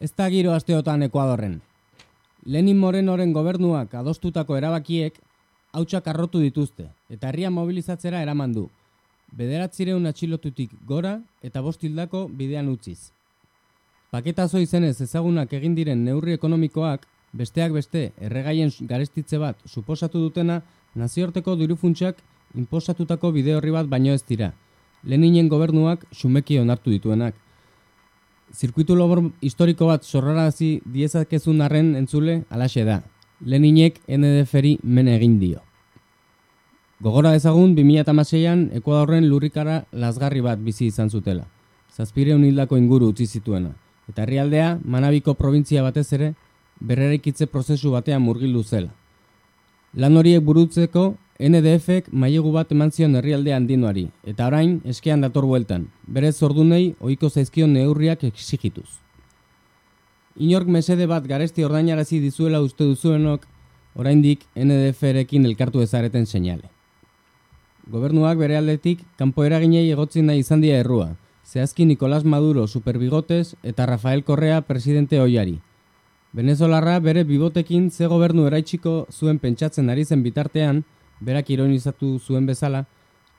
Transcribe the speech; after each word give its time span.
Ez 0.00 0.14
da 0.16 0.30
giro 0.32 0.54
asteotan 0.56 1.02
Ekuadorren. 1.04 1.58
Lenin 2.48 2.78
Morenoren 2.80 3.34
gobernuak 3.36 3.92
adostutako 3.98 4.56
erabakiek 4.56 5.18
hautsak 5.76 6.06
arrotu 6.08 6.40
dituzte 6.40 6.86
eta 7.12 7.28
herria 7.28 7.50
mobilizatzera 7.52 8.22
eraman 8.24 8.54
du. 8.54 8.62
Bederatzireun 9.36 10.08
atxilotutik 10.08 10.72
gora 10.88 11.18
eta 11.44 11.60
bost 11.60 11.84
hildako 11.84 12.22
bidean 12.38 12.70
utziz. 12.72 13.12
Paketazo 14.10 14.64
izenez 14.64 14.96
ezagunak 15.04 15.52
egin 15.60 15.76
diren 15.76 16.00
neurri 16.04 16.32
ekonomikoak, 16.38 17.04
besteak 17.36 17.76
beste 17.76 18.06
erregaien 18.16 18.72
garestitze 18.80 19.38
bat 19.38 19.60
suposatu 19.68 20.24
dutena 20.24 20.62
nazioarteko 20.94 21.58
dirufuntsak 21.60 22.24
inposatutako 22.56 23.34
bide 23.36 23.52
horri 23.54 23.76
bat 23.76 23.92
baino 23.92 24.16
ez 24.16 24.24
dira. 24.24 24.54
Leninen 25.04 25.52
gobernuak 25.52 26.08
xumeki 26.10 26.58
onartu 26.64 26.90
dituenak. 26.90 27.36
Zirkuitu 28.50 28.96
lobor 28.98 29.22
historiko 29.40 29.86
bat 29.86 30.04
sorrarazi 30.04 30.80
diezakezun 30.84 31.60
arren 31.62 31.94
entzule 31.96 32.42
alaxe 32.50 32.84
da. 32.84 33.00
Leninek 33.46 34.00
NDF-eri 34.08 34.78
men 34.82 35.08
egin 35.08 35.38
dio. 35.40 35.60
Gogora 37.00 37.32
ezagun 37.38 37.76
2006an 37.76 38.66
Ekuadorren 38.76 39.28
lurrikara 39.28 39.84
lasgarri 39.92 40.42
bat 40.44 40.58
bizi 40.60 40.90
izan 40.90 41.08
zutela. 41.08 41.46
Zazpireun 41.96 42.44
hildako 42.44 42.76
inguru 42.76 43.08
utzi 43.14 43.26
zituena. 43.26 43.70
Eta 44.10 44.26
herrialdea, 44.26 44.78
Manabiko 44.84 45.34
provintzia 45.34 45.82
batez 45.82 46.12
ere, 46.12 46.34
berrerekitze 46.80 47.46
prozesu 47.46 47.94
batean 47.94 48.22
murgildu 48.22 48.62
zela. 48.62 48.90
Lan 49.94 50.16
horiek 50.16 50.42
burutzeko 50.44 51.14
NDF-ek 51.40 52.10
mailegu 52.12 52.50
bat 52.52 52.72
eman 52.74 52.90
zion 52.92 53.14
herrialde 53.16 53.54
handinuari, 53.56 54.02
eta 54.28 54.50
orain 54.50 54.74
eskean 54.84 55.22
dator 55.24 55.46
bueltan, 55.48 55.86
berez 56.04 56.34
ordunei 56.44 56.94
ohiko 57.00 57.30
zaizkion 57.30 57.72
neurriak 57.72 58.26
exigituz. 58.28 59.00
Inork 60.36 60.68
mesede 60.68 61.06
bat 61.08 61.24
garesti 61.24 61.64
ordainarazi 61.64 62.20
dizuela 62.20 62.60
uste 62.60 62.84
duzuenok, 62.84 63.48
oraindik 63.96 64.44
NDF-erekin 64.54 65.48
elkartu 65.48 65.80
ezareten 65.80 66.28
seinale. 66.28 66.68
Gobernuak 67.88 68.36
bere 68.38 68.60
aldetik 68.60 69.00
kanpo 69.16 69.48
eraginei 69.48 69.88
egotzen 69.90 70.28
nahi 70.28 70.44
izan 70.44 70.60
dira 70.60 70.84
errua, 70.84 71.14
zehazki 71.48 71.88
Nicolás 71.88 72.24
Maduro 72.24 72.68
superbigotes 72.68 73.56
eta 73.64 73.86
Rafael 73.86 74.24
Correa 74.24 74.60
presidente 74.60 75.18
oiari. 75.20 75.58
Venezolarra 76.32 77.00
bere 77.00 77.24
bibotekin 77.24 77.90
ze 77.90 78.06
gobernu 78.06 78.44
eraitsiko 78.46 79.06
zuen 79.10 79.40
pentsatzen 79.40 79.88
ari 79.90 80.04
zen 80.04 80.22
bitartean, 80.22 80.84
berak 81.20 81.50
ironizatu 81.50 82.18
zuen 82.18 82.46
bezala, 82.46 82.86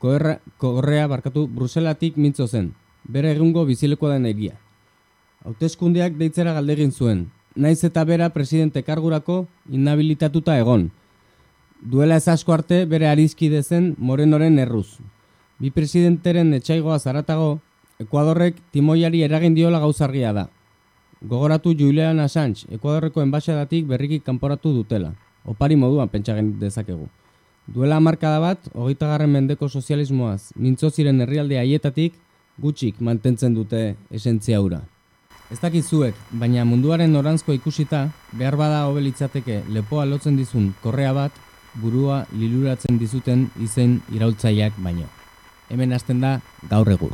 Correa 0.02 1.08
barkatu 1.08 1.48
Bruselatik 1.48 2.16
mintzo 2.18 2.48
zen, 2.48 2.72
bere 3.04 3.32
egungo 3.36 3.66
bizilekoa 3.66 4.16
den 4.16 4.26
egia. 4.26 4.56
Hauteskundeak 5.46 6.18
deitzera 6.18 6.54
galdegin 6.54 6.92
zuen, 6.92 7.28
naiz 7.56 7.84
eta 7.84 8.04
bera 8.06 8.30
presidente 8.30 8.82
kargurako 8.84 9.46
inhabilitatuta 9.70 10.58
egon, 10.58 10.90
duela 11.82 12.18
ez 12.18 12.28
asko 12.28 12.54
arte 12.54 12.86
bere 12.86 13.10
arizkide 13.10 13.62
zen 13.64 13.96
Morenoren 13.98 14.60
erruz. 14.60 15.00
Bi 15.60 15.70
presidenteren 15.70 16.54
etxaigoa 16.54 17.00
zaratago, 17.00 17.60
Ekuadorrek 18.02 18.56
timoiari 18.74 19.22
eragin 19.22 19.54
diola 19.54 19.78
gauzargia 19.80 20.32
da. 20.34 20.48
Gogoratu 21.22 21.76
Julian 21.78 22.20
Assange, 22.20 22.66
Ekuadorreko 22.74 23.22
enbaixadatik 23.22 23.86
berriki 23.86 24.20
kanporatu 24.26 24.74
dutela. 24.74 25.14
Opari 25.46 25.78
moduan 25.78 26.10
pentsagen 26.10 26.56
dezakegu. 26.58 27.06
Duela 27.68 28.00
markada 28.00 28.40
bat, 28.42 28.66
hogeita 28.74 29.08
garren 29.08 29.30
mendeko 29.32 29.70
sozialismoaz, 29.70 30.52
mintzo 30.56 30.90
ziren 30.90 31.22
herrialde 31.22 31.60
haietatik, 31.60 32.16
gutxik 32.62 33.00
mantentzen 33.00 33.54
dute 33.54 33.96
esentzia 34.10 34.60
hura. 34.62 34.82
Ez 35.52 35.60
dakizuek, 35.60 36.18
baina 36.32 36.66
munduaren 36.66 37.16
orantzko 37.16 37.54
ikusita, 37.54 38.06
behar 38.34 38.58
bada 38.60 38.86
hobelitzateke 38.90 39.62
lepoa 39.70 40.06
lotzen 40.10 40.38
dizun 40.40 40.72
korrea 40.84 41.14
bat, 41.14 41.42
burua 41.82 42.26
liluratzen 42.36 43.00
dizuten 43.00 43.50
izen 43.64 44.00
iraultzaileak 44.16 44.80
baino. 44.84 45.08
Hemen 45.70 45.94
hasten 45.94 46.24
da 46.24 46.40
gaur 46.70 46.90
egur. 46.92 47.14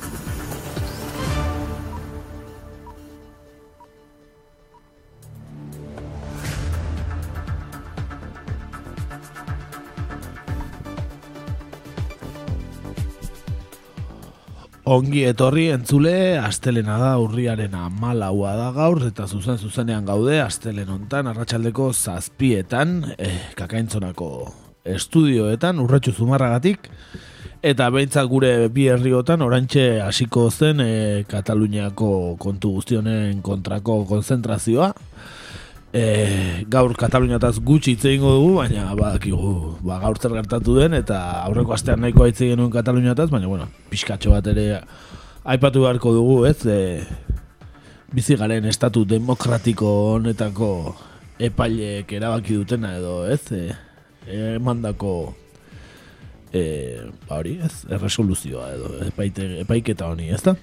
Ongi 14.89 15.27
etorri 15.29 15.67
entzule, 15.69 16.39
astelena 16.41 16.95
da 16.97 17.11
urriaren 17.21 17.75
amalaua 17.77 18.55
da 18.57 18.71
gaur, 18.73 19.03
eta 19.05 19.27
zuzen 19.29 19.59
zuzenean 19.61 20.07
gaude, 20.07 20.39
astelen 20.41 20.89
ontan, 20.89 21.27
arratsaldeko 21.29 21.91
zazpietan, 21.93 22.95
eh, 23.21 23.51
kakaintzonako 23.59 24.29
estudioetan, 24.89 25.77
urratxu 25.83 26.15
zumarragatik, 26.17 26.89
eta 27.61 27.91
behintzak 27.93 28.25
gure 28.31 28.69
bi 28.73 28.87
herriotan, 28.89 29.45
orantxe 29.45 30.01
hasiko 30.01 30.47
zen 30.49 30.81
eh, 30.81 31.23
Kataluniako 31.29 32.37
kontu 32.41 32.73
guztionen 32.79 33.43
kontrako 33.45 34.01
konzentrazioa, 34.09 34.95
e, 35.93 36.63
gaur 36.71 36.93
Kataluniataz 36.97 37.57
gutxi 37.59 37.95
hitz 37.95 38.05
egingo 38.07 38.33
dugu, 38.37 38.53
baina 38.61 38.91
badakigu 38.95 39.53
ba, 39.83 39.99
gaur 40.03 40.19
zer 40.19 40.35
gertatu 40.37 40.77
den 40.79 40.95
eta 40.97 41.19
aurreko 41.45 41.75
astean 41.75 42.01
nahiko 42.03 42.27
hitz 42.27 42.39
egin 42.41 42.59
nuen 42.61 42.71
Kataluniataz, 42.73 43.29
baina 43.33 43.51
bueno, 43.51 43.67
pixkatxo 43.91 44.33
bat 44.33 44.47
ere 44.53 44.67
aipatu 45.43 45.85
beharko 45.85 46.15
dugu, 46.15 46.37
ez? 46.49 46.59
E, 46.65 46.79
bizi 48.11 48.37
garen 48.39 48.67
estatu 48.69 49.05
demokratiko 49.07 49.91
honetako 50.15 50.71
epaileek 51.41 52.11
erabaki 52.19 52.59
dutena 52.61 52.95
edo, 52.97 53.21
ez? 53.27 53.43
E, 53.51 53.75
emandako 54.55 55.15
e, 56.53 56.63
ba 57.27 57.39
hori, 57.41 57.57
ez? 57.63 57.73
Erresoluzioa 57.89 58.71
edo 58.75 58.93
epaite, 59.07 59.47
epaiketa 59.65 60.11
honi, 60.11 60.29
ez 60.31 60.43
da? 60.45 60.55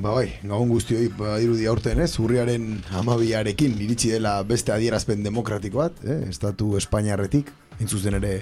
Ba 0.00 0.14
bai, 0.16 0.30
gabon 0.40 0.70
guztioi 0.72 1.10
badirudi 1.12 1.66
aurten 1.68 1.98
ez, 2.00 2.14
urriaren 2.22 2.78
amabiarekin 2.96 3.74
iritsi 3.84 4.08
dela 4.14 4.38
beste 4.48 4.72
adierazpen 4.72 5.20
demokratiko 5.26 5.82
bat, 5.82 5.98
eh? 6.08 6.22
Estatu 6.30 6.70
Espainiarretik, 6.78 7.50
intzuzen 7.84 8.16
ere, 8.16 8.38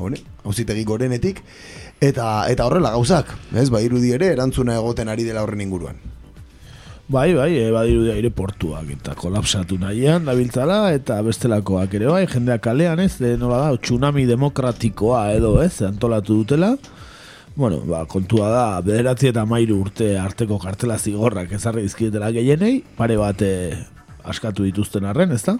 hone, 0.00 0.16
hauzitegi 0.48 0.86
gorenetik, 0.88 1.42
eta 2.00 2.46
eta 2.48 2.64
horrela 2.64 2.94
gauzak, 2.96 3.34
ez, 3.52 3.66
badirudi 3.74 4.14
ere 4.16 4.32
erantzuna 4.32 4.78
egoten 4.80 5.12
ari 5.12 5.28
dela 5.28 5.44
horren 5.44 5.60
inguruan. 5.66 6.00
Bai, 7.04 7.34
bai, 7.36 7.50
e, 7.52 7.68
badirudi 7.68 8.14
aireportuak 8.14 8.88
eta 8.96 9.12
kolapsatu 9.20 9.76
nahian 9.76 10.24
dabiltzala 10.24 10.86
eta 10.96 11.20
bestelakoak 11.26 12.00
ere 12.00 12.08
bai, 12.08 12.24
jendeak 12.32 12.64
kalean 12.64 13.04
ez, 13.04 13.18
e, 13.20 13.36
nola 13.36 13.60
da, 13.66 13.76
tsunami 13.76 14.24
demokratikoa 14.32 15.26
edo 15.36 15.58
ez, 15.60 15.74
antolatu 15.84 16.40
dutela, 16.40 16.78
Bueno, 17.56 17.80
ba, 17.86 18.02
kontua 18.10 18.48
da, 18.50 18.62
bederatzi 18.82 19.28
eta 19.30 19.44
mairu 19.46 19.76
urte 19.84 20.16
arteko 20.18 20.58
kartela 20.58 20.96
zigorrak 20.98 21.52
ezarri 21.54 21.84
izkietela 21.86 22.32
gehienei, 22.34 22.80
pare 22.98 23.14
bat 23.20 23.44
eh, 23.46 23.76
askatu 24.26 24.66
dituzten 24.66 25.06
arren, 25.06 25.30
ez 25.36 25.44
da? 25.46 25.54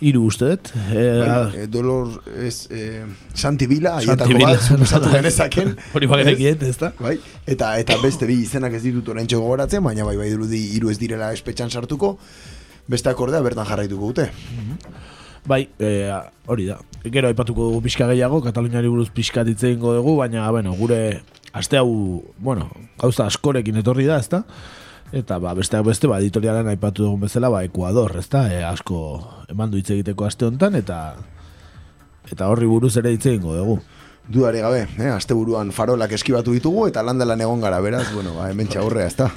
Iru 0.00 0.24
uste 0.26 0.48
dut. 0.48 0.70
E, 0.90 1.04
bai, 1.20 1.66
dolor, 1.70 2.16
ez, 2.40 2.64
e, 2.72 3.04
Santi 3.36 3.68
Bila, 3.70 3.98
aietako 4.00 4.40
bat, 4.40 4.64
suposatu 4.64 5.12
genezaken. 5.18 5.76
Hori 5.94 6.08
bagenek 6.10 6.64
ez 6.66 6.74
da? 6.80 6.90
Bai, 6.98 7.14
eta, 7.46 7.76
eta 7.78 8.00
beste 8.02 8.26
bi 8.26 8.40
izenak 8.42 8.74
ez 8.80 8.82
ditut 8.88 9.12
orain 9.14 9.30
gogoratzen, 9.30 9.84
baina 9.86 10.08
bai, 10.08 10.16
bai, 10.18 10.32
dirudi 10.32 10.64
iru 10.80 10.90
ez 10.90 10.98
direla 10.98 11.30
espetxan 11.36 11.70
sartuko, 11.70 12.16
beste 12.90 13.12
akordea 13.12 13.44
bertan 13.46 13.70
jarraituko 13.70 14.10
dute. 14.10 14.30
Mm 14.56 15.08
Bai, 15.46 15.68
e, 15.78 16.10
hori 16.46 16.66
da. 16.68 16.78
Gero 17.04 17.30
aipatuko 17.30 17.70
dugu 17.70 17.80
pixka 17.86 18.06
gehiago, 18.10 18.42
Kataluniari 18.44 18.88
buruz 18.88 19.08
pixka 19.14 19.44
ditzeingo 19.44 19.94
dugu, 19.96 20.16
baina, 20.18 20.50
bueno, 20.50 20.74
gure 20.76 21.22
aste 21.52 21.78
hau, 21.80 22.22
bueno, 22.38 22.68
gauza 23.00 23.26
askorekin 23.26 23.80
etorri 23.80 24.06
da, 24.06 24.20
ezta? 24.20 24.44
Eta, 25.12 25.40
ba, 25.42 25.54
besteak 25.58 25.82
beste, 25.86 26.06
ba, 26.06 26.20
editorialen 26.20 26.68
aipatu 26.70 27.06
dugun 27.06 27.24
bezala, 27.24 27.48
ba, 27.50 27.64
Ekuador, 27.66 28.14
ezta? 28.20 28.44
E, 28.52 28.60
asko 28.62 29.00
emandu 29.50 29.80
hitz 29.80 29.90
egiteko 29.96 30.28
aste 30.28 30.46
honetan, 30.46 30.76
eta 30.78 31.00
eta 32.30 32.46
horri 32.52 32.68
buruz 32.70 32.94
ere 33.00 33.10
hitz 33.14 33.24
egingo 33.26 33.56
dugu. 33.56 33.80
Dudare 34.30 34.60
gabe, 34.62 34.84
eh? 35.00 35.08
aste 35.10 35.34
buruan 35.34 35.72
farolak 35.74 36.12
eskibatu 36.14 36.52
ditugu, 36.54 36.86
eta 36.86 37.02
landalan 37.02 37.40
egon 37.40 37.64
gara, 37.64 37.80
beraz, 37.82 38.06
bueno, 38.14 38.36
ba, 38.36 38.50
hemen 38.52 38.68
txaurrea, 38.70 39.08
ezta? 39.10 39.30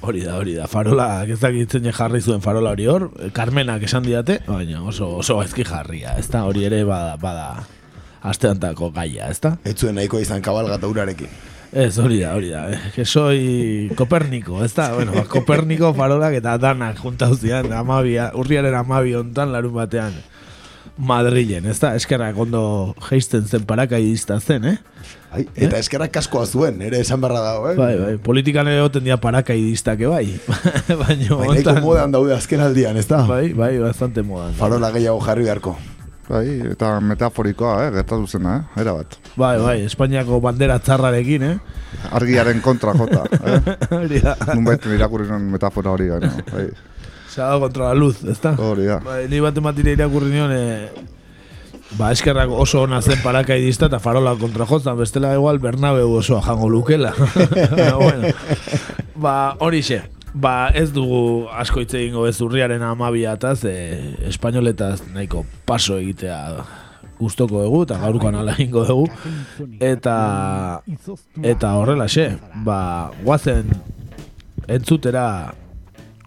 Hori 0.00 0.22
da, 0.24 0.38
hori 0.40 0.54
da. 0.56 0.66
Farola, 0.70 1.26
ez 1.28 1.38
dakitzen 1.42 1.84
jarri 1.92 2.22
zuen 2.24 2.40
farola 2.40 2.72
hori 2.72 2.86
hor. 2.88 3.10
Carmenak 3.36 3.84
esan 3.84 4.06
diate, 4.06 4.38
baina 4.46 4.80
oso, 4.82 5.10
oso 5.20 5.42
ezki 5.44 5.66
jarria. 5.68 6.16
Ez 6.18 6.28
da, 6.32 6.46
hori 6.48 6.64
ere 6.64 6.80
bada, 6.88 7.18
bada 7.20 7.66
asteantako 8.24 8.90
gaia, 8.96 9.28
ezta? 9.28 9.58
Ez 9.64 9.76
zuen 9.76 9.98
nahiko 10.00 10.20
izan 10.20 10.40
kabalgata 10.44 10.88
urarekin. 10.88 11.28
Ez, 11.70 11.92
hori 12.02 12.18
da, 12.24 12.32
hori 12.34 12.48
da. 12.50 12.64
Eh. 12.72 12.80
Que 12.96 13.04
soy 13.04 13.92
Koperniko, 13.96 14.64
ez 14.64 14.72
da? 14.74 14.88
Bueno, 14.96 15.12
ba, 15.14 15.26
Koperniko 15.30 15.92
farolak 15.94 16.34
eta 16.40 16.56
danak 16.58 16.98
juntau 17.04 17.34
zian, 17.36 17.70
amabia, 17.76 18.32
urriaren 18.40 18.74
amabi 18.80 19.14
ontan 19.20 19.52
larun 19.52 19.76
batean 19.76 20.16
Madrilen, 21.00 21.64
ez 21.70 21.78
da? 21.80 21.94
Eskerrak 21.96 22.36
ondo 22.38 22.94
geisten 23.08 23.46
zen 23.48 23.64
parakaidista 23.64 24.36
zen, 24.40 24.64
eh? 24.68 24.76
Ai, 25.32 25.44
eta 25.54 25.78
eskerrak 25.80 26.10
kaskoa 26.12 26.44
zuen, 26.46 26.80
ere 26.84 27.00
esan 27.00 27.20
barra 27.22 27.40
dago, 27.40 27.70
eh? 27.70 27.76
Bai, 27.78 27.94
bai, 28.00 28.16
politikan 28.20 28.68
ere 28.68 28.82
goten 28.84 29.04
dira 29.06 29.16
parakaidistak, 29.22 30.02
bai. 30.10 30.26
Baina, 31.02 31.38
Bai, 31.40 31.48
ontan- 31.54 31.80
modan 31.84 32.12
daude 32.12 32.34
azken 32.36 32.60
aldian, 32.66 32.98
ez 33.00 33.06
da? 33.08 33.22
Bai, 33.28 33.52
bai, 33.56 33.78
bastante 33.80 34.22
modan. 34.26 34.52
Farola 34.58 34.90
gehiago 34.92 35.22
jarri 35.24 35.48
beharko. 35.48 35.76
Bai, 36.30 36.44
eta 36.76 36.92
metaforikoa, 37.02 37.72
eh, 37.86 37.90
gertatu 37.96 38.26
zena, 38.30 38.58
eh, 38.60 38.80
era 38.84 38.92
bat. 38.94 39.16
Bai, 39.40 39.56
bai, 39.58 39.78
Espainiako 39.88 40.38
bandera 40.44 40.76
txarrarekin, 40.78 41.42
eh? 41.48 41.56
Argiaren 42.14 42.60
kontra 42.62 42.92
jota, 42.94 43.24
eh? 43.40 43.58
Hori 44.02 44.20
da. 44.22 44.36
Nunbait 44.52 44.84
irakurri 44.94 45.26
non 45.32 45.48
metafora 45.50 45.90
hori, 45.96 46.06
gano, 46.12 46.30
bai. 46.52 46.68
Sábado 47.30 47.60
contra 47.60 47.84
la 47.88 47.94
luz, 47.94 48.24
ezta? 48.24 48.56
Hori 48.58 48.84
da. 48.90 48.98
Bai, 48.98 49.28
ni 49.30 49.38
bat 49.38 49.56
ematire 49.56 49.92
irakurri 49.94 50.32
nion, 50.32 50.50
eh, 50.50 50.90
ba, 51.94 52.08
eskerrak 52.10 52.50
oso 52.50 52.82
ona 52.82 52.98
zen 53.02 53.20
parakaidista 53.22 53.86
eta 53.86 54.00
farola 54.02 54.32
kontra 54.40 54.66
jotzan, 54.66 54.98
bestela 54.98 55.30
igual 55.36 55.60
Bernabeu 55.62 56.10
osoa 56.18 56.42
jango 56.42 56.68
lukela. 56.68 57.14
Bueno, 58.00 58.34
ba, 59.14 59.54
hori 59.60 59.82
xe. 59.86 60.02
Ba, 60.34 60.72
ez 60.74 60.90
dugu 60.94 61.46
asko 61.54 61.84
hitz 61.84 61.94
egingo 61.94 62.26
ez 62.26 62.36
urriaren 62.42 62.82
amabiataz, 62.82 63.64
e, 63.66 63.78
espainoletaz 64.26 65.04
nahiko 65.14 65.44
paso 65.66 65.98
egitea 66.02 66.38
gustoko 67.20 67.62
dugu, 67.62 67.84
eta 67.86 68.02
gaurkoan 68.02 68.42
ala 68.42 68.58
egingo 68.58 68.84
dugu. 68.90 69.08
Eta, 69.78 70.82
eta 71.42 71.74
horrela 71.78 72.10
xe, 72.10 72.32
ba, 72.66 73.10
guazen 73.22 73.70
entzutera 74.66 75.26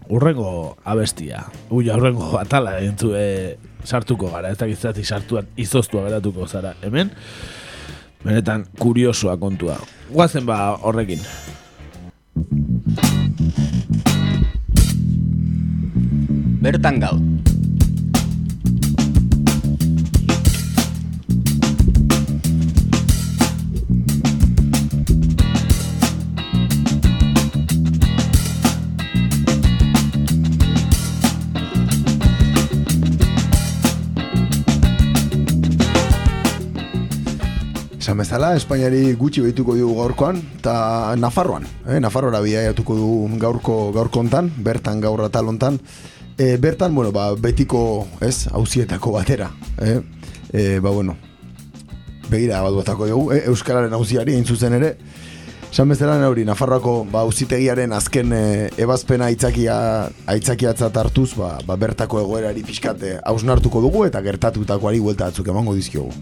urrengo 0.08 0.76
abestia. 0.84 1.44
Ui, 1.70 1.88
urrengo 1.90 2.36
atala 2.42 2.78
entzu, 2.84 3.14
e, 3.16 3.56
sartuko 3.84 4.30
gara, 4.32 4.50
ez 4.52 4.58
dakit 4.58 4.80
zati 4.80 5.04
sartuan 5.04 5.48
izoztua 5.56 6.06
geratuko 6.08 6.46
zara. 6.48 6.74
Hemen, 6.82 7.12
benetan 8.24 8.66
kuriosoa 8.78 9.36
kontua. 9.40 9.78
Guazen 10.10 10.46
ba 10.46 10.76
horrekin. 10.82 11.20
Bertan 16.64 17.00
gaur. 17.02 17.20
Esan 38.14 38.20
bezala, 38.22 38.48
Espainiari 38.54 39.16
gutxi 39.18 39.42
behituko 39.42 39.74
dugu 39.74 39.96
gaurkoan, 39.98 40.36
eta 40.60 41.16
Nafarroan, 41.18 41.64
eh? 41.90 41.96
Nafarroara 41.98 42.38
biaiatuko 42.44 42.94
du 42.94 43.38
gaurko 43.42 43.90
gaurko 43.90 44.20
hontan, 44.22 44.52
bertan 44.62 45.00
gaur 45.02 45.24
atal 45.24 45.50
hontan. 45.50 45.80
E, 46.38 46.54
bertan, 46.62 46.94
bueno, 46.94 47.10
ba, 47.10 47.32
betiko, 47.34 48.06
ez, 48.22 48.46
hauzietako 48.54 49.16
batera, 49.16 49.50
eh? 49.82 49.98
E, 50.52 50.78
ba, 50.78 50.92
bueno, 50.94 51.16
begira 52.30 52.62
bat 52.62 52.78
batako 52.78 53.10
dugu, 53.10 53.32
eh? 53.34 53.42
Euskararen 53.50 53.98
hauziari, 53.98 54.38
hain 54.38 54.46
zuzen 54.46 54.78
ere, 54.78 54.94
Esan 55.74 55.90
bezala 55.90 56.14
hori, 56.28 56.44
Nafarroako 56.46 57.00
ba, 57.10 57.24
auzitegiaren 57.26 57.90
azken 57.98 58.30
e, 58.30 58.44
ebazpena 58.78 59.26
aitzakia, 59.26 59.74
aitzakiatzat 60.30 61.02
hartuz, 61.02 61.32
ba, 61.34 61.56
ba, 61.66 61.74
bertako 61.74 62.22
egoerari 62.22 62.62
pixkate 62.62 63.16
hausnartuko 63.26 63.82
dugu 63.82 64.06
eta 64.06 64.22
gertatutakoari 64.22 65.02
buelta 65.02 65.32
batzuk 65.32 65.50
emango 65.50 65.74
dizkiogu. 65.74 66.14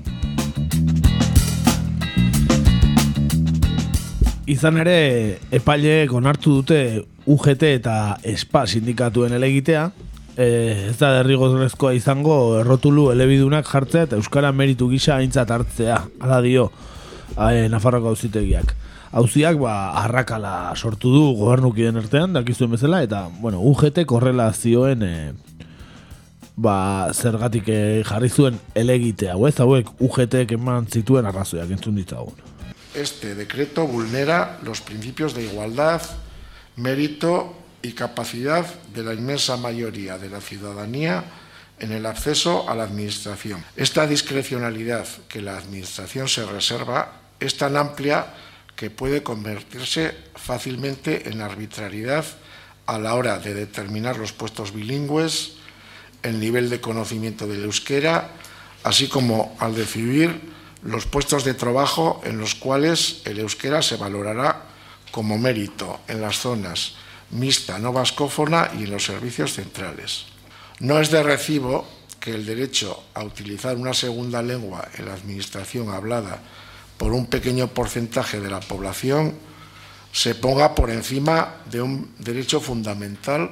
Izan 4.50 4.80
ere, 4.82 5.38
epaileek 5.54 6.10
onartu 6.18 6.56
dute 6.58 6.78
UGT 7.30 7.62
eta 7.76 8.16
ESPA 8.26 8.64
sindikatuen 8.66 9.36
elegitea, 9.36 9.84
e, 10.34 10.46
ez 10.90 10.96
da 10.98 11.12
derrigorrezkoa 11.20 11.92
izango 11.94 12.58
errotulu 12.58 13.12
elebidunak 13.12 13.68
jartzea 13.70 14.08
eta 14.08 14.18
Euskara 14.18 14.50
meritu 14.50 14.88
gisa 14.90 15.14
aintzat 15.20 15.52
hartzea, 15.54 16.00
ala 16.18 16.40
dio 16.42 16.72
e, 17.36 17.68
Nafarroko 17.70 18.10
auzitegiak. 18.10 18.74
Auziak 19.12 19.60
ba, 19.62 19.92
arrakala 20.02 20.72
sortu 20.74 21.12
du 21.14 21.24
gobernukiden 21.38 22.00
artean, 22.00 22.34
dakizuen 22.34 22.74
bezala, 22.74 23.02
eta 23.06 23.28
bueno, 23.38 23.62
UGT 23.62 24.02
korrela 24.10 24.50
zioen 24.52 25.06
e, 25.06 25.16
ba, 26.56 27.12
zergatik 27.14 27.70
e, 27.70 27.82
jarri 28.08 28.32
zuen 28.32 28.58
elegitea, 28.74 29.36
hau 29.36 29.46
ez 29.46 29.54
hauek 29.62 29.94
UGT 30.00 30.40
eman 30.58 30.90
zituen 30.90 31.30
arrazoiak 31.30 31.70
entzun 31.76 32.00
ditzagun. 32.00 32.51
Este 32.94 33.34
decreto 33.34 33.86
vulnera 33.86 34.58
los 34.62 34.82
principios 34.82 35.34
de 35.34 35.44
igualdad, 35.44 36.02
mérito 36.76 37.56
y 37.80 37.92
capacidad 37.92 38.66
de 38.92 39.02
la 39.02 39.14
inmensa 39.14 39.56
mayoría 39.56 40.18
de 40.18 40.28
la 40.28 40.40
ciudadanía 40.40 41.24
en 41.78 41.92
el 41.92 42.06
acceso 42.06 42.68
a 42.68 42.74
la 42.74 42.84
Administración. 42.84 43.64
Esta 43.76 44.06
discrecionalidad 44.06 45.06
que 45.28 45.40
la 45.40 45.56
Administración 45.56 46.28
se 46.28 46.44
reserva 46.44 47.20
es 47.40 47.56
tan 47.56 47.76
amplia 47.76 48.26
que 48.76 48.90
puede 48.90 49.22
convertirse 49.22 50.14
fácilmente 50.36 51.28
en 51.30 51.40
arbitrariedad 51.40 52.24
a 52.86 52.98
la 52.98 53.14
hora 53.14 53.38
de 53.38 53.54
determinar 53.54 54.18
los 54.18 54.32
puestos 54.32 54.72
bilingües, 54.72 55.54
el 56.22 56.38
nivel 56.38 56.70
de 56.70 56.80
conocimiento 56.80 57.46
del 57.46 57.64
euskera, 57.64 58.30
así 58.84 59.08
como 59.08 59.56
al 59.58 59.74
decidir 59.74 60.40
los 60.82 61.06
puestos 61.06 61.44
de 61.44 61.54
trabajo 61.54 62.20
en 62.24 62.38
los 62.38 62.54
cuales 62.54 63.22
el 63.24 63.38
euskera 63.38 63.82
se 63.82 63.96
valorará 63.96 64.62
como 65.10 65.38
mérito 65.38 66.00
en 66.08 66.20
las 66.20 66.38
zonas 66.38 66.94
mixta 67.32 67.78
no 67.78 67.92
vascófona 67.92 68.70
y 68.78 68.84
en 68.84 68.90
los 68.90 69.04
servicios 69.04 69.54
centrales. 69.54 70.26
No 70.80 71.00
es 71.00 71.10
de 71.10 71.22
recibo 71.22 71.88
que 72.20 72.34
el 72.34 72.46
derecho 72.46 73.02
a 73.14 73.24
utilizar 73.24 73.76
una 73.76 73.94
segunda 73.94 74.42
lengua 74.42 74.88
en 74.96 75.06
la 75.06 75.14
administración 75.14 75.90
hablada 75.90 76.40
por 76.98 77.12
un 77.12 77.26
pequeño 77.26 77.68
porcentaje 77.68 78.38
de 78.40 78.50
la 78.50 78.60
población 78.60 79.34
se 80.12 80.34
ponga 80.34 80.74
por 80.74 80.90
encima 80.90 81.56
de 81.70 81.80
un 81.80 82.14
derecho 82.18 82.60
fundamental 82.60 83.50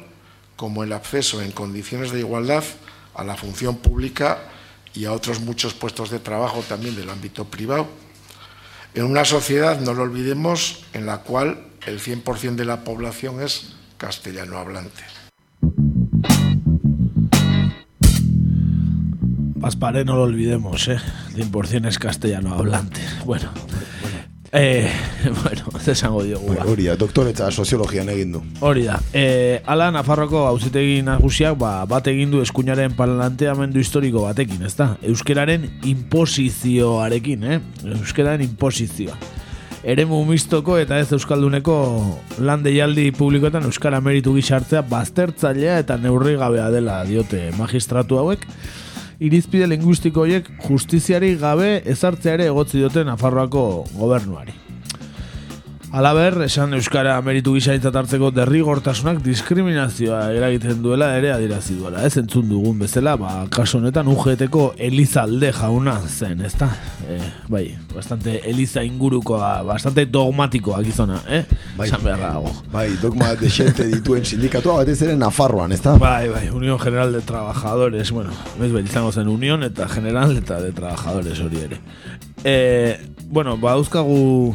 como 0.56 0.84
el 0.84 0.92
acceso 0.92 1.40
en 1.40 1.52
condiciones 1.52 2.12
de 2.12 2.20
igualdad 2.20 2.62
a 3.14 3.24
la 3.24 3.36
función 3.36 3.78
pública 3.78 4.38
y 4.94 5.04
a 5.04 5.12
otros 5.12 5.40
muchos 5.40 5.74
puestos 5.74 6.10
de 6.10 6.18
trabajo 6.18 6.62
también 6.68 6.96
del 6.96 7.10
ámbito 7.10 7.44
privado. 7.44 7.88
En 8.94 9.04
una 9.04 9.24
sociedad, 9.24 9.80
no 9.80 9.94
lo 9.94 10.02
olvidemos, 10.02 10.84
en 10.92 11.06
la 11.06 11.18
cual 11.18 11.66
el 11.86 12.00
100% 12.00 12.56
de 12.56 12.64
la 12.64 12.82
población 12.82 13.40
es 13.40 13.74
castellano 13.96 14.58
hablante. 14.58 15.02
Paspare 19.60 20.04
no 20.04 20.16
lo 20.16 20.22
olvidemos, 20.22 20.88
¿eh? 20.88 20.98
100% 21.34 21.86
es 21.86 21.98
castellano 21.98 22.54
hablante. 22.54 23.00
Bueno, 23.24 23.50
eh, 24.52 24.90
bueno, 25.42 25.64
ez 25.78 25.88
esango 25.88 26.22
diogu. 26.22 26.54
ba. 26.54 26.64
Hori 26.66 26.86
da, 26.88 26.96
doktoretza 26.96 27.50
soziologian 27.50 28.08
egin 28.08 28.32
du. 28.32 28.42
Hori 28.60 28.84
da. 28.88 29.00
E, 29.12 29.60
ala, 29.66 29.90
Nafarroko 29.94 30.46
auzitegi 30.48 31.00
nagusiak 31.06 31.58
ba, 31.58 31.84
bat 31.90 32.06
egin 32.10 32.30
du 32.30 32.42
eskuinaren 32.42 32.96
planteamendu 32.98 33.80
historiko 33.80 34.26
batekin, 34.26 34.62
ezta? 34.66 34.94
Euskeraren 35.02 35.68
imposizioarekin, 35.90 37.44
eh? 37.44 37.60
Euskeraren 38.00 38.42
imposizioa. 38.46 39.18
Eremu 39.80 40.18
mistoko 40.28 40.74
eta 40.76 40.98
ez 41.00 41.08
euskalduneko 41.16 41.74
lan 42.44 42.60
deialdi 42.66 43.06
publikoetan 43.16 43.64
euskara 43.64 44.02
meritu 44.04 44.34
gizartzea 44.36 44.82
baztertzailea 44.84 45.78
eta 45.80 45.96
neurrigabea 45.96 46.66
dela 46.74 46.98
diote 47.08 47.46
magistratu 47.56 48.20
hauek. 48.20 48.44
Irizpide 49.20 49.66
linguistiko 49.68 50.22
horiek 50.22 50.46
justiziari 50.64 51.34
gabe 51.42 51.68
ezartzea 51.92 52.38
ere 52.38 52.46
egotzi 52.48 52.78
diote 52.78 53.04
Nafarroako 53.04 53.64
gobernuari. 53.98 54.54
Alaber, 55.92 56.36
esan 56.44 56.70
Euskara 56.78 57.16
meritu 57.26 57.56
gisa 57.56 57.72
hartzeko 57.74 58.28
derrigortasunak 58.30 59.16
diskriminazioa 59.24 60.20
eragiten 60.36 60.84
duela 60.84 61.08
ere 61.18 61.32
adirazi 61.34 61.74
duela. 61.74 62.04
Ez 62.06 62.14
entzun 62.20 62.46
dugun 62.46 62.78
bezala, 62.78 63.16
ba, 63.18 63.32
kaso 63.50 63.80
honetan 63.80 64.06
UGTko 64.06 64.68
Elizalde 64.78 65.50
jauna 65.56 65.96
zen, 66.06 66.44
ezta? 66.46 66.70
E, 67.10 67.18
bai, 67.50 67.64
bastante 67.90 68.36
Eliza 68.46 68.84
ingurukoa, 68.86 69.50
bastante 69.66 70.06
dogmatikoa 70.06 70.78
gizona, 70.86 71.24
eh? 71.26 71.42
Bai. 71.74 71.88
Esan 71.88 72.06
beharra. 72.06 72.36
Bai, 72.70 72.86
dogma 73.02 73.34
de 73.34 73.50
xente 73.50 73.90
dituen 73.90 74.24
sindikatua 74.24 74.84
batez 74.84 75.00
ere 75.02 75.18
Nafarroan, 75.18 75.74
ezta? 75.74 75.98
Bai, 75.98 76.28
bai, 76.30 76.48
Unión 76.54 76.78
General 76.78 77.12
de 77.12 77.26
Trabajadores, 77.26 78.12
bueno, 78.12 78.30
ez 78.62 78.70
bai, 78.70 78.84
izango 78.86 79.10
zen 79.10 79.26
Unión 79.26 79.66
eta 79.66 79.88
General 79.88 80.38
eta 80.38 80.62
de 80.62 80.70
Trabajadores 80.70 81.40
hori 81.40 81.66
ere. 81.66 81.82
E, 82.44 83.00
bueno, 83.26 83.58
ba, 83.58 83.74
dauzkagu 83.74 84.54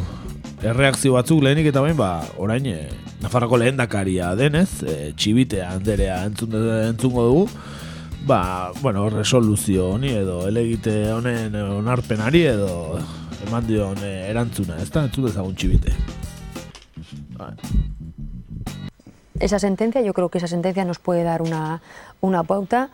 erreakzio 0.69 1.13
batzuk 1.15 1.43
lehenik 1.45 1.69
eta 1.69 1.81
bain, 1.83 1.95
ba, 1.97 2.19
orain, 2.41 2.65
e, 2.65 2.89
Nafarroko 3.23 3.57
lehendakaria 3.61 4.33
denez, 4.37 4.83
e, 4.83 4.95
txibite 5.17 5.61
handerea 5.65 6.23
entzun, 6.27 6.55
entzungo 6.89 7.25
dugu, 7.29 7.45
ba, 8.27 8.71
bueno, 8.81 9.07
resoluzio 9.09 9.91
honi 9.93 10.11
edo 10.17 10.41
elegite 10.49 10.95
honen 11.13 11.55
onarpenari 11.55 12.45
edo 12.49 12.99
eman 13.47 13.67
dion 13.67 14.01
e, 14.03 14.13
erantzuna, 14.29 14.79
ez 14.81 14.89
da, 14.91 15.05
entzun 15.05 15.29
dezagun 15.29 15.55
txibite. 15.55 15.93
Bai. 17.37 17.53
Esa 19.39 19.59
sentencia, 19.59 20.01
yo 20.01 20.13
creo 20.13 20.29
que 20.29 20.37
esa 20.37 20.47
sentencia 20.47 20.85
nos 20.85 20.99
puede 20.99 21.23
dar 21.23 21.41
una, 21.41 21.81
una 22.21 22.43
pauta, 22.43 22.89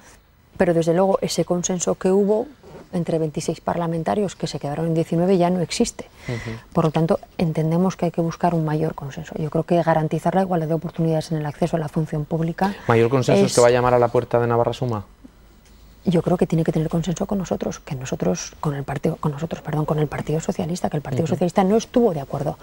pero 0.58 0.74
desde 0.74 0.94
luego 0.94 1.20
ese 1.22 1.46
consenso 1.46 1.96
que 1.96 2.12
hubo 2.12 2.48
entre 2.94 3.20
26 3.20 3.62
parlamentarios 3.62 4.36
que 4.36 4.48
se 4.48 4.60
quedaron 4.60 4.88
en 4.88 4.94
19 4.94 5.38
ya 5.38 5.50
no 5.50 5.62
existe. 5.62 6.06
Por 6.74 6.86
lo 6.86 6.92
tanto, 6.92 7.20
entendemos 7.38 7.96
que 7.96 8.06
hay 8.06 8.12
que 8.12 8.22
buscar 8.22 8.54
un 8.54 8.66
mayor 8.66 8.96
consenso. 8.96 9.36
Yo 9.38 9.50
creo 9.50 9.64
que 9.64 9.82
garantizar 9.82 10.36
la 10.36 10.42
igualdad 10.42 10.68
de 10.68 10.74
oportunidades 10.74 11.32
en 11.32 11.38
el 11.38 11.46
acceso 11.46 11.78
a 11.78 11.80
la 11.80 11.88
función 11.88 12.26
pública. 12.26 12.76
¿Mayor 12.88 13.10
consenso 13.10 13.46
es, 13.46 13.56
que 13.56 13.62
va 13.62 13.68
a 13.68 13.72
llamar 13.72 13.94
a 13.94 14.00
la 14.00 14.08
puerta 14.08 14.40
de 14.40 14.48
Navarra 14.48 14.74
Suma? 14.74 15.06
Yo 16.04 16.22
creo 16.24 16.38
que 16.38 16.48
tiene 16.48 16.64
que 16.64 16.72
tener 16.72 16.90
consenso 16.90 17.28
con 17.28 17.38
nosotros, 17.38 17.80
que 17.80 17.96
nosotros, 17.96 18.54
con 18.60 18.76
el 18.76 18.84
partido, 18.84 19.18
con 19.18 19.32
nosotros, 19.32 19.62
perdón, 19.62 19.86
con 19.86 20.00
el 20.00 20.08
Partido 20.08 20.40
Socialista, 20.40 20.90
que 20.90 20.98
el 20.98 21.04
Partido 21.04 21.28
Socialista 21.28 21.64
no 21.64 21.78
estuvo 21.78 22.14
de 22.14 22.22
acuerdo 22.22 22.58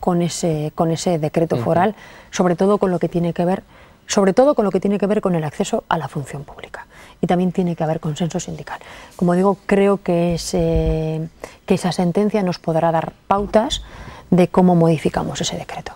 con 0.00 0.20
ese, 0.20 0.70
con 0.74 0.90
ese 0.90 1.18
decreto 1.18 1.56
foral, 1.56 1.94
sobre 2.30 2.56
todo 2.56 2.76
con 2.76 2.90
lo 2.90 2.98
que 2.98 3.08
tiene 3.08 3.32
que 3.32 3.44
ver 3.44 3.62
sobre 4.06 4.32
todo 4.32 4.54
con 4.54 4.64
lo 4.64 4.70
que 4.70 4.80
tiene 4.80 4.98
que 4.98 5.06
ver 5.06 5.20
con 5.20 5.34
el 5.34 5.44
acceso 5.44 5.84
a 5.88 5.98
la 5.98 6.08
función 6.08 6.44
pública. 6.44 6.86
Y 7.24 7.26
también 7.26 7.52
tiene 7.52 7.74
que 7.74 7.82
haber 7.82 8.00
consenso 8.00 8.38
sindical. 8.38 8.80
Como 9.16 9.32
digo, 9.32 9.56
creo 9.64 10.02
que, 10.02 10.34
ese, 10.34 11.30
que 11.64 11.72
esa 11.72 11.90
sentencia 11.90 12.42
nos 12.42 12.58
podrá 12.58 12.92
dar 12.92 13.14
pautas 13.26 13.80
de 14.30 14.48
cómo 14.48 14.74
modificamos 14.74 15.40
ese 15.40 15.56
decreto. 15.56 15.92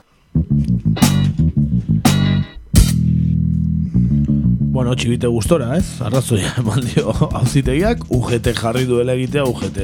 Bueno, 4.72 4.96
txibite 4.96 5.26
gustora, 5.26 5.76
ez? 5.76 6.00
Arrazoia 6.00 6.54
eman 6.62 6.80
dio 6.94 7.12
hauzitegiak, 7.12 8.06
UGT 8.08 8.54
jarri 8.56 8.86
duela 8.88 9.12
egitea, 9.12 9.44
UGT 9.44 9.82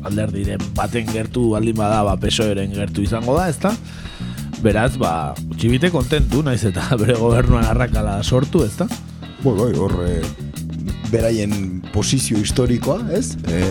alderdiren 0.00 0.64
baten 0.72 1.12
gertu 1.12 1.50
baldin 1.50 1.76
bada, 1.76 2.00
ba, 2.08 2.16
pesoeren 2.16 2.72
gertu 2.72 3.04
izango 3.04 3.36
da, 3.36 3.50
ezta? 3.52 3.74
Beraz, 4.64 4.94
ba, 4.96 5.34
txibite 5.58 5.92
kontentu, 5.92 6.40
naiz 6.46 6.62
eta 6.64 6.88
bere 7.02 7.20
gobernuan 7.20 7.68
arrakala 7.68 8.22
sortu, 8.24 8.64
ezta? 8.64 8.88
Bai, 9.44 9.52
bai, 9.52 9.72
hor, 9.76 9.92
e, 10.08 10.22
beraien 11.10 11.82
posizio 11.92 12.38
historikoa, 12.38 13.00
ez? 13.14 13.36
E, 13.48 13.62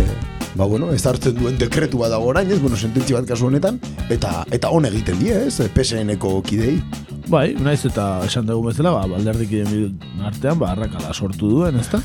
ba, 0.56 0.66
bueno, 0.66 0.92
ez 0.94 1.04
hartzen 1.06 1.36
duen 1.38 1.58
dekretu 1.60 2.00
bat 2.02 2.14
dago 2.14 2.32
orain, 2.32 2.52
ez? 2.52 2.60
Bueno, 2.62 2.78
sententzi 2.78 3.16
bat 3.16 3.28
kasu 3.30 3.50
honetan, 3.50 3.80
eta 4.10 4.44
eta 4.56 4.72
hon 4.72 4.88
egiten 4.90 5.20
die, 5.22 5.36
ez? 5.48 5.60
PSN-eko 5.76 6.38
kidei. 6.48 6.78
Bai, 7.32 7.56
naiz 7.58 7.82
eta 7.88 8.22
esan 8.26 8.46
dugu 8.46 8.70
bezala, 8.70 8.94
ba, 8.94 9.08
balderdik 9.10 9.56
artean, 10.26 10.60
ba, 10.62 10.74
arrakala 10.76 11.14
sortu 11.14 11.50
duen, 11.50 11.80
ezta? 11.82 12.02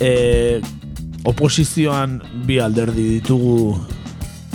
E, 0.00 0.60
oposizioan 1.28 2.20
bi 2.46 2.60
alderdi 2.62 3.06
ditugu 3.18 3.76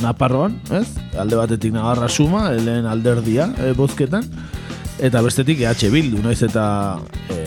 Naparroan, 0.01 0.57
ez? 0.75 0.87
Alde 1.19 1.37
batetik 1.39 1.73
Navarra 1.75 2.09
Suma, 2.09 2.49
lehen 2.51 2.87
alderdia 2.89 3.51
e, 3.59 3.71
bozketan, 3.77 4.25
eta 4.99 5.21
bestetik 5.23 5.61
EH 5.63 5.91
Bildu, 5.93 6.23
naiz 6.23 6.41
eta 6.43 6.65
e, 7.29 7.44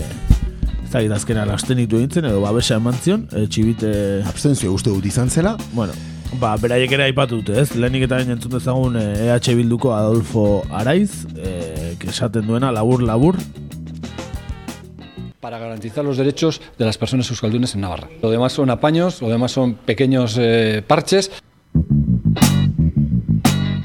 ez 0.89 1.09
da 1.09 1.17
azkena 1.17 1.45
abstenitu 1.53 1.99
egintzen, 1.99 2.25
edo 2.25 2.41
babesa 2.41 2.79
eman 2.81 2.97
zion, 2.97 3.27
e, 3.33 3.47
txibite... 3.47 3.93
Abstentzio 4.29 4.73
uste 4.73 4.91
dut 4.91 5.05
izan 5.05 5.29
zela? 5.29 5.57
Bueno, 5.75 5.93
ba, 6.41 6.55
beraiek 6.57 6.93
ere 6.97 7.09
aipatu 7.11 7.43
dute, 7.43 7.61
ez? 7.61 7.75
Lehenik 7.77 8.07
eta 8.09 8.21
bain 8.21 8.33
entzun 8.33 8.57
dezagun 8.57 8.97
EH 8.97 9.55
Bilduko 9.59 9.93
Adolfo 9.95 10.65
Araiz, 10.71 11.27
e, 11.37 11.95
esaten 12.09 12.49
duena 12.49 12.73
labur-labur, 12.73 13.37
para 15.41 15.59
garantizar 15.59 16.05
los 16.05 16.17
derechos 16.17 16.61
de 16.79 16.85
las 16.85 16.99
personas 16.99 17.31
euskaldunes 17.31 17.75
en 17.75 17.83
Navarra. 17.83 18.09
Lo 18.21 18.31
demás 18.31 18.53
son 18.53 18.71
apaños, 18.71 19.23
lo 19.23 19.29
demás 19.29 19.53
son 19.53 19.75
pequeños 19.75 20.37
eh, 20.39 20.83
parches. 20.87 21.31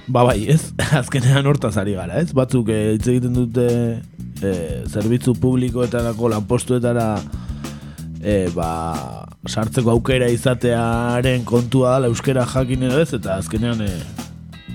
Ba 0.07 0.24
bai, 0.24 0.50
ez, 0.50 0.74
azkenean 0.91 1.45
hortaz 1.45 1.77
ari 1.77 1.93
gara, 1.93 2.19
ez? 2.19 2.33
Batzuk 2.33 2.67
eh, 2.69 2.95
hitz 2.98 3.07
egiten 3.07 3.38
dute 3.38 4.01
eh, 4.42 4.82
zerbitzu 4.88 5.36
publikoetarako 5.40 6.32
lanpostuetara 6.34 7.08
eh, 8.24 8.50
ba, 8.56 9.28
sartzeko 9.48 9.92
aukera 9.94 10.30
izatearen 10.32 11.46
kontua 11.46 12.00
da, 12.00 12.12
euskera 12.12 12.46
jakin 12.50 12.88
edo 12.90 13.02
ez, 13.04 13.12
eta 13.20 13.38
azkenean 13.38 13.84
eh, 13.86 13.96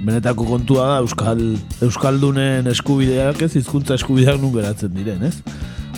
benetako 0.04 0.46
kontua 0.46 0.88
da 0.92 0.98
euskal, 1.02 1.42
euskaldunen 1.82 2.68
eskubideak 2.70 3.42
ez, 3.42 3.54
hizkuntza 3.58 3.98
eskubideak 3.98 4.40
nun 4.40 4.54
geratzen 4.54 4.94
diren, 4.94 5.24
ez? 5.26 5.38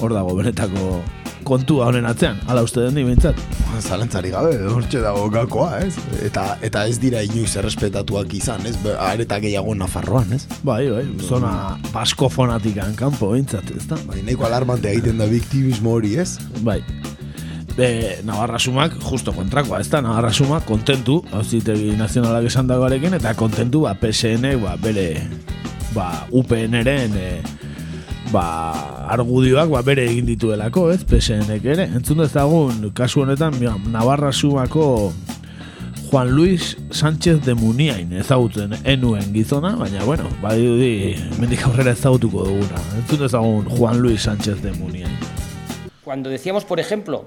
Hor 0.01 0.15
dago 0.17 0.37
benetako 0.39 1.01
kontua 1.45 1.89
honen 1.91 2.07
atzean, 2.09 2.39
ala 2.51 2.63
uste 2.67 2.83
den 2.85 2.99
bintzat. 3.09 3.39
Zalantzari 3.81 4.31
gabe, 4.33 4.53
hortxe 4.71 5.01
dago 5.03 5.29
gakoa, 5.33 5.81
ez? 5.87 5.95
Eta, 6.27 6.57
eta 6.67 6.85
ez 6.91 6.99
dira 7.03 7.23
inoiz 7.25 7.53
errespetatuak 7.61 8.33
izan, 8.37 8.67
ez? 8.69 8.77
Areta 9.01 9.41
gehiago 9.43 9.75
Nafarroan, 9.79 10.33
ez? 10.37 10.45
Bai, 10.67 10.83
bai, 10.93 11.05
zona 11.27 11.79
basko 11.93 12.29
fonatikan 12.33 12.97
kanpo 12.99 13.33
bintzat, 13.35 13.71
ez 13.77 13.87
da? 13.91 13.99
Bai, 14.09 14.21
nahiko 14.27 14.49
alarmante 14.49 14.91
egiten 14.93 15.21
da 15.21 15.29
biktimismo 15.31 15.97
hori, 15.99 16.17
ez? 16.21 16.35
Bai. 16.67 16.81
Be, 17.77 18.19
Navarra 18.27 18.59
Sumak, 18.59 18.99
justo 19.07 19.33
kontrakoa, 19.33 19.81
ez 19.81 19.89
da, 19.89 20.03
Navarra 20.05 20.33
Sumak 20.35 20.67
kontentu, 20.69 21.21
hauzitegi 21.33 21.95
nazionalak 21.97 22.51
esan 22.51 22.69
dagoarekin, 22.69 23.17
eta 23.21 23.33
kontentu, 23.39 23.87
ba, 23.87 23.95
PSN, 23.97 24.59
ba, 24.61 24.75
bere, 24.83 25.07
ba, 25.95 26.11
UPN-eren, 26.37 27.17
e, 27.17 27.31
ba, 28.33 29.09
argudioak 29.11 29.71
ba, 29.73 29.83
bere 29.87 30.07
egin 30.09 30.29
dituelako, 30.29 30.89
ez, 30.95 31.03
PSN-ek 31.07 31.67
ere. 31.75 31.87
Entzun 31.99 32.23
dezagun, 32.23 32.89
kasu 32.97 33.25
honetan, 33.25 33.59
ja, 33.63 33.75
Navarra 33.91 34.33
Sumako 34.33 35.13
Juan 36.11 36.31
Luis 36.35 36.77
Sánchez 36.91 37.45
de 37.47 37.55
Muniain 37.55 38.13
ezagutzen 38.19 38.75
enuen 38.83 39.33
gizona, 39.35 39.77
baina, 39.79 40.03
bueno, 40.03 40.27
bai 40.43 40.59
di, 40.59 40.93
mendik 41.39 41.63
aurrera 41.69 41.95
ezagutuko 41.95 42.49
duguna. 42.49 42.83
Entzun 42.99 43.23
dezagun 43.23 43.69
Juan 43.71 44.01
Luis 44.03 44.23
Sánchez 44.23 44.63
de 44.63 44.73
Muniain. 44.73 45.15
Cuando 46.03 46.31
decíamos, 46.31 46.65
por 46.65 46.81
ejemplo, 46.81 47.27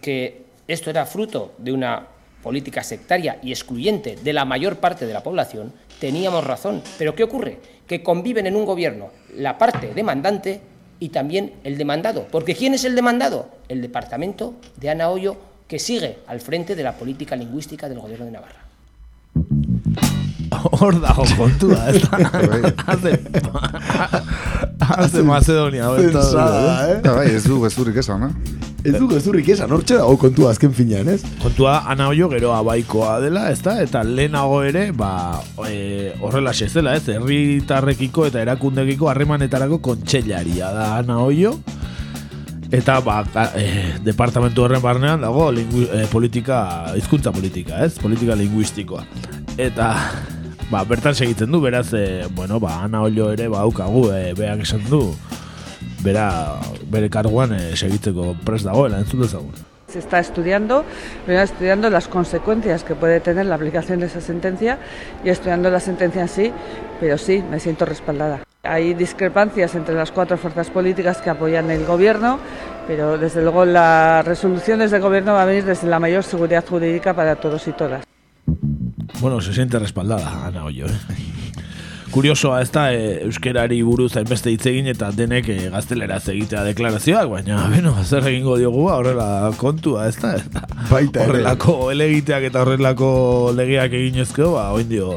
que 0.00 0.44
esto 0.68 0.90
era 0.90 1.06
fruto 1.06 1.54
de 1.58 1.72
una 1.72 2.06
política 2.42 2.84
sectaria 2.84 3.38
y 3.42 3.50
excluyente 3.50 4.16
de 4.22 4.32
la 4.32 4.44
mayor 4.44 4.76
parte 4.76 5.06
de 5.06 5.12
la 5.12 5.22
población, 5.22 5.72
teníamos 5.98 6.44
razón. 6.44 6.82
Pero 6.98 7.16
¿qué 7.16 7.24
ocurre? 7.24 7.58
Que 7.86 8.02
conviven 8.02 8.46
en 8.46 8.56
un 8.56 8.64
gobierno 8.64 9.10
la 9.36 9.58
parte 9.58 9.92
demandante 9.94 10.60
y 11.00 11.10
también 11.10 11.54
el 11.64 11.76
demandado. 11.76 12.26
Porque 12.30 12.54
¿quién 12.54 12.74
es 12.74 12.84
el 12.84 12.94
demandado? 12.94 13.48
El 13.68 13.82
departamento 13.82 14.54
de 14.76 14.90
Ana 14.90 15.10
Hoyo, 15.10 15.36
que 15.68 15.78
sigue 15.78 16.18
al 16.26 16.40
frente 16.40 16.74
de 16.74 16.82
la 16.82 16.96
política 16.96 17.36
lingüística 17.36 17.88
del 17.88 18.00
gobierno 18.00 18.26
de 18.26 18.32
Navarra. 18.32 18.64
Hor 20.70 20.96
dago 21.00 21.24
kontua, 21.36 21.88
ez 21.90 22.02
da? 22.04 22.18
Haze, 22.86 23.18
haze 24.80 25.22
Macedonia. 25.22 25.90
Zensada, 25.98 26.76
eh? 26.88 27.00
bai, 27.04 27.26
ez 27.34 27.44
du 27.44 27.60
gezurrik 27.64 28.00
esan, 28.00 28.28
eh? 28.28 28.62
Ez 28.84 28.92
du 29.00 29.06
gezurrik 29.08 29.48
esan, 29.54 29.72
hortxe 29.72 29.96
dago 29.96 30.16
kontua 30.20 30.50
azken 30.52 30.72
finean, 30.76 31.08
ez? 31.08 31.22
Kontua 31.40 31.78
ana 31.90 32.10
hoio 32.10 32.28
gero 32.32 32.52
abaikoa 32.56 33.16
dela, 33.22 33.46
ez 33.52 33.62
da? 33.64 33.78
Eta 33.84 34.02
lehenago 34.04 34.60
ere, 34.64 34.90
ba, 34.96 35.40
e, 35.68 36.12
horrela 36.20 36.52
zela, 36.52 36.96
ez? 36.96 37.08
Herritarrekiko 37.08 38.26
eta 38.28 38.42
erakundekiko 38.44 39.08
harremanetarako 39.08 39.80
kontseilaria 39.84 40.70
da 40.72 40.90
ana 40.98 41.18
hoio. 41.24 41.56
Eta 42.74 42.98
ba, 43.04 43.22
e, 43.56 43.94
departamentu 44.04 44.64
horren 44.64 44.82
barnean 44.82 45.24
dago 45.24 45.50
lingu, 45.52 45.86
e, 45.88 46.04
politika, 46.12 46.92
hizkuntza 46.96 47.32
politika, 47.32 47.84
ez? 47.84 47.94
Politika 48.00 48.36
linguistikoa. 48.36 49.04
Eta 49.56 49.94
ba, 50.74 50.82
bertan 50.82 51.14
segitzen 51.14 51.50
bueno, 52.34 52.60
ana. 52.66 52.98
Se 59.86 59.98
está 60.00 60.18
estudiando, 60.18 60.84
primero 61.24 61.44
estudiando 61.44 61.88
las 61.88 62.08
consecuencias 62.08 62.82
que 62.82 62.96
puede 62.96 63.20
tener 63.20 63.46
la 63.46 63.54
aplicación 63.54 64.00
de 64.00 64.06
esa 64.06 64.20
sentencia 64.20 64.78
y 65.24 65.28
estudiando 65.28 65.70
la 65.70 65.78
sentencia 65.78 66.22
en 66.22 66.28
sí, 66.28 66.52
pero 66.98 67.16
sí, 67.16 67.44
me 67.48 67.60
siento 67.60 67.84
respaldada. 67.84 68.40
Hay 68.64 68.94
discrepancias 68.94 69.76
entre 69.76 69.94
las 69.94 70.10
cuatro 70.10 70.36
fuerzas 70.36 70.70
políticas 70.70 71.18
que 71.18 71.30
apoyan 71.30 71.70
el 71.70 71.84
gobierno, 71.84 72.40
pero 72.88 73.16
desde 73.16 73.42
luego 73.42 73.64
las 73.64 74.26
resoluciones 74.26 74.90
del 74.90 75.02
gobierno 75.02 75.34
va 75.34 75.42
a 75.42 75.46
venir 75.46 75.64
desde 75.64 75.86
la 75.86 76.00
mayor 76.00 76.24
seguridad 76.24 76.64
jurídica 76.66 77.14
para 77.14 77.36
todos 77.36 77.68
y 77.68 77.72
todas. 77.72 78.04
Bueno, 79.20 79.40
se 79.40 79.52
siente 79.54 79.78
respaldada, 79.78 80.46
Ana 80.46 80.64
Ollo, 80.64 80.86
eh? 80.86 80.98
Kuriosoa 82.10 82.60
ez 82.62 82.70
da, 82.70 82.92
e, 82.94 83.24
euskerari 83.26 83.80
buruz 83.82 84.12
hainbeste 84.16 84.52
hitz 84.52 84.66
egin 84.70 84.86
eta 84.92 85.08
denek 85.10 85.48
e, 85.50 85.56
gaztelera 85.72 86.20
egitea 86.22 86.62
deklarazioak, 86.68 87.26
baina, 87.30 87.64
beno, 87.72 87.94
zer 88.04 88.28
egingo 88.30 88.54
diogu, 88.60 88.84
horrela 88.92 89.50
kontua, 89.58 90.06
ez 90.08 90.20
da, 90.22 90.36
Baita 90.90 91.24
ere. 91.24 91.30
horrelako 91.30 91.90
elegiteak 91.90 92.46
eta 92.50 92.62
horrelako 92.62 93.08
legeak 93.56 93.96
egin 93.98 94.20
ezkeo, 94.22 94.52
ba, 94.54 94.68
oin 94.76 94.86
dio, 94.92 95.16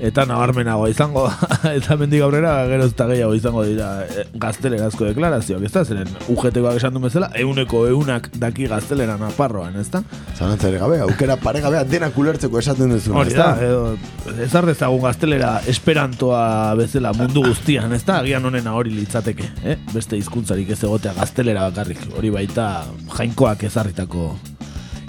eta 0.00 0.24
nabarmenago 0.28 0.86
izango 0.88 1.24
da, 1.26 1.48
eta 1.78 1.96
mendik 1.98 2.22
aurrera 2.22 2.52
gero 2.70 2.86
ez 2.86 2.94
da 2.96 3.06
gehiago 3.10 3.34
izango 3.34 3.64
dira 3.66 3.88
e, 4.06 4.24
gaztelerazko 4.38 5.08
deklarazioak, 5.08 5.64
ez 5.66 5.72
da, 5.74 5.82
zeren 5.84 6.10
UGTkoak 6.30 6.78
esan 6.78 6.94
du 6.94 7.02
bezala, 7.02 7.30
euneko 7.42 7.84
eunak 7.90 8.28
daki 8.38 8.68
gaztelera 8.70 9.16
naparroan, 9.18 9.78
ez 9.80 9.88
da? 9.90 10.02
Zalantzare 10.36 10.78
gabe, 10.78 11.00
aukera 11.06 11.38
paregabea 11.42 11.82
denak 11.88 12.18
ulertzeko 12.18 12.60
esaten 12.62 12.94
duzuna, 12.94 13.24
Hori 13.24 13.34
da, 13.34 13.48
da? 13.58 13.66
edo, 13.66 14.36
ez 14.46 14.50
ardezagun 14.60 15.02
gaztelera 15.02 15.54
esperantoa 15.70 16.44
bezala 16.78 17.12
mundu 17.18 17.42
guztian, 17.48 17.92
ez 17.96 18.04
da, 18.06 18.20
agian 18.22 18.46
honena 18.46 18.76
hori 18.78 18.94
litzateke, 18.94 19.50
eh? 19.64 19.78
beste 19.94 20.18
hizkuntzarik 20.20 20.70
ez 20.76 20.82
egotea 20.84 21.16
gaztelera 21.18 21.66
bakarrik, 21.72 22.06
hori 22.16 22.30
baita 22.34 22.68
jainkoak 23.16 23.66
ezarritako 23.66 24.30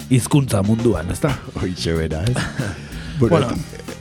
hizkuntza 0.10 0.64
munduan, 0.66 1.12
ez 1.14 1.20
da? 1.22 1.36
Hoitxe 1.62 1.94
bera, 1.94 2.24
ez? 2.26 2.34
bueno, 3.22 3.54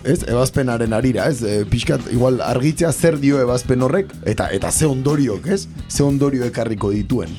ez, 0.09 0.23
ebazpenaren 0.27 0.97
arira, 0.97 1.29
ez? 1.29 1.43
E, 1.43 1.62
pixkat, 1.69 2.09
igual, 2.15 2.41
argitzea 2.45 2.91
zer 2.93 3.19
dio 3.21 3.41
ebazpen 3.43 3.85
horrek, 3.85 4.12
eta 4.29 4.49
eta 4.55 4.73
ze 4.73 4.88
ondoriok, 4.88 5.47
ez? 5.53 5.67
Ze 5.88 6.03
ondorio 6.07 6.47
ekarriko 6.49 6.91
dituen. 6.95 7.35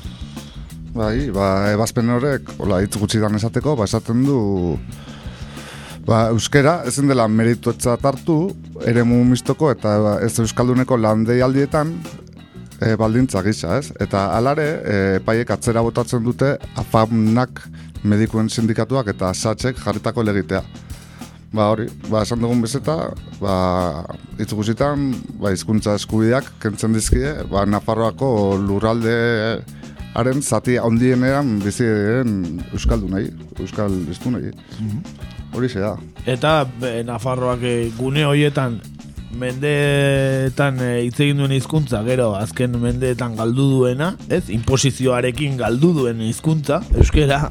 Bai, 0.93 1.29
ba, 1.33 1.69
ebazpen 1.73 2.09
horrek, 2.15 2.53
hola, 2.57 2.81
hitz 2.83 2.95
gutxidan 2.97 3.37
esateko, 3.37 3.75
ba, 3.79 3.89
esaten 3.89 4.23
du, 4.25 4.39
ba, 6.07 6.27
euskera, 6.33 6.79
ezin 6.89 7.09
dela 7.09 7.27
merituetzat 7.29 8.05
hartu, 8.05 8.39
eremu 8.89 9.21
mistoko 9.27 9.69
eta 9.73 9.97
ba, 10.03 10.15
ez 10.25 10.33
euskalduneko 10.41 10.97
landeialdietan, 10.97 11.93
e, 12.79 12.95
baldintza 12.99 13.43
gisa, 13.45 13.77
ez? 13.79 13.93
Eta 14.01 14.29
alare, 14.37 14.67
e, 14.81 14.99
epaiek 15.19 15.53
atzera 15.55 15.83
botatzen 15.85 16.23
dute 16.25 16.55
afamnak 16.79 17.63
medikuen 18.03 18.49
sindikatuak 18.49 19.11
eta 19.13 19.33
satsek 19.33 19.81
jarritako 19.83 20.23
legitea. 20.23 20.63
Ba 21.49 21.71
hori, 21.71 21.87
ba 22.11 22.21
esan 22.21 22.43
dugun 22.43 22.61
bezeta, 22.61 23.09
ba 23.41 23.53
hitz 24.37 24.51
guztietan, 24.53 25.09
ba 25.41 25.49
hizkuntza 25.49 25.95
eskubideak 25.97 26.51
kentzen 26.61 26.93
dizkie, 26.93 27.31
ba 27.49 27.65
Nafarroako 27.65 28.29
lurralde 28.61 29.15
haren 30.13 30.43
zati 30.43 30.77
handienean 30.77 31.57
bizi 31.63 31.87
diren 31.87 32.61
euskaldunei, 32.73 33.25
euskal 33.57 33.97
hiztunei. 34.11 34.53
Hori 35.57 35.71
da. 35.73 35.95
Eta 36.29 36.53
be, 36.79 36.99
Nafarroak 37.07 37.65
e, 37.65 37.75
gune 37.97 38.25
horietan 38.29 38.77
mendeetan 39.39 40.77
e, 40.85 40.91
hitz 41.07 41.17
egin 41.25 41.41
duen 41.41 41.53
hizkuntza, 41.57 42.03
gero 42.05 42.35
azken 42.37 42.77
mendeetan 42.81 43.35
galdu 43.39 43.65
duena, 43.73 44.13
ez? 44.29 44.45
Inposizioarekin 44.53 45.57
galdu 45.57 45.95
duen 45.97 46.21
hizkuntza, 46.29 46.83
euskera 46.93 47.47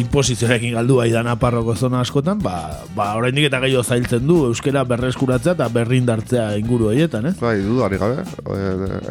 inposizioarekin 0.00 0.74
galdu 0.76 0.98
bai 1.00 1.08
da 1.12 1.22
Naparroko 1.24 1.74
zona 1.76 2.00
askotan, 2.04 2.40
ba, 2.42 2.56
ba 2.96 3.08
oraindik 3.18 3.48
eta 3.48 3.60
gehiago 3.64 3.84
zailtzen 3.84 4.26
du 4.28 4.42
euskera 4.50 4.84
berreskuratzea 4.88 5.56
eta 5.56 5.68
berrindartzea 5.72 6.46
inguru 6.60 6.90
horietan, 6.90 7.30
ez? 7.30 7.36
Bai, 7.40 7.56
dudari 7.64 8.00
gabe, 8.00 8.22
e, 8.22 8.60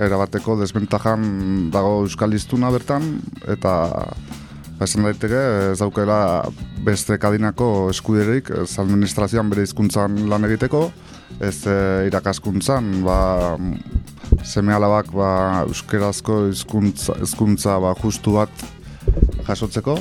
erabateko 0.07 0.57
desbentajan 0.61 1.69
dago 1.73 2.01
euskal 2.05 2.35
hiztuna 2.37 2.71
bertan, 2.73 3.07
eta 3.51 3.75
esan 4.83 5.07
daiteke 5.07 5.41
ez 5.71 5.79
daukela 5.79 6.19
beste 6.85 7.17
kadinako 7.21 7.89
eskuderik 7.93 8.51
ez 8.63 8.73
administrazioan 8.81 9.49
bere 9.49 9.63
hizkuntzan 9.65 10.25
lan 10.29 10.45
egiteko, 10.49 10.89
ez 11.39 11.57
e, 11.65 11.77
irakaskuntzan, 12.11 12.91
ba, 13.07 13.19
seme 14.43 14.75
alabak 14.75 15.09
ba, 15.15 15.31
euskerazko 15.65 16.45
hizkuntza, 16.51 17.17
hizkuntza 17.25 17.79
ba, 17.81 17.95
justu 18.03 18.37
bat 18.37 18.69
jasotzeko, 19.47 19.97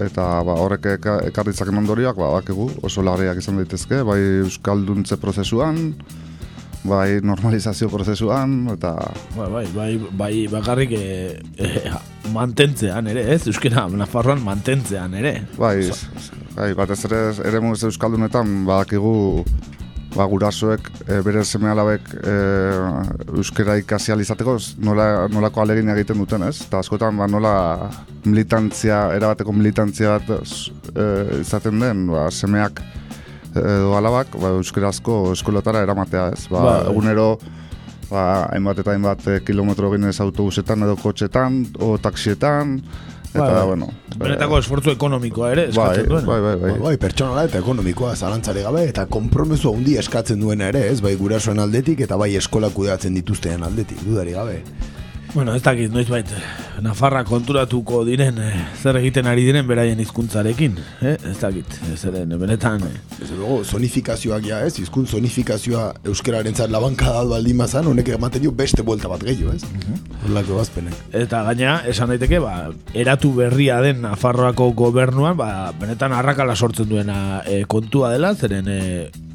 eta 0.00 0.26
ba, 0.46 0.56
horrek 0.62 0.86
eka, 0.96 1.18
ekarritzaken 1.28 1.82
ondorioak 1.82 2.16
ba, 2.16 2.32
bakigu 2.38 2.70
oso 2.86 3.04
larriak 3.04 3.40
izan 3.42 3.60
daitezke, 3.60 4.02
bai 4.06 4.18
euskalduntze 4.42 5.18
prozesuan, 5.20 5.92
bai 6.88 7.20
normalizazio 7.22 7.88
prozesuan, 7.92 8.56
eta... 8.72 8.94
Bai, 9.36 9.48
bai, 9.50 9.66
bai, 9.74 9.90
bai 10.22 10.32
bakarrik 10.50 10.94
e, 10.98 11.04
e, 11.56 11.72
mantentzean 12.34 13.10
ere, 13.12 13.26
ez? 13.34 13.44
Euskera, 13.50 13.86
Nafarroan 13.88 14.42
mantentzean 14.44 15.14
ere. 15.18 15.34
Bai, 15.58 15.76
bai 16.56 16.72
batez 16.78 17.02
ere 17.08 17.22
ere 17.48 17.62
euskaldunetan 17.90 18.62
badakigu 18.68 19.44
ba, 20.16 20.26
gurasoek 20.28 20.88
e, 21.06 21.20
bere 21.24 21.44
seme 21.44 21.70
alabek 21.72 22.10
e, 22.18 22.34
euskera 23.36 23.76
ikasi 23.80 24.12
izateko 24.12 24.56
nola, 24.84 25.28
nolako 25.32 25.62
alegin 25.62 25.92
egiten 25.94 26.20
duten, 26.20 26.44
ez? 26.48 26.62
Eta 26.66 26.82
askotan 26.82 27.16
ba, 27.16 27.28
nola 27.30 27.54
militantzia, 28.24 29.04
erabateko 29.16 29.54
militantzia 29.56 30.18
bat 30.18 30.30
e, 30.32 31.06
izaten 31.40 31.80
den, 31.80 32.06
ba, 32.12 32.28
semeak 32.30 32.82
edo 33.52 33.96
alabak, 33.96 34.36
ba, 34.40 34.54
euskerazko 34.58 35.32
eskolatara 35.36 35.82
eramatea, 35.86 36.30
ez? 36.36 36.46
Ba, 36.52 36.62
Ba, 36.62 36.76
egunero 36.92 37.28
ba, 38.10 38.26
hainbat 38.52 38.82
eta 38.82 38.94
hainbat 38.94 39.26
kilometro 39.46 39.90
ginez 39.94 40.18
autobusetan 40.20 40.84
edo 40.86 40.96
kotxetan, 41.00 41.64
o 41.80 41.96
taksietan, 42.00 42.80
eta, 43.32 43.42
Bai, 43.42 43.52
bai. 43.54 43.66
bueno... 43.66 43.88
Benetako 44.22 44.58
esfortzu 44.60 44.92
ekonomikoa 44.92 45.52
ere 45.54 45.66
eskatzen 45.70 46.08
duen. 46.08 46.26
Bai, 46.28 46.40
bai, 46.44 46.56
bai. 46.60 46.72
Ba, 46.76 46.84
bai, 46.84 46.96
pertsonala 47.00 47.44
eta 47.48 47.58
ekonomikoa 47.58 48.14
zalantzare 48.16 48.62
gabe, 48.62 48.84
eta 48.90 49.06
konpromesu 49.10 49.72
handi 49.72 49.96
eskatzen 49.98 50.40
duena 50.40 50.68
ere, 50.68 50.84
ez? 50.92 51.00
Bai 51.04 51.14
gurasoen 51.16 51.62
aldetik 51.64 52.04
eta 52.06 52.20
bai 52.20 52.34
eskola 52.36 52.70
kudeatzen 52.74 53.16
dituzten 53.16 53.64
aldetik, 53.64 54.04
dudari 54.04 54.36
gabe. 54.36 54.60
Bueno, 55.34 55.54
ez 55.54 55.62
dakit, 55.62 55.88
noiz 55.88 56.10
bait, 56.12 56.28
Nafarra 56.84 57.22
konturatuko 57.24 58.02
diren, 58.04 58.36
eh, 58.42 58.66
zer 58.82 58.98
egiten 58.98 59.24
ari 59.30 59.46
diren 59.46 59.64
beraien 59.64 60.00
hizkuntzarekin, 60.02 60.74
eh? 61.00 61.14
ez 61.30 61.38
dakit, 61.40 61.78
zeren, 61.96 62.34
benetan, 62.36 62.84
eh, 62.84 63.00
Desde 63.18 63.36
luego, 63.36 63.62
zonifikazioak 63.64 64.44
ja, 64.44 64.60
ez? 64.66 64.78
Izkun 64.82 65.06
zonifikazioa 65.06 65.86
euskararen 66.04 66.54
zat 66.54 66.70
labanka 66.70 67.12
da 67.14 67.24
baldin 67.24 67.56
mazan, 67.56 67.86
honek 67.86 68.08
ematen 68.16 68.42
dio 68.42 68.52
beste 68.52 68.82
buelta 68.82 69.08
bat 69.08 69.24
gehiago, 69.24 69.54
ez? 69.56 69.64
Horlako 70.26 70.58
bazpenek. 70.58 71.00
Eta 71.22 71.44
gaina, 71.48 71.78
esan 71.88 72.12
daiteke, 72.12 72.40
ba, 72.42 72.68
eratu 72.92 73.32
berria 73.36 73.80
den 73.80 74.02
Nafarroako 74.04 74.72
gobernuan, 74.76 75.36
ba, 75.38 75.70
benetan 75.80 76.12
arrakala 76.12 76.56
sortzen 76.56 76.90
duena 76.90 77.40
e, 77.46 77.62
kontua 77.64 78.12
dela, 78.12 78.34
zeren 78.34 78.68
e, 78.68 78.82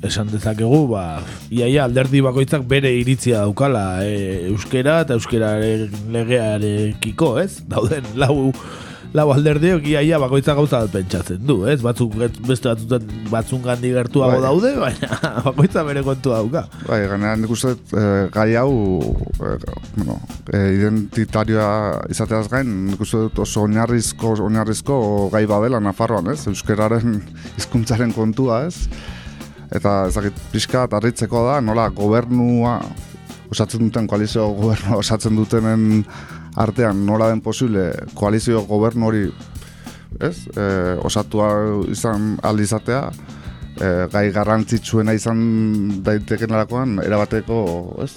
esan 0.05 0.29
dezakegu, 0.29 0.83
ba, 0.91 1.23
iaia 1.49 1.87
alderdi 1.87 2.21
bakoitzak 2.21 2.67
bere 2.69 2.91
iritzia 2.93 3.45
daukala 3.45 4.03
e, 4.05 4.49
euskera 4.51 4.99
eta 5.05 5.17
euskeraren 5.17 5.86
legearekiko, 6.13 7.37
ez? 7.43 7.61
Dauden 7.67 8.05
lau 8.15 8.53
lau 9.15 9.27
alderdiok 9.31 9.85
iaia 9.87 10.19
bakoitza 10.19 10.55
gauza 10.57 10.81
bat 10.83 10.93
pentsatzen 10.93 11.39
du, 11.47 11.57
ez? 11.69 11.79
Batzuk 11.83 12.15
beste 12.47 12.69
batzutan 12.69 13.07
batzun 13.31 13.61
gandi 13.63 13.91
gertuago 13.95 14.37
Bai. 14.37 14.43
daude, 14.43 14.73
baina 14.81 15.19
bakoitza 15.47 15.83
bere 15.87 16.03
kontua 16.05 16.41
dauka. 16.41 16.65
Bai, 16.87 17.01
gainera 17.09 17.35
nik 17.39 17.53
uste 17.53 17.73
eh, 17.73 18.27
gai 18.33 18.49
hau 18.59 18.71
eh, 19.39 19.57
bueno, 19.95 20.19
eh, 20.51 20.69
identitarioa 20.77 22.07
izateaz 22.13 22.47
gain, 22.51 22.73
nik 22.91 23.03
uste 23.03 23.27
dut 23.27 23.43
oso 23.45 23.65
oinarrizko, 23.67 24.35
oinarrizko 24.47 24.99
gai 25.33 25.45
badela 25.49 25.81
Nafarroan, 25.83 26.31
ez? 26.33 26.43
Euskeraren 26.51 27.21
hizkuntzaren 27.57 28.15
kontua, 28.15 28.65
ez? 28.67 28.87
Eta 29.73 30.05
ezakit 30.07 30.35
pixka 30.53 30.85
harritzeko 30.87 31.43
da, 31.49 31.59
nola 31.63 31.89
gobernua 31.95 32.79
osatzen 33.51 33.85
duten 33.87 34.07
koalizio 34.07 34.47
gobernua 34.57 34.99
osatzen 35.03 35.35
dutenen 35.35 36.03
artean 36.55 37.05
nola 37.05 37.29
den 37.31 37.41
posible 37.41 37.91
koalizio 38.17 38.63
gobernu 38.67 39.11
hori 39.11 39.25
ez? 40.19 40.47
E, 40.55 40.67
osatua 41.05 41.51
izan 41.91 42.35
aldizatea 42.43 43.03
e, 43.77 43.91
gai 44.11 44.29
garrantzitsuena 44.33 45.13
izan 45.13 45.39
daiteken 46.03 46.55
alakoan 46.57 46.99
erabateko 47.05 47.61
ez? 48.03 48.13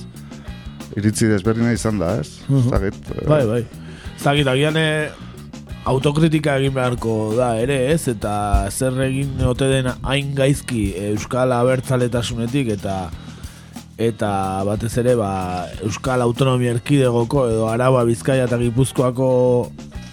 iritzi 0.99 1.29
desberdina 1.31 1.73
izan 1.75 2.01
da, 2.01 2.17
ez? 2.21 2.41
Mhm. 2.49 2.59
Ez 2.59 2.71
dakit, 2.71 3.11
e, 3.15 3.27
Bai, 3.29 3.45
bai. 3.47 3.65
Zagit, 4.21 4.49
agian 4.51 4.77
eh, 4.77 5.11
autokritika 5.89 6.59
egin 6.61 6.75
beharko 6.77 7.35
da 7.39 7.55
ere, 7.61 7.79
ez? 7.93 8.09
Eta 8.11 8.69
zer 8.71 8.99
egin 9.07 9.41
ote 9.49 9.69
den 9.71 9.89
hain 10.03 10.35
gaizki 10.37 10.91
Euskal 11.11 11.55
Abertzaletasunetik 11.57 12.75
eta 12.77 12.97
eta 14.01 14.65
batez 14.65 14.95
ere 15.03 15.15
ba, 15.19 15.69
Euskal 15.85 16.25
Autonomia 16.25 16.73
Erkidegoko 16.73 17.47
edo 17.51 17.69
Araba 17.69 18.03
Bizkaia 18.09 18.47
eta 18.49 18.59
Gipuzkoako 18.61 19.31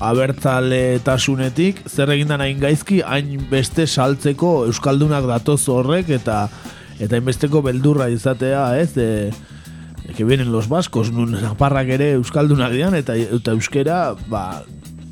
abertzaletasunetik, 0.04 1.82
zer 1.89 2.12
egindan 2.13 2.43
hain 2.43 2.60
gaizki, 2.62 3.00
hain 3.02 3.39
beste 3.50 3.88
saltzeko 3.88 4.67
Euskaldunak 4.67 5.26
datoz 5.30 5.63
horrek, 5.73 6.12
eta 6.19 6.47
eta 7.00 7.15
hainbesteko 7.15 7.63
beldurra 7.65 8.10
izatea, 8.10 8.67
ez, 8.82 8.91
e, 8.97 9.32
que 10.15 10.26
vienen 10.26 10.52
los 10.52 10.67
vascos, 10.69 11.12
nun 11.13 11.34
naparrak 11.39 11.89
ere 11.97 12.12
Euskaldunak 12.17 12.76
dian, 12.76 12.97
eta, 12.97 13.15
eta 13.15 13.56
euskera, 13.58 14.02
ba, 14.30 14.63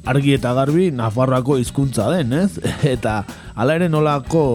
argi 0.06 0.36
eta 0.38 0.54
garbi 0.54 0.92
Nafarroako 0.94 1.58
hizkuntza 1.62 2.10
den, 2.14 2.34
ez? 2.34 2.60
Eta 2.96 3.24
hala 3.56 3.80
ere 3.80 3.90
nolako 3.90 4.46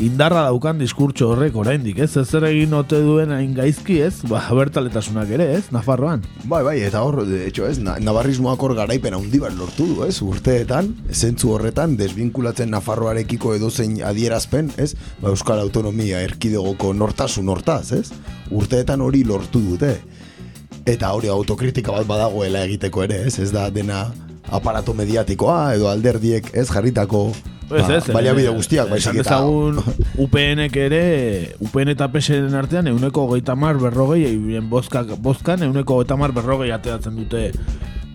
indarra 0.00 0.46
daukan 0.48 0.78
diskurtso 0.80 1.28
horrek 1.30 1.56
oraindik, 1.60 1.98
ez? 2.00 2.14
Ez 2.16 2.26
zer 2.32 2.46
egin 2.48 2.72
ote 2.76 2.98
duen 3.04 3.32
hain 3.34 3.52
gaizki, 3.56 3.98
ez? 4.00 4.22
Ba, 4.28 4.40
bertaletasunak 4.56 5.28
ere, 5.36 5.46
ez? 5.58 5.66
Nafarroan. 5.74 6.22
Bai, 6.48 6.62
bai, 6.64 6.76
eta 6.86 7.02
hor, 7.04 7.20
de 7.28 7.42
hecho, 7.46 7.66
ez? 7.68 7.76
Na, 7.84 7.98
navarrismoak 8.00 8.62
hor 8.64 8.74
garaipen 8.78 9.16
handi 9.18 9.42
bat 9.42 9.52
lortu 9.58 9.90
du, 9.90 9.98
ez? 10.06 10.16
Urteetan, 10.24 10.94
zentzu 11.12 11.52
horretan, 11.54 11.98
desbinkulatzen 12.00 12.72
Nafarroarekiko 12.72 13.54
edozein 13.58 13.98
adierazpen, 14.06 14.72
ez? 14.80 14.94
Ba, 15.20 15.34
Euskal 15.34 15.60
Autonomia 15.60 16.22
erkidegoko 16.24 16.94
nortasun 16.96 17.52
hortaz, 17.52 17.92
ez? 17.98 18.08
Urteetan 18.50 19.04
hori 19.04 19.22
lortu 19.28 19.60
dute. 19.68 19.98
Eta 20.88 21.12
hori 21.12 21.28
autokritika 21.28 21.92
bat 21.92 22.08
badagoela 22.08 22.64
egiteko 22.64 23.04
ere, 23.04 23.20
ez? 23.28 23.36
Ez 23.38 23.52
da 23.52 23.68
dena 23.70 24.06
aparato 24.50 24.96
mediatikoa 24.96 25.74
edo 25.76 25.90
alderdiek 25.92 26.48
ez 26.56 26.66
jarritako 26.72 27.28
Ez, 27.70 27.84
ez, 27.86 28.04
ba, 28.08 28.16
baliabide 28.18 28.50
guztiak, 28.54 28.88
eh, 28.88 28.96
baizik 28.96 29.20
eta... 29.20 29.38
dezagun 29.38 29.78
UPNek 30.24 30.76
ere, 30.80 31.04
UPN 31.62 31.92
eta 31.94 32.08
PSN 32.10 32.56
artean 32.58 32.90
euneko 32.90 33.28
goita 33.30 33.54
mar 33.58 33.78
berrogei, 33.78 34.24
egin 34.26 34.66
bozkak, 34.72 35.14
bozkan 35.22 35.62
euneko 35.68 36.00
goita 36.00 36.18
mar 36.18 36.34
berrogei 36.34 36.72
ateratzen 36.74 37.14
dute 37.20 37.50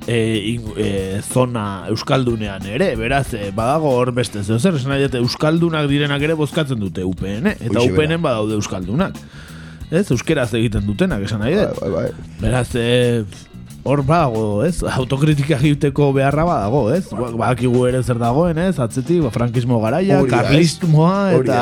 e, 0.07 0.17
in, 0.53 0.67
e, 0.75 1.21
zona 1.23 1.85
Euskaldunean 1.93 2.67
ere, 2.67 2.91
beraz, 2.99 3.29
e, 3.33 3.49
badago 3.55 3.95
hor 3.95 4.11
beste 4.15 4.43
zeo 4.43 4.59
zer, 4.59 4.77
esan 4.79 4.93
nahi 4.93 5.07
dute, 5.07 5.23
Euskaldunak 5.23 5.89
direnak 5.91 6.27
ere 6.27 6.37
bozkatzen 6.37 6.81
dute 6.81 7.05
UPN, 7.07 7.55
eta 7.55 7.71
bera. 7.71 7.87
UPN 7.87 8.21
badaude 8.25 8.59
Euskaldunak. 8.59 9.19
Ez, 9.91 10.07
euskeraz 10.11 10.49
egiten 10.57 10.85
dutenak, 10.87 11.23
esan 11.27 11.43
nahi 11.45 11.57
dut. 11.57 11.79
Bai, 11.79 11.91
bai, 11.93 12.07
bai. 12.09 12.31
Beraz, 12.41 12.69
e, 12.75 13.23
hor 13.85 14.01
badago, 14.01 14.63
ez? 14.65 14.79
Autokritika 14.97 15.59
egiteko 15.59 16.07
beharra 16.15 16.43
badago, 16.47 16.79
ez? 16.95 17.03
Ba- 17.13 17.29
Badakigu 17.37 17.83
ere 17.85 17.99
zer 18.03 18.17
dagoen, 18.17 18.57
ez? 18.57 18.79
Atzetik, 18.81 19.21
ba, 19.21 19.29
frankismo 19.33 19.77
garaia, 19.83 20.17
karlismoa, 20.25 21.35
Hori 21.37 21.51
eta, 21.51 21.59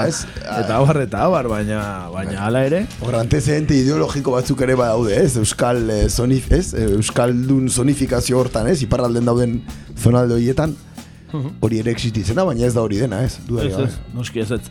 eta 0.61 0.77
abar, 0.77 1.01
eta 1.03 1.23
abar, 1.27 1.49
baina, 1.51 1.81
baina 2.13 2.45
hala 2.47 2.63
ere. 2.69 2.85
Hor 3.03 3.17
antecedente 3.19 3.75
ideologiko 3.75 4.37
batzuk 4.37 4.63
ere 4.63 4.77
badaude, 4.79 5.17
ez? 5.19 5.35
Euskal 5.41 5.83
eh, 5.91 6.05
zonif, 6.09 6.47
ez? 6.55 6.71
Eh, 6.73 6.87
Euskaldun 6.95 7.67
zonifikazio 7.69 8.39
hortan, 8.39 8.69
ez? 8.71 8.79
Iparralden 8.87 9.27
dauden 9.27 9.57
zonalde 9.99 10.37
horietan, 10.39 10.77
hori 11.65 11.79
ere 11.81 11.91
existitzen 11.91 12.37
da, 12.37 12.45
baina 12.45 12.67
ez 12.67 12.75
da 12.75 12.83
hori 12.85 12.99
dena, 13.01 13.19
ez? 13.25 13.39
Dudarik 13.47 13.73
Ez, 13.73 13.89
ez, 13.89 13.97
noski 14.15 14.39
ez 14.43 14.51
ez. 14.53 14.61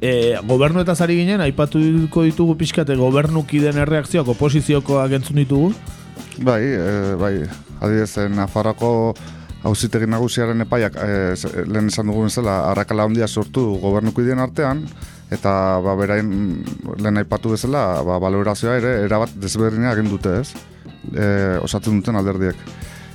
E, 0.00 0.12
gobernu 0.46 0.80
eta 0.80 0.94
zari 0.94 1.16
ginen, 1.18 1.42
aipatuko 1.44 2.22
ditugu 2.24 2.54
pixkate 2.60 2.96
gobernuki 2.96 3.60
den 3.60 3.76
erreakzioak, 3.82 4.30
oposiziokoak 4.36 5.18
entzun 5.18 5.42
ditugu. 5.42 5.72
Bai, 6.42 6.62
e, 6.66 7.14
bai, 7.14 7.34
adibidez, 7.80 8.16
eh, 8.18 8.28
Nafarroko 8.28 9.14
hauzitegi 9.64 10.08
nagusiaren 10.10 10.64
epaiak, 10.64 10.96
e, 10.98 11.62
lehen 11.70 11.86
esan 11.92 12.10
dugun 12.10 12.30
zela, 12.30 12.56
arrakala 12.72 13.06
handia 13.06 13.28
sortu 13.28 13.78
gobernuko 13.80 14.22
ideen 14.22 14.42
artean, 14.42 14.82
eta 15.30 15.78
ba, 15.84 15.94
berain 15.94 16.28
lehen 16.98 17.22
aipatu 17.22 17.54
bezala, 17.54 18.02
ba, 18.02 18.18
valorazioa 18.18 18.76
ere, 18.80 18.94
erabat 19.06 19.36
desberdina 19.40 19.92
egin 19.94 20.10
dute, 20.10 20.40
ez? 20.42 20.50
E, 21.14 21.26
osatzen 21.62 22.00
duten 22.00 22.18
alderdiek. 22.18 22.58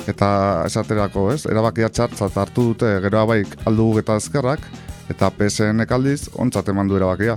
Eta 0.08 0.64
esaterako, 0.66 1.30
ez? 1.34 1.44
Erabakia 1.46 1.92
txartzat 1.92 2.38
hartu 2.40 2.70
dute 2.72 2.96
geroa 3.04 3.26
baik 3.36 3.60
aldugu 3.68 4.00
eta 4.00 4.16
ezkerrak, 4.16 4.64
eta 5.12 5.30
PSN 5.36 5.84
aldiz 5.90 6.30
ontzat 6.40 6.72
eman 6.72 6.88
du 6.88 6.96
erabakia. 6.96 7.36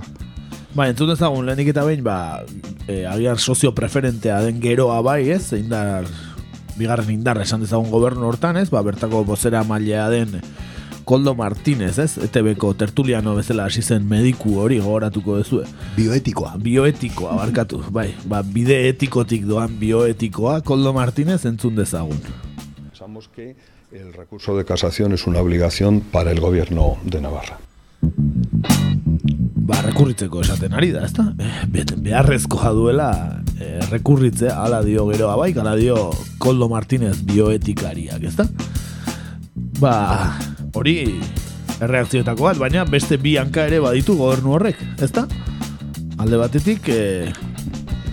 Ba, 0.73 0.87
entzun 0.89 1.11
dezagun, 1.11 1.45
lehenik 1.45 1.67
eta 1.69 1.83
behin, 1.85 2.01
ba, 2.01 2.41
e, 2.89 3.03
agian 3.05 3.37
sozio 3.37 3.75
preferentea 3.77 4.39
den 4.41 4.57
geroa 4.61 5.03
bai, 5.05 5.29
ez? 5.29 5.51
Indar, 5.53 6.07
bigarren 6.79 7.11
indar 7.13 7.37
esan 7.43 7.61
dezagun 7.61 7.91
gobernu 7.93 8.25
hortan, 8.25 8.57
ez? 8.57 8.71
Ba, 8.73 8.81
bertako 8.81 9.21
bozera 9.27 9.61
mailea 9.69 10.07
den 10.09 10.39
Koldo 11.05 11.35
Martínez, 11.37 11.99
ez? 12.01 12.17
ETB-ko 12.25 12.71
tertuliano 12.79 13.35
bezala 13.37 13.67
hasi 13.69 13.83
zen 13.83 14.07
mediku 14.09 14.55
hori 14.63 14.79
gogoratuko 14.81 15.35
dezue. 15.37 15.67
Bioetikoa. 15.97 16.55
Bioetikoa, 16.57 17.35
barkatu, 17.43 17.83
bai. 17.93 18.07
Ba, 18.25 18.41
bide 18.41 18.79
etikotik 18.87 19.45
doan 19.45 19.75
bioetikoa, 19.77 20.61
Koldo 20.65 20.95
Martínez 20.95 21.43
entzun 21.45 21.75
dezagun. 21.77 22.17
Pensamos 22.89 23.29
que 23.29 23.53
el 23.91 24.09
recurso 24.13 24.57
de 24.57 24.65
casación 24.65 25.13
es 25.13 25.27
una 25.27 25.39
obligación 25.39 26.01
para 26.01 26.31
el 26.31 26.39
gobierno 26.39 26.97
de 27.05 27.21
Navarra. 27.21 27.59
Ba, 29.63 29.77
rekurritzeko 29.85 30.41
esaten 30.43 30.73
ari 30.75 30.89
da, 30.91 31.05
ezta? 31.07 31.23
Eh, 31.39 31.83
Beharrezkoa 32.03 32.73
duela 32.75 33.09
eh, 33.61 33.79
rekurritzea, 33.91 34.57
ala 34.59 34.81
dio 34.83 35.05
geroa 35.07 35.37
baik, 35.39 35.57
ala 35.61 35.75
dio 35.79 36.09
Koldo 36.43 36.67
Martínez 36.71 37.21
bioetikariak, 37.23 38.25
ezta? 38.27 38.45
Ba, 39.79 39.93
hori 40.75 40.97
erreakzioetako 41.83 42.49
bat, 42.49 42.59
baina 42.59 42.83
beste 42.89 43.17
bi 43.17 43.37
hanka 43.39 43.65
ere 43.69 43.79
baditu 43.83 44.17
gobernu 44.19 44.57
horrek, 44.57 44.83
ezta? 45.01 45.25
Alde 46.19 46.37
batetik, 46.43 46.89
eh, 46.91 47.31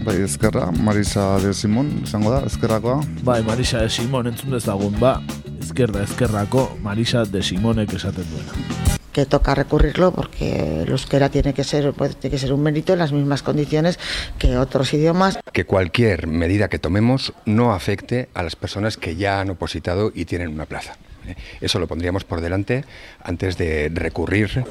Bai, 0.00 0.14
ezkerra, 0.24 0.70
Marisa 0.80 1.34
de 1.42 1.50
Simon, 1.52 1.90
izango 2.06 2.30
da, 2.32 2.38
ezkerrakoa. 2.46 3.02
bai, 3.26 3.42
Marisa 3.44 3.82
de 3.82 3.90
Simon 3.90 4.30
entzun 4.30 4.54
dezagun, 4.56 4.94
ba, 5.02 5.18
ezkerra 5.60 6.06
ezkerrako 6.06 6.70
Marisa 6.82 7.26
de 7.26 7.42
Simonek 7.42 7.92
esaten 7.98 8.24
duena. 8.32 8.98
Que 9.12 9.26
toca 9.26 9.54
recurrirlo 9.54 10.12
porque 10.12 10.82
el 10.82 10.88
euskera 10.90 11.28
tiene 11.28 11.52
que 11.54 11.64
ser 11.64 11.92
puede- 11.92 12.14
tiene 12.14 12.32
que 12.34 12.38
ser 12.38 12.52
un 12.52 12.62
mérito 12.62 12.92
en 12.92 12.98
las 13.00 13.12
mismas 13.12 13.42
condiciones 13.42 13.98
que 14.38 14.56
otros 14.56 14.92
idiomas. 14.94 15.38
que 15.52 15.64
cualquier 15.64 16.26
medida 16.26 16.68
que 16.68 16.78
tomemos 16.78 17.32
no 17.44 17.72
afecte 17.72 18.28
a 18.34 18.42
las 18.42 18.56
personas 18.56 18.96
que 18.96 19.16
ya 19.16 19.40
han 19.40 19.50
opositado 19.50 20.12
y 20.14 20.24
tienen 20.26 20.48
una 20.48 20.66
plaza. 20.66 20.94
¿eh? 21.26 21.34
Eso 21.60 21.78
lo 21.78 21.86
pondríamos 21.88 22.24
por 22.24 22.40
delante 22.40 22.84
antes 23.22 23.56
de 23.58 23.90
recurrir. 23.92 24.64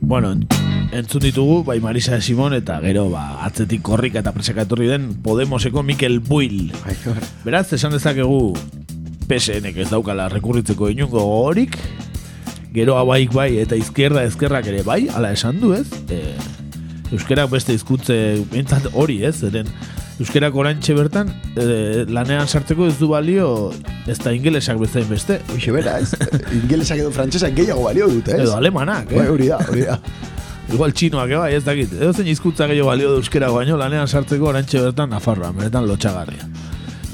Bueno, 0.00 0.32
en- 0.32 0.46
entzun 0.92 1.20
ditugu, 1.20 1.64
bai 1.64 1.80
Marisa 1.80 2.14
de 2.16 2.22
Simon 2.22 2.54
eta 2.56 2.78
gero 2.80 3.10
ba, 3.10 3.44
atzetik 3.44 3.82
korrika 3.84 4.20
eta 4.22 4.32
presaka 4.32 4.62
etorri 4.64 4.86
den 4.88 5.20
Podemoseko 5.22 5.82
Mikel 5.82 6.20
Buil. 6.20 6.72
Beraz, 7.44 7.72
esan 7.76 7.92
dezakegu 7.92 8.54
PSNek 9.28 9.76
ez 9.84 9.90
daukala 9.90 10.28
rekurritzeko 10.32 10.88
inungo 10.88 11.20
gogorik, 11.20 11.76
gero 12.74 12.98
abaik 13.00 13.32
bai 13.34 13.50
eta 13.62 13.76
izquierda 13.78 14.24
ezkerrak 14.28 14.66
ere 14.70 14.82
bai, 14.86 15.06
ala 15.14 15.32
esan 15.32 15.60
du 15.60 15.74
ez, 15.76 15.86
e, 16.10 16.22
Euskerak 17.08 17.48
beste 17.48 17.72
hizkuntze 17.72 18.14
behintzat 18.50 18.90
hori 18.92 19.22
ez, 19.24 19.38
zeren 19.40 19.70
Euskerak 20.20 20.56
orantxe 20.58 20.96
bertan 20.98 21.30
e, 21.56 22.04
lanean 22.10 22.48
sartzeko 22.50 22.88
ez 22.90 22.96
du 22.98 23.08
balio 23.12 23.70
ez 24.10 24.18
da 24.18 24.32
ingelesak 24.34 24.80
bezain 24.80 25.06
beste. 25.08 25.38
Hoxe 25.54 25.72
bera, 25.72 25.98
ez? 26.02 26.10
Ingelesak 26.58 26.98
edo 27.04 27.12
frantsesak 27.14 27.54
gehiago 27.56 27.84
balio 27.86 28.08
dute, 28.10 28.34
ez? 28.34 28.42
Edo 28.48 28.56
alemanak, 28.58 29.12
eh? 29.12 29.20
Bai, 29.22 29.28
hori 29.30 29.48
da, 29.52 29.60
hori 29.70 29.86
da. 29.86 30.00
Igual 30.74 30.92
txinoak, 30.92 31.30
eh, 31.30 31.38
bai, 31.40 31.52
ez 31.56 31.62
dakit. 31.64 31.94
Edo 32.00 32.10
zen 32.12 32.28
hizkuntza 32.28 32.66
gehiago 32.68 32.90
balio 32.90 33.14
euskera 33.16 33.52
baino, 33.54 33.78
lanean 33.80 34.10
sartzeko 34.10 34.50
orantxe 34.50 34.82
bertan 34.88 35.14
Nafarroan, 35.14 35.56
beretan 35.56 35.86
lotxagarria. 35.88 36.50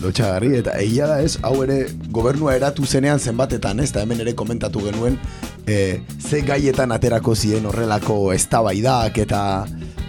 Lotxagarri, 0.05 0.53
eta 0.61 0.77
egia 0.83 1.09
da 1.09 1.19
ez, 1.25 1.39
hau 1.43 1.57
ere 1.65 1.79
gobernua 2.13 2.55
eratu 2.59 2.85
zenean 2.85 3.19
zenbatetan, 3.19 3.81
ez, 3.81 3.91
eta 3.91 4.05
hemen 4.05 4.21
ere 4.25 4.35
komentatu 4.37 4.83
genuen, 4.85 5.19
e, 5.67 6.01
ze 6.21 6.43
gaietan 6.45 6.93
aterako 6.93 7.35
ziren 7.35 7.67
horrelako 7.71 8.19
eztabaidak 8.35 9.19
eta 9.25 9.41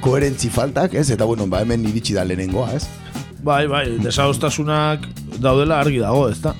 koherentzi 0.03 0.51
faltak, 0.53 0.93
ez, 0.93 1.10
eta 1.15 1.25
bueno, 1.25 1.47
ba, 1.47 1.63
hemen 1.63 1.88
iritsi 1.88 2.17
da 2.17 2.25
lehenengoa, 2.27 2.71
ez? 2.75 2.86
Bai, 3.45 3.65
bai, 3.71 3.86
desadostasunak 4.03 5.05
daudela 5.39 5.79
argi 5.79 6.01
dago, 6.03 6.27
ez 6.29 6.41
da? 6.43 6.55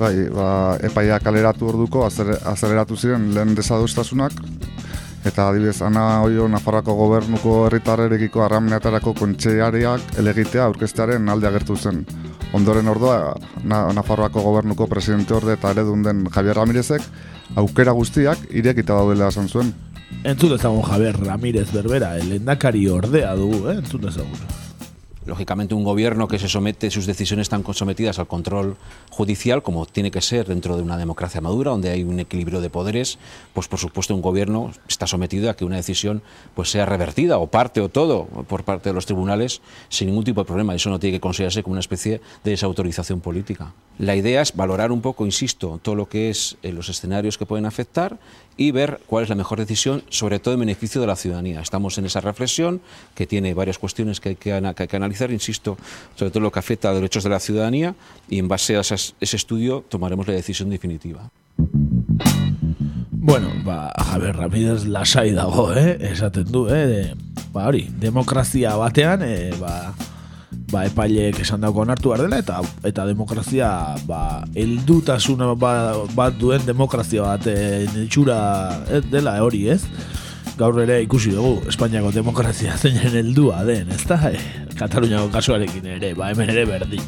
Bai, 0.00 0.14
ba, 0.32 0.48
epaia 0.86 1.20
kaleratu 1.22 1.68
orduko 1.68 2.06
azeleratu 2.08 2.96
ziren 2.96 3.30
lehen 3.36 3.54
desadostasunak 3.54 4.38
eta 5.26 5.48
adibidez 5.50 5.82
ana 5.84 6.22
oio 6.24 6.46
Nafarrako 6.48 6.94
gobernuko 6.96 7.56
herritarrerekiko 7.66 8.44
arramenetarako 8.44 9.12
kontseariak 9.18 10.14
elegitea 10.22 10.64
aurkestearen 10.64 11.28
alde 11.28 11.48
agertu 11.50 11.76
zen. 11.76 12.04
Ondoren 12.52 12.88
ordua, 12.90 13.36
na, 13.62 13.84
Nafarroako 13.94 14.42
gobernuko 14.42 14.88
presidente 14.90 15.34
orde 15.34 15.54
eta 15.54 15.70
eredun 15.70 16.02
den 16.02 16.24
Javier 16.34 16.58
Ramirezek 16.58 17.04
aukera 17.60 17.94
guztiak 17.94 18.42
irekita 18.50 18.96
daudela 18.98 19.30
esan 19.30 19.48
zuen. 19.48 19.70
Entzun 20.24 20.56
dezagun 20.56 20.82
Javier 20.82 21.20
Ramírez 21.20 21.70
Berbera, 21.72 22.16
el 22.18 22.32
endakari 22.40 22.88
ordea 22.90 23.36
dugu, 23.38 23.68
eh? 23.70 23.78
entzun 23.78 24.02
dezagun. 24.08 24.69
Lógicamente 25.30 25.76
un 25.76 25.84
gobierno 25.84 26.26
que 26.26 26.40
se 26.40 26.48
somete, 26.48 26.90
sus 26.90 27.06
decisiones 27.06 27.44
están 27.44 27.62
sometidas 27.72 28.18
al 28.18 28.26
control 28.26 28.76
judicial, 29.10 29.62
como 29.62 29.86
tiene 29.86 30.10
que 30.10 30.20
ser 30.20 30.48
dentro 30.48 30.76
de 30.76 30.82
una 30.82 30.98
democracia 30.98 31.40
madura, 31.40 31.70
donde 31.70 31.88
hay 31.88 32.02
un 32.02 32.18
equilibrio 32.18 32.60
de 32.60 32.68
poderes, 32.68 33.16
pues 33.54 33.68
por 33.68 33.78
supuesto 33.78 34.12
un 34.12 34.22
gobierno 34.22 34.72
está 34.88 35.06
sometido 35.06 35.48
a 35.48 35.54
que 35.54 35.64
una 35.64 35.76
decisión 35.76 36.20
pues 36.56 36.72
sea 36.72 36.84
revertida, 36.84 37.38
o 37.38 37.46
parte 37.46 37.80
o 37.80 37.88
todo, 37.88 38.24
por 38.26 38.64
parte 38.64 38.88
de 38.88 38.92
los 38.92 39.06
tribunales, 39.06 39.62
sin 39.88 40.08
ningún 40.08 40.24
tipo 40.24 40.40
de 40.40 40.46
problema. 40.46 40.74
Eso 40.74 40.90
no 40.90 40.98
tiene 40.98 41.18
que 41.18 41.20
considerarse 41.20 41.62
como 41.62 41.74
una 41.74 41.80
especie 41.80 42.20
de 42.42 42.50
desautorización 42.50 43.20
política. 43.20 43.72
La 44.00 44.16
idea 44.16 44.40
es 44.40 44.56
valorar 44.56 44.92
un 44.92 45.02
poco, 45.02 45.26
insisto, 45.26 45.78
todo 45.82 45.94
lo 45.94 46.08
que 46.08 46.30
es 46.30 46.56
eh, 46.62 46.72
los 46.72 46.88
escenarios 46.88 47.36
que 47.36 47.44
pueden 47.44 47.66
afectar 47.66 48.18
y 48.56 48.70
ver 48.70 48.98
cuál 49.06 49.24
es 49.24 49.28
la 49.28 49.34
mejor 49.34 49.58
decisión, 49.58 50.02
sobre 50.08 50.38
todo 50.38 50.54
en 50.54 50.60
beneficio 50.60 51.02
de 51.02 51.06
la 51.06 51.16
ciudadanía. 51.16 51.60
Estamos 51.60 51.98
en 51.98 52.06
esa 52.06 52.22
reflexión 52.22 52.80
que 53.14 53.26
tiene 53.26 53.52
varias 53.52 53.78
cuestiones 53.78 54.18
que 54.18 54.30
hay 54.30 54.36
que, 54.36 54.96
analizar, 54.96 55.30
insisto, 55.30 55.76
sobre 56.14 56.30
todo 56.30 56.40
lo 56.40 56.50
que 56.50 56.58
afecta 56.58 56.88
a 56.88 56.94
derechos 56.94 57.24
de 57.24 57.28
la 57.28 57.40
ciudadanía 57.40 57.94
y 58.30 58.38
en 58.38 58.48
base 58.48 58.78
a 58.78 58.80
ese 58.80 59.12
estudio 59.20 59.84
tomaremos 59.86 60.26
la 60.26 60.32
decisión 60.32 60.70
definitiva. 60.70 61.28
Bueno, 63.10 63.50
ba, 63.64 63.92
Javier 63.98 64.34
Ramírez 64.34 64.86
lasai 64.86 65.32
dago, 65.32 65.74
eh? 65.76 65.98
Esaten 66.00 66.50
du, 66.50 66.68
eh? 66.68 66.86
De, 66.86 67.14
ba, 67.52 67.68
hori, 67.68 67.92
demokrazia 68.00 68.76
batean, 68.76 69.20
eh, 69.22 69.52
ba, 70.70 70.84
epaileek 70.88 71.40
esan 71.42 71.64
dago 71.64 71.82
onartu 71.82 72.12
behar 72.12 72.24
dela, 72.24 72.40
eta, 72.40 72.60
eta 72.86 73.06
demokrazia, 73.08 73.70
ba, 74.08 74.42
eldutasuna 74.58 75.52
ba, 75.58 75.74
bat 76.16 76.36
duen 76.40 76.64
demokrazia 76.66 77.26
bat 77.26 77.46
eh, 77.50 77.86
itxura 78.04 78.38
eh, 78.88 79.02
dela 79.10 79.36
hori, 79.44 79.66
ez? 79.74 79.82
Gaur 80.60 80.76
ere 80.82 81.00
ikusi 81.02 81.32
dugu, 81.32 81.62
Espainiako 81.70 82.12
demokrazia 82.14 82.76
zeinen 82.76 83.16
heldua 83.22 83.64
den, 83.68 83.90
ez 83.94 84.04
da? 84.08 84.20
Eh, 84.30 84.40
Kataluniako 84.78 85.30
kasuarekin 85.34 85.90
ere, 85.98 86.14
ba, 86.18 86.30
hemen 86.32 86.52
ere 86.52 86.66
berdin. 86.68 87.02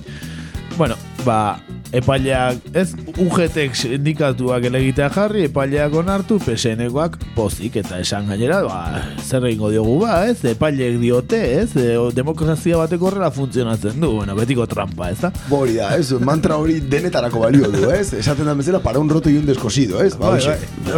Bueno, 0.76 0.96
ba, 1.26 1.58
epaileak, 1.92 2.60
ez, 2.74 2.92
UGTek 3.20 3.76
sindikatuak 3.76 4.64
elegitea 4.68 5.08
jarri, 5.12 5.44
epaileak 5.48 5.94
onartu, 6.00 6.38
PSN-koak 6.42 7.18
pozik 7.36 7.76
eta 7.82 7.98
esan 8.00 8.30
gainera, 8.30 8.62
ba, 8.64 9.02
zer 9.20 9.44
egingo 9.50 9.70
diogu 9.72 9.98
ba, 10.00 10.22
ez, 10.30 10.38
epaileek 10.48 10.98
diote, 11.02 11.40
ez, 11.60 11.68
e, 11.76 11.96
demokrazia 12.16 12.80
bateko 12.80 13.10
horrela 13.10 13.30
funtzionatzen 13.34 14.00
du, 14.00 14.14
bueno, 14.16 14.36
betiko 14.38 14.66
trampa, 14.70 15.10
ez 15.12 15.20
da? 15.20 15.32
Hori 15.52 15.76
da, 15.76 15.92
ez, 15.98 16.08
mantra 16.24 16.56
hori 16.60 16.80
denetarako 16.80 17.44
balio 17.44 17.70
du, 17.72 17.84
ez? 17.92 18.12
Esaten 18.16 18.48
da 18.48 18.56
bezala, 18.58 18.80
para 18.80 18.98
un 18.98 19.10
roto 19.12 19.30
y 19.30 19.36
un 19.36 19.46
descosido, 19.46 20.02
ez? 20.02 20.16
Ba, 20.18 20.32
hoxe, 20.32 20.56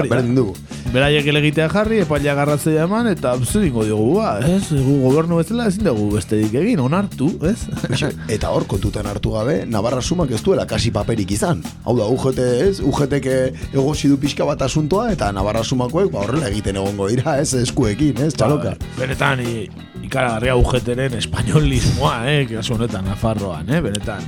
berdin 0.09 0.35
dugu. 0.38 0.54
Beraiek 0.94 1.26
elegitea 1.26 1.68
jarri, 1.72 2.00
epaileak 2.04 2.38
garratzea 2.38 2.87
eman, 2.87 3.11
eta 3.11 3.35
zer 3.42 3.64
egingo 3.64 3.85
diogu 3.88 4.20
ba, 4.20 4.37
ez, 4.46 4.68
gu 4.70 5.00
gobernu 5.02 5.40
bezala 5.42 5.66
ezin 5.70 5.88
dugu 5.88 6.12
besterik 6.14 6.54
egin, 6.62 6.83
onartu, 6.85 7.33
ez? 7.50 7.59
Eta 8.35 8.50
hor 8.54 8.68
kontutan 8.70 9.07
hartu 9.11 9.33
gabe, 9.35 9.64
Navarra 9.66 10.02
sumak 10.02 10.30
ez 10.35 10.42
duela 10.44 10.66
kasi 10.70 10.83
paperik 10.92 11.30
izan. 11.36 11.62
Hau 11.84 11.96
da, 11.96 12.08
UGT 12.10 12.40
ez, 12.66 12.80
UGTek 12.84 13.30
egosi 13.72 14.10
du 14.12 14.18
pixka 14.20 14.44
bat 14.44 14.62
asuntoa, 14.66 15.10
eta 15.14 15.30
Navarra 15.32 15.64
sumakoek 15.64 16.12
ba, 16.12 16.24
horrela 16.26 16.50
egiten 16.52 16.76
egongo 16.80 17.08
dira, 17.12 17.38
ez, 17.40 17.54
eskuekin, 17.62 18.20
ez, 18.26 18.32
txaloka. 18.36 18.74
Benetan, 18.98 19.40
i, 19.44 19.68
ikaragarria 20.04 20.56
ugeteren 20.56 21.16
espainolismoa, 21.18 22.18
eh, 22.30 22.44
kasu 22.50 22.76
honetan, 22.76 23.08
Nafarroan, 23.08 23.70
eh, 23.70 23.80
benetan. 23.80 24.22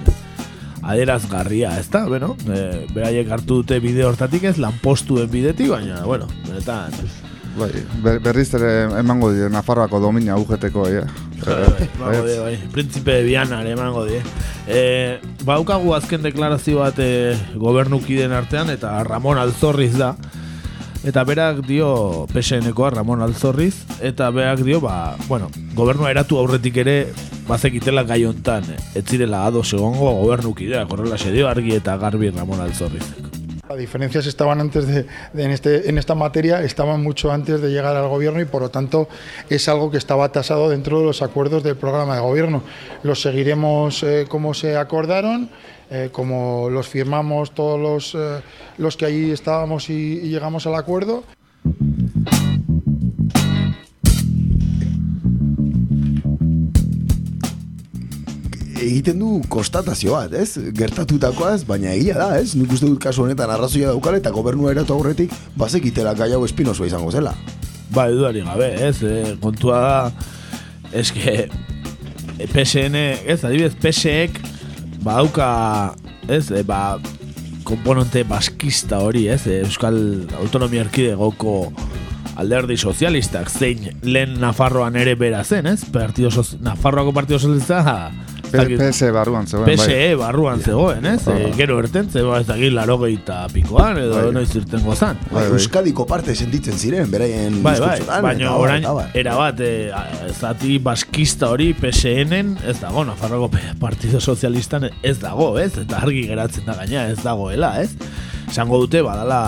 Aderazgarria, 0.87 1.73
ez 1.81 1.89
da, 1.91 2.05
bueno, 2.07 2.37
e, 2.47 2.87
beraiek 2.95 3.31
hartu 3.35 3.63
dute 3.63 3.81
bide 3.83 4.05
hortatik 4.07 4.45
ez, 4.47 4.57
lanpostuen 4.63 5.31
bidetik, 5.31 5.73
baina, 5.73 6.05
bueno, 6.07 6.29
benetan. 6.47 6.95
Bai, 7.57 7.71
ber- 8.05 8.19
berriz 8.21 8.51
ere 8.55 8.71
emango 9.01 9.31
die 9.33 9.47
Nafarroako 9.49 10.01
domina 10.03 10.37
UGT-ko, 10.37 10.83
ja. 10.93 11.07
Emango 11.47 12.27
die, 12.27 12.39
bai, 12.43 12.57
Príncipe 12.73 13.15
de 13.17 13.23
Viana 13.25 13.63
ere 13.63 13.73
emango 13.73 14.05
die. 14.05 14.21
E, 14.69 15.19
baukagu 15.47 15.95
azken 15.97 16.21
deklarazio 16.27 16.83
bat 16.83 16.99
e, 17.01 17.37
gobernukiden 17.57 18.33
artean, 18.37 18.69
eta 18.75 18.93
Ramon 19.09 19.39
Alzorriz 19.41 19.95
da. 19.97 20.15
Eta 21.07 21.23
berak 21.25 21.63
dio 21.69 22.27
PSN-koa 22.33 22.91
Ramon 22.99 23.23
Alzorriz, 23.23 23.77
eta 24.03 24.29
berak 24.35 24.61
dio, 24.67 24.81
ba, 24.85 25.15
bueno, 25.29 25.49
gobernua 25.79 26.11
eratu 26.11 26.37
aurretik 26.43 26.77
ere, 26.83 26.97
bazekitela 27.47 28.03
gai 28.05 28.25
hontan, 28.27 28.67
ez 28.93 29.05
zirela 29.07 29.45
ados 29.47 29.71
egongo 29.73 30.13
gobernukideak, 30.25 30.91
horrela 30.93 31.17
se 31.17 31.31
dio 31.33 31.49
argi 31.49 31.77
eta 31.79 31.97
garbi 31.97 32.29
Ramon 32.35 32.61
Alzorriz. 32.61 33.07
Las 33.69 33.79
diferencias 33.79 34.27
estaban 34.27 34.61
antes 34.61 34.87
de, 34.87 35.07
en, 35.35 35.51
este, 35.51 35.89
en 35.91 35.99
esta 35.99 36.15
materia, 36.15 36.63
estaban 36.63 37.03
mucho 37.03 37.33
antes 37.33 37.61
de 37.61 37.71
llegar 37.71 37.97
al 37.97 38.09
gobierno 38.09 38.41
y 38.41 38.45
por 38.45 38.63
lo 38.63 38.69
tanto 38.69 39.09
es 39.51 39.69
algo 39.69 39.91
que 39.91 39.99
estaba 39.99 40.31
tasado 40.31 40.69
dentro 40.69 41.01
de 41.01 41.07
los 41.07 41.21
acuerdos 41.21 41.65
del 41.65 41.77
programa 41.77 42.15
de 42.15 42.21
gobierno. 42.21 42.63
Los 43.03 43.23
seguiremos 43.23 44.05
eh, 44.05 44.27
como 44.29 44.55
se 44.55 44.77
acordaron, 44.77 45.51
eh, 45.91 46.11
como 46.13 46.71
los 46.71 46.87
firmamos 46.87 47.51
todos 47.51 47.81
los, 47.81 48.15
eh, 48.15 48.41
los 48.79 48.97
que 48.97 49.07
allí 49.07 49.33
estábamos 49.33 49.91
y 49.91 50.21
llegamos 50.21 50.65
al 50.69 50.77
acuerdo. 50.77 51.25
Egiten 58.81 59.19
du 59.21 59.41
konstatazio 59.53 60.15
bat, 60.17 60.33
ez? 60.37 60.57
Gertatutakoaz, 60.77 61.63
baina 61.69 61.93
egia 61.95 62.17
da, 62.19 62.29
ez? 62.41 62.55
Nik 62.59 62.73
uste 62.77 62.89
dut 62.89 63.01
kasu 63.03 63.25
honetan 63.25 63.51
arrazoia 63.53 63.93
daukala 63.93 64.21
eta 64.21 64.33
gobernua 64.35 64.73
eratu 64.75 64.97
aurretik 64.97 65.33
bazekitela 65.59 66.15
gai 66.19 66.33
hau 66.37 66.45
espinosoa 66.47 66.89
izango 66.89 67.11
zela. 67.13 67.35
Ba, 67.95 68.09
edudari 68.11 68.43
gabe, 68.45 68.71
ez, 68.89 68.97
e, 69.07 69.37
kontua 69.43 69.81
da, 69.81 69.99
eske, 70.97 71.49
PSN, 72.53 72.99
ez, 73.25 73.39
adibidez, 73.47 73.77
PSEek, 73.81 74.41
ba, 75.05 75.21
dauka, 75.21 75.51
ez, 76.29 76.51
e, 76.51 76.63
ba, 76.67 76.99
komponente 77.67 78.25
baskista 78.29 79.01
hori, 79.03 79.27
ez, 79.33 79.45
e, 79.47 79.61
Euskal 79.65 79.99
Autonomia 80.43 80.85
Erkidegoko 80.87 81.73
alderdi 82.37 82.77
sozialistak, 82.77 83.49
zein 83.49 83.87
lehen 84.05 84.37
Nafarroan 84.43 84.99
ere 85.01 85.15
bera 85.17 85.43
zen, 85.45 85.71
ez, 85.71 85.85
Partido 85.93 86.29
Soz- 86.35 86.59
Nafarroako 86.61 87.15
Partido 87.17 87.39
Sozialista, 87.39 88.11
PSE 88.51 89.11
barruan 89.15 89.47
zegoen, 89.47 89.67
bai. 89.67 89.77
PSE 89.77 90.15
barruan 90.19 90.63
zegoen, 90.63 91.07
ez? 91.07 91.21
E, 91.29 91.51
gero 91.57 91.79
erten, 91.83 92.09
zego 92.11 92.35
ez 92.39 92.47
dakit 92.49 92.73
larogeita 92.75 93.43
pikoan, 93.53 94.01
edo 94.01 94.17
Bai. 94.19 94.33
noiz 94.35 94.49
irtengo 94.59 94.95
zan. 94.97 95.21
Euskadiko 95.47 96.07
parte 96.09 96.35
sentitzen 96.35 96.79
ziren, 96.79 97.11
beraien 97.11 97.61
Bai, 97.65 97.77
bai, 97.83 97.99
baina 98.25 98.55
orain 98.57 98.87
erabat 99.15 99.61
e, 99.65 99.71
zati 100.37 100.79
baskista 100.83 101.51
hori 101.55 101.73
PSN-en 101.77 102.57
ez 102.67 102.79
dago, 102.81 103.05
Nafarroko 103.09 103.51
Partido 103.81 104.21
Sozialistan 104.21 104.91
ez 105.03 105.19
dago, 105.23 105.55
ez? 105.59 105.73
Eta 105.83 106.03
argi 106.03 106.27
geratzen 106.31 106.67
da 106.69 106.79
gaina 106.81 107.09
ez 107.13 107.21
dagoela, 107.23 107.77
ez? 107.83 107.93
Esango 108.47 108.79
dute 108.85 109.03
badala 109.03 109.41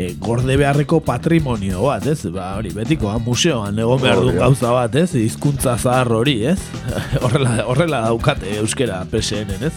e, 0.00 0.14
gorde 0.18 0.56
beharreko 0.56 1.00
patrimonio 1.04 1.84
bat, 1.84 2.06
ez? 2.08 2.24
Ba, 2.32 2.54
hori, 2.58 2.72
betikoa, 2.74 3.18
museoan 3.24 3.78
egon 3.78 4.00
behar 4.00 4.22
da. 4.24 4.36
gauza 4.46 4.72
bat, 4.72 4.96
ez? 4.96 5.10
Hizkuntza 5.18 5.76
zahar 5.76 6.12
hori, 6.16 6.38
ez? 6.54 6.58
horrela, 7.24 7.56
horrela 7.68 8.04
daukate 8.08 8.56
euskera 8.62 9.02
PSN-en, 9.10 9.68
ez? 9.68 9.74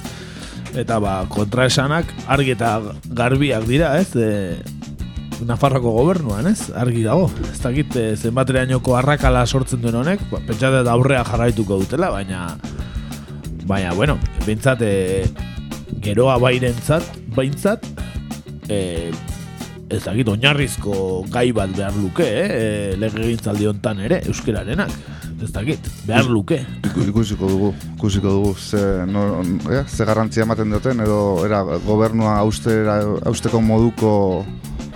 Eta 0.79 0.97
ba, 1.03 1.19
kontraesanak 1.29 2.09
argi 2.33 2.55
eta 2.55 2.77
garbiak 3.11 3.67
dira, 3.69 3.97
ez? 3.99 4.15
E, 4.15 4.61
Nafarroko 5.43 5.91
gobernuan, 5.91 6.47
ez? 6.47 6.69
Argi 6.77 7.01
dago. 7.03 7.25
Ez 7.49 7.57
dakit 7.59 7.97
eh, 7.99 8.13
zenbaterainoko 8.15 8.93
arrakala 8.95 9.41
sortzen 9.43 9.81
duen 9.83 9.97
honek, 9.99 10.21
ba, 10.31 10.39
pentsate 10.47 10.85
da 10.85 10.93
aurrea 10.93 11.25
jarraituko 11.27 11.81
dutela, 11.81 12.13
baina 12.13 12.45
baina 13.67 13.93
bueno, 13.97 14.17
behintzat 14.45 14.81
e, 14.83 14.93
geroa 16.03 16.37
bairentzat, 16.39 17.05
behintzat 17.35 17.85
e, 18.67 19.11
ez 19.93 20.03
dakit 20.03 20.27
oinarrizko 20.29 21.25
gai 21.31 21.51
bat 21.55 21.69
behar 21.75 21.93
luke, 21.95 22.23
eh? 22.25 22.47
E, 22.93 22.95
legegintzaldi 22.97 23.67
hontan 23.69 23.99
ere, 24.05 24.21
euskerarenak. 24.27 24.91
Ez 25.43 25.51
dakit, 25.51 25.87
behar 26.07 26.25
luke. 26.31 26.59
Iku- 26.87 27.03
Ikusiko 27.09 27.47
dugu, 27.49 27.73
ikusiko 27.97 28.29
dugu 28.31 28.53
ze, 28.55 28.81
no, 29.07 29.43
ja, 29.71 29.83
ze 29.87 30.05
garrantzia 30.05 30.43
ematen 30.45 30.71
duten 30.71 30.99
edo 31.03 31.43
era 31.45 31.63
gobernua 31.85 32.37
austera, 32.43 33.01
austeko 33.25 33.59
moduko 33.61 34.45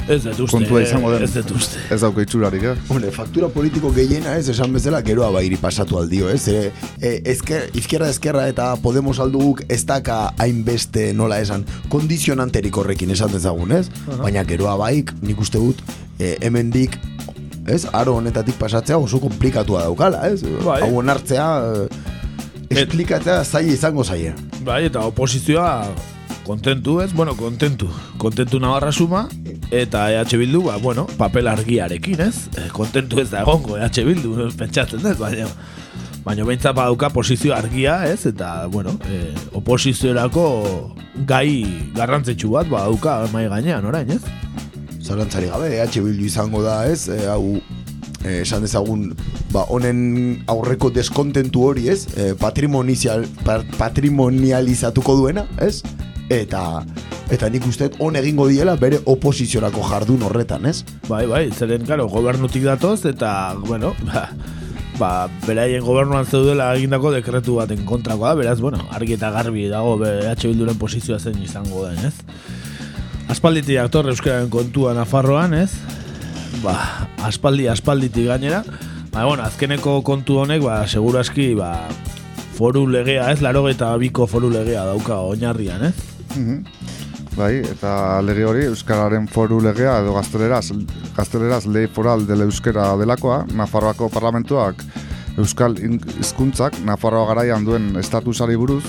Ez 0.08 0.22
dut 0.24 0.40
uste, 0.46 0.56
kontua 0.56 0.82
izango 0.82 1.10
den. 1.12 1.24
ez 1.26 1.34
dut 1.36 1.52
uste. 1.58 1.82
Ez 1.92 2.00
dauka 2.00 2.24
itxurarik, 2.24 2.64
eh? 2.64 2.76
Hombre, 2.88 3.10
faktura 3.12 3.50
politiko 3.52 3.92
gehiena 3.92 4.38
ez, 4.40 4.48
esan 4.54 4.72
bezala, 4.76 5.02
geroa 5.04 5.28
bairi 5.36 5.60
pasatu 5.60 6.00
aldio, 6.00 6.30
ez? 6.32 6.48
Ere, 6.48 6.72
e, 7.02 7.12
ezker, 7.34 7.68
izquierda 7.76 8.08
ezkerra 8.14 8.46
eta 8.48 8.70
Podemos 8.84 9.18
alduguk 9.20 9.66
ez 9.68 9.82
daka 9.90 10.32
hainbeste 10.40 11.10
nola 11.18 11.42
esan, 11.44 11.68
kondizionanterik 11.92 12.80
horrekin 12.80 13.12
esan 13.12 13.36
dezagun, 13.36 13.76
ez? 13.76 13.88
Aha. 14.08 14.22
Baina 14.24 14.48
geroa 14.48 14.78
baik, 14.80 15.12
nik 15.28 15.44
uste 15.44 15.60
dut, 15.60 15.84
e, 16.20 16.38
hemendik 16.40 16.96
ez, 17.68 17.84
aro 17.92 18.16
honetatik 18.22 18.56
pasatzea 18.56 18.98
oso 19.04 19.20
komplikatua 19.20 19.84
daukala, 19.90 20.24
ez? 20.32 20.40
Bai. 20.64 20.82
Hau 20.86 20.94
onartzea, 21.04 21.50
e, 21.84 22.78
esplikatzea 22.80 23.42
zaila 23.44 23.76
izango 23.76 24.08
zaila. 24.08 24.38
Bai, 24.64 24.86
eta 24.88 25.04
oposizioa 25.12 25.72
kontentu 26.48 27.02
ez, 27.04 27.12
bueno, 27.14 27.36
kontentu. 27.36 27.90
Kontentu 28.18 28.60
Navarra 28.64 28.92
suma, 28.96 29.26
eta 29.72 30.06
EH 30.14 30.38
Bildu, 30.40 30.64
ba, 30.70 30.78
bueno, 30.80 31.06
papel 31.20 31.48
argiarekin, 31.52 32.22
ez? 32.24 32.48
Eh, 32.58 32.70
Kontentu 32.72 33.20
ez 33.20 33.30
da 33.34 33.42
egongo 33.44 33.76
EH 33.78 34.04
Bildu, 34.08 34.32
pentsatzen 34.62 35.04
ez, 35.06 35.18
baina 35.20 35.48
baina 36.28 36.44
behintzat 36.44 36.76
badauka 36.76 37.08
posizio 37.16 37.54
argia, 37.56 38.02
ez? 38.12 38.26
Eta, 38.28 38.68
bueno, 38.72 38.98
eh, 39.12 39.32
oposiziorako 39.56 40.48
gai 41.28 41.64
garrantzitsu 41.96 42.50
bat 42.56 42.68
badauka 42.72 43.22
mai 43.32 43.46
gainean, 43.48 43.86
orain, 43.88 44.10
ez? 44.12 44.24
Zalantzari 45.08 45.48
gabe, 45.48 45.70
EH 45.78 46.02
Bildu 46.04 46.26
izango 46.28 46.64
da, 46.66 46.82
ez? 46.92 47.06
E, 47.08 47.22
hau, 47.32 47.62
e, 48.26 48.42
esan 48.42 48.64
dezagun, 48.66 49.14
ba, 49.54 49.64
honen 49.72 50.44
aurreko 50.52 50.90
deskontentu 50.92 51.64
hori, 51.70 51.88
ez? 51.94 52.02
E, 52.18 52.34
pa- 53.46 53.64
patrimonializatuko 53.78 55.16
duena, 55.22 55.46
ez? 55.64 55.80
Eta 56.30 56.84
eta 57.32 57.50
nik 57.52 57.66
uste 57.68 57.90
on 58.00 58.16
egingo 58.16 58.48
diela 58.48 58.78
bere 58.80 59.00
oposiziorako 59.06 59.84
jardun 59.90 60.24
horretan, 60.28 60.66
ez? 60.66 60.84
Bai, 61.10 61.26
bai, 61.28 61.48
zeren, 61.52 61.84
claro, 61.86 62.08
gobernutik 62.08 62.64
datoz, 62.64 63.02
eta, 63.10 63.56
bueno, 63.68 63.94
ba, 64.08 64.30
ba, 65.00 65.12
beraien 65.46 65.84
gobernuan 65.84 66.26
zeudela 66.26 66.70
egindako 66.78 67.12
dekretu 67.16 67.58
baten 67.60 67.84
kontrakoa, 67.86 68.34
beraz, 68.40 68.60
bueno, 68.64 68.80
argi 68.96 69.18
eta 69.18 69.32
garbi 69.36 69.68
dago 69.72 69.98
BH 70.00 70.48
Bilduren 70.48 70.80
posizioa 70.80 71.20
zen 71.20 71.42
izango 71.44 71.86
den, 71.90 72.00
ez? 72.08 72.16
Aspalditi 73.28 73.76
aktor 73.76 74.08
euskararen 74.08 74.50
kontua 74.50 74.96
Nafarroan, 74.96 75.54
ez? 75.58 75.74
Ba, 76.64 76.78
aspaldi, 77.28 77.68
aspalditi 77.68 78.24
gainera. 78.24 78.64
Ba, 79.12 79.26
bueno, 79.28 79.44
azkeneko 79.44 80.00
kontu 80.08 80.40
honek, 80.46 80.64
ba, 80.64 80.86
seguru 80.88 81.20
aski, 81.20 81.52
ba, 81.60 81.74
foru 82.56 82.88
legea, 82.88 83.28
ez? 83.34 83.42
Laro 83.44 83.68
eta 83.68 83.92
biko 84.00 84.30
foru 84.32 84.50
legea 84.54 84.88
dauka 84.88 85.20
oinarrian, 85.28 85.92
ez? 85.92 86.07
Mm 86.38 86.64
Bai, 87.38 87.60
eta 87.62 88.18
lege 88.26 88.48
hori 88.50 88.64
Euskararen 88.66 89.28
foru 89.30 89.60
legea 89.62 90.00
edo 90.02 90.16
gazteleraz, 90.16 90.72
gazteleraz 91.14 91.68
lehi 91.70 91.86
foral 91.94 92.24
dele 92.26 92.48
Euskara 92.50 92.88
delakoa, 92.98 93.44
Nafarroako 93.54 94.10
parlamentuak 94.10 94.82
Euskal 95.38 95.78
hizkuntzak 96.18 96.80
Nafarroa 96.86 97.28
garaian 97.30 97.66
duen 97.66 97.92
estatusari 98.02 98.58
buruz, 98.58 98.82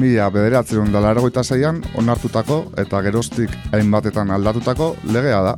mila 0.00 0.30
bederatzen 0.32 0.88
dela 0.92 1.12
zeian, 1.44 1.82
onartutako 1.94 2.72
eta 2.78 3.02
gerostik 3.02 3.50
hainbatetan 3.72 4.30
aldatutako 4.30 4.96
legea 5.12 5.42
da. 5.42 5.56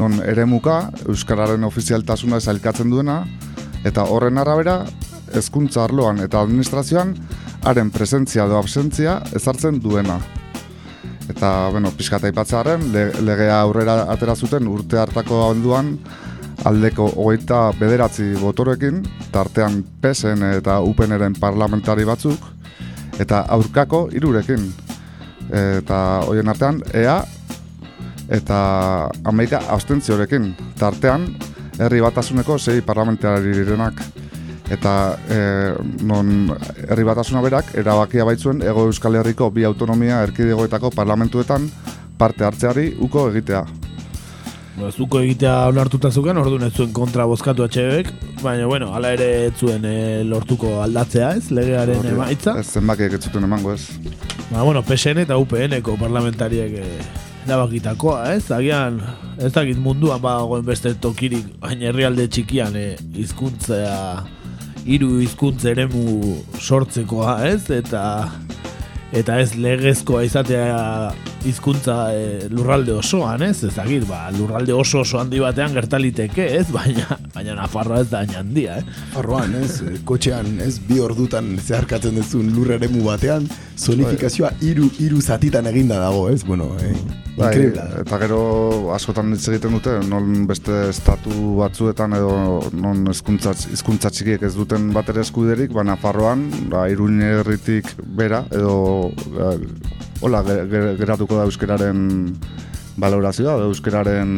Non 0.00 0.18
ere 0.26 0.44
muka, 0.44 0.90
Euskararen 1.06 1.62
ofizialtasuna 1.62 2.38
ezailkatzen 2.38 2.90
duena, 2.90 3.24
eta 3.84 4.02
horren 4.02 4.38
arabera, 4.38 4.84
hezkuntza 5.32 5.84
arloan 5.84 6.18
eta 6.18 6.40
administrazioan, 6.40 7.14
haren 7.62 7.90
presentzia 7.90 8.46
edo 8.46 8.58
absentzia 8.58 9.20
ezartzen 9.32 9.78
duena. 9.78 10.18
Eta, 11.32 11.70
bueno, 11.72 11.90
pixkata 11.96 12.28
ipatzearen, 12.28 12.90
legea 13.24 13.62
aurrera 13.62 14.02
atera 14.12 14.34
zuten 14.36 14.68
urte 14.68 14.98
hartako 15.00 15.46
alduan 15.46 15.94
aldeko 16.68 17.06
hogeita 17.16 17.70
bederatzi 17.78 18.34
botorekin, 18.38 19.00
tartean 19.32 19.80
PSN 20.02 20.52
eta 20.58 20.78
UPNren 20.84 21.34
parlamentari 21.40 22.04
batzuk, 22.04 22.44
eta 23.22 23.46
aurkako 23.56 24.08
irurekin. 24.12 24.68
Eta 25.52 25.98
hoien 26.28 26.48
artean, 26.48 26.82
EA 26.94 27.18
eta 28.32 28.58
Amerika 29.28 29.60
austentziorekin, 29.74 30.52
tartean 30.78 31.26
herri 31.80 32.00
batasuneko 32.04 32.58
sei 32.58 32.80
parlamentari 32.84 33.56
direnak 33.56 34.00
eta 34.70 35.18
e, 35.28 35.38
non 36.06 36.52
herri 36.88 37.04
batasuna 37.04 37.42
berak 37.42 37.74
erabakia 37.78 38.24
baitzuen 38.24 38.62
ego 38.62 38.86
euskal 38.88 39.16
herriko 39.18 39.50
bi 39.50 39.64
autonomia 39.64 40.22
erkidegoetako 40.28 40.90
parlamentuetan 40.94 41.70
parte 42.18 42.44
hartzeari 42.44 42.92
uko 43.00 43.28
egitea. 43.32 43.64
Ba, 44.72 44.88
zuko 44.88 45.20
egitea 45.20 45.66
onartuta 45.68 46.08
zuken, 46.10 46.38
orduan 46.40 46.64
ez 46.64 46.72
zuen 46.72 46.92
kontra 46.96 47.26
bozkatu 47.28 47.64
atxebek, 47.66 48.08
baina, 48.40 48.64
bueno, 48.70 48.92
ala 48.96 49.10
ere 49.12 49.26
ez 49.48 49.52
zuen 49.58 49.84
e, 49.84 50.22
lortuko 50.24 50.78
aldatzea 50.80 51.34
ez, 51.36 51.50
legearen 51.52 52.06
emaitza. 52.08 52.54
Ez 52.60 52.78
zenbakiek 52.78 53.18
ez 53.18 53.20
zuten 53.26 53.44
emango 53.44 53.74
ez. 53.74 53.90
Ba, 54.48 54.62
bueno, 54.62 54.80
PSN 54.86 55.26
eta 55.26 55.36
UPN-eko 55.42 55.98
parlamentariek 56.00 56.78
e, 56.80 56.86
erabakitakoa, 57.44 58.32
ez? 58.32 58.46
Agian, 58.54 59.02
ez 59.36 59.52
dakit 59.52 59.76
munduan 59.82 60.22
badagoen 60.24 60.64
beste 60.64 60.94
tokirik, 61.04 61.52
baina 61.60 61.90
herrialde 61.90 62.30
txikian 62.32 62.78
e, 62.78 62.86
hizkuntzea 63.20 63.98
hiru 64.84 65.20
hizkuntza 65.22 65.70
eremu 65.72 66.36
sortzekoa, 66.58 67.38
ez? 67.52 67.70
Eta 67.70 68.04
eta 69.12 69.38
ez 69.42 69.52
legezkoa 69.60 70.24
izatea 70.24 70.72
hizkuntza 71.46 71.96
e, 72.14 72.48
lurralde 72.52 72.94
osoan, 72.96 73.42
ez? 73.46 73.62
Ezagir, 73.66 74.04
ba, 74.08 74.24
lurralde 74.36 74.74
oso 74.76 75.02
oso 75.02 75.20
handi 75.20 75.40
batean 75.42 75.74
gertaliteke, 75.76 76.46
ez? 76.58 76.66
Baina 76.76 77.18
baina 77.34 77.56
Nafarroa 77.58 78.02
ez 78.02 78.08
da 78.10 78.22
handia, 78.38 78.78
eh? 78.80 78.86
Nafarroan, 78.86 79.56
ez? 79.62 79.80
Kotxean, 80.08 80.58
ez? 80.64 80.76
Bi 80.88 81.00
ordutan 81.02 81.54
zeharkatzen 81.58 82.18
duzun 82.20 82.52
lur 82.56 82.72
eremu 82.76 83.04
batean, 83.06 83.48
zonifikazioa 83.78 84.52
hiru 84.62 84.88
hiru 85.00 85.20
zatitan 85.20 85.66
eginda 85.70 85.98
dago, 86.02 86.28
ez? 86.30 86.42
Bueno, 86.46 86.70
eh, 86.82 86.92
bai, 87.36 87.52
eta 88.02 88.20
gero 88.22 88.42
askotan 88.94 89.32
hitz 89.34 89.46
egiten 89.52 89.76
dute, 89.78 89.98
non 90.08 90.46
beste 90.50 90.88
estatu 90.90 91.56
batzuetan 91.58 92.16
edo 92.18 92.34
non 92.76 93.06
hizkuntza 93.10 93.56
hizkuntza 93.72 94.12
txikiek 94.14 94.46
ez 94.48 94.54
duten 94.58 94.90
batere 94.94 95.24
eskuderik, 95.26 95.74
ba 95.74 95.86
Nafarroan, 95.86 96.46
ba 96.72 96.86
Iruñerritik 96.92 97.94
bera 98.18 98.44
edo 98.52 99.10
hola 100.22 100.42
geratuko 100.46 101.38
da 101.38 101.46
euskararen 101.48 102.02
valorazioa, 103.00 103.56
da 103.58 103.68
euskararen 103.70 104.36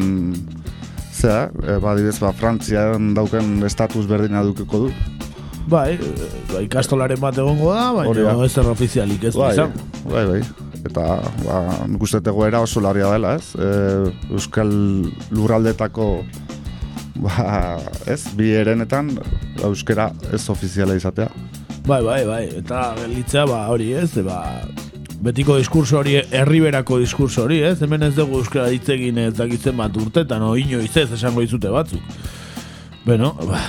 zea, 1.15 1.49
e, 1.63 1.77
ba, 1.81 1.95
dibez, 1.97 2.17
ba, 2.21 2.31
Frantzian 2.35 3.13
dauken 3.17 3.63
estatus 3.67 4.05
berdina 4.09 4.43
dukeko 4.45 4.85
du. 4.85 4.91
Bai, 5.69 5.95
ba, 6.51 6.61
ikastolaren 6.65 7.21
bat 7.21 7.37
egongo 7.41 7.71
da, 7.73 7.89
baina 7.95 8.35
ez 8.45 8.53
er 8.61 8.69
ofizialik 8.69 9.23
ez 9.29 9.35
bai, 9.37 9.55
bai, 10.05 10.25
bai, 10.29 10.41
eta 10.85 11.05
ba, 11.43 11.61
nik 11.89 12.05
uste 12.05 12.21
egoera 12.21 12.61
oso 12.65 12.83
larria 12.83 13.11
dela, 13.13 13.35
ez? 13.39 13.53
E, 13.57 13.69
Euskal 14.33 14.71
lurraldetako 15.33 16.09
ba, 17.25 17.77
ez, 18.09 18.21
bi 18.37 18.51
erenetan 18.57 19.13
euskera 19.63 20.11
ez 20.33 20.43
ofiziala 20.51 20.97
izatea. 20.97 21.29
Bai, 21.85 22.01
bai, 22.01 22.23
bai, 22.25 22.43
eta 22.61 22.87
gelitzea, 22.97 23.45
ba, 23.49 23.65
hori 23.73 23.91
ez, 23.93 24.11
ba, 24.25 24.39
betiko 25.25 25.57
diskurso 25.57 25.97
hori, 25.99 26.19
herriberako 26.37 26.99
diskurso 27.01 27.45
hori, 27.45 27.61
ez? 27.65 27.79
Hemen 27.81 28.05
ez 28.05 28.13
dugu 28.13 28.43
euskara 28.43 28.69
ditzegin 28.69 29.17
ez 29.23 29.33
dakitzen 29.37 29.77
bat 29.77 29.95
urtetan, 29.97 30.43
o 30.45 30.53
inoiz 30.59 30.91
ez, 31.01 31.07
esango 31.17 31.41
izute 31.41 31.71
batzuk. 31.73 32.03
Bueno, 33.05 33.31
ba, 33.45 33.59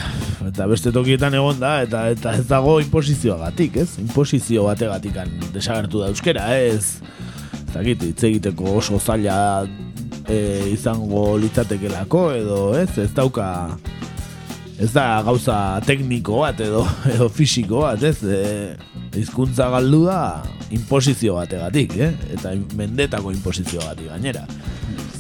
eta 0.49 0.67
beste 0.69 0.93
tokietan 0.93 1.35
egon 1.37 1.59
da, 1.61 1.79
eta 1.85 2.07
eta 2.13 2.35
ez 2.37 2.45
dago 2.49 2.77
inposizioagatik, 2.85 3.81
ez? 3.85 3.89
Inposizio 4.03 4.67
bategatikan 4.69 5.33
desagertu 5.55 6.05
da 6.05 6.13
euskera, 6.13 6.51
ez? 6.61 6.99
Eta 7.67 7.85
hitz 7.85 8.25
egiteko 8.29 8.77
oso 8.83 9.01
zaila 9.01 9.39
e, 10.29 10.39
izango 10.73 11.39
litzatekelako, 11.41 12.27
edo 12.37 12.61
ez? 12.77 12.91
Ez 13.01 13.11
dauka 13.17 13.49
ez 14.79 14.93
da 14.93 15.23
gauza 15.25 15.81
tekniko 15.87 16.43
bat 16.45 16.61
edo 16.61 16.85
edo 17.15 17.29
fisiko 17.33 17.85
bat, 17.87 18.03
ez? 18.03 18.19
E, 18.23 18.77
hizkuntza 19.17 19.71
galdu 19.73 20.05
da 20.07 20.21
inposizio 20.77 21.39
bategatik, 21.41 21.97
eh? 21.97 22.13
Eta 22.37 22.53
mendetako 22.77 23.33
inposizio 23.33 23.81
bategatik 23.85 24.13
gainera 24.13 24.47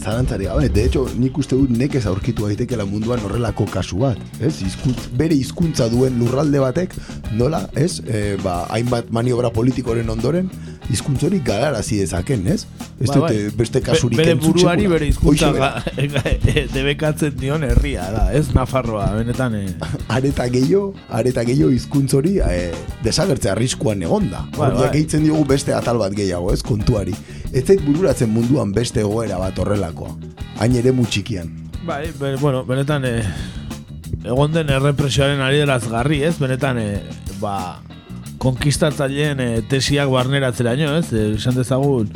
zalantzari 0.06 0.44
gabe, 0.44 0.68
de 0.68 0.84
hecho, 0.84 1.08
nik 1.18 1.38
uste 1.40 1.56
dut 1.58 1.70
nekez 1.74 2.04
aurkitu 2.06 2.46
aitekela 2.46 2.84
munduan 2.86 3.22
horrelako 3.26 3.66
kasu 3.72 3.98
bat, 4.04 4.20
ez? 4.38 4.60
Izkuntz, 4.62 5.08
bere 5.18 5.34
hizkuntza 5.34 5.88
duen 5.90 6.20
lurralde 6.20 6.62
batek, 6.62 6.94
nola, 7.34 7.64
ez? 7.74 7.98
E, 8.06 8.36
ba, 8.44 8.60
hainbat 8.76 9.10
maniobra 9.16 9.50
politikoren 9.56 10.12
ondoren, 10.14 10.52
hizkuntzori 10.90 11.40
galarazi 11.44 12.00
dezaken, 12.02 12.46
ez? 12.52 12.66
Ez 13.00 13.10
ba, 13.10 13.26
bai. 13.26 13.36
beste 13.56 13.82
kasurik 13.84 14.20
Bere 14.20 14.34
buruari 14.40 14.86
bere 14.88 15.08
hizkuntza 15.10 15.52
debekatzen 16.76 17.34
dion 17.40 17.64
herria 17.66 18.06
da, 18.14 18.26
ez? 18.32 18.48
Nafarroa, 18.54 19.08
benetan. 19.18 19.56
Eh. 19.58 19.72
areta 20.16 20.48
gehiago, 20.52 20.94
areta 21.08 21.44
gehiago 21.46 21.72
hizkuntzori 21.74 22.38
eh, 22.46 22.70
desagertzea 23.04 23.56
arriskuan 23.56 24.02
egonda. 24.06 24.46
Ba, 24.56 24.70
bai. 24.70 24.92
gehitzen 24.94 25.26
diogu 25.26 25.44
beste 25.48 25.74
atal 25.76 26.00
bat 26.02 26.14
gehiago, 26.16 26.52
ez? 26.54 26.62
Kontuari 26.66 27.14
ez 27.52 27.64
zait 27.64 27.82
bururatzen 27.84 28.30
munduan 28.32 28.72
beste 28.74 29.02
egoera 29.02 29.38
bat 29.40 29.58
horrelakoa. 29.58 30.14
Hain 30.60 30.76
ere 30.76 30.92
mutxikian. 30.92 31.48
Bai, 31.86 32.10
bueno, 32.18 32.64
benetan, 32.66 33.04
e, 33.04 33.22
egon 34.24 34.52
den 34.52 34.72
errepresioaren 34.74 35.40
ari 35.44 35.62
dela 35.62 35.78
azgarri, 35.80 36.22
ez? 36.26 36.34
Benetan, 36.40 36.80
e, 36.82 37.02
ba, 37.40 37.80
konkistatzaileen 38.46 39.42
e, 39.42 39.48
tesiak 39.70 40.10
barneratzera 40.12 40.76
nio, 40.78 40.94
ez? 41.00 41.10
E, 41.12 41.32
esan 41.36 41.56
dezagun, 41.58 42.10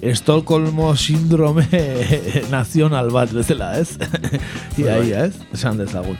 Estolkolmo 0.00 0.94
sindrome 0.96 1.66
nazional 2.54 3.10
bat 3.12 3.32
bezala, 3.36 3.74
ez? 3.76 3.98
ia, 4.80 4.96
bai. 4.96 5.02
ia, 5.10 5.26
ez? 5.26 5.42
Esan 5.52 5.80
dezagun. 5.80 6.16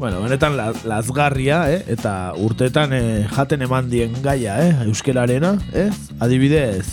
Bueno, 0.00 0.22
benetan 0.22 0.54
lazgarria, 0.88 1.64
eh? 1.74 1.80
eta 1.92 2.32
urtetan 2.40 2.94
eh, 2.96 3.26
jaten 3.34 3.66
eman 3.66 3.90
dien 3.92 4.14
gaia, 4.24 4.54
eh? 4.64 4.70
euskelarena, 4.86 5.56
ez? 5.76 5.92
Adibidez, 6.24 6.86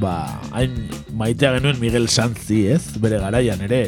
ba, 0.00 0.14
hain 0.56 0.78
maitea 1.20 1.56
genuen 1.58 1.80
Miguel 1.82 2.08
Santzi, 2.08 2.62
ez? 2.72 2.94
Bere 3.02 3.18
garaian 3.20 3.60
ere, 3.66 3.82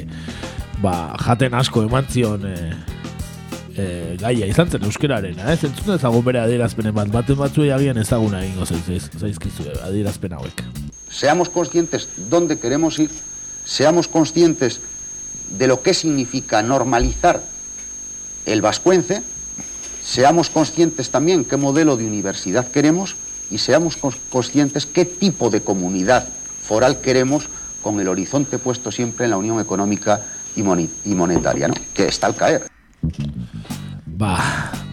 ba, 0.83 1.14
jaten 1.22 1.57
asko 1.57 1.87
eman 1.87 2.11
zion 2.12 2.44
e, 2.44 2.57
e, 3.77 4.17
gaia 4.21 4.47
izan 4.47 4.71
zen 4.71 4.85
euskeraren, 4.89 5.39
ez? 5.39 5.59
Entzun 5.65 5.95
ezagun 5.97 6.25
bere 6.25 6.41
adierazpenen 6.43 6.95
bat, 6.95 7.11
baten 7.13 7.39
batzuei 7.39 7.71
agian 7.75 7.99
ezaguna 7.99 8.43
egingo 8.45 8.67
zaizkizu 8.67 9.69
adierazpen 9.87 10.33
hauek. 10.39 10.65
Seamos 11.11 11.49
conscientes 11.49 12.09
dónde 12.31 12.59
queremos 12.59 12.99
ir, 12.99 13.11
seamos 13.65 14.09
conscientes 14.09 14.81
de 15.59 15.67
lo 15.67 15.83
que 15.83 15.94
significa 15.94 16.63
normalizar 16.63 17.42
el 18.46 18.63
vascuence, 18.63 19.23
seamos 20.03 20.51
conscientes 20.51 21.11
también 21.11 21.44
qué 21.44 21.57
modelo 21.57 21.96
de 21.96 22.07
universidad 22.07 22.69
queremos 22.69 23.17
y 23.51 23.59
seamos 23.59 23.99
conscientes 24.31 24.87
qué 24.87 25.05
tipo 25.05 25.51
de 25.51 25.61
comunidad 25.61 26.27
foral 26.63 27.01
queremos 27.01 27.49
con 27.83 28.01
el 28.01 28.09
horizonte 28.09 28.59
puesto 28.59 28.90
siempre 28.90 29.27
en 29.27 29.31
la 29.31 29.37
Unión 29.37 29.61
Económica 29.61 30.23
y, 30.57 30.63
Monetaria, 31.15 31.69
¿no? 31.69 31.75
que 31.94 32.07
está 32.07 32.29
al 32.29 32.37
caer. 32.37 32.71
Ba, 34.07 34.37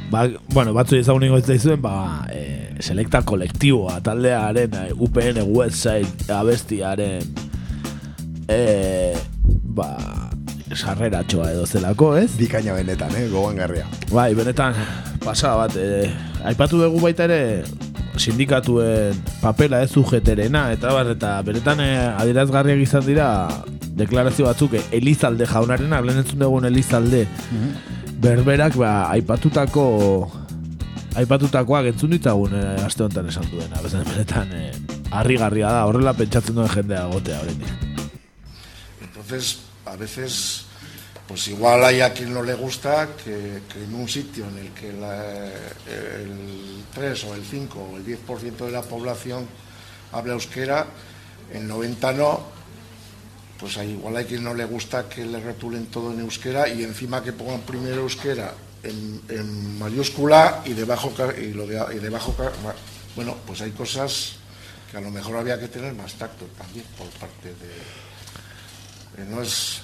ba, 0.10 0.28
bueno, 0.53 0.74
batzu 0.74 0.97
ezagun 0.97 1.24
ingo 1.28 1.38
ez 1.38 1.66
ba, 1.78 2.26
e, 2.32 2.76
selekta 2.80 3.22
kolektiboa, 3.22 3.99
taldearen, 4.01 4.74
e, 4.74 4.93
UPN 4.93 5.43
website 5.53 6.32
abestiaren, 6.34 7.28
e, 8.47 9.14
ba, 9.76 9.91
sarreratxoa 10.76 11.51
edo 11.53 11.66
zelako, 11.66 12.16
ez? 12.18 12.32
Bikaina 12.38 12.74
benetan, 12.74 13.14
eh, 13.18 13.28
gogan 13.30 13.57
garria. 13.57 13.86
Bai, 14.12 14.34
benetan, 14.34 14.74
pasada 15.24 15.55
bat, 15.66 15.76
e, 15.76 16.10
aipatu 16.45 16.82
dugu 16.82 17.01
baita 17.03 17.28
ere, 17.30 17.64
sindikatuen 18.20 19.18
papela 19.43 19.84
ez 19.84 19.95
ujeterena, 19.97 20.72
eta 20.74 20.93
bar, 20.93 21.14
eta 21.16 21.38
beretan 21.45 21.84
e, 21.84 21.91
adierazgarriak 22.16 22.82
izan 22.84 23.05
dira, 23.05 23.30
deklarazio 23.99 24.47
batzuk, 24.47 24.76
Elizalde 24.95 25.47
jaunaren, 25.49 25.93
hablen 25.93 26.24
entzun 26.24 26.39
dugun 26.39 26.68
Elizalde, 26.70 27.26
mm 27.51 27.97
berberak, 28.20 28.76
ba, 28.76 29.09
aipatutako 29.15 29.86
aipatutakoak 31.20 31.89
entzun 31.89 32.13
ditzagun 32.13 32.53
e, 32.55 32.63
aste 32.86 33.03
honetan 33.03 33.30
esan 33.32 33.47
duena, 33.51 33.82
bezen 33.84 34.05
beretan 34.07 34.51
e, 34.53 34.72
harrigarria 35.11 35.72
da, 35.74 35.86
horrela 35.89 36.13
pentsatzen 36.17 36.55
duen 36.55 36.70
jendea 36.70 37.05
gotea 37.11 37.39
horretik. 37.41 38.09
Entonces, 39.01 39.59
a 39.86 39.95
veces 39.95 40.65
pues 41.30 41.47
igual 41.47 41.84
hay 41.86 42.01
a 42.01 42.11
quien 42.11 42.34
no 42.34 42.41
le 42.41 42.55
gusta 42.55 43.07
que, 43.24 43.61
que 43.72 43.84
en 43.84 43.93
un 43.93 44.09
sitio 44.09 44.47
en 44.47 44.57
el 44.57 44.70
que 44.72 44.91
la, 44.93 45.45
el 45.86 46.84
3 46.95 47.24
o 47.26 47.36
el 47.36 47.43
5 47.43 47.80
o 47.80 47.97
el 47.97 48.03
10% 48.03 48.65
de 48.65 48.72
la 48.72 48.82
población 48.82 49.45
habla 50.11 50.34
euskera, 50.34 50.88
el 51.53 51.67
90 51.67 52.13
no, 52.13 52.41
pues 53.60 53.78
igual 53.78 54.16
hay 54.16 54.26
quien 54.26 54.43
no 54.43 54.53
le 54.53 54.66
gusta 54.66 55.10
que 55.10 55.26
le 55.26 55.39
retulen 55.39 55.88
todo 55.88 56.14
en 56.14 56.22
euskera 56.22 56.68
y 56.68 56.84
encima 56.84 57.22
que 57.22 57.34
pongan 57.34 57.62
primero 57.62 58.01
euskera 58.01 58.53
en, 58.84 59.78
mayúscula 59.78 60.64
y 60.66 60.74
debajo 60.74 61.14
y 61.38 61.51
y 61.95 61.99
debajo 61.99 62.36
bueno 63.16 63.36
pues 63.45 63.62
hay 63.62 63.72
cosas 63.72 64.36
que 64.89 64.97
a 64.97 65.01
lo 65.01 65.12
mejor 65.12 65.38
había 65.38 65.60
que 65.60 65.68
tener 65.68 65.93
más 65.93 66.14
tacto 66.14 66.45
también 66.57 66.86
por 66.97 67.07
parte 67.20 67.49
de, 67.49 69.24
de 69.24 69.30
no 69.30 69.41
es 69.41 69.82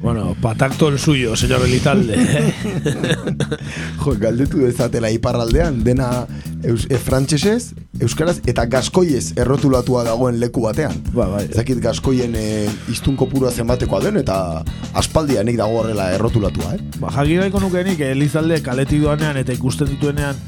Bueno, 0.00 0.34
patakto 0.40 0.88
el 0.88 0.98
suyo, 0.98 1.36
señor 1.36 1.60
Elizalde. 1.62 2.16
jo, 4.00 4.14
galdetu 4.18 4.62
dezatela 4.64 5.10
iparraldean, 5.12 5.82
dena 5.84 6.26
eus, 6.64 6.86
e, 6.88 6.96
frantsesez, 6.96 7.74
euskaraz, 8.00 8.38
eta 8.48 8.64
gaskoiez 8.64 9.34
errotulatua 9.36 10.06
dagoen 10.08 10.40
leku 10.40 10.64
batean. 10.64 10.96
Ba, 11.12 11.28
bai. 11.34 11.44
Zakit 11.52 11.82
gaskoien 11.84 12.32
e, 12.32 12.46
iztun 12.88 13.18
kopurua 13.20 13.52
zenbatekoa 13.52 14.00
den, 14.06 14.16
eta 14.22 14.64
aspaldianik 14.96 15.60
dago 15.60 15.82
horrela 15.82 16.08
errotulatua, 16.16 16.78
eh? 16.78 16.80
Ba, 16.96 17.12
jakiraiko 17.18 17.60
nukenik, 17.60 18.00
Elizalde 18.08 18.62
kaleti 18.64 19.02
duanean 19.04 19.36
eta 19.36 19.52
ikusten 19.52 19.92
dituenean, 19.92 20.40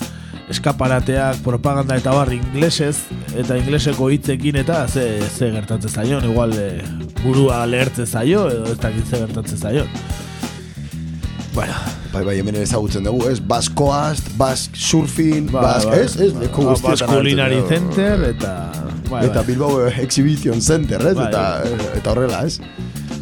eskaparateak, 0.53 1.41
propaganda 1.45 1.97
eta 1.99 2.13
barri 2.15 2.39
inglesez, 2.41 3.09
eta 3.39 3.57
ingleseko 3.59 4.11
hitzekin 4.13 4.61
eta 4.63 4.85
ze, 4.89 5.07
ze 5.27 5.51
gertatzen 5.55 5.91
zaion, 5.91 6.29
igual 6.29 6.53
e, 6.55 6.69
burua 7.23 7.65
lehertzen 7.67 8.07
zaio, 8.07 8.47
edo 8.53 8.71
ez 8.73 8.79
dakit 8.81 9.09
ze 9.09 9.25
gertatzen 9.25 9.59
zaion. 9.59 9.91
Bueno. 11.53 11.75
Bai, 12.13 12.23
bai, 12.27 12.35
hemen 12.37 12.59
ezagutzen 12.61 13.07
dugu, 13.09 13.25
ez? 13.31 13.39
Baskoast, 13.41 14.27
Bask 14.37 14.77
Surfing, 14.77 15.49
ba, 15.49 15.63
Bask, 15.65 15.89
ba, 15.89 15.97
ez? 15.97 16.17
Ez, 16.21 16.33
leku 16.37 16.67
ba, 16.67 16.75
Bask 16.85 17.09
Culinary 17.09 17.63
Center, 17.71 18.27
eta... 18.29 18.53
Bai, 19.09 19.27
eta 19.27 19.41
bai. 19.41 19.47
Bilbao 19.49 19.87
Exhibition 19.89 20.61
Center, 20.61 21.01
ez? 21.09 21.17
Bai, 21.17 21.31
eta, 21.31 21.89
eta 21.97 22.13
horrela, 22.13 22.45
ez? 22.45 22.59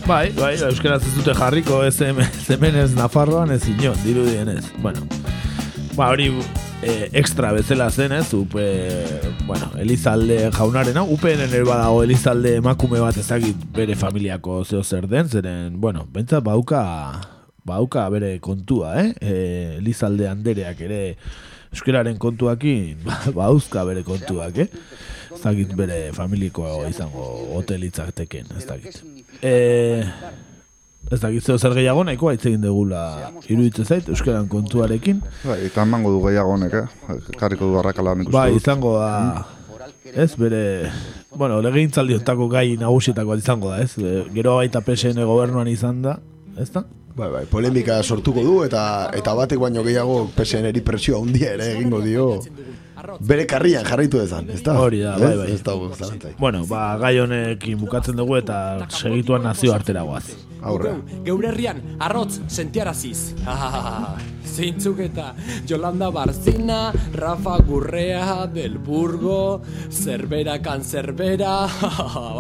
Bai, 0.09 0.33
bai, 0.35 0.57
euskaraz 0.67 1.05
ez 1.07 1.15
dute 1.15 1.37
jarriko, 1.39 1.85
ez 1.87 1.95
hemen 2.03 2.81
ez 2.83 2.91
Nafarroan 2.99 3.55
ez 3.55 3.63
inon, 3.71 3.95
dirudien 4.03 4.51
ez. 4.57 4.65
Bueno, 4.83 5.07
ba, 5.95 6.11
hori 6.11 6.33
e, 6.83 7.11
extra 7.13 7.53
bezala 7.53 7.91
zen, 7.91 8.13
ez, 8.13 8.33
upe, 8.35 8.65
bueno, 9.47 9.71
Elizalde 9.79 10.51
jaunaren, 10.55 10.97
hau, 11.01 11.07
UPN 11.15 11.45
ere 11.47 11.63
badago 11.67 12.03
Elizalde 12.05 12.57
emakume 12.61 13.03
bat 13.03 13.19
ezagit 13.21 13.61
bere 13.77 13.97
familiako 13.99 14.63
zeo 14.65 14.83
zer 14.85 15.09
den, 15.11 15.29
zeren, 15.29 15.79
bueno, 15.81 16.07
bentsa 16.13 16.41
bauka, 16.41 16.83
bauka 17.69 18.09
bere 18.13 18.39
kontua, 18.41 18.97
eh? 19.03 19.15
E, 19.21 19.35
Elizalde 19.79 20.29
andereak 20.31 20.81
ere 20.89 21.01
euskararen 21.71 22.19
kontuakin, 22.19 23.05
bauzka 23.37 23.85
bere 23.89 24.05
kontuak, 24.07 24.65
eh? 24.65 24.69
Ez 25.31 25.75
bere 25.77 26.11
familikoa 26.13 26.89
izango 26.91 27.25
hotelitzak 27.57 28.13
teken, 28.19 28.51
ez 28.59 28.67
dakit. 28.67 28.99
Eh, 29.41 30.05
Ez 31.09 31.19
da, 31.23 31.31
gizeo 31.33 31.57
zer 31.59 31.73
gehiago 31.75 32.03
nahiko 32.05 32.29
haitz 32.31 32.45
egin 32.47 32.61
degula 32.63 33.31
iruditzen 33.49 33.87
zait, 33.89 34.09
euskaran 34.13 34.47
kontuarekin. 34.53 35.23
Bai, 35.43 35.57
eta 35.67 35.87
emango 35.89 36.13
du 36.15 36.21
gehiago 36.27 36.53
honek, 36.55 36.77
eh? 36.77 37.17
Kariko 37.41 37.71
du 37.71 37.79
barrakala 37.79 38.15
nik 38.19 38.31
Bai, 38.31 38.51
izango 38.59 38.93
da, 39.01 39.47
ez, 40.13 40.31
bere, 40.39 40.63
bueno, 41.35 41.59
legin 41.65 41.91
zaldiotako 41.91 42.47
gai 42.53 42.77
nagusietako 42.79 43.39
izango 43.41 43.73
da, 43.73 43.81
ez? 43.83 43.97
Gero 44.37 44.61
baita 44.61 44.85
PSN 44.87 45.25
gobernuan 45.27 45.73
izan 45.73 46.03
da, 46.05 46.19
ez 46.61 46.71
da? 46.77 46.85
Bai, 47.17 47.29
bai, 47.33 47.43
polemika 47.51 47.99
sortuko 48.05 48.45
du 48.47 48.61
eta 48.63 49.11
eta 49.17 49.35
batek 49.35 49.59
baino 49.59 49.83
gehiago 49.83 50.29
PSN 50.37 50.69
eri 50.71 50.81
presioa 50.87 51.19
handia 51.25 51.57
ere 51.57 51.73
egingo 51.75 51.99
dio 52.05 52.27
bere 53.21 53.47
karrian 53.47 53.85
jarraitu 53.87 54.21
dezan, 54.21 54.49
ez 54.51 54.63
da? 54.65 54.77
Hori 54.81 55.01
da, 55.05 55.17
bai, 55.19 55.37
bai. 55.37 55.49
Ez 55.53 55.63
da, 55.63 55.75
Bueno, 56.39 56.65
ba, 56.67 56.97
gai 57.01 57.19
honekin 57.21 57.79
bukatzen 57.81 58.17
dugu 58.17 58.37
eta 58.41 58.87
segituan 58.89 59.43
nazio 59.43 59.75
artera 59.75 60.03
guaz. 60.03 60.25
Aurre. 60.63 60.95
Geure 61.25 61.49
herrian, 61.49 61.81
arrotz 61.99 62.41
sentiaraziz. 62.49 63.33
Zeintzuk 64.51 64.99
eta 65.01 65.31
Jolanda 65.69 66.11
Barzina, 66.11 66.93
Rafa 67.15 67.57
Gurrea, 67.65 68.47
Del 68.53 68.79
Burgo, 68.79 69.63
Zerbera 69.91 70.59
Kanzerbera, 70.61 71.55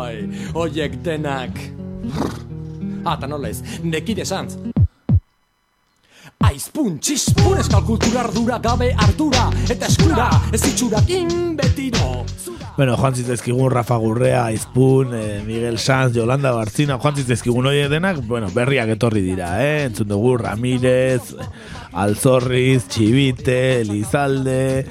bai, 0.01 0.29
oiek 0.55 1.01
denak. 1.07 1.57
Ah, 3.05 3.17
eta 3.17 3.31
nola 3.31 3.49
ez, 3.49 3.63
nekide 3.83 4.27
santz. 4.29 4.59
Aizpun, 6.41 6.95
txispun, 7.05 7.59
eskal 7.61 7.83
kultura 7.85 8.23
ardura, 8.23 8.57
gabe 8.65 8.89
ardura, 9.05 9.43
eta 9.69 9.89
eskura, 9.91 10.29
ez 10.57 10.63
itxurakin 10.71 11.53
betiro. 11.59 12.25
Bueno, 12.79 12.97
Juan 12.97 13.15
Zitezkigun, 13.15 13.69
Rafa 13.71 13.99
Gurrea, 14.01 14.47
Aizpun, 14.47 15.13
eh, 15.13 15.43
Miguel 15.45 15.79
Sanz, 15.79 16.17
Yolanda 16.17 16.53
Barzina, 16.57 16.97
Juan 16.97 17.17
Zitezkigun 17.17 17.69
hori 17.69 17.85
denak, 17.93 18.23
bueno, 18.27 18.49
berriak 18.55 18.89
etorri 18.97 19.21
dira, 19.21 19.53
eh? 19.61 19.85
Entzun 19.91 20.09
dugu, 20.09 20.39
Ramírez, 20.41 21.37
Alzorriz, 21.93 22.87
Txibite, 22.89 23.83
Elizalde, 23.83 24.87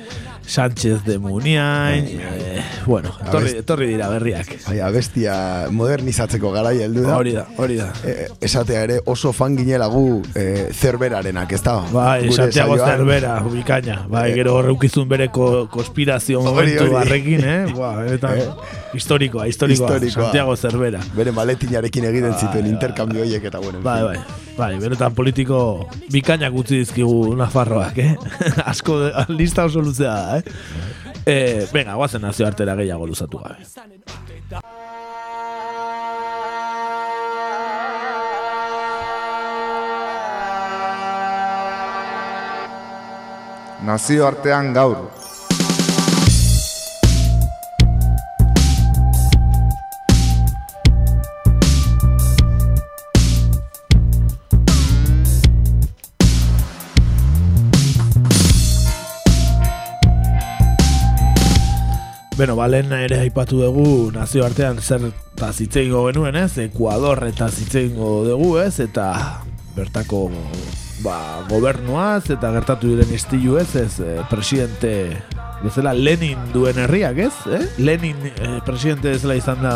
Sánchez 0.49 1.03
de 1.05 1.19
Muniain, 1.19 2.05
eh, 2.09 2.63
bueno, 2.87 3.11
etorri, 3.21 3.51
etorri 3.59 3.87
dira 3.91 4.07
berriak. 4.09 4.47
Bai, 4.65 4.79
abestia 4.81 5.35
modernizatzeko 5.69 6.49
garai 6.55 6.79
heldu 6.81 7.03
da. 7.05 7.19
Hori 7.19 7.35
da, 7.35 7.43
hori 7.61 7.77
da. 7.77 7.91
Eh, 8.03 8.25
esatea 8.41 8.81
ere 8.87 8.97
oso 9.05 9.29
fan 9.31 9.59
ginela 9.59 9.85
gu 9.93 10.23
eh, 10.33 10.71
zerberarenak, 10.73 11.53
ez 11.53 11.61
da? 11.61 11.77
Bai, 11.93 12.31
Santiago 12.33 12.79
zerbera, 12.81 13.37
ubikaina. 13.45 14.01
Bai, 14.09 14.31
gero 14.33 14.57
horreukizun 14.57 15.05
bere 15.13 15.29
ko, 15.29 15.67
konspirazio 15.69 16.41
momentu 16.41 16.89
barrekin, 16.97 17.45
eh? 17.45 17.61
Ba, 17.77 17.93
eta, 18.09 18.33
eh? 18.33 18.49
historikoa, 18.97 19.45
historikoa, 19.53 20.01
Santiago 20.09 20.57
zerbera. 20.57 21.05
Bere 21.13 21.31
maletinarekin 21.31 22.09
egiten 22.09 22.33
zituen 22.33 22.63
bai, 22.65 22.73
interkambio 22.73 23.21
horiek 23.21 23.51
eta 23.53 23.61
bueno. 23.61 23.85
Bai, 23.85 24.01
bai, 24.15 24.48
bai, 24.59 24.73
beretan 24.81 25.15
politiko 25.15 25.59
bikainak 26.11 26.55
utzi 26.61 26.81
dizkigu 26.81 27.35
Nafarroak, 27.39 27.99
eh? 28.03 28.15
Asko, 28.71 28.97
lista 29.31 29.65
oso 29.69 29.83
luzea 29.83 30.15
da, 30.15 30.37
eh? 30.37 30.43
eh? 31.25 31.67
venga, 31.71 31.95
guazen 31.95 32.25
nazio 32.25 32.47
artera 32.47 32.75
gehiago 32.79 33.07
luzatu 33.07 33.39
gabe. 33.39 33.63
Nazio 43.89 44.27
artean 44.27 44.73
gaur, 44.75 45.07
Beno, 62.39 62.53
balen 62.55 62.93
ere 62.95 63.17
aipatu 63.19 63.57
dugu 63.59 64.13
nazio 64.15 64.45
artean 64.45 64.77
zer 64.79 65.01
eta 65.09 65.49
zitzeingo 65.51 66.05
genuen 66.05 66.37
ez, 66.39 66.53
Ekuador 66.63 67.25
eta 67.27 67.49
zitzeingo 67.51 68.21
dugu 68.23 68.53
ez, 68.61 68.79
eta 68.79 69.07
bertako 69.75 70.21
ba, 71.03 71.17
gobernuaz 71.49 72.29
eta 72.31 72.53
gertatu 72.55 72.93
diren 72.93 73.11
istilu 73.11 73.57
ez, 73.59 73.67
ez, 73.81 73.99
eh, 73.99 74.21
presidente 74.31 74.93
bezala 75.65 75.91
Lenin 75.91 76.47
duen 76.53 76.79
herriak, 76.79 77.19
ez? 77.27 77.33
Eh? 77.51 77.61
Lenin 77.83 78.31
eh, 78.31 78.61
presidente 78.63 79.11
bezala 79.17 79.35
izan 79.35 79.59
da 79.65 79.75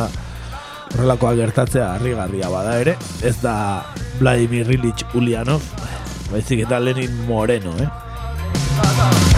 horrelakoa 0.93 1.35
gertatzea 1.41 1.91
harrigarria 1.97 2.47
bada 2.53 2.79
ere, 2.79 2.95
ez 3.27 3.35
da 3.43 3.57
Vladimir 4.21 4.71
Ilich 4.71 5.03
Ulyanov, 5.19 5.67
baizik 6.31 6.63
eta 6.63 6.79
Lenin 6.79 7.25
Moreno, 7.27 7.75
eh? 7.83 9.32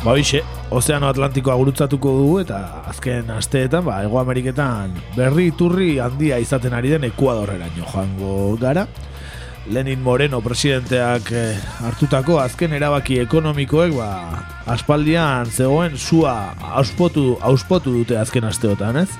Ba 0.00 0.14
hoxe, 0.16 0.40
Ozeano 0.72 1.10
Atlantikoa 1.12 1.58
gurutzatuko 1.60 2.12
dugu 2.16 2.36
eta 2.40 2.58
azken 2.88 3.28
asteetan, 3.34 3.84
ba, 3.84 3.98
Ego 4.00 4.16
Ameriketan 4.16 4.94
berri 5.12 5.50
iturri 5.50 5.98
handia 6.00 6.38
izaten 6.40 6.72
ari 6.72 6.94
den 6.94 7.04
Ekuadorreraino 7.10 7.84
joango 7.84 8.56
gara. 8.56 8.86
Lenin 9.68 10.00
Moreno 10.00 10.40
presidenteak 10.40 11.28
eh, 11.36 11.58
hartutako 11.84 12.38
azken 12.40 12.72
erabaki 12.78 13.18
ekonomikoek 13.20 13.92
ba, 13.98 14.08
aspaldian 14.72 15.52
zegoen 15.52 15.98
sua 16.00 16.54
auspotu, 16.80 17.36
auspotu 17.44 17.92
dute 17.98 18.16
azken 18.16 18.48
asteotan, 18.48 19.02
ez? 19.04 19.10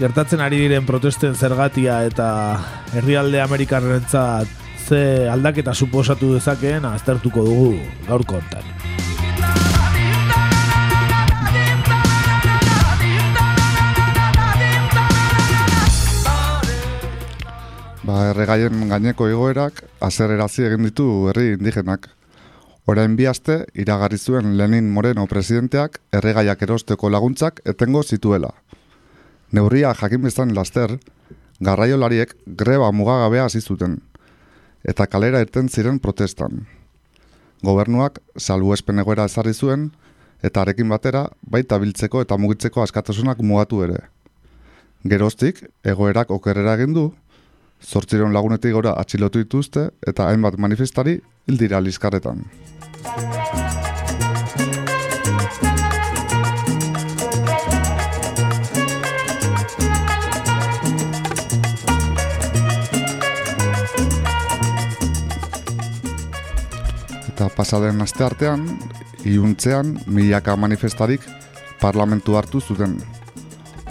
Gertatzen 0.00 0.42
ari 0.42 0.58
diren 0.64 0.90
protesten 0.90 1.38
zergatia 1.38 2.00
eta 2.10 2.28
herrialde 2.98 3.44
Amerikarrentzat 3.46 4.50
ze 4.88 5.28
aldaketa 5.30 5.74
suposatu 5.74 6.34
dezakeen 6.34 6.90
aztertuko 6.90 7.46
dugu 7.46 7.72
gaur 8.10 8.26
kontan. 8.26 8.77
Ba, 18.08 18.30
erregaien 18.30 18.86
gaineko 18.88 19.26
egoerak 19.28 19.82
azererazi 20.06 20.62
egin 20.64 20.86
ditu 20.86 21.04
herri 21.28 21.50
indigenak. 21.58 22.06
Orain 22.88 23.18
bi 23.18 23.26
aste 23.28 23.58
iragarri 23.82 24.16
zuen 24.16 24.54
Lenin 24.56 24.88
Moreno 24.94 25.26
presidenteak 25.28 25.98
erregaiak 26.16 26.62
erosteko 26.64 27.10
laguntzak 27.12 27.60
etengo 27.68 28.02
zituela. 28.02 28.54
Neurria 29.52 29.92
jakin 30.00 30.24
bezan 30.24 30.54
laster, 30.56 30.96
garraiolariek 31.60 32.32
greba 32.62 32.88
mugagabea 32.92 33.44
hasi 33.50 33.60
zuten 33.60 34.00
eta 34.88 35.04
kalera 35.06 35.44
irten 35.44 35.68
ziren 35.68 36.00
protestan. 36.00 36.64
Gobernuak 37.60 38.22
salbuespen 38.38 39.04
egoera 39.04 39.28
ezarri 39.28 39.52
zuen 39.52 39.90
eta 40.40 40.64
arekin 40.64 40.88
batera 40.88 41.26
baita 41.42 41.76
biltzeko 41.76 42.24
eta 42.24 42.40
mugitzeko 42.40 42.88
askatasunak 42.88 43.44
mugatu 43.44 43.84
ere. 43.84 44.00
Geroztik, 45.04 45.66
egoerak 45.84 46.30
okerrera 46.32 46.80
egin 46.80 46.94
du, 46.96 47.10
Zortziron 47.78 48.34
lagunetik 48.34 48.72
gora 48.74 48.94
atxilotu 48.98 49.38
dituzte 49.38 49.88
eta 50.06 50.26
hainbat 50.28 50.58
manifestari 50.58 51.18
hildira 51.46 51.80
liskarretan. 51.80 52.42
Eta 67.28 67.46
pasaden 67.54 68.02
aste 68.02 68.24
artean, 68.26 68.66
iuntzean 69.24 69.94
milaka 70.06 70.56
manifestarik 70.56 71.22
parlamentu 71.80 72.34
hartu 72.34 72.60
zuten. 72.60 72.98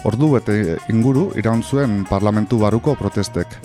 Ordu 0.04 0.34
bete 0.36 0.78
inguru 0.92 1.32
iraun 1.40 1.64
zuen 1.64 2.04
parlamentu 2.10 2.60
baruko 2.60 2.96
protestek 3.00 3.56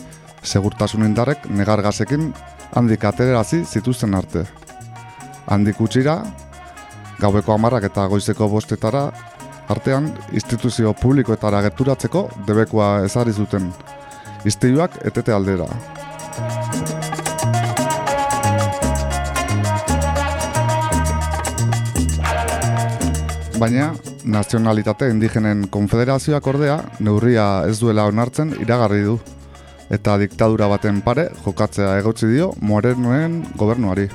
segurtasun 0.43 1.05
indarrek 1.07 1.47
negar 1.51 1.83
gazekin 1.83 2.33
handik 2.75 3.05
atererazi 3.05 3.63
zituzten 3.65 4.15
arte. 4.15 4.45
Handik 5.47 5.81
utxira, 5.81 6.23
gaueko 7.21 7.55
amarrak 7.55 7.87
eta 7.91 8.07
goizeko 8.11 8.49
bostetara, 8.49 9.11
artean 9.73 10.11
instituzio 10.33 10.93
publikoetara 10.99 11.63
gerturatzeko 11.69 12.29
debekoa 12.47 13.05
ezari 13.07 13.33
zuten. 13.33 13.71
Izteiuak 14.45 14.99
etete 15.07 15.33
aldera. 15.33 15.69
Baina, 23.63 23.93
nazionalitate 24.27 25.07
indigenen 25.13 25.69
konfederazioak 25.71 26.47
ordea, 26.51 26.81
neurria 26.99 27.63
ez 27.71 27.77
duela 27.79 28.09
onartzen 28.11 28.57
iragarri 28.59 29.05
du 29.07 29.21
eta 29.93 30.17
diktadura 30.17 30.71
baten 30.73 31.03
pare 31.05 31.29
jokatzea 31.45 31.99
egotzi 32.01 32.31
dio 32.33 32.53
Morenoen 32.61 33.43
gobernuari. 33.61 34.09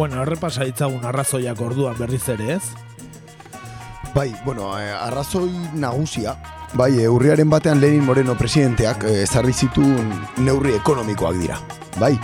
Bueno, 0.00 0.22
errepasa 0.22 0.64
ditzagun 0.64 1.04
arrazoiak 1.04 1.60
orduan 1.60 1.98
berriz 2.00 2.24
ere, 2.32 2.54
ez? 2.56 2.89
Bai, 4.14 4.34
bueno, 4.44 4.78
eh, 4.78 4.90
arrazoi 4.90 5.50
nagusia, 5.74 6.34
bai, 6.74 6.98
eh, 6.98 7.08
urriaren 7.08 7.50
batean 7.50 7.80
Lenin 7.80 8.04
Moreno 8.04 8.34
presidenteak 8.34 9.04
eh, 9.04 9.22
ezarri 9.22 9.52
zitu 9.52 9.84
neurri 10.42 10.74
ekonomikoak 10.74 11.38
dira. 11.38 11.58
Bai, 12.00 12.16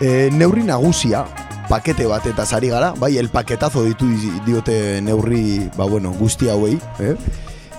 eh, 0.00 0.28
neurri 0.32 0.62
nagusia, 0.62 1.24
pakete 1.68 2.06
bat 2.06 2.26
eta 2.30 2.46
zari 2.46 2.70
gara, 2.70 2.92
bai, 2.98 3.16
el 3.18 3.28
paketazo 3.28 3.82
ditu 3.84 4.06
diote 4.46 5.00
neurri, 5.02 5.70
ba, 5.76 5.84
bueno, 5.84 6.14
guzti 6.14 6.48
hauei, 6.48 6.78
eh? 7.00 7.16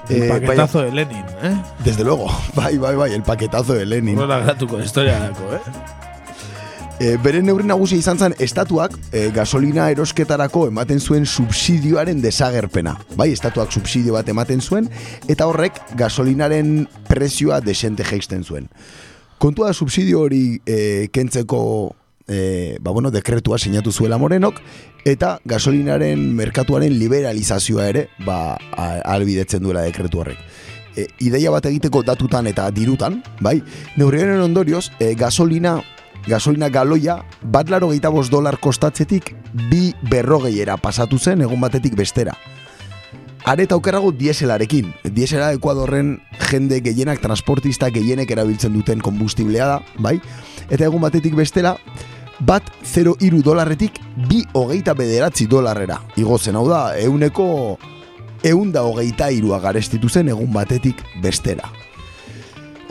El 0.09 0.27
paquetazo 0.27 0.81
de 0.81 0.91
Lenin, 0.91 1.23
¿eh? 1.41 1.55
Desde 1.85 2.03
luego, 2.03 2.27
bai, 2.55 2.77
bai, 2.77 2.95
bai, 2.95 3.13
el 3.13 3.23
paquetazo 3.23 3.73
de 3.73 3.85
Lenin. 3.85 4.15
No 4.15 4.27
la 4.27 4.39
gratuko 4.39 4.81
historia 4.81 5.19
dako, 5.19 5.55
eh? 5.55 6.02
E, 7.03 7.17
bere 7.19 7.41
neurri 7.43 7.65
nagusia 7.67 7.99
izan 7.99 8.15
zen 8.15 8.33
estatuak 8.39 8.93
e, 9.11 9.25
gasolina 9.35 9.89
erosketarako 9.91 10.61
ematen 10.69 11.01
zuen 11.03 11.25
subsidioaren 11.27 12.21
desagerpena. 12.23 12.93
Bai, 13.19 13.27
estatuak 13.35 13.73
subsidio 13.75 14.15
bat 14.15 14.29
ematen 14.31 14.61
zuen 14.63 14.87
eta 15.27 15.49
horrek 15.49 15.81
gasolinaren 15.99 16.85
prezioa 17.09 17.59
desente 17.59 18.07
jeisten 18.07 18.45
zuen. 18.47 18.69
Kontua 19.37 19.73
subsidio 19.73 20.21
hori 20.23 20.61
e, 20.63 21.09
kentzeko 21.11 21.59
e, 22.23 22.77
ba, 22.79 22.93
bueno, 22.95 23.11
dekretua 23.11 23.59
sinatu 23.59 23.91
zuela 23.91 24.17
morenok 24.21 24.61
eta 25.03 25.39
gasolinaren 25.43 26.23
merkatuaren 26.37 26.95
liberalizazioa 27.01 27.89
ere 27.91 28.05
ba, 28.23 28.55
albidetzen 29.03 29.65
duela 29.65 29.83
dekretu 29.83 30.23
horrek. 30.23 30.39
E, 30.95 31.09
ideia 31.25 31.51
bat 31.51 31.67
egiteko 31.67 32.05
datutan 32.07 32.47
eta 32.47 32.69
dirutan, 32.71 33.19
bai, 33.41 33.57
neurriaren 33.97 34.39
ondorioz, 34.45 34.85
e, 35.01 35.17
gasolina 35.19 35.81
gasolina 36.27 36.69
galoia 36.69 37.23
bat 37.41 37.69
laro 37.69 37.91
dolar 38.29 38.57
kostatzetik 38.59 39.35
bi 39.69 39.93
berrogeiera 40.09 40.77
pasatu 40.77 41.17
zen 41.17 41.41
egun 41.41 41.61
batetik 41.61 41.95
bestera. 41.95 42.33
Areta 43.45 43.75
aukerrago 43.75 44.11
dieselarekin. 44.11 44.93
Diesela 45.03 45.51
Ekuadorren 45.51 46.21
jende 46.49 46.79
gehienak, 46.79 47.19
transportista 47.19 47.89
gehienek 47.89 48.31
erabiltzen 48.31 48.73
duten 48.73 49.01
kombustiblea 49.01 49.67
da, 49.67 49.81
bai? 49.99 50.21
Eta 50.69 50.85
egun 50.85 51.01
batetik 51.01 51.35
bestela, 51.35 51.75
bat 52.39 52.63
0 52.85 53.17
iru 53.19 53.43
dolarretik 53.43 53.99
bi 54.29 54.45
hogeita 54.53 54.93
bederatzi 54.93 55.47
dolarrera. 55.47 55.99
Igo 56.15 56.39
zen 56.39 56.55
hau 56.55 56.69
da, 56.69 56.97
euneko 56.97 57.77
eunda 58.43 58.83
hogeita 58.83 59.29
irua 59.31 59.59
garestitu 59.59 60.09
zen 60.09 60.29
egun 60.29 60.51
batetik 60.53 61.03
bestera 61.21 61.82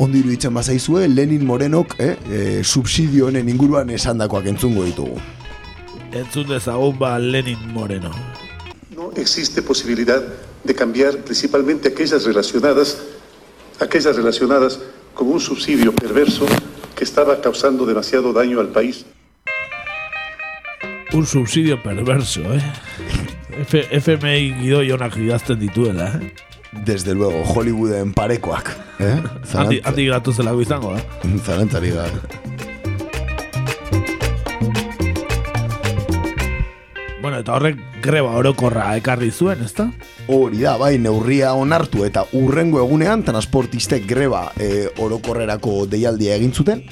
ondi 0.03 0.19
iruditzen 0.19 0.55
bazaizue, 0.55 1.07
Lenin 1.09 1.47
Morenok 1.47 1.95
eh, 1.99 2.17
eh, 2.31 2.61
subsidio 2.65 3.29
honen 3.29 3.49
inguruan 3.49 3.91
esandakoak 3.95 4.49
entzungo 4.51 4.85
ditugu. 4.85 5.21
Entzun 6.13 6.49
dezagun 6.51 6.99
ba 6.99 7.19
Lenin 7.19 7.61
Moreno. 7.73 8.11
No 8.97 9.13
existe 9.17 9.63
posibilidad 9.63 10.23
de 10.65 10.75
cambiar 10.75 11.19
principalmente 11.19 11.89
aquellas 11.89 12.25
relacionadas 12.25 12.99
aquellas 13.81 14.17
relacionadas 14.17 14.81
con 15.15 15.29
un 15.29 15.41
subsidio 15.41 15.93
perverso 15.93 16.47
que 16.97 17.05
estaba 17.05 17.41
causando 17.41 17.87
demasiado 17.87 18.33
daño 18.33 18.61
al 18.61 18.69
país. 18.69 19.05
Un 21.13 21.27
subsidio 21.27 21.83
perverso, 21.83 22.41
eh? 22.55 22.63
F 23.69 24.01
FMI 24.01 24.55
gidoionak 24.63 25.17
idazten 25.17 25.59
dituela, 25.61 26.09
eh? 26.09 26.52
Desde 26.73 27.15
luego, 27.15 27.45
Hollywooden 27.45 28.13
parekoak. 28.13 28.77
Eh? 28.99 29.23
Ati, 29.55 29.81
ati 29.85 30.07
gratu 30.07 30.33
zelago 30.33 30.63
izango, 30.63 30.97
eh? 30.97 31.03
Zalantzari 31.45 31.91
da. 31.91 32.07
Bueno, 37.23 37.39
eta 37.39 37.55
horrek 37.55 37.79
greba 38.03 38.33
orokorra 38.35 38.97
ekarri 38.99 39.31
zuen, 39.31 39.61
ezta? 39.63 39.93
Hori 40.27 40.65
da, 40.65 40.75
bai, 40.79 40.97
neurria 40.99 41.53
onartu 41.55 42.03
eta 42.07 42.25
urrengo 42.35 42.81
egunean 42.83 43.23
transportistek 43.23 44.09
greba 44.11 44.49
e, 44.59 44.89
orokorrerako 44.99 45.85
deialdia 45.87 46.35
egin 46.35 46.51
zuten. 46.53 46.83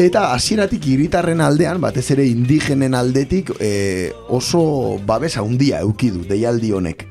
Eta 0.00 0.30
hasieratik 0.32 0.86
hiritarren 0.88 1.42
aldean, 1.44 1.82
batez 1.84 2.06
ere 2.14 2.24
indigenen 2.24 2.96
aldetik, 2.96 3.52
e, 3.60 4.12
oso 4.32 4.98
babes 5.04 5.36
handia 5.36 5.82
eukidu 5.84 6.24
deialdi 6.28 6.72
honek. 6.72 7.04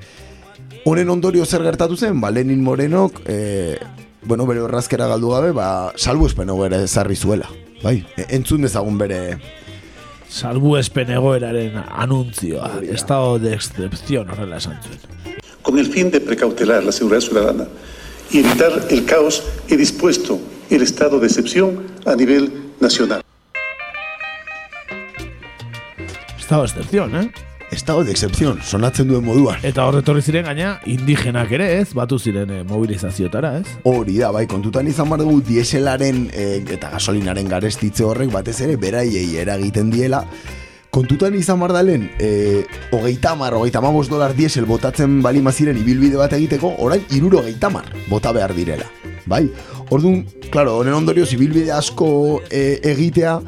Honen 0.83 1.09
ondorio 1.13 1.45
zer 1.45 1.61
gertatu 1.61 1.95
zen, 1.95 2.19
ba, 2.21 2.31
Lenin 2.31 2.63
Morenok, 2.63 3.21
e, 3.29 3.77
bueno, 4.25 4.47
bere 4.49 4.63
horrazkera 4.65 5.05
galdu 5.07 5.29
gabe, 5.29 5.51
ba, 5.53 5.93
salbu 5.95 6.25
espeno 6.25 6.57
bere 6.57 6.87
zarri 6.87 7.15
zuela. 7.15 7.49
Bai, 7.83 7.99
e, 8.17 8.25
entzun 8.37 8.65
dezagun 8.65 8.97
bere 8.97 9.37
salbu 10.31 10.77
espen 10.79 11.11
egoeraren 11.11 11.75
anuntzioa, 11.77 12.79
estado 12.89 13.37
de 13.37 13.53
excepción 13.53 14.29
horrela 14.31 14.57
esan 14.57 14.79
zuen. 14.81 15.37
Con 15.61 15.77
el 15.77 15.85
fin 15.85 16.09
de 16.09 16.21
precautelar 16.21 16.83
la 16.83 16.91
seguridad 16.91 17.21
ciudadana 17.21 17.67
y 18.31 18.39
evitar 18.39 18.87
el 18.89 19.05
caos, 19.05 19.43
he 19.67 19.77
dispuesto 19.77 20.39
el 20.69 20.81
estado 20.81 21.19
de 21.19 21.27
excepción 21.27 21.85
a 22.05 22.15
nivel 22.15 22.71
nacional. 22.79 23.21
Estado 26.39 26.61
de 26.61 26.67
excepción, 26.69 27.15
eh? 27.15 27.31
Estado 27.71 28.03
de 28.03 28.11
excepción, 28.11 28.59
sonatzen 28.61 29.07
duen 29.07 29.23
moduan. 29.23 29.59
Eta 29.63 29.85
horretorri 29.87 30.21
ziren 30.21 30.45
gaina, 30.45 30.73
indigenak 30.85 31.51
ere 31.55 31.69
ez, 31.79 31.93
batu 31.95 32.19
ziren 32.19 32.51
eh, 32.51 32.63
mobilizazioetara 32.67 33.55
ez? 33.61 33.77
Hori 33.87 34.17
da, 34.19 34.31
bai, 34.35 34.45
kontutan 34.51 34.87
izan 34.91 35.09
bar 35.09 35.23
dugu 35.23 35.39
dieselaren 35.47 36.25
eh, 36.33 36.63
eta 36.75 36.91
gasolinaren 36.97 37.47
garestitze 37.49 38.03
horrek 38.05 38.31
batez 38.33 38.59
ere 38.67 38.75
beraiei 38.81 39.37
eragiten 39.41 39.89
diela, 39.93 40.25
kontutan 40.91 41.35
izan 41.39 41.59
bar 41.63 41.71
dalen, 41.73 42.09
eh, 42.19 42.65
hogeita 42.91 43.33
mar, 43.39 43.55
hogeita 43.55 43.81
mabos 43.81 44.09
dolar 44.11 44.35
diesel 44.35 44.67
botatzen 44.67 45.21
bali 45.23 45.41
maziren 45.41 45.79
ibilbide 45.79 46.19
bat 46.19 46.35
egiteko, 46.35 46.75
orain 46.83 47.07
iruro 47.15 47.39
hogeita 47.39 47.71
mar 47.71 47.87
bota 48.09 48.35
behar 48.35 48.53
direla. 48.53 48.91
Bai, 49.25 49.45
orduan, 49.89 50.25
klaro, 50.51 50.75
honen 50.81 50.97
ondorioz 50.97 51.31
ibilbide 51.31 51.71
asko 51.71 52.41
eh, 52.49 52.81
egitea, 52.91 53.39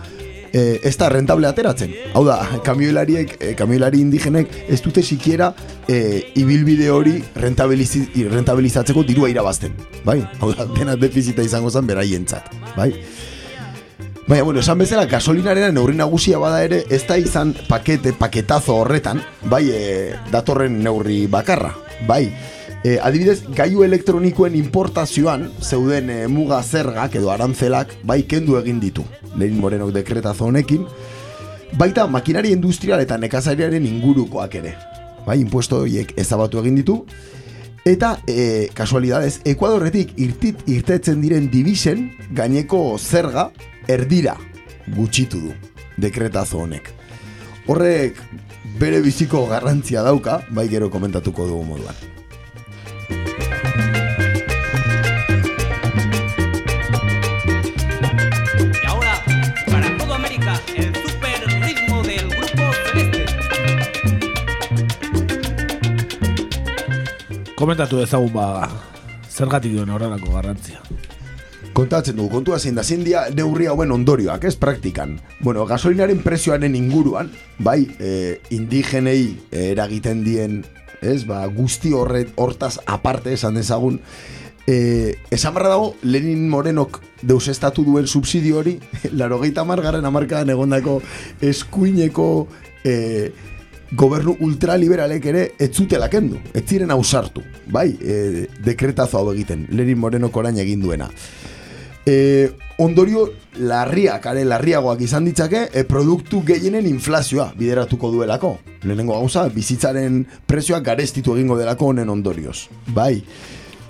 e, 0.54 0.80
ez 0.84 0.96
da 0.98 1.10
rentable 1.10 1.50
ateratzen. 1.50 1.92
Hau 2.14 2.24
da, 2.28 2.38
kamioilariek, 2.64 3.36
e, 3.42 3.52
kamioilari 3.60 4.00
indigenek 4.06 4.54
ez 4.70 4.80
dute 4.86 5.04
sikiera 5.04 5.52
e, 5.90 5.98
ibilbide 6.40 6.90
hori 6.94 7.18
rentabilizatzeko 7.36 9.04
dirua 9.04 9.34
irabazten. 9.34 9.76
Bai? 10.06 10.22
Hau 10.40 10.54
da, 10.54 10.70
dena 10.78 10.96
defizita 10.96 11.44
izango 11.44 11.74
zen 11.74 11.90
beraientzat. 11.90 12.54
Bai? 12.78 12.92
Baina, 14.24 14.44
bueno, 14.48 14.62
esan 14.62 14.80
bezala, 14.80 15.04
gasolinaren 15.12 15.74
neurri 15.76 15.98
nagusia 16.00 16.38
bada 16.40 16.62
ere, 16.64 16.86
ez 16.90 17.02
da 17.10 17.18
izan 17.20 17.52
pakete, 17.68 18.14
paketazo 18.16 18.78
horretan, 18.80 19.20
bai, 19.52 19.66
e, 19.68 20.14
datorren 20.32 20.78
neurri 20.84 21.26
bakarra, 21.28 21.74
bai. 22.08 22.30
E, 22.84 22.98
adibidez, 23.00 23.46
gaiu 23.56 23.86
elektronikoen 23.86 24.58
importazioan, 24.60 25.46
zeuden 25.64 26.10
e, 26.12 26.18
muga 26.28 26.60
zergak 26.64 27.16
edo 27.16 27.30
arantzelak, 27.32 27.94
bai, 28.04 28.26
kendu 28.28 28.58
egin 28.60 28.82
ditu. 28.84 29.06
Lenin 29.40 29.62
Morenok 29.64 29.94
dekretazo 29.96 30.50
honekin, 30.50 30.84
baita 31.80 32.10
makinari 32.12 32.52
industrial 32.52 33.00
eta 33.00 33.16
nekazariaren 33.18 33.88
ingurukoak 33.88 34.60
ere. 34.60 34.76
Bai, 35.24 35.40
impuesto 35.40 35.80
horiek 35.86 36.12
ezabatu 36.20 36.60
egin 36.60 36.76
ditu, 36.82 36.98
eta 37.88 38.18
e, 38.28 38.68
kasualidades, 38.76 39.40
Ekuadorretik 39.48 40.12
irtit 40.20 40.68
irtetzen 40.68 41.24
diren 41.24 41.48
divisen 41.52 42.10
gaineko 42.36 42.98
zerga 43.00 43.48
erdira 43.88 44.36
gutxitu 44.92 45.40
du 45.40 45.56
dekretazo 46.04 46.66
honek. 46.66 46.92
Horrek 47.72 48.20
bere 48.80 49.00
biziko 49.06 49.46
garrantzia 49.48 50.04
dauka, 50.04 50.42
bai 50.52 50.68
gero 50.68 50.92
komentatuko 50.92 51.48
dugu 51.48 51.64
moduan. 51.76 52.13
Komentatu 67.64 68.02
ezagun 68.04 68.34
ba 68.36 68.68
zergatik 69.32 69.72
duen 69.72 69.92
horrelako 69.96 70.34
garrantzia. 70.36 70.82
Kontatzen 71.74 72.18
dugu, 72.20 72.28
kontua 72.36 72.58
zein 72.60 72.76
da, 72.76 72.84
zein 72.84 73.06
dia 73.06 73.22
neurri 73.32 73.70
hauen 73.72 73.94
ondorioak, 73.96 74.44
ez 74.44 74.58
praktikan. 74.60 75.16
Bueno, 75.40 75.64
gasolinaren 75.66 76.20
prezioaren 76.26 76.76
inguruan, 76.76 77.32
bai, 77.64 77.88
e, 78.04 78.42
indigenei 78.52 79.38
eragiten 79.56 80.26
dien, 80.26 80.60
ez, 81.00 81.24
ba, 81.30 81.40
guzti 81.48 81.94
horret, 81.96 82.36
hortaz 82.36 82.76
aparte 82.84 83.32
esan 83.32 83.56
dezagun, 83.56 84.02
e, 84.68 85.16
esan 85.32 85.56
barra 85.56 85.72
dago, 85.78 85.94
Lenin 86.04 86.50
Morenok 86.52 87.00
deus 87.24 87.48
estatu 87.48 87.88
duen 87.88 88.12
subsidio 88.12 88.60
hori, 88.60 88.76
laro 89.22 89.40
gehieta 89.40 89.64
margarren 89.64 90.12
amarkadan 90.12 90.52
egondako 90.52 91.00
eskuineko 91.40 92.28
e, 92.84 93.32
gobernu 93.96 94.36
ultraliberalek 94.42 95.26
ere 95.30 95.46
ez 95.60 95.72
zutela 95.72 96.10
kendu, 96.10 96.40
ez 96.54 96.64
ziren 96.66 96.92
ausartu, 96.92 97.44
bai, 97.72 97.90
e, 98.02 98.48
dekretazo 98.66 99.20
hau 99.20 99.32
egiten, 99.34 99.68
Lenin 99.72 100.00
Moreno 100.00 100.32
korain 100.32 100.58
egin 100.62 100.82
duena. 100.82 101.10
E, 102.06 102.50
ondorio 102.84 103.30
larriak, 103.64 104.26
are 104.28 104.44
larriagoak 104.44 105.02
izan 105.06 105.30
ditzake, 105.30 105.68
e, 105.72 105.86
produktu 105.88 106.42
gehienen 106.46 106.88
inflazioa 106.90 107.52
bideratuko 107.58 108.12
duelako. 108.12 108.58
Lehenengo 108.84 109.16
gauza, 109.16 109.46
bizitzaren 109.54 110.24
prezioak 110.50 110.84
garestitu 110.84 111.38
egingo 111.38 111.58
delako 111.60 111.94
honen 111.94 112.10
ondorioz. 112.10 112.66
Bai, 112.96 113.22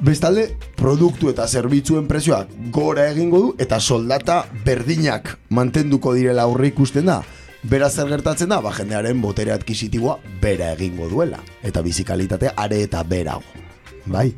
bestalde, 0.03 0.49
produktu 0.77 1.31
eta 1.31 1.47
zerbitzuen 1.47 2.09
prezioak 2.11 2.51
gora 2.75 3.07
egingo 3.09 3.39
du, 3.39 3.55
eta 3.57 3.79
soldata 3.79 4.43
berdinak 4.65 5.37
mantenduko 5.49 6.13
direla 6.13 6.45
aurre 6.45 6.69
ikusten 6.73 7.09
da, 7.09 7.21
Bera 7.63 7.87
zer 7.89 8.09
gertatzen 8.11 8.51
da, 8.51 8.59
ba, 8.59 8.73
jendearen 8.75 9.21
botere 9.23 9.53
adkisitiboa 9.53 10.17
bera 10.41 10.73
egingo 10.73 11.07
duela. 11.07 11.39
Eta 11.63 11.81
bizikalitate 11.81 12.51
are 12.59 12.81
eta 12.83 13.03
berago. 13.07 13.63
Bai. 14.05 14.33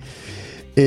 E, 0.78 0.86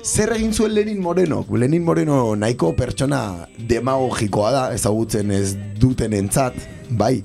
zer 0.00 0.32
egin 0.38 0.54
zuen 0.54 0.72
Lenin 0.72 1.02
Moreno? 1.04 1.42
Lenin 1.52 1.84
Moreno 1.84 2.34
nahiko 2.40 2.72
pertsona 2.78 3.48
demagogikoa 3.58 4.52
da, 4.54 4.62
ezagutzen 4.72 5.30
ez 5.36 5.52
duten 5.76 6.16
entzat. 6.16 6.56
Bai. 6.88 7.18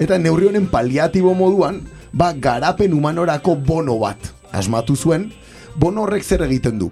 Eta 0.00 0.18
neurri 0.20 0.50
honen 0.50 0.68
paliatibo 0.68 1.32
moduan, 1.34 1.80
ba, 2.12 2.34
garapen 2.36 2.92
humanorako 2.92 3.56
bono 3.64 3.96
bat. 4.04 4.28
Asmatu 4.52 4.92
zuen, 4.96 5.30
bono 5.80 6.04
horrek 6.04 6.26
zer 6.26 6.44
egiten 6.44 6.76
du. 6.82 6.90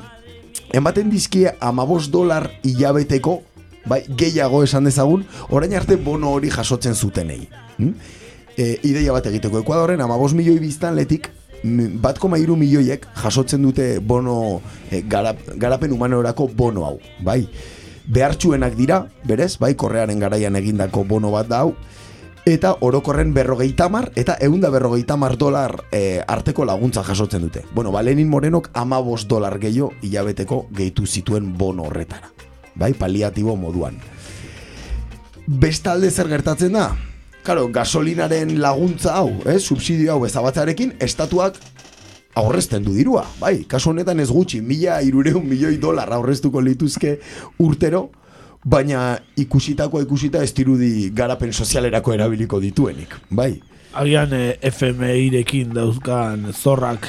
Ematen 0.73 1.13
dizkie 1.13 1.53
amabos 1.61 2.11
dolar 2.13 2.49
hilabeteko 2.65 3.43
bai, 3.89 4.03
gehiago 4.09 4.63
esan 4.65 4.85
dezagun, 4.89 5.25
orain 5.51 5.75
arte 5.75 5.97
bono 5.97 6.33
hori 6.37 6.51
jasotzen 6.53 6.95
zutenei. 6.95 7.49
Hm? 7.79 7.93
E, 8.59 8.79
ideia 8.83 9.15
bat 9.15 9.27
egiteko, 9.31 9.63
Ekuadorren 9.63 10.01
amabos 10.03 10.35
milioi 10.35 10.59
biztan 10.63 10.97
letik, 10.99 11.31
bat 12.03 12.19
koma 12.19 12.39
iru 12.39 12.57
milioiek 12.57 13.07
jasotzen 13.23 13.63
dute 13.63 13.99
bono, 13.99 14.61
e, 14.91 15.03
garap, 15.03 15.41
garapen 15.57 15.93
humanorako 15.93 16.49
bono 16.55 16.87
hau, 16.87 16.97
bai. 17.25 17.45
Behartxuenak 18.09 18.75
dira, 18.77 19.03
berez, 19.29 19.57
bai, 19.61 19.75
korrearen 19.77 20.21
garaian 20.21 20.57
egindako 20.57 21.05
bono 21.05 21.33
bat 21.35 21.49
da 21.51 21.63
hau, 21.65 21.75
eta 22.49 22.73
orokorren 22.81 23.35
berrogeita 23.37 23.91
mar, 23.93 24.09
eta 24.17 24.39
eunda 24.41 24.71
berrogeita 24.73 25.19
mar 25.21 25.37
dolar 25.37 25.83
e, 25.93 26.23
arteko 26.27 26.65
laguntza 26.65 27.05
jasotzen 27.05 27.45
dute. 27.45 27.65
Bueno, 27.75 27.93
ba, 27.93 28.03
Lenin 28.03 28.31
Morenok 28.31 28.71
amabos 28.73 29.27
dolar 29.29 29.59
gehiago 29.61 29.93
hilabeteko 30.03 30.67
gehitu 30.73 31.07
zituen 31.07 31.53
bono 31.59 31.91
horretara 31.91 32.38
bai, 32.79 32.95
paliatibo 32.95 33.57
moduan. 33.57 33.99
Bestalde 35.49 36.11
zer 36.11 36.29
gertatzen 36.29 36.77
da? 36.77 36.91
Karo, 37.43 37.69
gasolinaren 37.73 38.59
laguntza 38.61 39.15
hau, 39.17 39.33
eh, 39.47 39.59
subsidio 39.59 40.13
hau 40.13 40.27
ezabatzarekin, 40.27 40.95
estatuak 41.01 41.57
aurrezten 42.39 42.85
du 42.85 42.93
dirua, 42.95 43.25
bai, 43.41 43.65
kasu 43.67 43.91
honetan 43.91 44.21
ez 44.21 44.29
gutxi, 44.31 44.61
mila 44.61 45.01
irureun 45.03 45.47
milioi 45.49 45.79
dolar 45.81 46.13
aurreztuko 46.13 46.61
lituzke 46.61 47.19
urtero, 47.65 48.11
baina 48.65 49.19
ikusitako 49.37 50.03
ikusita 50.05 50.43
ez 50.45 50.53
dirudi 50.55 51.11
garapen 51.15 51.53
sozialerako 51.53 52.15
erabiliko 52.15 52.61
dituenik, 52.61 53.17
bai. 53.31 53.55
Agian 53.99 54.35
eh, 54.37 54.59
FMI-rekin 54.69 55.73
dauzkan 55.75 56.53
zorrak 56.53 57.09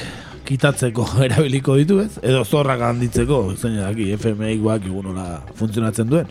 kitatzeko 0.50 1.06
erabiliko 1.26 1.76
ditu 1.78 2.00
ez? 2.02 2.12
Edo 2.26 2.44
zorrak 2.44 2.82
handitzeko, 2.90 3.42
zein 3.56 3.78
daki, 3.80 4.12
FMI 4.18 4.56
guak 4.62 4.86
igunola 4.90 5.26
funtzionatzen 5.58 6.10
duen. 6.10 6.30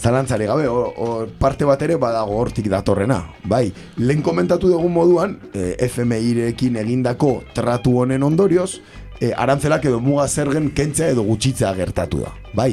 Zalantzari 0.00 0.46
gabe, 0.48 0.64
o, 0.68 1.26
parte 1.40 1.66
bat 1.68 1.82
ere 1.84 1.98
badago 2.00 2.38
hortik 2.40 2.70
datorrena. 2.72 3.18
Bai, 3.44 3.66
lehen 4.00 4.22
komentatu 4.24 4.70
dugun 4.72 4.94
moduan, 4.94 5.36
e, 5.52 5.74
FMI-rekin 5.90 6.78
egindako 6.80 7.34
tratu 7.56 7.98
honen 8.00 8.24
ondorioz, 8.24 8.78
e, 9.20 9.34
arantzelak 9.36 9.84
edo 9.90 10.00
muga 10.00 10.24
zergen 10.28 10.70
kentzea 10.76 11.10
edo 11.12 11.26
gutxitzea 11.28 11.74
gertatu 11.76 12.24
da. 12.24 12.32
Bai, 12.56 12.70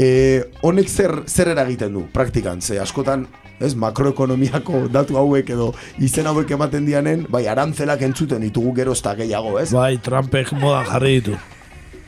e, 0.00 0.08
honek 0.64 0.88
zer, 0.88 1.18
zer 1.28 1.52
eragiten 1.52 1.92
du, 1.98 2.06
praktikan, 2.16 2.64
ze 2.64 2.80
askotan 2.80 3.28
ez, 3.60 3.74
makroekonomiako 3.78 4.86
datu 4.92 5.18
hauek 5.20 5.50
edo 5.54 5.72
izen 6.02 6.26
hauek 6.30 6.50
ematen 6.56 6.86
dianen, 6.86 7.26
bai, 7.30 7.46
arantzelak 7.50 8.02
entzuten 8.06 8.42
ditugu 8.44 8.74
gerozta 8.76 9.14
gehiago, 9.18 9.58
ez? 9.60 9.70
Bai, 9.74 9.96
Trumpek 10.02 10.52
moda 10.58 10.84
jarri 10.88 11.18
ditu. 11.20 11.38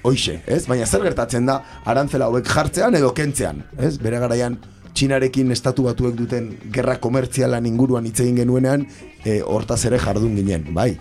Hoixe, 0.07 0.41
ez? 0.47 0.65
Baina 0.71 0.87
zer 0.87 1.03
gertatzen 1.03 1.47
da 1.49 1.61
arantzela 1.85 2.31
hauek 2.31 2.47
jartzean 2.51 2.95
edo 2.99 3.13
kentzean, 3.15 3.65
ez? 3.79 3.97
Bere 4.03 4.21
garaian 4.23 4.59
Txinarekin 4.97 5.51
estatu 5.53 5.85
batuek 5.85 6.15
duten 6.17 6.47
gerra 6.73 6.95
komertzialan 7.03 7.67
inguruan 7.69 8.07
hitz 8.09 8.21
egin 8.25 8.39
genuenean, 8.41 8.87
e, 9.25 9.43
hortaz 9.45 9.83
ere 9.91 9.99
jardun 10.01 10.39
ginen, 10.39 10.71
bai. 10.75 10.95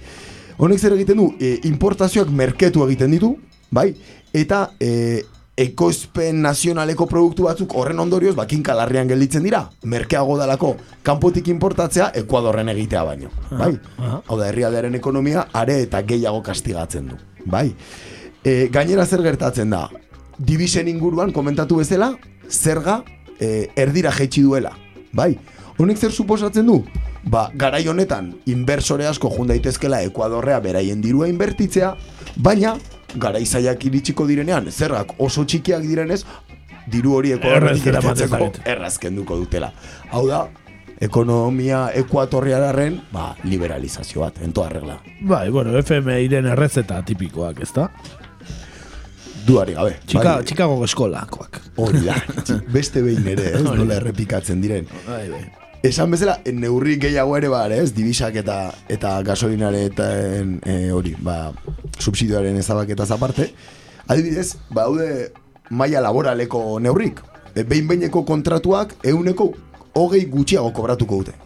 Honek 0.59 0.81
zer 0.81 0.95
egiten 0.97 1.21
du, 1.21 1.29
e, 1.39 1.53
importazioak 1.69 2.31
merketu 2.31 2.83
egiten 2.83 3.15
ditu, 3.15 3.31
bai, 3.71 3.93
eta 4.35 4.65
e, 4.83 5.21
ekoizpen 5.55 6.41
nazionaleko 6.43 7.05
produktu 7.07 7.45
batzuk 7.47 7.73
horren 7.79 7.99
ondorioz 8.03 8.33
bakin 8.35 8.63
kalarrian 8.63 9.07
gelditzen 9.07 9.43
dira, 9.43 9.61
merkeago 9.87 10.35
dalako 10.37 10.73
kanpotik 11.03 11.47
importatzea 11.53 12.09
Ekuadorren 12.21 12.69
egitea 12.73 13.03
baino, 13.07 13.31
bai. 13.51 13.71
Hau 13.97 14.37
da, 14.37 14.49
herrialdearen 14.49 14.95
ekonomia 14.99 15.47
are 15.53 15.79
eta 15.85 16.01
gehiago 16.03 16.41
kastigatzen 16.43 17.07
du, 17.13 17.19
bai. 17.45 17.69
E, 18.43 18.67
gainera 18.71 19.05
zer 19.05 19.23
gertatzen 19.23 19.71
da, 19.71 19.87
divisen 20.37 20.91
inguruan 20.91 21.31
komentatu 21.31 21.79
bezala, 21.79 22.11
zerga 22.49 22.99
e, 23.39 23.69
erdira 23.79 24.11
jaitsi 24.11 24.43
duela, 24.43 24.75
bai. 25.15 25.33
Honek 25.79 25.99
zer 25.99 26.11
suposatzen 26.11 26.67
du? 26.67 26.81
Ba, 27.31 27.47
garai 27.55 27.87
honetan, 27.87 28.33
inversore 28.45 29.07
asko 29.07 29.31
jun 29.33 29.47
daitezkela 29.49 30.03
Ekuadorrea 30.05 30.59
beraien 30.61 30.99
dirua 31.01 31.31
inbertitzea, 31.31 31.95
baina 32.35 32.75
garaizaiak 33.17 33.85
iritsiko 33.89 34.27
direnean, 34.27 34.69
zerrak 34.71 35.15
oso 35.19 35.45
txikiak 35.45 35.83
direnez, 35.85 36.23
diru 36.91 37.15
hori 37.17 37.33
Ekuadorretik 37.35 37.89
irtetzeko 37.93 38.51
errazkenduko 38.65 39.37
dutela. 39.41 39.71
Hau 40.11 40.25
da, 40.27 40.45
ekonomia 41.01 41.87
ekuatorriararen, 42.01 42.99
ba, 43.13 43.31
liberalizazio 43.43 44.23
bat, 44.23 44.39
entoa 44.45 44.69
regla. 44.69 44.99
Bai, 45.21 45.49
bueno, 45.49 45.75
FM 45.81 46.19
iren 46.25 46.47
errezeta 46.53 47.01
tipikoak, 47.05 47.61
ezta? 47.65 47.89
Duari 49.45 49.75
gabe. 49.77 49.99
Chica, 50.07 50.37
bai. 50.37 50.45
Chicago 50.45 50.79
eskolakoak. 50.85 51.61
Hori 51.77 52.01
da, 52.07 52.15
beste 52.77 53.03
behin 53.05 53.27
ere, 53.35 53.51
ez, 53.59 53.61
nola 53.65 53.99
errepikatzen 53.99 54.63
diren. 54.63 54.89
Bai, 55.05 55.27
bai. 55.29 55.45
Esan 55.85 56.09
bezala, 56.09 56.39
neurri 56.49 56.95
gehiago 56.97 57.35
ere 57.37 57.49
bar, 57.51 57.69
ez, 57.69 57.91
dibisak 57.93 58.39
eta 58.41 58.55
eta 58.89 59.19
gasolinare 59.27 59.83
eta 59.85 60.07
e, 60.17 60.77
hori, 60.89 61.11
ba, 61.21 61.51
subsidioaren 62.01 62.57
ezabaketaz 62.57 63.11
aparte. 63.13 63.51
Adibidez, 64.09 64.55
ba, 64.73 64.87
haude 64.87 65.29
maila 65.69 66.01
laboraleko 66.01 66.79
neurrik. 66.81 67.21
E, 67.53 67.61
behin 67.61 67.85
behineko 67.91 68.23
kontratuak 68.25 68.95
euneko 69.11 69.51
hogei 70.01 70.23
gutxiago 70.31 70.73
kobratuko 70.73 71.21
dute. 71.21 71.37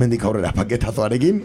Mendik 0.00 0.24
aurrera 0.24 0.54
paketazoarekin. 0.56 1.44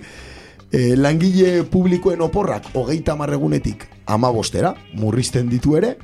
E, 0.71 0.95
langile 0.95 1.65
publikoen 1.67 2.23
oporrak 2.23 2.71
hogeita 2.79 3.17
marregunetik 3.19 3.89
ama 4.07 4.31
bostera, 4.31 4.71
murrizten 4.95 5.51
ditu 5.51 5.75
ere. 5.81 5.97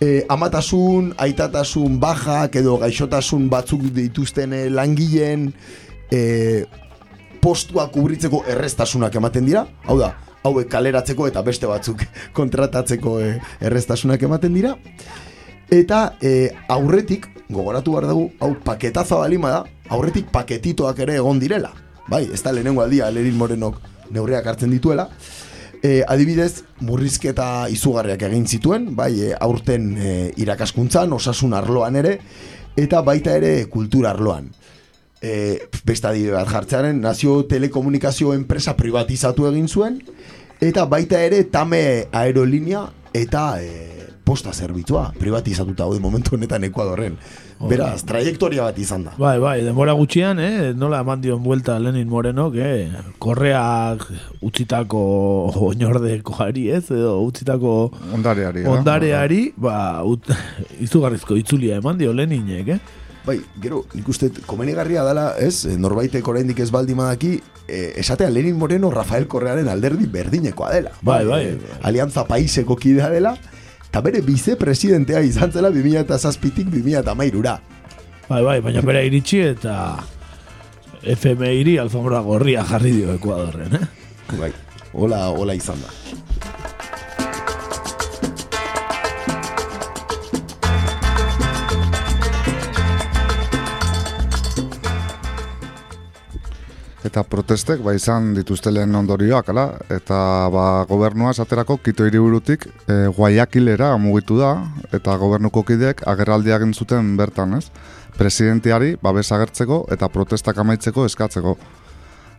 E, 0.00 0.24
amatasun, 0.32 1.12
aitatasun, 1.20 1.98
bajak 2.00 2.56
edo 2.56 2.78
gaixotasun 2.80 3.50
batzuk 3.52 3.82
dituzten 3.96 4.54
e, 4.56 4.62
langileen 4.72 5.50
e, 6.08 6.64
postua 7.40 7.86
kubritzeko 7.92 8.44
errestasunak 8.48 9.18
ematen 9.20 9.44
dira. 9.44 9.66
Hau 9.84 9.98
da, 10.00 10.14
hauek 10.44 10.70
kaleratzeko 10.72 11.28
eta 11.28 11.44
beste 11.44 11.68
batzuk 11.68 12.06
kontratatzeko 12.38 13.18
e, 13.20 13.34
errestasunak 13.60 14.24
ematen 14.24 14.56
dira. 14.56 14.72
Eta 15.70 16.16
e, 16.22 16.48
aurretik, 16.72 17.28
gogoratu 17.50 17.94
behar 17.94 18.08
dugu, 18.10 18.30
hau 18.40 18.54
paketaza 18.64 19.20
balima 19.20 19.52
da, 19.52 19.62
aurretik 19.92 20.32
paketitoak 20.32 21.04
ere 21.04 21.20
egon 21.20 21.38
direla 21.42 21.74
bai, 22.10 22.26
ez 22.32 22.42
da 22.42 22.52
lehenengo 22.52 22.82
aldia, 22.82 23.10
Lerin 23.14 23.38
Morenok 23.38 23.78
neurriak 24.10 24.46
hartzen 24.50 24.72
dituela. 24.74 25.06
E, 25.82 26.02
adibidez, 26.04 26.64
murrizketa 26.84 27.68
izugarriak 27.72 28.26
egin 28.28 28.44
zituen, 28.46 28.90
bai, 28.96 29.14
e, 29.24 29.30
aurten 29.40 29.94
e, 29.96 30.10
irakaskuntzan, 30.42 31.12
osasun 31.16 31.54
arloan 31.56 31.96
ere, 31.96 32.18
eta 32.76 33.00
baita 33.06 33.36
ere 33.38 33.54
kultura 33.72 34.12
arloan. 34.12 34.50
E, 35.20 35.32
besta 35.88 36.12
bat 36.12 36.52
jartzearen, 36.52 37.00
nazio 37.00 37.42
telekomunikazio 37.48 38.34
enpresa 38.36 38.76
privatizatu 38.76 39.48
egin 39.48 39.68
zuen, 39.68 40.02
eta 40.60 40.84
baita 40.84 41.20
ere 41.24 41.44
tame 41.48 42.06
aerolinea 42.12 42.84
eta 43.16 43.44
e, 43.64 43.99
posta 44.30 44.52
zerbitzua 44.54 45.08
privatizatuta 45.18 45.88
hau 45.88 45.96
momentu 45.98 46.36
honetan 46.36 46.62
Ekuadorren. 46.68 47.16
Beraz, 47.70 48.04
trajektoria 48.06 48.68
bat 48.68 48.78
izan 48.78 49.08
da. 49.08 49.14
Bai, 49.18 49.34
bai, 49.42 49.56
denbora 49.66 49.96
gutxian, 49.98 50.38
eh, 50.38 50.70
nola 50.78 51.00
eman 51.02 51.20
dion 51.20 51.42
buelta 51.42 51.78
Lenin 51.82 52.06
Moreno, 52.08 52.46
eh, 52.54 52.86
korreak 53.18 54.06
utzitako 54.46 55.02
oinordekoari, 55.66 56.68
ez, 56.78 56.84
edo 56.94 57.18
utzitako 57.26 57.74
ondareari, 58.14 58.64
ondareari, 58.70 59.42
ba, 59.58 59.76
ut, 60.06 60.30
izugarrizko 60.86 61.36
itzulia 61.36 61.82
eman 61.82 61.98
dio 61.98 62.14
Leninek, 62.14 62.74
eh? 62.76 62.80
Bai, 63.26 63.36
gero, 63.60 63.82
nik 63.92 64.08
uste 64.08 64.30
komenigarria 64.48 65.02
dela, 65.04 65.32
ez, 65.42 65.66
norbaitek 65.76 66.28
oraindik 66.32 66.62
ez 66.62 66.70
baldi 66.72 66.94
madaki, 66.96 67.34
eh, 67.66 67.92
esatea 68.00 68.30
Lenin 68.30 68.56
Moreno 68.56 68.94
Rafael 68.94 69.26
Korrearen 69.28 69.68
alderdi 69.68 70.06
berdinekoa 70.06 70.72
dela. 70.72 70.94
Bai, 71.02 71.24
bai. 71.28 71.44
Eh, 71.50 71.78
Alianza 71.82 72.24
Paiseko 72.30 72.78
kidea 72.80 73.10
dela, 73.12 73.36
eta 73.90 74.00
bere 74.06 74.20
vicepresidentea 74.22 75.20
izan 75.26 75.50
zela 75.50 75.68
2007-tik 75.74 76.68
2008-ra. 76.70 77.56
Bai, 78.28 78.42
bai, 78.46 78.60
baina 78.62 78.84
bere 78.86 79.02
iritsi 79.08 79.40
eta 79.42 79.74
FMI 81.02 81.56
iri 81.58 81.74
alfombra 81.82 82.20
gorria 82.22 82.62
jarri 82.68 82.92
dio 83.00 83.16
Ekuadorren, 83.18 83.74
eh? 83.74 83.88
Bai, 84.38 84.52
hola, 84.94 85.24
hola 85.34 85.58
izan 85.58 85.82
da. 85.82 85.90
Eta 97.10 97.24
protestek 97.26 97.80
ba 97.82 97.90
izan 97.96 98.28
dituztelen 98.36 98.94
ondorioak, 98.94 99.48
ala? 99.50 99.64
eta 99.90 100.16
ba, 100.54 100.66
gobernua 100.86 101.32
esaterako 101.34 101.80
kito 101.82 102.04
hiriburutik 102.06 102.68
e, 102.86 103.08
guaiakilera 103.16 103.88
mugitu 103.98 104.36
da, 104.38 104.52
eta 104.94 105.16
gobernuko 105.18 105.64
kideek 105.66 106.04
agerraldia 106.06 106.60
egin 106.60 106.70
zuten 106.70 107.16
bertan, 107.18 107.56
ez? 107.58 107.64
Presidentiari 108.14 108.92
babes 109.02 109.26
agertzeko 109.34 109.80
eta 109.90 110.06
protestak 110.06 110.62
amaitzeko 110.62 111.08
eskatzeko. 111.08 111.56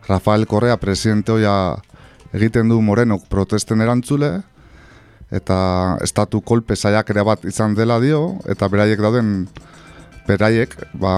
Rafael 0.08 0.48
Correa 0.48 0.78
presidente 0.80 1.36
hoia 1.36 1.76
egiten 2.32 2.72
du 2.72 2.80
Morenok 2.80 3.28
protesten 3.28 3.84
erantzule, 3.84 4.38
eta 5.28 5.98
estatu 6.00 6.40
kolpe 6.40 6.80
saiak 6.80 7.12
ere 7.12 7.28
bat 7.28 7.44
izan 7.44 7.76
dela 7.76 8.00
dio, 8.00 8.38
eta 8.48 8.72
beraiek 8.72 9.04
dauden 9.04 9.36
beraiek, 10.26 10.76
ba, 10.94 11.14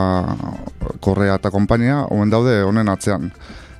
korrea 1.04 1.36
eta 1.40 1.52
konpainia, 1.54 2.04
omen 2.10 2.32
daude 2.32 2.62
honen 2.64 2.88
atzean. 2.88 3.30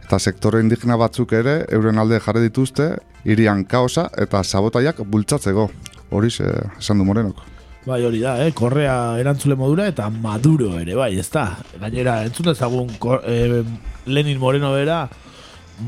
Eta 0.04 0.18
sektore 0.20 0.60
indigena 0.60 0.98
batzuk 1.00 1.32
ere, 1.32 1.62
euren 1.72 1.98
alde 1.98 2.20
jarri 2.20 2.44
dituzte, 2.44 2.90
irian 3.24 3.64
kaosa 3.64 4.10
eta 4.20 4.42
sabotaiak 4.44 5.00
bultzatzeko. 5.08 5.68
Hori 6.14 6.30
esan 6.30 7.00
du 7.00 7.06
morenok. 7.08 7.40
Bai, 7.84 7.98
hori 8.04 8.20
da, 8.22 8.38
eh? 8.40 8.52
korrea 8.56 9.18
erantzule 9.20 9.56
modura 9.60 9.86
eta 9.90 10.06
maduro 10.08 10.70
ere, 10.80 10.94
bai, 10.96 11.10
ez 11.20 11.28
da. 11.32 11.50
Gainera, 11.80 12.22
entzun 12.24 12.48
ezagun 12.54 12.92
eh, 13.28 13.60
Lenin 14.06 14.40
Moreno 14.40 14.72
bera, 14.72 15.02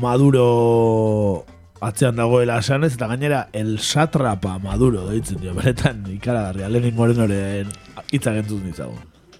maduro 0.01 1.43
atzean 1.81 2.17
dagoela 2.17 2.59
esanez, 2.61 2.93
eta 2.93 3.09
gainera 3.09 3.47
el 3.53 3.77
satrapa 3.79 4.57
maduro 4.61 5.07
deitzen 5.09 5.41
dio, 5.41 5.57
beretan 5.57 6.05
ikaragarria, 6.13 6.69
Lenin 6.69 6.93
Moreno 6.97 7.25
ere 7.25 7.65
hitzak 8.11 8.43
entzun. 8.43 8.69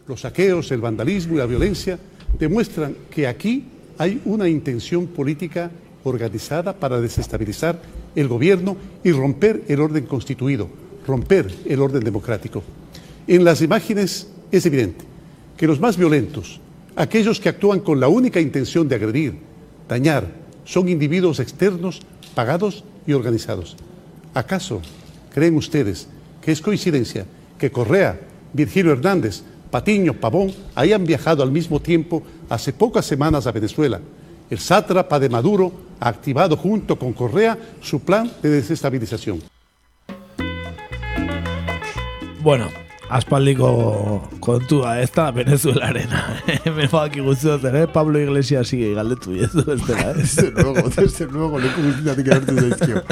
Los 0.07 0.21
saqueos, 0.21 0.71
el 0.71 0.81
vandalismo 0.81 1.35
y 1.35 1.37
la 1.37 1.45
violencia 1.45 1.99
demuestran 2.39 2.95
que 3.09 3.27
aquí 3.27 3.65
hay 3.97 4.21
una 4.25 4.47
intención 4.47 5.07
política 5.07 5.71
organizada 6.03 6.73
para 6.73 7.01
desestabilizar 7.01 7.81
el 8.15 8.27
gobierno 8.27 8.77
y 9.03 9.11
romper 9.11 9.63
el 9.67 9.81
orden 9.81 10.05
constituido, 10.05 10.69
romper 11.05 11.53
el 11.65 11.81
orden 11.81 12.03
democrático. 12.03 12.63
En 13.27 13.43
las 13.43 13.61
imágenes 13.61 14.29
es 14.51 14.65
evidente 14.65 15.03
que 15.57 15.67
los 15.67 15.79
más 15.79 15.97
violentos, 15.97 16.61
aquellos 16.95 17.39
que 17.39 17.49
actúan 17.49 17.81
con 17.81 17.99
la 17.99 18.07
única 18.07 18.39
intención 18.39 18.87
de 18.87 18.95
agredir, 18.95 19.35
dañar, 19.89 20.31
son 20.63 20.87
individuos 20.87 21.39
externos, 21.39 22.01
pagados 22.35 22.83
y 23.05 23.13
organizados. 23.13 23.75
¿Acaso 24.33 24.81
creen 25.33 25.55
ustedes 25.55 26.07
que 26.41 26.51
es 26.51 26.61
coincidencia 26.61 27.25
que 27.57 27.71
Correa, 27.71 28.19
Virgilio 28.53 28.93
Hernández, 28.93 29.43
Patiño, 29.77 30.15
Pavón, 30.15 30.51
hayan 30.73 31.05
viajado 31.05 31.43
al 31.43 31.51
mismo 31.51 31.79
tiempo 31.79 32.23
hace 32.49 32.73
pocas 32.73 33.05
semanas 33.05 33.45
a 33.45 33.51
Venezuela. 33.51 34.01
El 34.49 34.57
sátrapa 34.57 35.19
de 35.19 35.29
Maduro 35.29 35.71
ha 35.99 36.09
activado 36.09 36.57
junto 36.57 36.95
con 36.97 37.13
Correa 37.13 37.55
su 37.79 37.99
plan 37.99 38.31
de 38.41 38.49
desestabilización. 38.49 39.39
Bueno, 42.41 42.69
aspaldiko 43.07 44.27
kontua, 44.39 44.99
ez 44.99 45.11
da 45.13 45.29
Venezuelarena. 45.29 46.41
Hemen 46.65 46.89
baki 46.91 47.19
guztiot 47.21 47.63
ere, 47.69 47.85
Pablo 47.85 48.17
Iglesias 48.17 48.69
sigue 48.69 48.95
galdetu, 48.95 49.37
ez 49.37 49.53
du 49.53 49.61
ez 49.61 49.85
dela, 49.85 50.09
eh? 50.09 50.13
Desde 50.15 50.49
luego, 50.57 50.89
desde 50.89 51.25
luego, 51.27 51.59
leku 51.59 51.85
guztiatik 51.85 52.27
erartu 52.33 52.57
zaizkio. 52.57 53.03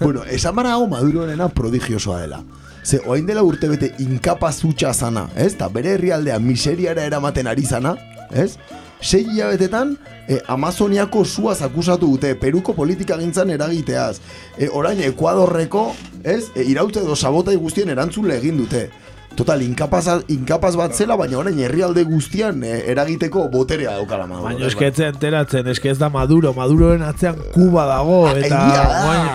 bueno, 0.00 0.24
esan 0.24 0.54
marago 0.54 0.88
Maduroena 0.88 1.50
prodigiosoa 1.50 2.22
dela. 2.22 2.40
Ze, 2.84 3.00
oain 3.08 3.24
dela 3.24 3.42
urte 3.42 3.68
bete 3.70 3.94
inkapaz 4.04 4.58
utxa 4.68 4.92
zana, 4.92 5.28
ez? 5.40 5.54
Ta 5.56 5.70
bere 5.72 5.94
herrialdea 5.96 6.36
miseriara 6.38 7.06
eramaten 7.08 7.48
ari 7.48 7.64
zana, 7.64 7.94
ez? 8.30 8.58
Sei 9.00 9.22
hilabetetan, 9.24 9.94
e, 10.28 10.38
Amazoniako 10.52 11.24
suaz 11.24 11.62
akusatu 11.64 12.10
dute, 12.12 12.34
Peruko 12.40 12.74
politika 12.76 13.16
gintzan 13.20 13.50
eragiteaz. 13.56 14.18
E, 14.58 14.68
orain, 14.68 15.00
Ekuadorreko, 15.00 15.86
ez? 16.22 16.50
E, 16.54 16.64
iraute 16.74 17.00
edo 17.00 17.16
sabotai 17.16 17.56
guztien 17.56 17.88
erantzule 17.88 18.36
egin 18.36 18.60
dute. 18.60 18.90
Total, 19.34 19.62
inkapaz, 19.66 20.06
inkapaz 20.30 20.76
bat 20.78 20.94
zela, 20.94 21.16
baina 21.18 21.40
orain 21.40 21.58
herrialde 21.58 22.04
guztian 22.06 22.62
eh, 22.62 22.84
eragiteko 22.92 23.48
boterea 23.50 23.96
daukala 23.98 24.28
Maduro. 24.30 24.46
Baina 24.46 24.68
eske 24.68 24.86
etzen 24.92 25.08
enteratzen, 25.10 25.66
eske 25.72 25.90
ez 25.90 25.96
da 25.98 26.08
Maduro, 26.12 26.52
Maduroen 26.54 27.02
atzean 27.02 27.40
Kuba 27.54 27.86
dago, 27.88 28.20
eta 28.30 28.60
da, 28.62 28.84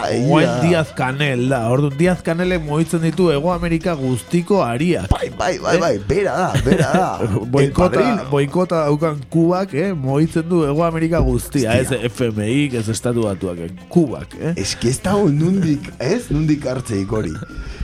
egia 0.07 0.27
guain 0.29 0.47
da. 0.47 0.53
Diaz 0.63 0.85
Canel 0.95 1.43
da. 1.51 1.59
Orduan 1.73 1.97
Diaz 1.99 2.21
Canelek 2.23 2.63
moitzen 2.63 3.03
ditu 3.03 3.27
Ego 3.33 3.51
Amerika 3.51 3.95
guztiko 3.99 4.61
ariak. 4.63 5.09
Bai, 5.11 5.27
bai, 5.35 5.51
bai, 5.63 5.75
bai, 5.83 5.91
bera 6.07 6.37
da, 6.37 6.63
bera 6.63 6.93
da. 6.95 7.09
boikota, 7.57 8.05
boikota 8.31 8.85
daukan 8.87 9.19
Kubak, 9.33 9.75
eh, 9.75 9.91
moitzen 9.91 10.47
du 10.47 10.63
Ego 10.69 10.85
Amerika 10.87 11.19
guztia, 11.25 11.75
ez 11.75 11.91
FMI, 12.13 12.69
ez 12.79 12.87
estatu 12.87 13.27
batuak, 13.27 13.59
eh, 13.67 13.87
Kubak, 13.91 14.39
eh. 14.39 14.55
Ez 14.55 14.77
que 14.79 14.93
ez 14.93 15.01
dago 15.03 15.27
nundik, 15.27 15.91
ez? 15.99 16.29
Nundik 16.31 16.63
hartzeik 16.71 17.11
hori. 17.11 17.35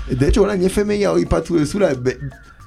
De 0.09 0.27
hecho, 0.27 0.43
orain 0.43 0.61
FMI 0.69 1.03
hau 1.05 1.17
ipatu 1.17 1.57
dezula, 1.57 1.93
be, 1.93 2.17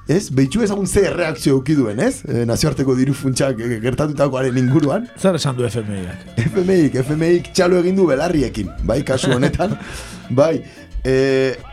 ez? 0.09 0.29
Behitxu 0.35 0.63
ezagun 0.65 0.87
ze 0.87 1.05
reakzio 1.13 1.53
eukiduen, 1.55 1.99
ez? 2.03 2.23
E, 2.27 2.43
nazioarteko 2.49 2.95
diru 2.97 3.13
funtsak 3.15 3.61
e, 3.61 3.77
gertatutakoaren 3.83 4.57
inguruan. 4.59 5.07
Zer 5.17 5.37
esan 5.39 5.55
du 5.55 5.67
FMI-ak? 5.69 6.25
FMI-ik, 6.49 6.99
FMI-ik 7.05 7.51
txalo 7.55 7.79
egin 7.79 7.95
du 7.95 8.07
belarriekin, 8.09 8.73
bai, 8.83 8.99
kasu 9.07 9.31
honetan. 9.37 9.77
bai, 10.41 10.63
e, 11.05 11.13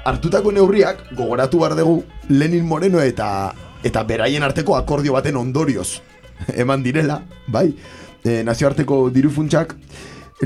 hartutako 0.05 0.53
neurriak, 0.55 1.03
gogoratu 1.17 1.65
behar 1.65 1.75
dugu, 1.81 2.03
Lenin 2.29 2.67
Moreno 2.67 3.03
eta 3.03 3.55
eta 3.87 4.03
beraien 4.07 4.43
arteko 4.43 4.75
akordio 4.75 5.15
baten 5.15 5.37
ondorioz 5.39 6.01
eman 6.63 6.83
direla, 6.87 7.21
bai, 7.49 7.71
e, 8.23 8.43
nazioarteko 8.47 9.09
diru 9.15 9.35
funtsak, 9.35 9.75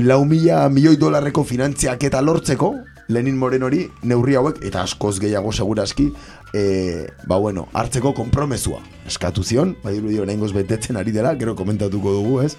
lau 0.01 0.23
mila 0.25 0.63
milioi 0.69 0.97
dolarreko 0.97 1.43
finantziak 1.43 2.09
eta 2.09 2.21
lortzeko, 2.23 2.73
Lenin 3.11 3.37
Morenori 3.37 3.85
neurri 4.07 4.35
hauek, 4.39 4.61
eta 4.65 4.81
askoz 4.87 5.17
gehiago 5.19 5.51
seguraski, 5.51 6.09
e, 6.53 7.07
ba 7.27 7.37
bueno, 7.37 7.67
hartzeko 7.73 8.13
konpromesua. 8.17 8.81
Eskatu 9.07 9.43
zion, 9.43 9.75
bai 9.83 9.95
dirudi 9.97 10.19
oraingoz 10.23 10.51
betetzen 10.55 10.97
ari 10.99 11.11
dela, 11.15 11.35
gero 11.39 11.55
komentatuko 11.59 12.15
dugu, 12.17 12.41
ez? 12.45 12.55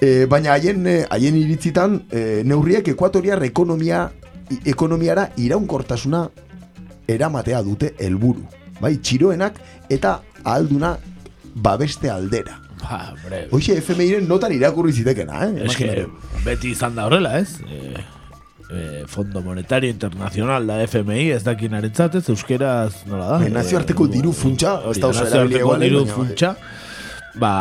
E, 0.00 0.26
baina 0.30 0.52
haien 0.54 0.86
e, 0.86 0.98
haien 1.10 1.36
iritzitan 1.38 2.02
e, 2.10 2.42
neurriek 2.46 2.92
ekuatoriar 2.94 3.42
ekonomia 3.46 4.08
ekonomiara 4.64 5.28
iraunkortasuna 5.36 6.22
eramatea 7.08 7.60
dute 7.66 7.92
helburu. 8.00 8.46
Bai, 8.80 8.94
txiroenak 9.02 9.58
eta 9.92 10.20
ahalduna 10.44 10.94
babeste 11.54 12.10
aldera. 12.10 12.60
Ba. 12.78 13.00
Hoxe 13.50 13.80
FMIren 13.82 14.28
notan 14.30 14.54
irakurri 14.54 14.92
zitekena, 14.94 15.42
eh? 15.48 15.64
Es 15.66 15.76
que 15.76 15.84
Imaginatu. 15.84 16.44
beti 16.44 16.70
izan 16.70 16.94
da 16.94 17.06
horrela, 17.08 17.38
ez? 17.40 17.58
Eh, 17.66 18.04
eh, 18.70 19.04
Fondo 19.06 19.42
Monetario 19.42 19.90
Internacional 19.90 20.66
da 20.66 20.80
FMI, 20.86 21.30
ez 21.36 21.42
dakin 21.44 21.74
ez? 22.18 22.28
Euskeraz 22.28 23.04
nola 23.06 23.34
da? 23.34 23.38
Bai, 23.44 23.52
nazioarteko 23.54 24.08
diru 24.12 24.32
funtsa, 24.32 24.78
ez 24.90 24.98
da 25.00 25.12
oso 25.12 25.46
diru 25.80 26.04
funtsa, 26.06 26.54
ba, 27.38 27.52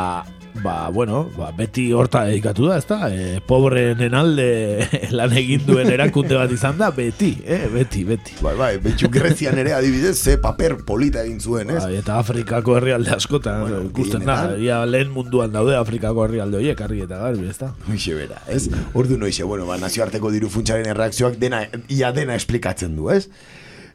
ba, 0.64 0.90
bueno, 0.90 1.30
ba, 1.38 1.52
beti 1.56 1.92
horta 1.94 2.24
dedikatu 2.28 2.68
da, 2.70 2.78
ez 2.78 2.86
da? 2.88 3.10
E, 3.12 3.40
pobrenen 3.48 4.16
alde 4.18 4.48
lan 5.18 5.34
egin 5.38 5.66
duen 5.68 5.92
erakunde 5.94 6.38
bat 6.38 6.52
izan 6.54 6.78
da, 6.80 6.90
beti, 6.96 7.34
eh? 7.46 7.66
beti, 7.74 8.04
beti. 8.08 8.38
Bai, 8.44 8.56
bai, 8.60 8.72
betxu 8.84 9.10
Grezian 9.14 9.58
ere 9.62 9.76
adibidez, 9.78 10.16
ze 10.18 10.38
paper 10.42 10.78
polita 10.88 11.24
egin 11.26 11.40
zuen, 11.42 11.72
ez? 11.76 11.84
Bai, 11.84 11.98
eta 12.02 12.18
Afrikako 12.22 12.78
herrialde 12.80 13.14
askotan, 13.16 13.62
bueno, 13.66 13.84
ikusten 13.90 14.26
da, 14.28 14.40
ia 14.62 14.82
lehen 14.90 15.14
munduan 15.14 15.54
daude 15.54 15.78
Afrikako 15.78 16.26
herrialde 16.26 16.62
horiek, 16.62 16.82
argi 16.88 17.06
eta 17.08 17.22
garbi, 17.26 17.48
ez 17.52 17.60
da? 17.62 17.72
Hoxe 17.88 18.18
bera, 18.18 18.42
ez? 18.52 18.66
Ordu 18.98 19.20
noixe, 19.22 19.46
bueno, 19.48 19.70
ba, 19.70 19.80
nazioarteko 19.82 20.34
diru 20.34 20.52
funtsaren 20.54 20.90
erreakzioak 20.94 21.40
dena, 21.42 21.66
ia 21.94 22.12
dena 22.16 22.38
esplikatzen 22.40 22.98
du, 22.98 23.12
ez? 23.14 23.28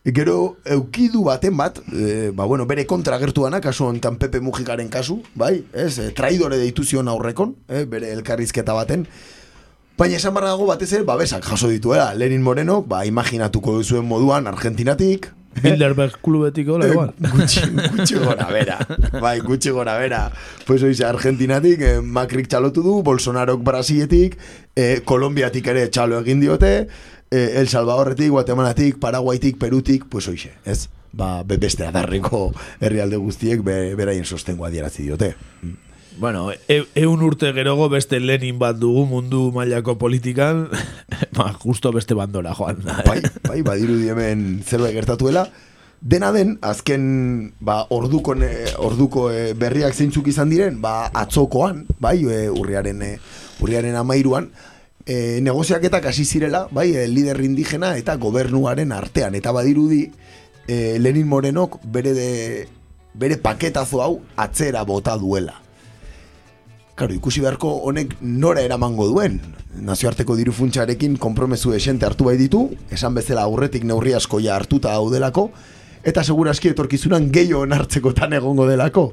Gero, 0.04 0.56
eukidu 0.66 1.22
baten 1.22 1.56
bat, 1.56 1.78
e, 1.94 2.30
ba, 2.34 2.44
bueno, 2.44 2.66
bere 2.66 2.86
kontra 2.90 3.16
agertu 3.16 3.44
dana, 3.46 3.60
kasu 3.62 3.86
honetan 3.86 4.16
Pepe 4.18 4.40
Mujikaren 4.42 4.88
kasu, 4.90 5.20
bai, 5.38 5.60
ez? 5.72 5.98
E, 6.02 6.08
traidore 6.10 6.58
deitu 6.58 6.82
zion 6.82 7.06
aurrekon, 7.06 7.54
e, 7.68 7.84
bere 7.86 8.10
elkarrizketa 8.16 8.74
baten, 8.74 9.06
Baina 9.92 10.16
esan 10.16 10.32
barra 10.34 10.48
dago 10.50 10.64
batez 10.66 10.88
ere, 10.96 11.04
babesak 11.06 11.44
jaso 11.46 11.68
dituela. 11.70 12.08
Lenin 12.18 12.42
Moreno, 12.42 12.80
ba, 12.82 13.04
imaginatuko 13.06 13.76
duzuen 13.76 14.06
moduan, 14.08 14.48
Argentinatik, 14.50 15.28
Bilderberg 15.60 16.16
klubetik 16.24 16.68
hola, 16.72 16.88
igual. 16.88 17.12
gutxi, 17.20 17.60
gutxi 17.92 18.16
gora 18.16 18.48
bera. 18.50 18.78
Bai, 19.20 19.38
gutxi 19.44 19.70
gora 19.70 19.98
bera. 20.00 20.22
Pues 20.66 20.82
oize, 20.82 21.04
Argentinatik 21.04 21.82
eh, 21.84 22.00
Macrik 22.00 22.48
txalotu 22.48 22.82
du, 22.82 22.94
Bolsonarok 23.04 23.62
Brasiletik, 23.62 24.38
eh, 24.74 25.02
Kolombiatik 25.04 25.68
ere 25.74 25.88
txalo 25.92 26.22
egin 26.22 26.40
diote, 26.40 26.72
eh, 27.32 27.54
El 27.60 27.68
Salvadorretik, 27.68 28.30
Guatemalatik, 28.30 28.98
Paraguaitik, 29.00 29.56
Perutik, 29.58 30.04
pues 30.08 30.28
oize, 30.28 30.52
ez? 30.64 30.88
Ba, 31.12 31.42
be- 31.42 31.58
beste 31.58 31.84
adarreko 31.88 32.52
herrialde 32.80 33.16
guztiek 33.20 33.64
be, 33.64 33.94
beraien 33.98 34.24
sostengoa 34.24 34.70
dierazi 34.70 35.02
diote. 35.08 35.34
Bueno, 36.20 36.50
e, 36.68 36.82
eun 37.00 37.22
urte 37.24 37.54
gerogo 37.56 37.88
beste 37.88 38.18
Lenin 38.20 38.58
bat 38.60 38.76
dugu 38.76 39.06
mundu 39.08 39.46
mailako 39.52 39.96
politikan, 39.98 40.66
ba, 41.36 41.50
justo 41.64 41.90
beste 41.92 42.14
bandora 42.14 42.52
joan 42.54 42.82
da. 42.84 42.98
Bai, 43.06 43.22
bai, 43.48 43.62
badirudi 43.64 44.10
hemen 44.12 44.62
zerbait 44.64 44.92
gertatuela. 44.92 45.46
Dena 46.02 46.32
den, 46.34 46.56
azken 46.66 47.54
ba, 47.60 47.86
orduko, 47.94 48.34
orduko 48.82 49.28
eh, 49.30 49.52
berriak 49.54 49.94
zeintzuk 49.94 50.26
izan 50.28 50.50
diren, 50.50 50.80
ba, 50.82 51.06
atzokoan, 51.14 51.84
bai, 52.02 52.18
e, 52.26 52.48
urriaren, 52.50 53.00
e, 53.06 53.12
urriaren 53.62 53.96
amairuan, 53.96 54.50
e, 55.06 55.40
negoziaketak 55.42 56.06
hasi 56.06 56.24
zirela, 56.24 56.68
bai, 56.70 56.94
e, 56.96 57.06
lider 57.08 57.40
indigena 57.44 57.96
eta 57.98 58.16
gobernuaren 58.16 58.92
artean, 58.92 59.34
eta 59.34 59.52
badirudi, 59.52 60.10
e, 60.66 60.98
Lenin 60.98 61.26
Morenok 61.28 61.80
bere, 61.84 62.14
de, 62.14 62.68
bere 63.14 63.38
paketazo 63.38 64.02
hau 64.02 64.20
atzera 64.36 64.84
bota 64.84 65.16
duela. 65.16 65.58
Claro, 66.94 67.14
ikusi 67.14 67.40
beharko 67.40 67.70
honek 67.88 68.18
nora 68.20 68.62
eramango 68.62 69.06
duen. 69.08 69.40
Nazioarteko 69.80 70.36
diru 70.36 70.52
funtsarekin 70.52 71.16
konpromesu 71.16 71.72
esente 71.72 72.06
hartu 72.06 72.28
bai 72.28 72.36
ditu, 72.36 72.66
esan 72.92 73.14
bezala 73.16 73.46
aurretik 73.48 73.86
neurri 73.88 74.12
askoia 74.12 74.54
hartuta 74.54 74.92
daudelako, 74.92 75.48
eta 76.04 76.22
seguraski 76.22 76.68
etorkizunan 76.74 77.30
gehiago 77.32 77.64
hartzekotan 77.74 78.36
egongo 78.36 78.68
delako. 78.68 79.12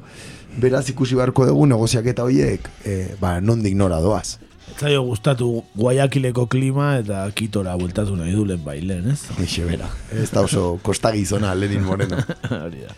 Beraz 0.60 0.90
ikusi 0.92 1.16
beharko 1.16 1.46
dugu 1.48 1.66
negoziaketa 1.70 2.26
horiek, 2.28 2.68
e, 2.84 3.16
ba, 3.22 3.40
nondik 3.40 3.78
nora 3.80 4.02
doaz. 4.04 4.49
Zaio 4.80 5.02
gustatu 5.04 5.66
Guayaquileko 5.76 6.46
klima 6.48 6.94
eta 7.02 7.26
Kitora 7.36 7.74
bueltatu 7.76 8.16
nahi 8.16 8.32
du 8.32 8.46
lehen 8.48 8.62
bailen, 8.64 9.10
ez? 9.12 9.26
Hoxe 9.36 9.66
bera, 9.68 9.90
ez 10.16 10.30
da 10.32 10.46
oso 10.48 10.78
kostagizona 10.84 11.52
Lenin 11.54 11.84
Moreno. 11.84 12.22
Hori 12.64 12.86
da. 12.86 12.96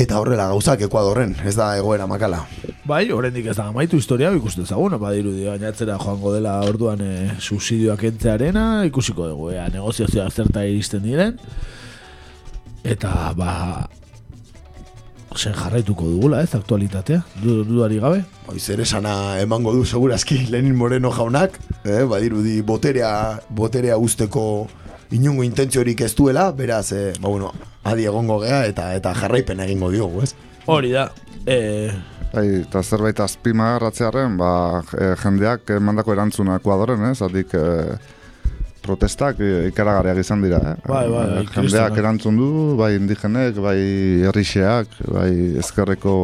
Eta 0.00 0.16
horrela 0.18 0.46
gauzak 0.50 0.80
Ekuadorren, 0.86 1.36
ez 1.46 1.52
da 1.58 1.68
egoera 1.76 2.06
makala. 2.10 2.40
Bai, 2.88 3.04
oraindik 3.12 3.50
ez 3.52 3.58
da 3.58 3.68
amaitu 3.68 4.00
historia, 4.00 4.32
ikusten 4.34 4.64
zagun, 4.66 4.96
badirudi 4.98 5.44
baina 5.46 5.68
atzera 5.70 5.98
joango 6.00 6.32
dela 6.34 6.56
orduan 6.66 7.04
e, 7.04 7.12
subsidioak 7.38 8.02
entzearena, 8.08 8.64
ikusiko 8.88 9.28
dugu, 9.28 9.52
ea, 9.52 9.68
negoziazioak 9.76 10.32
zerta 10.32 10.64
iristen 10.66 11.04
diren. 11.04 11.36
Eta, 12.82 13.12
ba, 13.36 13.52
zen 15.38 15.54
jarraituko 15.54 16.06
dugula, 16.08 16.42
ez, 16.42 16.54
aktualitatea, 16.54 17.22
du, 17.42 17.62
dudari 17.66 17.98
gabe. 18.02 18.22
Hoi 18.48 18.58
zer 18.60 18.80
esana 18.84 19.40
emango 19.42 19.72
du 19.74 19.84
segurazki 19.84 20.46
Lenin 20.50 20.76
Moreno 20.76 21.12
jaunak, 21.12 21.58
eh, 21.84 22.02
badirudi 22.08 22.60
boterea, 22.62 23.40
boterea 23.48 23.98
usteko 23.98 24.66
inungo 25.14 25.44
intentziorik 25.44 26.00
ez 26.00 26.14
duela, 26.14 26.50
beraz, 26.52 26.92
eh, 26.92 27.12
ba 27.20 27.28
bueno, 27.28 27.52
adi 27.84 28.08
egongo 28.10 28.40
gea 28.42 28.64
eta 28.66 28.94
eta 28.94 29.14
jarraipen 29.14 29.60
egingo 29.60 29.90
diogu, 29.90 30.22
ez? 30.22 30.34
Hori 30.66 30.92
da, 30.92 31.10
e, 31.46 31.90
Bai, 32.34 32.48
eta 32.64 32.80
zerbait 32.82 33.20
azpimarratzearen, 33.22 34.34
ba, 34.40 34.82
e, 34.98 35.12
jendeak 35.20 35.70
emandako 35.76 36.16
erantzuna 36.16 36.56
Ekuadoren, 36.58 37.04
ez? 37.12 37.20
Adik 37.22 37.54
e, 37.54 37.66
protestak 38.84 39.40
e, 39.40 39.68
ikaragarriak 39.70 40.20
izan 40.22 40.44
dira, 40.44 40.60
eh? 40.60 40.74
Bai, 40.84 41.06
bai, 41.08 41.24
bai, 41.24 41.24
jendeak 41.40 41.54
kristonak. 41.56 41.98
erantzun 42.02 42.38
du, 42.40 42.50
bai 42.78 42.92
indigenek, 42.98 43.58
bai 43.64 43.78
herrixeak, 44.28 44.98
bai 45.08 45.30
ezkerreko 45.62 46.14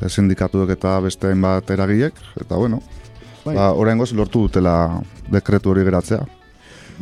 e, 0.00 0.08
sindikatuek 0.08 0.74
eta 0.76 0.98
beste 1.04 1.30
hainbat 1.30 1.70
eragilek, 1.76 2.18
eta 2.40 2.60
bueno, 2.60 2.82
Bai. 3.42 3.56
ba, 3.56 3.72
oraingoz 3.74 4.12
lortu 4.14 4.46
dutela 4.46 4.76
dekretu 5.32 5.72
hori 5.72 5.84
geratzea. 5.88 6.22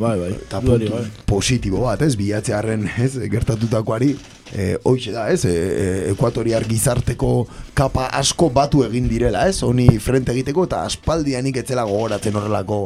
bai, 0.01 0.15
bai. 0.17 0.31
Eta 0.33 0.61
puntu 0.63 0.93
bai. 0.95 1.03
positibo 1.29 1.83
bat, 1.85 2.01
ez, 2.01 2.15
bilatzearen, 2.17 2.87
ez, 3.03 3.11
gertatutakoari, 3.29 4.15
e, 4.55 4.77
hoxe 4.83 5.11
da, 5.13 5.27
ez, 5.29 5.43
e, 5.45 5.51
e, 5.51 5.85
ekuatoriar 6.15 6.65
gizarteko 6.65 7.45
kapa 7.77 8.07
asko 8.17 8.49
batu 8.49 8.81
egin 8.87 9.07
direla, 9.11 9.45
ez, 9.47 9.61
honi 9.63 9.87
frente 9.99 10.33
egiteko, 10.33 10.65
eta 10.69 10.81
aspaldianik 10.87 11.61
etzela 11.61 11.85
gogoratzen 11.85 12.39
horrelako, 12.39 12.81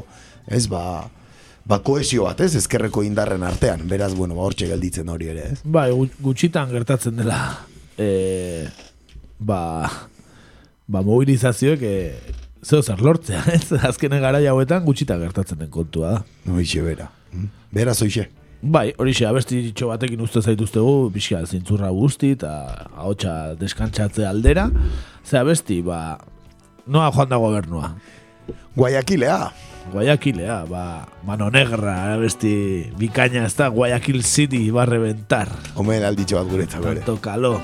ez, 0.48 0.68
ba, 0.72 1.10
ba 1.66 1.80
koesio 1.82 2.26
bat, 2.28 2.40
ez, 2.46 2.56
ezkerreko 2.60 3.04
indarren 3.04 3.44
artean, 3.44 3.82
beraz, 3.90 4.14
bueno, 4.16 4.36
ba, 4.38 4.46
hortxe 4.48 4.68
gelditzen 4.70 5.10
hori 5.10 5.32
ere, 5.34 5.48
ez. 5.56 5.60
Bai, 5.66 5.90
gu- 5.92 6.12
gutxitan 6.22 6.70
gertatzen 6.74 7.16
dela 7.18 7.40
e, 7.98 8.68
ba, 9.40 9.90
ba 10.88 11.02
mobilizazioek 11.02 11.82
e, 11.82 11.96
zeo 12.66 12.82
zer 12.86 13.02
lortzea, 13.02 13.44
ez? 13.58 13.72
Azkenen 13.86 14.22
gara 14.22 14.42
hauetan 14.52 14.86
gutxitan 14.86 15.22
gertatzen 15.26 15.58
den 15.64 15.70
kontua 15.74 16.18
da. 16.18 16.24
Hoixe 16.54 16.82
bera. 16.86 17.10
Beraz, 17.74 18.00
hoixe. 18.06 18.28
Bai, 18.66 18.88
hori 18.98 19.12
xe, 19.14 19.28
abesti 19.30 19.60
ditxo 19.68 19.92
batekin 19.92 20.22
uste 20.26 20.42
zaituztegu, 20.42 21.12
pixka 21.14 21.44
zintzurra 21.46 21.90
guzti 21.94 22.32
eta 22.34 22.54
ahotsa 22.96 23.54
deskantzatze 23.60 24.26
aldera. 24.26 24.64
Ze 25.26 25.38
abesti, 25.38 25.82
ba, 25.86 26.16
noa 26.90 27.12
joan 27.14 27.30
da 27.30 27.38
gobernua. 27.42 27.92
Guayaquilea. 28.76 29.38
Guayaquilea, 29.92 30.66
ba, 30.66 31.08
mano 31.24 31.50
negra, 31.52 32.14
abesti 32.14 32.92
bikaina 32.98 33.46
ez 33.46 33.56
da, 33.56 33.70
Guayaquil 33.70 34.24
City 34.24 34.70
va 34.72 34.84
a 34.84 34.90
reventar. 34.90 35.48
Omen 35.76 36.04
alditxo 36.04 36.42
bat 36.42 36.52
guretzako 36.52 36.92
ere. 36.92 37.06
Tanto 37.06 37.22
calor. 37.22 37.62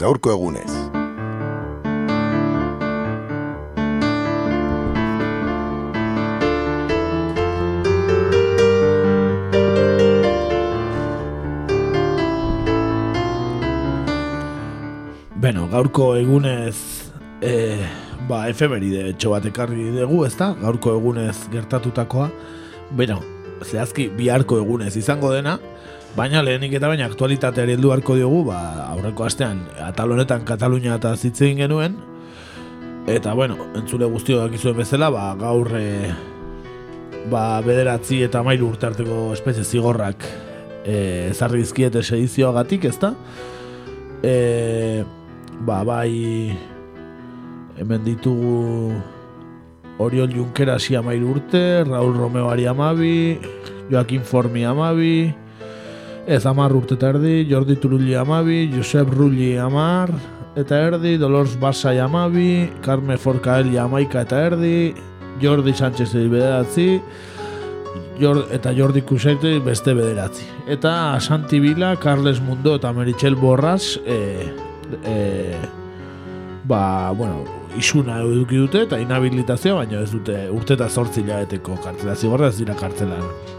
Gaurko 0.00 0.30
egunez. 0.32 0.70
Beno, 15.36 15.66
gaurko 15.68 16.14
egunez 16.16 16.78
e, 17.44 17.52
ba, 18.24 18.46
efemeride 18.48 19.10
etxo 19.10 19.34
bat 19.34 19.44
ekarri 19.44 19.90
dugu, 19.98 20.22
ezta? 20.24 20.54
Gaurko 20.62 20.96
egunez 20.96 21.36
gertatutakoa. 21.52 22.30
Beno, 22.96 23.20
zehazki 23.68 24.08
biharko 24.16 24.62
egunez 24.64 24.94
izango 24.96 25.34
dena, 25.36 25.58
baina 26.16 26.42
lehenik 26.42 26.74
eta 26.78 26.88
baina 26.90 27.06
aktualitateari 27.06 27.76
heldu 27.76 27.92
harko 27.94 28.16
diogu, 28.18 28.42
ba, 28.50 28.58
aurreko 28.90 29.26
astean 29.26 29.62
atal 29.84 30.14
honetan 30.16 30.44
Katalunia 30.48 30.96
eta 30.98 31.14
zitzen 31.16 31.60
genuen, 31.60 31.96
eta 33.10 33.34
bueno, 33.34 33.56
entzule 33.78 34.08
guztio 34.10 34.40
dakizuen 34.42 34.76
bezala, 34.80 35.10
ba, 35.14 35.30
gaur 35.38 35.70
e, 35.78 36.10
ba, 37.30 37.44
bederatzi 37.66 38.22
eta 38.26 38.42
mairu 38.46 38.72
urte 38.72 38.90
arteko 38.90 39.30
espezie 39.36 39.64
zigorrak 39.64 40.26
e, 40.84 41.30
ezarri 41.30 41.62
dizkiete 41.64 42.02
sedizioagatik, 42.02 42.88
ezta? 42.90 43.14
E, 44.22 45.04
ba, 45.66 45.82
bai 45.86 46.58
hemen 47.80 48.04
ditugu 48.04 48.92
Oriol 50.00 50.32
Junquerasi 50.32 50.96
amairu 50.96 51.34
urte, 51.36 51.84
Raul 51.84 52.14
Romeo 52.16 52.48
Ari 52.48 52.66
amabi, 52.66 53.38
Joaquin 53.90 54.24
Formi 54.24 54.64
amabi, 54.64 55.28
ez 56.30 56.44
amar 56.46 56.70
urte 56.78 56.94
eta 56.94 57.08
erdi, 57.10 57.42
Jordi 57.50 57.74
Turulli 57.82 58.14
amabi, 58.14 58.68
Josep 58.70 59.10
Rulli 59.10 59.56
amar, 59.58 60.12
eta 60.58 60.78
erdi, 60.86 61.16
Dolors 61.18 61.56
Basai 61.58 61.98
amabi, 61.98 62.70
Carme 62.84 63.16
Forcaeli 63.18 63.78
amaika 63.82 64.22
eta 64.22 64.38
erdi, 64.46 64.94
Jordi 65.42 65.74
Sánchez 65.74 66.12
bederatzi, 66.14 67.00
Jor, 68.20 68.44
eta 68.54 68.70
Jordi 68.76 69.02
Kusaite 69.02 69.56
beste 69.64 69.94
bederatzi. 69.96 70.46
Eta 70.68 71.18
Santi 71.20 71.58
Vila, 71.58 71.94
Carles 71.96 72.38
Mundo 72.44 72.76
eta 72.76 72.92
Meritxell 72.92 73.34
Borras 73.34 73.96
e, 74.06 74.20
e, 75.02 75.56
ba, 76.68 77.10
bueno, 77.16 77.42
isuna 77.80 78.20
eduki 78.22 78.60
dute 78.60 78.84
eta 78.86 79.00
inhabilitazioa, 79.02 79.82
baina 79.82 80.04
ez 80.04 80.12
dute 80.12 80.44
urte 80.52 80.78
eta 80.78 80.90
zortzi 80.90 81.24
hilabeteko 81.24 81.80
kartzela 81.82 82.14
zigorra 82.14 82.52
ez 82.52 82.60
dira 82.60 82.76
kartzelan 82.78 83.58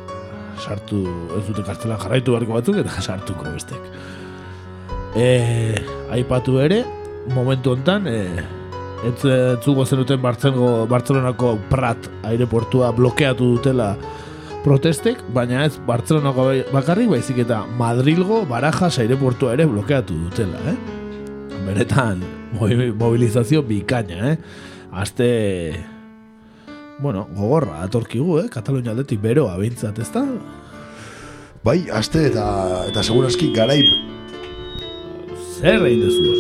sartu, 0.62 1.04
ez 1.38 1.44
dute 1.50 1.66
kartzelan 1.68 2.00
jarraitu 2.02 2.36
beharko 2.36 2.58
batzuk 2.60 2.82
eta 2.84 3.02
sartuko 3.08 3.52
bestek. 3.52 3.92
E, 5.18 5.28
aipatu 6.16 6.60
ere, 6.64 6.84
momentu 7.36 7.74
hontan, 7.76 8.08
e, 8.08 8.22
entzugo 9.08 9.86
zenuten 9.86 10.22
Bartzengo, 10.22 10.86
Bartzelonako 10.90 11.56
Prat 11.70 12.10
aireportua 12.28 12.92
blokeatu 12.96 13.56
dutela 13.56 13.96
protestek, 14.64 15.24
baina 15.34 15.66
ez 15.66 15.78
Bartzelonako 15.88 16.48
bakarrik, 16.74 17.10
baizik 17.10 17.42
eta 17.46 17.64
Madrilgo 17.80 18.44
Barajas 18.50 19.00
aireportua 19.02 19.56
ere 19.58 19.66
blokeatu 19.70 20.18
dutela, 20.28 20.62
eh? 20.70 20.78
Beretan, 21.66 22.22
mobilizazio 22.58 23.64
bikaina, 23.66 24.34
eh? 24.34 24.38
Aste, 24.92 25.32
bueno, 27.02 27.28
gogorra, 27.36 27.82
atorkigu, 27.84 28.40
eh? 28.44 28.50
Katalunia 28.54 28.94
aldetik 28.94 29.22
beroa 29.22 29.58
bintzat, 29.58 29.98
ez 30.00 30.10
da? 30.14 30.22
Bai, 31.66 31.80
aste 31.94 32.28
eta, 32.30 32.46
eta 32.92 33.04
segurazki 33.04 33.52
garai... 33.56 33.82
Zer 35.58 35.82
egin 35.86 36.06
dezu? 36.06 36.32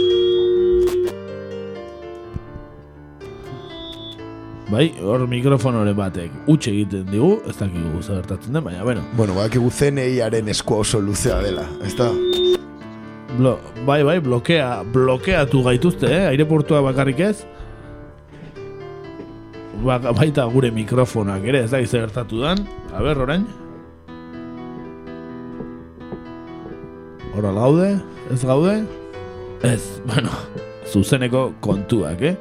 Bai, 4.72 4.86
hor 5.04 5.26
mikrofonore 5.28 5.92
batek 5.98 6.32
utxe 6.50 6.72
egiten 6.72 7.10
digu, 7.10 7.34
ez 7.50 7.58
dakigu 7.58 8.00
zer 8.00 8.22
gertatzen 8.22 8.56
den, 8.56 8.64
baina, 8.64 8.86
bueno. 8.88 9.02
Bueno, 9.18 9.36
badakigu 9.36 9.68
CNI-aren 9.68 10.48
eskua 10.54 10.86
oso 10.86 11.02
luzea 11.04 11.42
dela, 11.44 11.66
ez 11.84 11.92
da? 12.00 12.08
Blo, 13.34 13.58
bai, 13.88 14.00
bai, 14.08 14.20
blokea, 14.24 14.70
blokeatu 14.94 15.66
gaituzte, 15.66 16.08
eh? 16.08 16.24
Aireportua 16.30 16.80
bakarrik 16.86 17.20
ez? 17.28 17.36
Ba, 19.82 19.98
baita 20.14 20.44
gure 20.46 20.70
mikrofonak 20.70 21.46
ere, 21.50 21.64
ez 21.66 21.72
da 21.72 21.80
zer 21.82 22.04
gertatu 22.04 22.44
dan. 22.44 22.60
A 22.94 23.02
ber, 23.02 23.18
orain. 23.18 23.48
Hora 27.34 27.54
gaude, 27.56 27.88
ez 28.30 28.44
gaude? 28.46 28.76
Ez, 29.66 29.82
bueno, 30.06 30.30
zuzeneko 30.86 31.48
kontuak, 31.66 32.22
eh? 32.22 32.36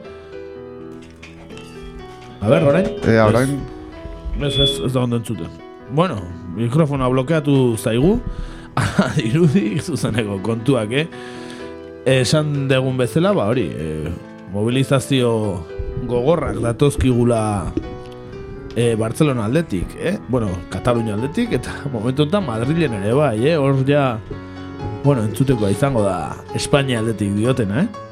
A 2.42 2.52
ber, 2.52 2.68
orain? 2.68 2.92
E, 3.08 3.16
orain? 3.24 3.56
Ez, 4.40 4.52
ez, 4.58 4.70
ez 4.84 4.92
da 4.92 5.06
ondo 5.06 5.16
entzuten. 5.16 5.48
Bueno, 5.96 6.20
mikrofona 6.58 7.08
blokeatu 7.08 7.78
zaigu. 7.80 8.18
Irudi, 9.30 9.78
zuzeneko 9.80 10.42
kontuak, 10.44 10.92
eh? 10.92 11.08
Esan 12.20 12.68
degun 12.68 13.00
bezala, 13.00 13.32
ba 13.32 13.48
hori, 13.48 13.70
e, 13.72 14.12
mobilizazio 14.52 15.30
gogorrak 16.08 16.60
datozkigula 16.62 17.72
e, 18.76 18.94
Barcelona 18.94 19.44
aldetik, 19.44 19.96
eh? 19.98 20.18
Bueno, 20.28 20.50
Katalunia 20.70 21.14
aldetik, 21.14 21.52
eta 21.60 21.82
momentu 21.94 22.28
enten 22.28 22.46
Madrilen 22.46 23.00
ere 23.00 23.16
bai, 23.16 23.36
eh? 23.48 23.56
Hor 23.56 23.82
ja, 23.88 24.18
bueno, 25.04 25.24
entzuteko 25.24 25.68
izango 25.68 26.04
da 26.06 26.36
Espainia 26.54 27.00
aldetik 27.00 27.34
diotena, 27.36 27.84
eh? 27.84 28.06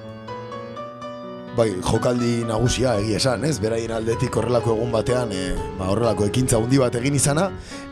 bai, 1.59 1.73
jokaldi 1.83 2.45
nagusia 2.47 2.93
egia 3.01 3.19
esan, 3.19 3.43
ez? 3.49 3.57
Beraien 3.63 3.91
aldetik 3.97 4.37
horrelako 4.39 4.77
egun 4.77 4.93
batean, 4.95 5.33
e, 5.35 5.57
ba, 5.79 5.89
horrelako 5.91 6.29
ekintza 6.29 6.61
hundi 6.63 6.79
bat 6.79 6.95
egin 7.01 7.17
izana, 7.19 7.49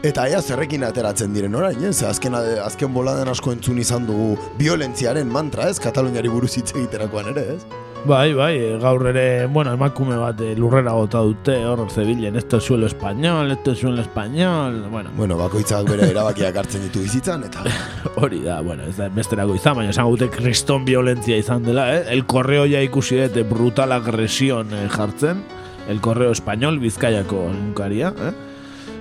eta 0.06 0.28
ea 0.30 0.38
zerrekin 0.42 0.86
ateratzen 0.86 1.34
diren 1.34 1.56
orain, 1.58 1.82
ez? 1.88 1.96
Azken, 2.06 2.36
azken 2.62 2.94
boladen 2.94 3.32
asko 3.32 3.56
entzun 3.56 3.82
izan 3.82 4.06
dugu 4.06 4.36
violentziaren 4.60 5.26
mantra, 5.32 5.66
ez? 5.72 5.80
Kataluniari 5.82 6.30
buruz 6.30 6.52
hitz 6.60 6.70
egiterakoan 6.76 7.32
ere, 7.34 7.48
ez? 7.56 7.85
Bai, 8.06 8.34
bai, 8.34 8.78
gaur 8.78 9.02
ere, 9.10 9.46
bueno, 9.50 9.72
emakume 9.74 10.14
bat 10.20 10.38
eh, 10.44 10.52
lurrera 10.54 10.92
gota 10.94 11.18
dute, 11.26 11.56
hor 11.66 11.80
zebilen, 11.90 12.36
esto 12.38 12.60
suelo 12.60 12.86
español, 12.86 13.50
esto 13.50 13.74
suelo 13.74 14.00
español, 14.00 14.84
bueno. 14.92 15.10
Bueno, 15.16 15.36
bakoitzak 15.36 15.88
bere 15.90 16.12
erabakiak 16.12 16.54
hartzen 16.54 16.84
ditu 16.86 17.02
bizitzan, 17.02 17.42
eta... 17.48 17.64
Hori 18.22 18.44
da, 18.44 18.60
bueno, 18.62 18.86
ez 18.86 18.94
da 19.00 19.08
besterako 19.10 19.56
izan, 19.58 19.74
baina 19.80 19.90
esan 19.90 20.06
gute 20.06 20.30
kriston 20.30 20.86
violentzia 20.86 21.40
izan 21.40 21.66
dela, 21.66 21.88
eh? 21.96 22.04
El 22.14 22.22
correo 22.30 22.62
ja 22.70 22.84
ikusi 22.84 23.18
dute 23.24 23.42
brutal 23.42 23.90
agresión 23.96 24.70
eh, 24.70 24.86
jartzen, 24.92 25.42
el 25.90 26.00
correo 26.00 26.30
español, 26.30 26.78
bizkaiako 26.78 27.48
nunkaria, 27.58 28.14
eh? 28.22 28.34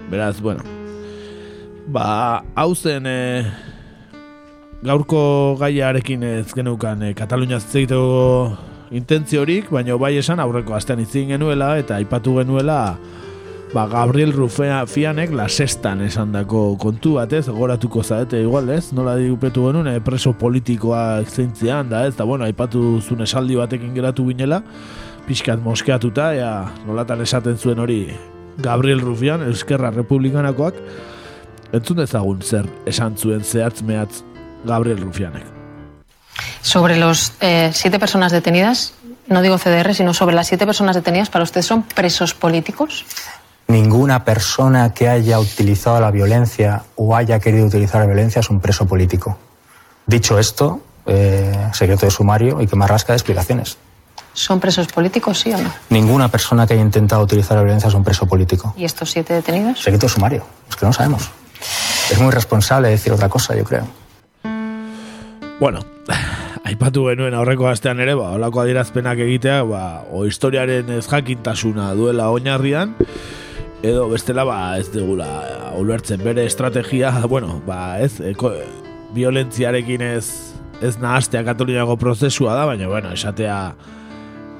Beraz, 0.10 0.40
bueno, 0.42 0.66
ba, 1.86 2.42
hau 2.56 2.72
zen, 2.74 3.06
eh, 3.06 3.52
gaurko 4.82 5.58
gaiarekin 5.62 6.24
ez 6.24 6.48
genukan, 6.58 7.04
eh, 7.06 7.14
Katalunia 7.14 7.62
zeiteko 7.62 8.74
intentziorik, 8.92 9.70
baina 9.74 9.96
bai 9.98 10.16
esan 10.20 10.40
aurreko 10.40 10.76
astean 10.76 11.02
itzin 11.02 11.32
genuela 11.34 11.76
eta 11.80 11.98
aipatu 11.98 12.38
genuela 12.40 12.98
ba, 13.74 13.88
Gabriel 13.88 14.32
Rufea 14.34 14.86
Fianek 14.88 15.34
la 15.36 15.48
sextan 15.50 16.02
esan 16.06 16.32
dako 16.36 16.78
kontu 16.82 17.16
bat 17.18 17.34
ez, 17.34 17.48
goratuko 17.50 18.04
zaete 18.04 18.42
igual 18.42 18.70
ez, 18.70 18.92
nola 18.94 19.16
diupetu 19.20 19.66
genuen, 19.68 19.90
eh, 19.92 20.00
preso 20.04 20.36
politikoa 20.38 21.24
zeintzean 21.26 21.90
da 21.90 22.06
ez, 22.08 22.16
da 22.16 22.28
bueno, 22.28 22.46
aipatu 22.46 23.02
zuen 23.02 23.26
esaldi 23.26 23.58
batekin 23.60 23.94
geratu 23.96 24.28
ginela, 24.30 24.62
pixkat 25.28 25.60
moskeatuta, 25.64 26.32
ea 26.38 26.54
nolatan 26.86 27.26
esaten 27.26 27.58
zuen 27.58 27.82
hori 27.82 28.00
Gabriel 28.62 29.02
Rufian, 29.02 29.44
Euskerra 29.50 29.92
Republikanakoak, 29.92 30.80
entzun 31.76 32.00
dezagun 32.00 32.40
zer 32.42 32.70
esan 32.88 33.18
zuen 33.18 33.44
zehatz 33.44 33.84
mehatz 33.84 34.24
Gabriel 34.66 35.04
Rufianek. 35.04 35.55
Sobre 36.62 36.98
los 36.98 37.34
eh, 37.42 37.72
siete 37.74 38.00
personas 38.00 38.32
detenidas, 38.32 38.94
no 39.28 39.42
digo 39.42 39.58
CDR, 39.58 39.94
sino 39.94 40.14
sobre 40.14 40.36
las 40.36 40.48
siete 40.48 40.66
personas 40.66 40.96
detenidas, 40.96 41.30
¿para 41.30 41.44
ustedes 41.44 41.66
son 41.66 41.84
presos 41.84 42.34
políticos? 42.34 43.06
Ninguna 43.68 44.24
persona 44.24 44.94
que 44.94 45.10
haya 45.10 45.40
utilizado 45.40 46.00
la 46.00 46.12
violencia 46.12 46.84
o 46.96 47.16
haya 47.16 47.40
querido 47.40 47.66
utilizar 47.66 48.02
la 48.02 48.08
violencia 48.08 48.40
es 48.40 48.50
un 48.50 48.60
preso 48.60 48.86
político. 48.86 49.38
Dicho 50.06 50.38
esto, 50.38 50.82
eh, 51.08 51.70
secreto 51.74 52.06
de 52.06 52.12
sumario 52.12 52.62
y 52.62 52.68
que 52.68 52.76
me 52.76 52.86
rasca 52.86 53.14
de 53.14 53.18
explicaciones. 53.18 53.78
¿Son 54.34 54.60
presos 54.60 54.88
políticos, 54.88 55.40
sí 55.40 55.54
o 55.54 55.58
no? 55.58 55.72
Ninguna 55.90 56.28
persona 56.28 56.68
que 56.68 56.74
haya 56.74 56.84
intentado 56.84 57.24
utilizar 57.24 57.58
la 57.58 57.64
violencia 57.64 57.88
es 57.88 57.94
un 57.94 58.04
preso 58.04 58.28
político. 58.28 58.76
¿Y 58.78 58.84
estos 58.84 59.10
siete 59.10 59.34
detenidos? 59.34 59.82
Secreto 59.82 60.08
de 60.08 60.14
sumario. 60.14 60.46
Es 60.70 60.76
que 60.76 60.86
no 60.86 60.94
sabemos. 60.94 61.32
Es 62.12 62.20
muy 62.20 62.32
responsable 62.32 62.90
decir 62.90 63.14
otra 63.14 63.30
cosa, 63.30 63.56
yo 63.56 63.64
creo. 63.64 63.88
Bueno, 65.60 65.80
aipatu 66.70 67.08
genuen 67.10 67.36
aurreko 67.38 67.68
astean 67.70 68.00
ere, 68.04 68.16
ba, 68.18 68.32
olako 68.38 68.64
adierazpenak 68.64 69.22
egitea, 69.26 69.62
ba, 69.70 69.84
o 70.12 70.26
historiaren 70.28 70.90
ez 70.98 71.06
jakintasuna 71.10 71.92
duela 71.98 72.30
oinarrian, 72.34 72.96
edo 73.86 74.08
bestela, 74.12 74.46
ba, 74.48 74.60
ez 74.80 74.90
degula, 74.94 75.28
ulertzen 75.80 76.24
bere 76.26 76.46
estrategia, 76.46 77.14
bueno, 77.32 77.62
ba, 77.68 78.00
ez, 78.04 78.20
eko, 78.34 78.54
violentziarekin 79.16 80.04
ez, 80.04 80.28
ez 80.84 80.96
nahaztea 81.02 81.46
katolinago 81.48 81.98
prozesua 82.02 82.56
da, 82.58 82.66
baina, 82.70 82.90
bueno, 82.92 83.14
esatea, 83.16 83.60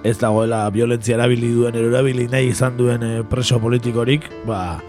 ez 0.06 0.18
dagoela 0.22 0.68
violentzia 0.70 1.18
erabili 1.18 1.50
duen, 1.56 1.78
erabili 1.80 2.28
nahi 2.30 2.52
izan 2.52 2.78
duen 2.78 3.04
eh, 3.04 3.20
preso 3.30 3.58
politikorik, 3.62 4.30
ba, 4.46 4.80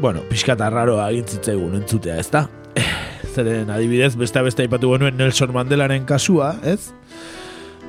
bueno, 0.00 0.24
pixkata 0.28 0.68
raroa 0.72 1.10
egintzitzaigun 1.12 1.80
entzutea, 1.80 2.18
ez 2.20 2.28
da? 2.32 2.46
Zeren 3.30 3.70
adibidez, 3.70 4.14
beste 4.18 4.42
beste 4.42 4.64
aipatu 4.64 4.90
genuen 4.92 5.16
Nelson 5.18 5.52
Mandelaren 5.54 6.04
kasua, 6.08 6.54
ez? 6.66 6.90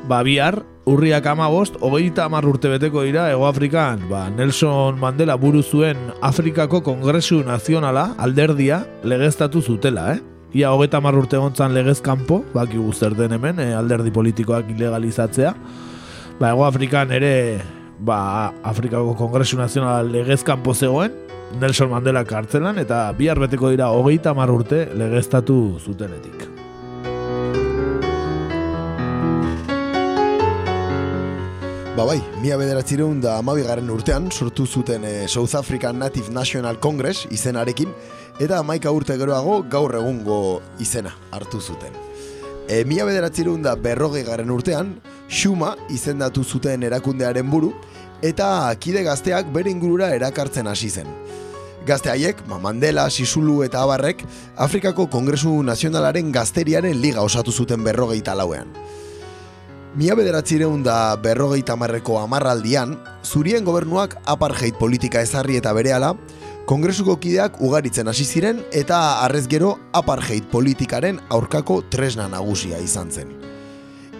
Ba, 0.09 0.21
bihar, 0.25 0.61
urriak 0.89 1.27
amabost, 1.29 1.75
hogeita 1.81 2.25
amar 2.25 2.45
urte 2.49 2.71
beteko 2.71 3.03
dira, 3.05 3.27
Ego 3.31 3.45
Afrikan, 3.45 4.01
ba, 4.09 4.23
Nelson 4.33 4.97
Mandela 4.99 5.35
buru 5.37 5.61
zuen 5.61 5.97
Afrikako 6.21 6.81
Kongresu 6.85 7.43
Nazionala, 7.45 8.15
alderdia, 8.17 8.81
legeztatu 9.03 9.61
zutela, 9.61 10.15
eh? 10.15 10.19
Ia 10.57 10.71
hogeita 10.73 10.97
amar 10.97 11.15
urte 11.15 11.37
gontzan 11.39 11.75
legezkampo, 11.77 12.41
baki 12.53 12.81
guzter 12.81 13.15
den 13.15 13.37
hemen, 13.37 13.61
eh, 13.61 13.75
alderdi 13.77 14.11
politikoak 14.11 14.73
ilegalizatzea. 14.73 15.53
Ba, 16.39 16.49
Ego 16.49 16.65
Afrikan 16.65 17.13
ere, 17.13 17.61
ba, 17.99 18.51
Afrikako 18.63 19.15
Kongresu 19.15 19.61
Nazionala 19.61 20.01
legezkampo 20.03 20.73
zegoen, 20.73 21.13
Nelson 21.59 21.89
Mandela 21.91 22.23
kartzelan 22.25 22.79
eta 22.79 23.03
bihar 23.17 23.39
beteko 23.41 23.69
dira 23.73 23.89
hogeita 23.91 24.33
mar 24.37 24.51
urte 24.53 24.85
legeztatu 24.95 25.77
zutenetik. 25.83 26.47
Ba 31.97 32.05
bai, 32.07 32.21
mila 32.41 32.55
bederatzireun 32.57 33.19
da 33.21 33.35
amabigarren 33.41 33.89
urtean 33.91 34.29
sortu 34.31 34.65
zuten 34.65 35.03
e, 35.03 35.27
South 35.27 35.53
African 35.59 35.99
Native 35.99 36.31
National 36.31 36.79
Congress 36.79 37.27
izenarekin 37.29 37.91
eta 38.39 38.61
amaika 38.63 38.93
urte 38.95 39.17
geroago 39.19 39.59
gaur 39.69 39.93
egungo 39.99 40.61
izena 40.79 41.11
hartu 41.35 41.59
zuten. 41.59 41.93
E, 42.69 42.85
mila 42.87 43.05
bederatzireun 43.05 43.61
da 43.61 43.75
berrogei 43.75 44.23
garen 44.23 44.49
urtean, 44.49 44.95
Shuma 45.27 45.75
izendatu 45.91 46.43
zuten 46.43 46.83
erakundearen 46.83 47.51
buru 47.51 47.73
eta 48.21 48.73
kide 48.79 49.03
gazteak 49.03 49.49
bere 49.53 49.71
ingurura 49.71 50.11
erakartzen 50.15 50.67
hasi 50.67 50.89
zen. 50.89 51.09
Gazte 51.85 52.11
haiek, 52.11 52.43
ma 52.45 52.59
Mandela, 52.61 53.07
Sisulu 53.09 53.63
eta 53.65 53.81
Abarrek, 53.81 54.21
Afrikako 54.55 55.07
Kongresu 55.09 55.55
Nazionalaren 55.65 56.29
gazteriaren 56.31 56.99
liga 57.01 57.23
osatu 57.25 57.51
zuten 57.51 57.83
berrogeita 57.83 58.35
lauean. 58.37 58.69
Mia 59.97 60.15
bederatzireun 60.15 60.85
da 60.85 61.15
berrogeita 61.19 61.75
marreko 61.75 62.19
amarraldian, 62.21 62.93
zurien 63.25 63.65
gobernuak 63.65 64.13
apartheid 64.29 64.77
politika 64.79 65.19
ezarri 65.25 65.57
eta 65.59 65.73
berehala, 65.73 66.13
Kongresuko 66.69 67.17
kideak 67.19 67.57
ugaritzen 67.59 68.07
hasi 68.07 68.23
ziren 68.23 68.61
eta 68.71 68.99
arrez 69.25 69.47
gero 69.49 69.73
apartheid 69.97 70.45
politikaren 70.51 71.17
aurkako 71.33 71.81
tresna 71.89 72.29
nagusia 72.29 72.77
izan 72.79 73.09
zen. 73.11 73.33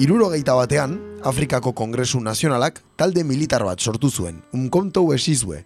Irurogeita 0.02 0.57
batean, 0.57 0.98
Afrikako 1.23 1.73
Kongresu 1.73 2.19
Nazionalak 2.19 2.80
talde 2.98 3.23
militar 3.23 3.61
bat 3.61 3.80
sortu 3.80 4.10
zuen, 4.10 4.39
unkontou 4.57 5.11
esizue, 5.14 5.60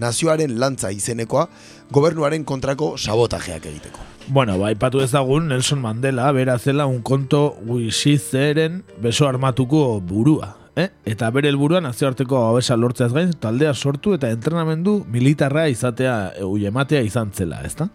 nazioaren 0.00 0.54
lantza 0.60 0.88
izenekoa 0.94 1.48
gobernuaren 1.92 2.46
kontrako 2.48 2.94
sabotajeak 2.96 3.66
egiteko. 3.68 4.00
Bueno, 4.32 4.56
ba, 4.58 4.70
ipatu 4.72 5.02
ezagun 5.04 5.50
Nelson 5.52 5.82
Mandela 5.82 6.30
bera 6.32 6.56
zela 6.58 6.86
un 6.86 7.02
konto 7.02 7.58
wishizeren 7.68 8.82
beso 9.02 9.28
armatuko 9.28 10.00
burua. 10.00 10.54
Eh? 10.76 10.88
Eta 11.04 11.28
bere 11.30 11.50
helburua 11.52 11.82
nazioarteko 11.84 12.38
babesa 12.46 12.78
lortzeaz 12.80 13.12
gain, 13.12 13.34
taldea 13.36 13.74
sortu 13.74 14.14
eta 14.16 14.30
entrenamendu 14.32 15.02
militarra 15.12 15.66
izatea, 15.68 16.32
ematea 16.40 17.02
izan 17.04 17.34
zela, 17.36 17.60
ezta? 17.68 17.90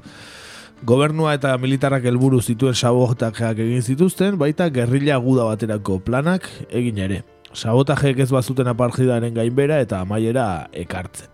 Gobernua 0.85 1.31
eta 1.33 1.55
militarrak 1.57 2.03
helburu 2.05 2.37
zituen 2.37 2.75
sabotajeak 2.77 3.57
egin 3.63 3.81
zituzten, 3.81 4.35
baita 4.37 4.67
gerrilla 4.69 5.17
guda 5.17 5.47
baterako 5.47 5.97
planak 6.05 6.45
egin 6.69 6.99
ere. 7.01 7.23
Sabotajeek 7.53 8.19
ez 8.21 8.29
bazuten 8.29 8.69
aparjidaren 8.69 9.33
gainbera 9.33 9.79
eta 9.81 10.03
amaiera 10.05 10.67
ekartzen. 10.77 11.31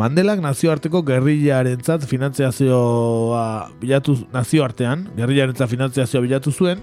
Mandelak 0.00 0.40
nazioarteko 0.42 1.02
gerrillarentzat 1.06 2.06
finantziazioa 2.10 3.44
bilatu 3.78 4.16
nazioartean, 4.34 5.06
gerrillarentzat 5.14 5.70
finantziazioa 5.70 6.24
bilatu 6.24 6.50
zuen, 6.50 6.82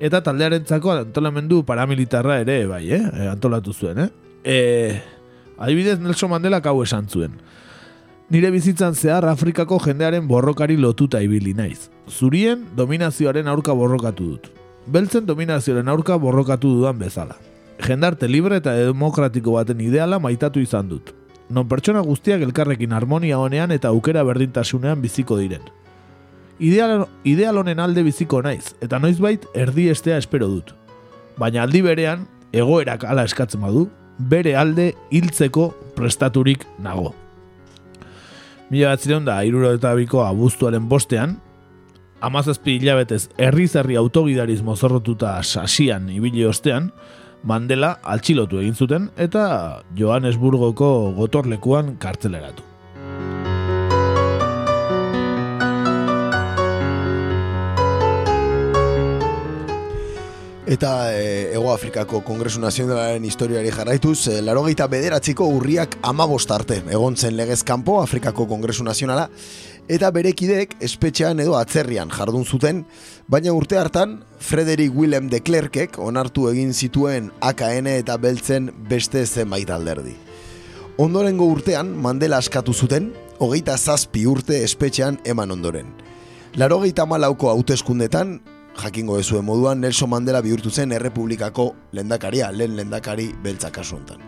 eta 0.00 0.22
taldearentzako 0.24 0.94
antolamendu 1.02 1.60
paramilitarra 1.68 2.40
ere, 2.44 2.62
bai, 2.70 2.84
eh? 2.96 3.02
antolatu 3.28 3.74
zuen, 3.76 4.06
eh? 4.06 4.10
E, 4.46 4.56
adibidez 5.58 5.98
Nelson 6.00 6.32
Mandela 6.32 6.62
hau 6.64 6.80
esan 6.84 7.08
zuen. 7.08 7.36
Nire 8.26 8.48
bizitzan 8.50 8.96
zehar 8.98 9.22
Afrikako 9.30 9.76
jendearen 9.78 10.24
borrokari 10.26 10.74
lotuta 10.76 11.20
ibili 11.22 11.52
naiz. 11.54 11.90
Zurien 12.10 12.64
dominazioaren 12.74 13.46
aurka 13.46 13.72
borrokatu 13.72 14.24
dut. 14.32 14.48
Beltzen 14.86 15.26
dominazioaren 15.26 15.86
aurka 15.88 16.16
borrokatu 16.18 16.72
dudan 16.74 16.98
bezala. 16.98 17.36
Jendarte 17.86 18.26
libre 18.26 18.56
eta 18.58 18.72
demokratiko 18.74 19.52
baten 19.54 19.80
ideala 19.80 20.18
maitatu 20.18 20.58
izan 20.58 20.88
dut. 20.90 21.12
Non 21.50 21.68
pertsona 21.70 22.02
guztiak 22.02 22.42
elkarrekin 22.42 22.92
harmonia 22.92 23.38
honean 23.38 23.70
eta 23.70 23.92
aukera 23.94 24.24
berdintasunean 24.26 25.02
biziko 25.02 25.38
diren. 25.38 25.62
Ideal, 26.58 27.04
ideal 27.22 27.60
honen 27.62 27.78
alde 27.78 28.02
biziko 28.02 28.40
naiz, 28.42 28.74
eta 28.82 28.98
noizbait 28.98 29.44
erdi 29.54 29.86
estea 29.92 30.16
espero 30.18 30.48
dut. 30.50 30.72
Baina 31.38 31.62
aldi 31.62 31.84
berean, 31.84 32.26
egoerak 32.50 33.04
ala 33.04 33.22
eskatzen 33.28 33.62
badu, 33.62 33.84
bere 34.18 34.56
alde 34.56 34.88
hiltzeko 35.14 35.68
prestaturik 35.94 36.66
nago. 36.82 37.14
Mila 38.70 38.90
bat 38.90 39.02
ziren 39.04 39.26
da, 39.26 39.40
iruro 39.46 39.70
eta 39.76 39.92
biko 39.94 40.24
abuztuaren 40.26 40.88
bostean, 40.90 41.36
amazazpi 42.24 42.80
hilabetez 42.80 43.28
herri-zerri 43.38 43.98
autogidariz 44.00 44.58
mozorrotuta 44.66 45.36
sasian 45.42 46.10
ibili 46.10 46.44
ostean, 46.46 46.90
Mandela 47.46 47.92
altxilotu 48.02 48.58
egin 48.58 48.74
zuten 48.74 49.10
eta 49.22 49.44
Johannesburgoko 49.94 51.12
gotorlekuan 51.14 51.94
kartzeleratu. 52.02 52.64
Eta 60.76 61.08
e, 61.16 61.54
Ego 61.54 61.72
Afrikako 61.72 62.18
Kongresu 62.20 62.60
Nazionalaren 62.60 63.24
historiari 63.24 63.70
jarraituz, 63.72 64.26
e, 64.28 64.42
larogeita 64.44 64.84
bederatziko 64.92 65.46
urriak 65.48 65.94
amabost 66.04 66.50
arte 66.52 66.82
egon 66.92 67.14
zen 67.16 67.32
legez 67.38 67.62
kanpo 67.64 67.94
Afrikako 68.02 68.44
Kongresu 68.50 68.84
Nazionala, 68.84 69.30
eta 69.88 70.10
berekideek 70.12 70.74
espetxean 70.84 71.40
edo 71.40 71.54
atzerrian 71.56 72.12
jardun 72.12 72.44
zuten, 72.44 72.82
baina 73.26 73.54
urte 73.56 73.78
hartan 73.80 74.18
Frederick 74.36 74.92
Willem 74.92 75.30
de 75.32 75.40
Klerkek 75.40 75.96
onartu 75.96 76.50
egin 76.50 76.74
zituen 76.74 77.30
AKN 77.40 77.88
eta 77.94 78.18
beltzen 78.20 78.68
beste 78.90 79.22
zenbait 79.24 79.72
alderdi. 79.72 80.12
Ondorengo 81.00 81.48
urtean 81.54 81.94
Mandela 81.96 82.42
askatu 82.44 82.74
zuten, 82.76 83.14
hogeita 83.38 83.78
zazpi 83.78 84.26
urte 84.28 84.60
espetxean 84.66 85.16
eman 85.24 85.56
ondoren. 85.56 85.88
Larogeita 86.60 87.08
malauko 87.08 87.48
hauteskundetan 87.48 88.36
jakingo 88.82 89.18
ezuen 89.18 89.44
moduan 89.44 89.80
Nelson 89.80 90.10
Mandela 90.10 90.42
bihurtu 90.44 90.70
zen 90.70 90.92
errepublikako 90.92 91.74
lendakaria, 91.92 92.50
lehen 92.52 92.76
lendakari 92.76 93.32
beltza 93.42 93.70
kasu 93.70 93.96
hontan. 93.96 94.20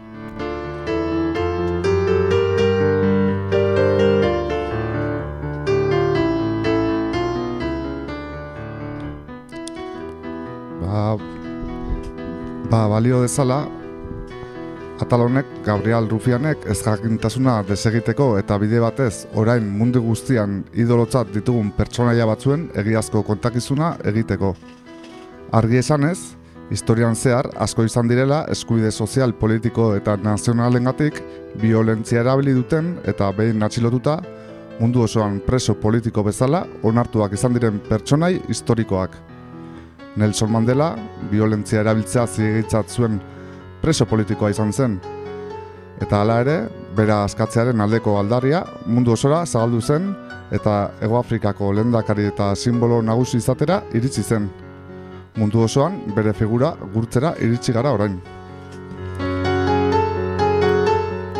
Ba, 10.82 11.16
ba, 12.70 12.86
balio 12.88 13.22
dezala, 13.22 13.66
Atalonek, 14.98 15.46
Gabriel 15.62 16.08
Rufianek 16.10 16.64
ez 16.66 16.80
jakintasuna 16.82 17.60
desegiteko 17.68 18.32
eta 18.40 18.56
bide 18.58 18.80
batez 18.82 19.28
orain 19.38 19.62
mundu 19.78 20.00
guztian 20.02 20.64
idolotzat 20.74 21.30
ditugun 21.36 21.70
pertsonaia 21.76 22.26
batzuen 22.26 22.64
egiazko 22.82 23.22
kontakizuna 23.28 23.92
egiteko. 24.10 24.56
Argi 25.54 25.78
esanez, 25.78 26.18
historian 26.74 27.14
zehar 27.14 27.46
asko 27.62 27.86
izan 27.86 28.10
direla 28.10 28.40
eskubide 28.50 28.90
sozial, 28.90 29.36
politiko 29.38 29.92
eta 29.94 30.16
nazionalengatik 30.18 31.22
violentzia 31.62 32.24
erabili 32.24 32.56
duten 32.58 32.96
eta 33.06 33.30
behin 33.38 33.62
atxilotuta 33.62 34.18
mundu 34.80 35.06
osoan 35.06 35.38
preso 35.46 35.78
politiko 35.78 36.26
bezala 36.26 36.66
onartuak 36.82 37.38
izan 37.38 37.54
diren 37.54 37.78
pertsonai 37.88 38.34
historikoak. 38.48 39.14
Nelson 40.18 40.50
Mandela, 40.50 40.96
violentzia 41.30 41.84
erabiltzea 41.86 42.26
zigitzat 42.26 42.90
zuen 42.90 43.20
preso 43.82 44.06
politikoa 44.06 44.50
izan 44.50 44.72
zen. 44.72 44.98
Eta 45.98 46.20
hala 46.22 46.40
ere, 46.44 46.56
bera 46.96 47.22
askatzearen 47.26 47.80
aldeko 47.80 48.16
aldarria 48.18 48.62
mundu 48.86 49.12
osora 49.14 49.44
zabaldu 49.46 49.80
zen 49.80 50.12
eta 50.54 50.90
Ego 51.02 51.18
Afrikako 51.18 51.72
lehendakari 51.76 52.28
eta 52.30 52.54
simbolo 52.56 53.00
nagusi 53.02 53.38
izatera 53.42 53.82
iritsi 53.94 54.22
zen. 54.22 54.48
Mundu 55.38 55.62
osoan 55.62 56.00
bere 56.16 56.32
figura 56.34 56.72
gurtzera 56.94 57.34
iritsi 57.40 57.72
gara 57.72 57.92
orain. 57.94 58.18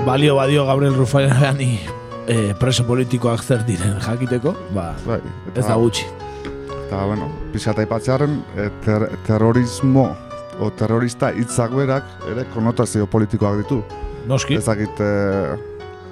Balio 0.07 0.37
badio 0.37 0.65
Gabriel 0.67 0.95
Rufiani 0.97 1.73
eh, 2.29 2.55
preso 2.61 2.85
politikoak 2.87 3.43
zer 3.43 3.65
diren 3.67 3.99
jakiteko, 4.05 4.55
ba, 4.77 4.93
bai, 5.07 5.21
ez 5.55 5.67
da 5.67 5.77
gutxi. 5.77 6.07
Eta, 6.87 7.03
bueno, 7.05 7.29
pixata 7.53 7.85
ipatzearen, 7.85 8.39
e, 8.57 8.71
ter 8.85 9.05
terrorismo 9.27 10.07
o 10.61 10.71
terrorista 10.71 11.31
hitzak 11.33 11.73
ere 11.79 12.45
konotazio 12.55 13.07
politikoak 13.07 13.63
ditu. 13.63 13.83
Noski. 14.27 14.59
Ezakit 14.59 15.01
e, 15.01 15.57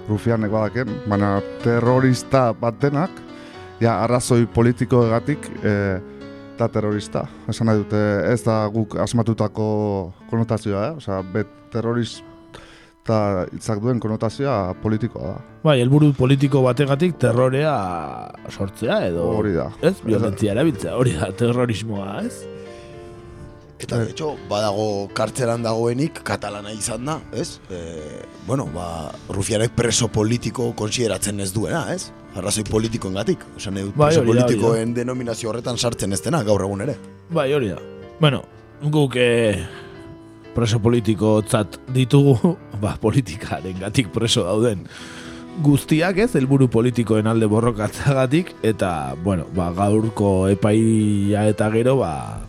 Rufianek 0.09 0.51
badaken, 0.51 0.93
baina 1.11 1.41
terrorista 1.63 2.53
bat 2.53 2.79
denak, 2.81 3.11
ja, 3.81 3.99
arrazoi 4.05 4.47
politikoegatik 4.47 5.51
e, 5.63 5.75
da 6.57 6.69
terrorista. 6.73 7.27
Esan 7.51 7.69
nahi 7.69 7.83
dute 7.83 8.01
ez 8.31 8.41
da 8.47 8.65
guk 8.73 8.97
asmatutako 9.03 9.67
konotazioa, 10.31 10.87
eh? 10.87 10.97
Osea, 11.03 11.21
bet 11.35 11.51
terrorista 11.75 13.19
hitzak 13.53 13.83
duen 13.83 14.01
konotazioa 14.01 14.75
politikoa 14.83 15.35
da. 15.35 15.45
Bai, 15.67 15.81
helburu 15.83 16.13
politiko 16.17 16.63
bategatik 16.65 17.19
terrorea 17.21 17.75
sortzea 18.49 19.03
edo 19.11 19.27
Hori 19.35 19.57
da. 19.59 19.69
Ez, 19.83 19.99
violentzia 20.07 20.55
erabiltzea, 20.55 20.95
hori 20.97 21.17
da 21.19 21.33
terrorismoa, 21.37 22.23
ez? 22.23 22.66
Eta, 23.79 23.99
de 23.99 24.11
hecho, 24.11 24.37
badago 24.49 25.09
kartzelan 25.13 25.63
dagoenik 25.63 26.23
katalana 26.25 26.73
izan 26.73 27.05
da, 27.05 27.19
ez? 27.37 27.61
E, 27.69 28.23
bueno, 28.47 28.65
ba, 28.73 29.13
Rufianek 29.29 29.75
preso 29.77 30.09
politiko 30.09 30.71
konsideratzen 30.77 31.41
ez 31.45 31.51
duena, 31.53 31.85
ez? 31.93 32.09
Arrazoi 32.37 32.65
politikoengatik. 32.65 33.45
Osan, 33.57 33.77
bai, 33.93 34.09
preso 34.09 34.23
hori 34.23 34.33
da, 34.33 34.47
politikoen 34.47 34.95
hori 34.95 35.01
denominazio 35.03 35.53
horretan 35.53 35.77
sartzen 35.77 36.17
ez 36.17 36.23
dena, 36.25 36.41
gaur 36.47 36.65
egun 36.65 36.87
ere. 36.87 36.97
Bai, 37.29 37.51
hori 37.53 37.69
da. 37.75 37.83
Bueno, 38.21 38.43
guk 38.81 39.21
eh, 39.21 39.61
preso 40.57 40.81
politiko 40.81 41.37
tzat 41.45 41.77
ditugu, 41.93 42.57
ba, 42.83 42.97
politikaren 43.03 43.85
gatik 43.85 44.09
preso 44.17 44.49
dauden 44.49 44.89
guztiak 45.63 46.19
ez, 46.21 46.35
helburu 46.37 46.69
politikoen 46.69 47.29
alde 47.29 47.47
borrokatzagatik, 47.49 48.53
eta, 48.67 49.15
bueno, 49.25 49.47
ba, 49.57 49.71
gaurko 49.77 50.49
epaia 50.53 51.47
eta 51.49 51.71
gero, 51.73 51.97
ba, 52.03 52.46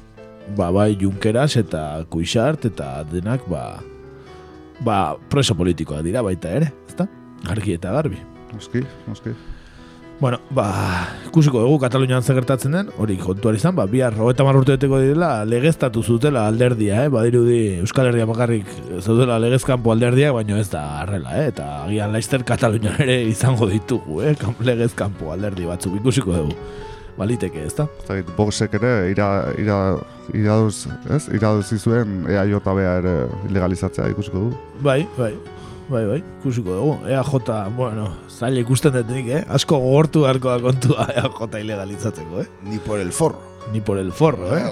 ba, 0.56 0.72
bai 0.72 0.96
Junkeras 1.00 1.56
eta 1.60 2.06
Kuixart 2.10 2.70
eta 2.70 3.04
denak, 3.12 3.44
ba, 3.52 3.82
ba, 4.86 5.18
preso 5.32 5.58
politikoa 5.58 6.02
dira 6.06 6.24
baita 6.26 6.56
ere, 6.62 6.72
ezta? 6.88 7.10
Argi 7.50 7.78
eta 7.78 7.92
garbi. 7.96 8.22
Noski, 8.54 8.84
noski. 9.08 9.36
Bueno, 10.20 10.40
ba, 10.50 10.72
ikusiko 11.28 11.60
dugu 11.62 11.78
Katalunian 11.84 12.24
zer 12.26 12.40
gertatzen 12.40 12.74
den, 12.74 12.88
hori 12.98 13.20
kontuar 13.22 13.54
izan, 13.54 13.76
ba, 13.78 13.86
bihar 13.86 14.16
hogeita 14.18 14.48
marrurteeteko 14.48 14.98
direla 15.04 15.44
legeztatu 15.46 16.02
zutela 16.02 16.48
alderdia, 16.50 17.04
eh? 17.06 17.12
badirudi 17.14 17.60
Euskal 17.84 18.10
Herria 18.10 18.26
bakarrik 18.26 18.72
zaudela 18.98 19.38
legezkanpo 19.44 19.94
alderdia, 19.94 20.32
baina 20.34 20.58
ez 20.58 20.72
da 20.74 21.04
arrela, 21.04 21.36
eh? 21.38 21.52
eta 21.52 21.68
agian 21.84 22.16
laizter 22.16 22.42
Katalunian 22.48 22.98
ere 23.06 23.20
izango 23.30 23.70
ditugu, 23.70 24.24
eh? 24.26 24.34
Legezkanpo 24.72 25.30
alderdi 25.36 25.70
batzuk 25.70 26.00
ikusiko 26.02 26.34
dugu. 26.34 26.58
Baliteke, 27.18 27.64
ez 27.66 27.74
da? 27.74 27.88
Zagit, 28.06 28.30
Voxek 28.38 28.78
ere 28.78 28.94
ira, 29.12 29.28
ira, 29.58 29.78
iraduz, 30.38 30.86
ez? 31.10 31.24
Iraduz 31.34 31.72
izuen 31.74 32.24
EAJ 32.30 32.60
bea 32.68 32.98
ere 33.02 33.14
ilegalizatzea 33.50 34.12
ikusiko 34.14 34.48
du. 34.48 34.52
Bai, 34.86 35.02
bai. 35.18 35.34
bai, 35.90 36.04
bai, 36.06 36.22
ikusiko 36.40 36.78
dugu. 36.78 36.96
EAJ, 37.10 37.52
bueno, 37.78 38.08
zaila 38.30 38.62
ikusten 38.62 38.94
dut 39.00 39.10
nik, 39.10 39.34
eh? 39.34 39.44
Asko 39.50 39.82
gogortu 39.82 40.28
beharko 40.28 40.54
da 40.54 40.60
kontua 40.70 41.10
EAJ 41.16 41.62
ilegalizatzeko, 41.66 42.42
eh? 42.46 42.50
Ni 42.70 42.78
por 42.78 43.00
el 43.00 43.12
forro. 43.12 43.57
Ni 43.74 43.82
por 43.82 43.98
el 43.98 44.14
forro, 44.14 44.56
eh? 44.58 44.64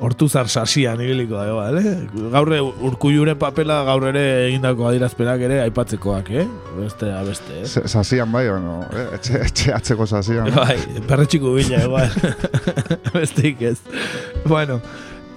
Hortu 0.00 0.28
zar 0.28 0.48
sasian 0.48 1.00
ibiliko 1.02 1.34
da, 1.34 1.48
igual, 1.48 1.78
eh? 1.78 2.08
Gaur 2.30 2.52
urkulluren 2.86 3.36
papela 3.38 3.80
gaur 3.86 4.06
ere 4.12 4.22
egindako 4.48 4.86
adirazpenak 4.88 5.40
ere 5.48 5.60
aipatzekoak, 5.64 6.30
eh? 6.30 6.46
Beste, 6.78 7.10
a 7.10 7.22
beste, 7.26 7.60
eh? 7.64 7.66
Zasian 7.88 8.30
bai, 8.30 8.46
ono, 8.54 8.80
eh? 8.94 9.08
etxe, 9.18 9.40
etxe 9.48 9.74
atzeko 9.74 10.06
zasian. 10.06 10.50
Bai, 10.62 10.76
perretxiko 11.08 11.54
bila, 11.58 11.82
igual. 11.82 12.10
Besteik 13.16 13.62
ez. 13.66 13.78
Bueno, 14.46 14.78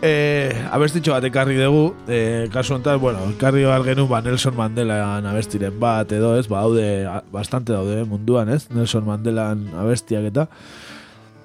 eh, 0.05 0.53
abestitxo 0.71 1.15
bat 1.15 1.25
ekarri 1.25 1.57
dugu, 1.57 1.95
eh, 2.07 2.45
kasu 2.53 2.75
honetan, 2.77 2.99
bueno, 3.01 3.25
ekarri 3.35 3.63
behar 3.65 3.81
genuen 3.89 4.09
ba, 4.11 4.21
Nelson 4.21 4.53
Mandela 4.57 4.99
abestiren 5.17 5.79
bat 5.81 6.11
edo 6.13 6.35
ez, 6.37 6.45
ba, 6.51 6.61
daude, 6.61 7.05
a- 7.09 7.23
bastante 7.33 7.73
daude 7.73 8.01
eh, 8.03 8.05
munduan 8.05 8.49
ez, 8.53 8.67
Nelson 8.69 9.05
Mandelan 9.07 9.65
abestiak 9.81 10.29
eta, 10.29 10.47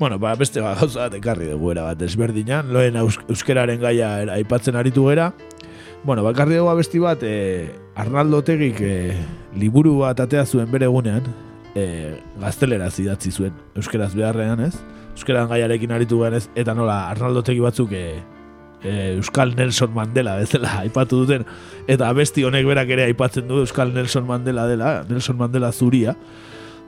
Bueno, 0.01 0.19
ba, 0.19 0.35
beste 0.35 0.63
ba, 0.65 0.73
gauza 0.81 1.03
bat 1.03 1.15
ekarri 1.19 1.51
dugu 1.51 1.75
era 1.75 1.83
bat 1.85 1.99
desberdinan, 2.01 2.71
loen 2.73 2.95
eus, 2.97 3.19
euskeraren 3.29 3.83
gaia 3.83 4.15
aipatzen 4.33 4.79
aritu 4.81 5.03
gera. 5.11 5.27
Bueno, 6.09 6.23
ba, 6.25 6.31
ekarri 6.33 6.57
dugu 6.57 6.71
abesti 6.73 7.03
bat, 7.03 7.21
e, 7.21 7.69
Arnaldo 8.01 8.41
Tegik 8.41 8.81
e, 8.81 8.95
liburu 9.61 9.99
bat 9.99 10.23
atea 10.25 10.47
zuen 10.47 10.73
bere 10.73 10.89
egunean, 10.89 11.29
e, 11.77 11.85
gazteleraz 12.41 12.95
idatzi 13.05 13.29
zuen, 13.29 13.53
euskeraz 13.77 14.15
beharrean 14.17 14.65
ez, 14.65 14.73
euskeran 15.19 15.53
gaiarekin 15.53 15.93
aritu 15.93 16.23
garen 16.25 16.41
ez, 16.41 16.47
eta 16.57 16.73
nola 16.73 17.03
Arnaldo 17.11 17.45
Tegi 17.45 17.61
batzuk 17.61 17.93
e, 17.93 18.05
e, 18.81 18.95
Euskal 19.19 19.53
Nelson 19.53 19.93
Mandela 19.93 20.39
bezala 20.41 20.79
aipatu 20.87 21.27
duten, 21.27 21.45
eta 21.85 22.09
abesti 22.09 22.49
honek 22.49 22.65
berak 22.73 22.97
ere 22.97 23.05
aipatzen 23.11 23.53
du 23.53 23.61
Euskal 23.67 23.93
Nelson 23.93 24.25
Mandela 24.25 24.65
dela, 24.65 25.03
Nelson 25.13 25.37
Mandela 25.37 25.77
zuria. 25.77 26.17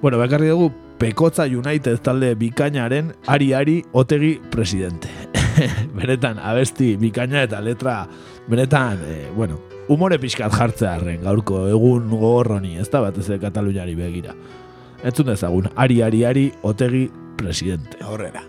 Bueno, 0.02 0.18
bakarri 0.18 0.48
dugu 0.48 0.72
Pekotza 0.98 1.44
United 1.46 2.00
talde 2.02 2.34
bikainaren 2.34 3.12
ari-ari 3.26 3.84
otegi 3.92 4.40
presidente. 4.50 5.08
benetan, 5.96 6.40
abesti 6.42 6.96
bikaina 6.98 7.44
eta 7.46 7.60
letra, 7.62 8.08
benetan, 8.50 8.98
e, 9.06 9.30
bueno, 9.36 9.60
umore 9.94 10.18
pixkat 10.18 10.54
jartzearen 10.58 11.22
gaurko 11.22 11.68
egun 11.70 12.10
gogorroni, 12.10 12.74
ez 12.82 12.88
da 12.90 13.04
batez 13.06 13.28
ere 13.28 13.38
Kataluniari 13.44 13.94
begira. 13.94 14.34
Entzun 15.06 15.30
dezagun, 15.30 15.70
ari, 15.76 16.02
ari, 16.02 16.24
ari, 16.26 16.48
otegi 16.62 17.06
presidente. 17.38 18.02
Aurrera. 18.02 18.42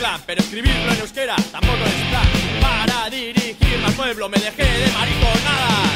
Clan, 0.00 0.20
pero 0.26 0.40
escribirlo 0.40 0.92
en 0.92 1.00
euskera 1.00 1.36
tampoco 1.52 1.84
es 1.84 2.00
plan. 2.08 2.28
Para 2.64 3.10
dirigirme 3.10 3.86
al 3.86 3.92
pueblo 3.92 4.28
me 4.30 4.38
dejé 4.38 4.64
de 4.64 4.88
mariconadas. 4.96 5.92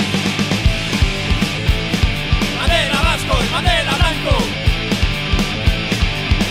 Mandela 2.59 3.01
vasco, 3.09 3.35
el 3.41 3.51
Mandela 3.51 3.95
blanco. 4.03 4.35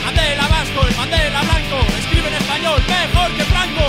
Mandela 0.05 0.47
vasco, 0.47 0.79
el 0.89 0.95
Mandela 0.95 1.41
blanco. 1.49 1.77
Escribe 2.01 2.27
en 2.27 2.35
español 2.41 2.79
mejor 2.89 3.29
que 3.37 3.43
Franco. 3.53 3.87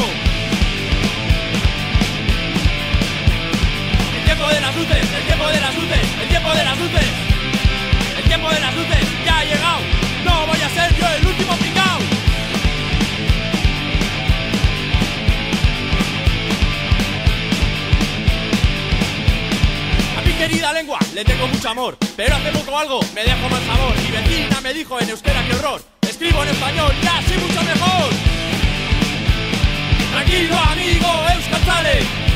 El 4.17 4.25
tiempo 4.29 4.47
de 4.55 4.61
las 4.61 4.77
luces, 4.77 5.05
el 5.19 5.25
tiempo 5.25 5.47
de 5.49 5.61
las 5.65 5.75
luces, 5.75 6.07
el 6.23 6.29
tiempo 6.29 6.51
de 6.53 6.65
las 6.65 6.79
luces. 6.79 7.09
El 8.19 8.25
tiempo 8.25 8.49
de 8.51 8.61
las 8.61 8.75
luces 8.75 9.05
ya 9.25 9.39
ha 9.39 9.45
llegado. 9.45 9.81
No 10.27 10.47
voy 10.49 10.61
a 10.61 10.69
ser 10.69 10.95
yo 10.99 11.07
el 11.17 11.27
último 11.27 11.57
pringao. 11.57 11.74
Querida 20.49 20.75
lengua 20.75 20.99
le 21.15 21.25
tengo 21.25 21.47
mucho 21.47 21.71
amor, 21.71 21.97
pero 22.17 22.37
hace 22.37 22.53
poco 22.53 22.79
algo 22.79 23.01
me 23.15 23.25
dejó 23.25 23.49
mal 23.49 23.65
sabor. 23.65 23.95
Mi 23.97 24.11
vecina 24.11 24.61
me 24.61 24.75
dijo 24.75 25.01
en 25.01 25.09
euskera 25.09 25.43
que 25.47 25.55
horror. 25.55 25.81
Escribo 26.03 26.43
en 26.43 26.49
español 26.51 26.93
y 27.03 27.07
así 27.07 27.35
mucho 27.39 27.63
mejor. 27.63 28.11
Tranquilo 30.13 30.59
amigo 30.59 31.09
Euskaltzale. 31.35 32.34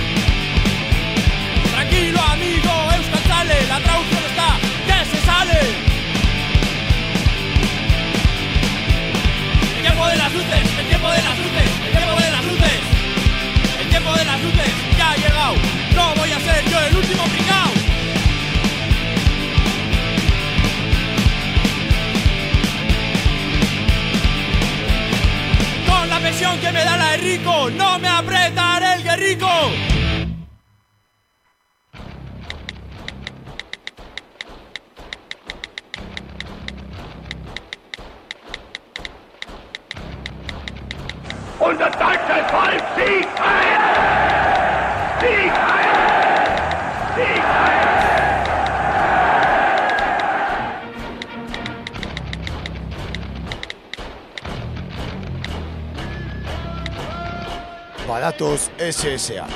Badatoz 58.89 59.21
SSA. 59.21 59.47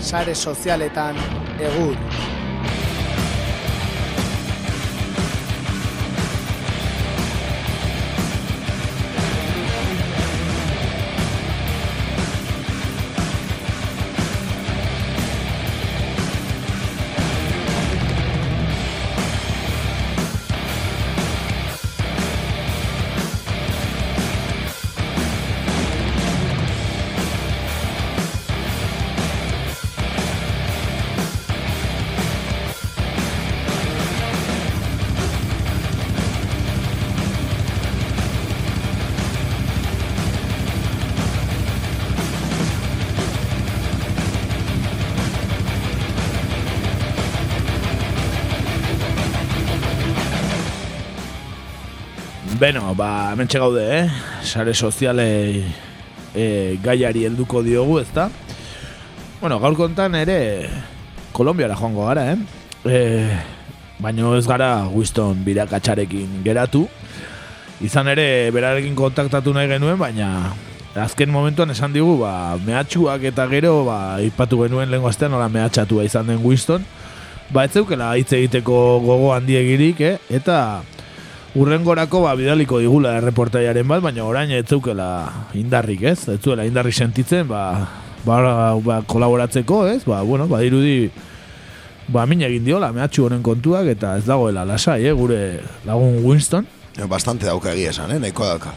Sare 0.00 0.34
sozialetan 0.34 1.16
egur. 1.58 2.37
Beno, 52.68 52.92
ba, 52.92 53.32
hemen 53.32 53.48
gaude, 53.48 53.80
eh? 53.80 54.10
Sare 54.44 54.74
soziale 54.74 55.64
e, 56.36 56.76
gaiari 56.84 57.22
helduko 57.24 57.62
diogu, 57.64 57.96
ezta? 57.98 58.26
Bueno, 59.40 59.56
gaur 59.58 59.72
kontan 59.72 60.12
ere 60.14 60.68
Kolombiara 61.32 61.72
joango 61.74 62.04
gara, 62.04 62.26
eh? 62.34 62.36
E, 62.84 62.98
baino 64.04 64.34
ez 64.36 64.44
gara 64.44 64.84
Winston 64.84 65.40
birakatxarekin 65.46 66.42
geratu. 66.44 66.84
Izan 67.80 68.12
ere, 68.12 68.50
berarekin 68.52 68.92
kontaktatu 69.00 69.56
nahi 69.56 69.72
genuen, 69.72 69.96
baina 69.96 70.52
azken 70.92 71.32
momentuan 71.32 71.72
esan 71.72 71.96
digu, 71.96 72.18
ba, 72.20 72.58
mehatxuak 72.66 73.24
eta 73.32 73.48
gero, 73.48 73.86
ba, 73.88 74.20
ipatu 74.20 74.60
genuen 74.66 74.92
lehen 74.92 75.08
astean 75.08 75.32
nola 75.32 75.48
mehatxatua 75.48 76.04
izan 76.04 76.28
den 76.28 76.44
Winston. 76.44 76.84
Ba, 77.48 77.64
ez 77.64 77.72
zeukela 77.72 78.12
hitz 78.20 78.28
egiteko 78.42 79.00
gogo 79.08 79.32
handiegirik, 79.32 80.04
eh? 80.04 80.16
Eta 80.28 80.84
urrengorako 81.56 82.22
ba, 82.26 82.34
bidaliko 82.36 82.80
digula 82.82 83.16
erreportaiaren 83.22 83.88
bat, 83.88 84.02
baina 84.04 84.24
orain 84.24 84.50
ez 84.52 84.66
zeukela 84.66 85.08
indarrik, 85.54 86.02
ez? 86.02 86.28
Ez 86.28 86.40
zuela 86.42 86.66
indarrik 86.68 86.94
sentitzen, 86.94 87.48
ba, 87.48 87.62
ba, 88.26 88.74
ba 88.84 89.00
kolaboratzeko, 89.08 89.86
ez? 89.88 90.02
Ba, 90.04 90.22
bueno, 90.22 90.48
ba, 90.50 90.60
dirudi 90.60 91.10
ba, 92.08 92.26
min 92.26 92.42
egin 92.44 92.66
diola, 92.66 92.90
mehatxu 92.92 93.28
honen 93.28 93.42
kontuak, 93.44 93.88
eta 93.94 94.16
ez 94.18 94.26
dagoela 94.26 94.64
lasai, 94.68 95.04
eh, 95.06 95.14
gure 95.16 95.60
lagun 95.86 96.20
Winston. 96.24 96.66
Bastante 97.08 97.46
dauka 97.46 97.72
egia 97.72 97.94
esan, 97.94 98.12
eh? 98.12 98.18
nahiko 98.18 98.46
dauka. 98.48 98.74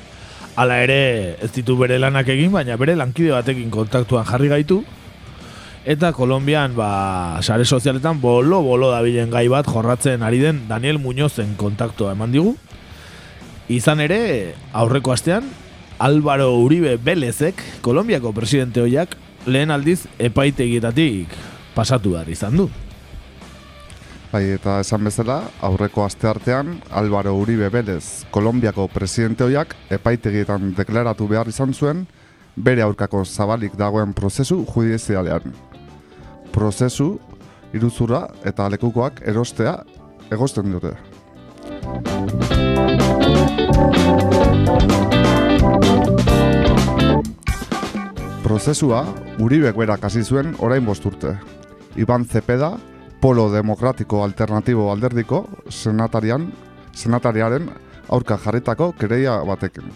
Hala 0.60 0.82
ere, 0.84 1.38
ez 1.42 1.50
ditu 1.56 1.78
bere 1.80 1.98
lanak 2.00 2.28
egin, 2.30 2.52
baina 2.52 2.76
bere 2.78 2.96
lankide 3.00 3.32
batekin 3.34 3.72
kontaktuan 3.72 4.28
jarri 4.28 4.52
gaitu. 4.52 4.84
Eta 5.82 6.12
Kolombian, 6.14 6.76
ba, 6.78 7.42
sare 7.42 7.66
sozialetan 7.66 8.20
bolo-bolo 8.22 8.92
dabilen 8.92 9.32
gai 9.34 9.48
bat 9.50 9.66
jorratzen 9.66 10.22
ari 10.22 10.38
den 10.38 10.68
Daniel 10.70 11.00
Muñozen 11.02 11.56
kontaktua 11.58 12.12
eman 12.14 12.30
digu. 12.32 12.54
Izan 13.66 14.04
ere, 14.04 14.54
aurreko 14.78 15.16
astean, 15.16 15.48
Álvaro 15.98 16.52
Uribe 16.62 16.98
Belezek, 17.02 17.64
Kolombiako 17.82 18.30
presidente 18.34 18.82
hoiak, 18.82 19.18
lehen 19.50 19.74
aldiz 19.74 20.06
epaitegietatik 20.20 21.34
pasatu 21.74 22.14
behar 22.14 22.30
izan 22.30 22.62
du. 22.62 22.70
Bai, 24.32 24.46
eta 24.54 24.78
esan 24.86 25.02
bezala, 25.04 25.42
aurreko 25.66 26.06
aste 26.06 26.30
artean, 26.30 26.78
Álvaro 26.94 27.34
Uribe 27.34 27.74
Vélez, 27.74 28.28
Kolombiako 28.30 28.86
presidente 28.94 29.44
hoiak 29.50 29.74
epaitegietan 29.90 30.76
deklaratu 30.78 31.26
behar 31.28 31.50
izan 31.50 31.74
zuen, 31.74 32.06
bere 32.56 32.86
aurkako 32.86 33.26
zabalik 33.26 33.74
dagoen 33.80 34.14
prozesu 34.14 34.62
judizialean. 34.70 35.71
Prozesu, 36.52 37.16
iruzura 37.74 38.26
eta 38.46 38.68
lekukoak 38.70 39.22
erostea 39.28 39.78
egosten 40.32 40.72
dute. 40.72 40.92
Prozesua, 48.44 49.06
Uribek 49.40 49.78
berak 49.80 50.04
hasi 50.04 50.24
zuen 50.24 50.56
orain 50.60 50.86
bosturte. 50.86 51.38
Iban 51.96 52.26
Zepeda, 52.26 52.74
Polo 53.22 53.48
Demokratiko 53.54 54.24
Alternatibo 54.24 54.90
Alderdiko 54.92 55.46
senatarian, 55.70 56.50
senatariaren 56.92 57.70
aurka 58.10 58.38
jarritako 58.38 58.92
kereia 59.00 59.38
batekin. 59.48 59.88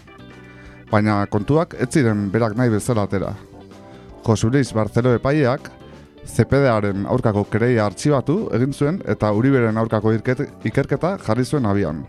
Baina 0.90 1.18
kontuak 1.26 1.74
ez 1.78 1.90
ziren 1.92 2.30
berak 2.32 2.56
nahi 2.56 2.72
bezala 2.72 3.04
atera. 3.04 3.34
Josuliz 4.26 4.72
Barcelo 4.72 5.12
epaileak 5.14 5.70
CPDaren 6.26 7.06
aurkako 7.06 7.44
kereia 7.50 7.86
artxibatu 7.86 8.48
egin 8.56 8.72
zuen 8.74 9.00
eta 9.06 9.30
Uriberen 9.32 9.78
aurkako 9.78 10.12
ikerket- 10.16 10.66
ikerketa 10.66 11.16
jarri 11.26 11.44
zuen 11.44 11.66
abian. 11.66 12.06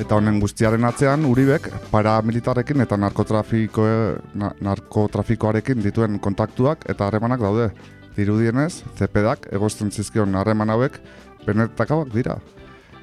Eta 0.00 0.14
honen 0.20 0.38
guztiaren 0.40 0.84
atzean 0.84 1.24
Uribek 1.26 1.68
paramilitarrekin 1.90 2.80
eta 2.84 2.96
narkotrafiko, 3.00 3.86
na, 4.34 4.52
narkotrafikoarekin 4.60 5.82
dituen 5.82 6.20
kontaktuak 6.20 6.84
eta 6.88 7.08
harremanak 7.08 7.40
daude. 7.40 7.70
Dirudienez, 8.16 8.84
CPDak 8.96 9.50
egozten 9.52 9.90
zizkion 9.90 10.34
harreman 10.34 10.70
hauek 10.70 11.00
benetakaak 11.46 12.12
dira. 12.14 12.38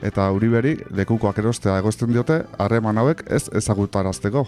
Eta 0.02 0.32
Uriberi 0.32 0.78
lekukoak 0.92 1.38
erostea 1.40 1.78
egozten 1.80 2.12
diote 2.12 2.44
harreman 2.58 2.98
hauek 2.98 3.24
ez 3.30 3.46
ezagutarazteko. 3.54 4.48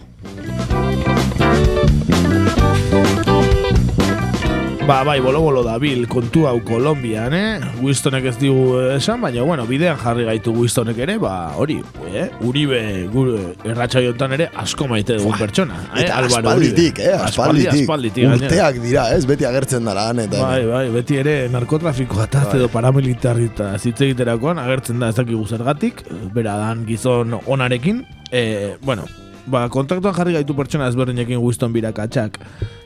Ba, 4.86 5.00
bai, 5.02 5.18
bolo-bolo 5.18 5.64
da 5.66 5.80
bil 5.82 6.04
kontu 6.06 6.44
hau 6.46 6.60
Kolombian, 6.62 7.34
eh? 7.34 7.58
Wistonek 7.82 8.28
ez 8.30 8.36
digu 8.38 8.76
esan, 8.94 9.18
baina, 9.24 9.42
bueno, 9.42 9.64
bidean 9.66 9.98
jarri 9.98 10.28
gaitu 10.28 10.54
Wistonek 10.54 11.00
ere, 11.02 11.16
ba, 11.18 11.32
hori, 11.58 11.80
eh? 12.12 12.28
Uribe, 12.46 12.78
gure 13.10 13.56
erratxaiotan 13.66 14.36
ere, 14.38 14.48
asko 14.62 14.86
maite 14.92 15.18
dugun 15.18 15.34
pertsona. 15.42 15.80
Eh? 15.88 16.04
Eta 16.04 16.20
Álvaro 16.20 16.52
aspalditik, 16.52 17.02
Uribe. 17.02 17.10
eh? 17.16 17.26
Aspalditik. 17.32 17.82
aspalditik, 17.82 18.28
gainera. 18.30 18.46
Urteak 18.46 18.80
dira, 18.86 19.08
ez? 19.18 19.26
Beti 19.26 19.50
agertzen 19.50 19.90
dara 19.90 20.06
eta... 20.14 20.46
Bai, 20.46 20.62
bai, 20.70 20.86
beti 21.00 21.18
ere 21.24 21.36
narkotrafikoa 21.50 22.30
eta 22.30 22.46
Bai. 22.46 22.56
edo 22.62 22.70
paramilitarri 22.70 23.50
eta 23.56 23.74
zitze 23.82 24.06
egiterakoan 24.12 24.62
agertzen 24.62 25.02
da 25.02 25.10
ez 25.10 25.18
dakigu 25.18 25.48
zergatik, 25.50 26.06
bera 26.38 26.60
dan 26.62 26.86
gizon 26.86 27.40
onarekin, 27.42 28.06
e, 28.30 28.76
bueno, 28.86 29.10
ba, 29.48 29.66
kontaktuan 29.70 30.16
jarri 30.16 30.36
gaitu 30.38 30.56
pertsona 30.58 30.90
ezberdinekin 30.92 31.42
Winston 31.42 31.74
birakatxak. 31.76 32.40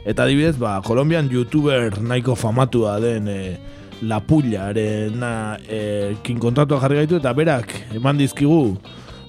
Eta 0.07 0.26
adibidez, 0.26 0.56
ba, 0.60 0.80
Kolombian 0.86 1.30
youtuber 1.31 1.99
nahiko 2.02 2.36
famatua 2.40 2.99
den 3.03 3.27
e, 3.27 3.40
La 4.02 4.19
Pullaren 4.23 5.23
e, 5.68 5.80
kin 6.23 6.40
kontaktua 6.40 6.80
jarri 6.84 7.02
gaitu 7.02 7.19
eta 7.19 7.34
berak 7.36 7.73
eman 7.95 8.19
dizkigu 8.19 8.77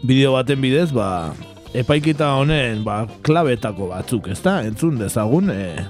bideo 0.07 0.35
baten 0.37 0.61
bidez, 0.63 0.91
ba, 0.95 1.33
epaiketa 1.77 2.35
honen 2.39 2.85
ba, 2.87 3.05
klabetako 3.27 3.91
batzuk, 3.95 4.31
ezta? 4.35 4.61
Entzun 4.67 4.99
dezagun, 5.01 5.51
e, 5.55 5.87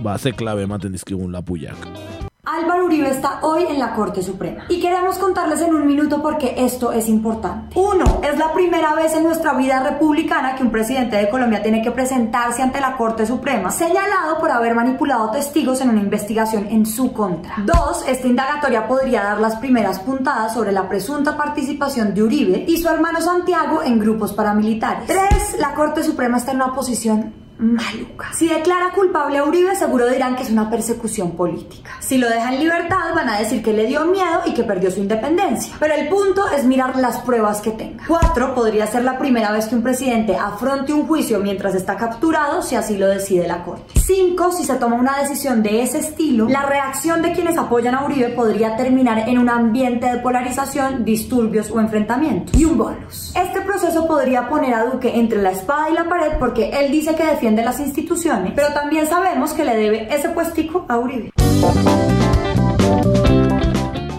ba, 0.00 0.18
ze 0.18 0.32
klabe 0.32 0.66
ematen 0.66 0.94
dizkigun 0.94 1.34
La 1.34 1.42
Pullak. 1.42 2.23
Álvaro 2.46 2.84
Uribe 2.84 3.08
está 3.08 3.38
hoy 3.40 3.64
en 3.70 3.78
la 3.78 3.94
Corte 3.94 4.22
Suprema 4.22 4.64
y 4.68 4.78
queremos 4.78 5.16
contarles 5.16 5.62
en 5.62 5.74
un 5.74 5.86
minuto 5.86 6.20
porque 6.20 6.54
esto 6.58 6.92
es 6.92 7.08
importante. 7.08 7.78
Uno, 7.80 8.20
es 8.22 8.38
la 8.38 8.52
primera 8.52 8.94
vez 8.94 9.14
en 9.14 9.22
nuestra 9.22 9.54
vida 9.54 9.82
republicana 9.82 10.54
que 10.54 10.62
un 10.62 10.70
presidente 10.70 11.16
de 11.16 11.30
Colombia 11.30 11.62
tiene 11.62 11.80
que 11.80 11.90
presentarse 11.90 12.60
ante 12.60 12.82
la 12.82 12.98
Corte 12.98 13.24
Suprema, 13.24 13.70
señalado 13.70 14.38
por 14.38 14.50
haber 14.50 14.74
manipulado 14.74 15.30
testigos 15.30 15.80
en 15.80 15.88
una 15.88 16.00
investigación 16.00 16.66
en 16.68 16.84
su 16.84 17.14
contra. 17.14 17.54
Dos, 17.64 18.04
esta 18.06 18.26
indagatoria 18.26 18.86
podría 18.86 19.22
dar 19.22 19.40
las 19.40 19.56
primeras 19.56 20.00
puntadas 20.00 20.52
sobre 20.52 20.72
la 20.72 20.86
presunta 20.86 21.38
participación 21.38 22.12
de 22.12 22.24
Uribe 22.24 22.64
y 22.68 22.76
su 22.76 22.90
hermano 22.90 23.22
Santiago 23.22 23.82
en 23.82 23.98
grupos 23.98 24.34
paramilitares. 24.34 25.06
Tres, 25.06 25.56
la 25.58 25.72
Corte 25.72 26.02
Suprema 26.02 26.36
está 26.36 26.50
en 26.50 26.58
una 26.58 26.74
posición 26.74 27.43
maluca. 27.58 28.32
Si 28.32 28.48
declara 28.48 28.90
culpable 28.92 29.38
a 29.38 29.44
Uribe, 29.44 29.74
seguro 29.76 30.08
dirán 30.08 30.36
que 30.36 30.42
es 30.42 30.50
una 30.50 30.70
persecución 30.70 31.32
política. 31.32 31.90
Si 32.00 32.18
lo 32.18 32.28
deja 32.28 32.52
en 32.52 32.60
libertad, 32.60 33.14
van 33.14 33.28
a 33.28 33.38
decir 33.38 33.62
que 33.62 33.72
le 33.72 33.86
dio 33.86 34.04
miedo 34.06 34.42
y 34.46 34.54
que 34.54 34.64
perdió 34.64 34.90
su 34.90 35.00
independencia. 35.00 35.74
Pero 35.78 35.94
el 35.94 36.08
punto 36.08 36.48
es 36.50 36.64
mirar 36.64 36.96
las 36.96 37.18
pruebas 37.18 37.60
que 37.60 37.70
tenga. 37.70 38.04
Cuatro, 38.06 38.54
podría 38.54 38.86
ser 38.86 39.04
la 39.04 39.18
primera 39.18 39.52
vez 39.52 39.66
que 39.66 39.74
un 39.74 39.82
presidente 39.82 40.36
afronte 40.36 40.92
un 40.92 41.06
juicio 41.06 41.38
mientras 41.40 41.74
está 41.74 41.96
capturado, 41.96 42.62
si 42.62 42.74
así 42.74 42.96
lo 42.96 43.06
decide 43.06 43.46
la 43.46 43.62
corte. 43.62 44.00
Cinco, 44.00 44.52
si 44.52 44.64
se 44.64 44.74
toma 44.74 44.96
una 44.96 45.18
decisión 45.20 45.62
de 45.62 45.82
ese 45.82 45.98
estilo, 45.98 46.48
la 46.48 46.66
reacción 46.66 47.22
de 47.22 47.32
quienes 47.32 47.56
apoyan 47.56 47.94
a 47.94 48.04
Uribe 48.04 48.30
podría 48.30 48.76
terminar 48.76 49.28
en 49.28 49.38
un 49.38 49.48
ambiente 49.48 50.06
de 50.10 50.18
polarización, 50.18 51.04
disturbios 51.04 51.70
o 51.70 51.80
enfrentamientos. 51.80 52.58
Y 52.58 52.64
un 52.64 52.76
bonus. 52.76 53.32
Este 53.34 53.60
proceso 53.60 54.06
podría 54.06 54.48
poner 54.48 54.74
a 54.74 54.84
Duque 54.84 55.18
entre 55.18 55.40
la 55.40 55.52
espada 55.52 55.88
y 55.90 55.94
la 55.94 56.08
pared 56.08 56.32
porque 56.38 56.70
él 56.70 56.90
dice 56.90 57.14
que 57.14 57.24
defiende 57.24 57.43
las 57.52 57.78
instituciones, 57.78 58.52
pero 58.56 58.68
también 58.72 59.06
sabemos 59.06 59.52
que 59.52 59.64
le 59.64 59.76
debe 59.76 60.08
ese 60.14 60.30
puestico 60.30 60.86
a 60.88 60.98
Uribe. 60.98 61.30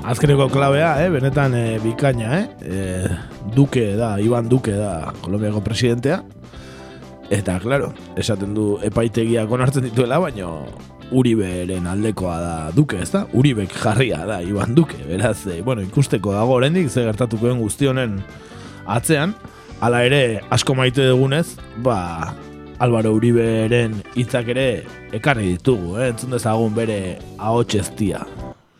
Azkeneko 0.03 0.49
klabea, 0.49 1.03
eh, 1.03 1.09
benetan 1.09 1.55
eh, 1.55 1.79
bikaina, 1.83 2.39
eh? 2.39 2.49
eh? 2.61 3.09
Duke 3.55 3.95
da, 3.95 4.19
Iban 4.21 4.47
Duke 4.47 4.71
da 4.71 5.11
Kolombiako 5.21 5.63
presidentea. 5.63 6.23
Eta, 7.31 7.57
claro, 7.59 7.93
esaten 8.15 8.53
du 8.53 8.77
epaitegiak 8.85 9.49
onartzen 9.49 9.87
dituela, 9.89 10.19
baino 10.21 10.67
Uriberen 11.09 11.87
aldekoa 11.89 12.37
da 12.39 12.55
Duke, 12.75 13.01
ez 13.01 13.09
da? 13.09 13.25
Uribek 13.33 13.73
jarria 13.73 14.21
da 14.29 14.43
Iban 14.45 14.75
Duke, 14.77 15.01
beraz, 15.09 15.47
eh, 15.47 15.63
bueno, 15.65 15.81
ikusteko 15.81 16.37
dago 16.37 16.59
oraindik 16.59 16.89
ze 16.89 17.01
gertatuko 17.01 17.49
den 17.49 17.65
guzti 17.65 17.89
honen 17.89 18.19
atzean. 18.85 19.33
Hala 19.81 20.05
ere, 20.05 20.41
asko 20.53 20.75
maite 20.77 21.09
dugunez, 21.09 21.57
ba, 21.81 22.35
Álvaro 22.77 23.13
Uriberen 23.13 24.01
hitzak 24.15 24.49
ere 24.51 24.83
ekarri 25.15 25.53
ditugu, 25.53 25.95
eh? 25.97 26.09
entzun 26.09 26.35
dezagun 26.35 26.75
bere 26.75 27.17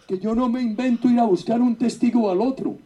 que 0.08 0.20
yo 0.20 0.36
no 0.36 0.50
me 0.50 0.62
invento 0.62 1.10
ir 1.10 1.20
a 1.20 1.26
buscar 1.26 1.62
un 1.62 1.76
testigo 1.76 2.30
al 2.30 2.42
otro. 2.42 2.78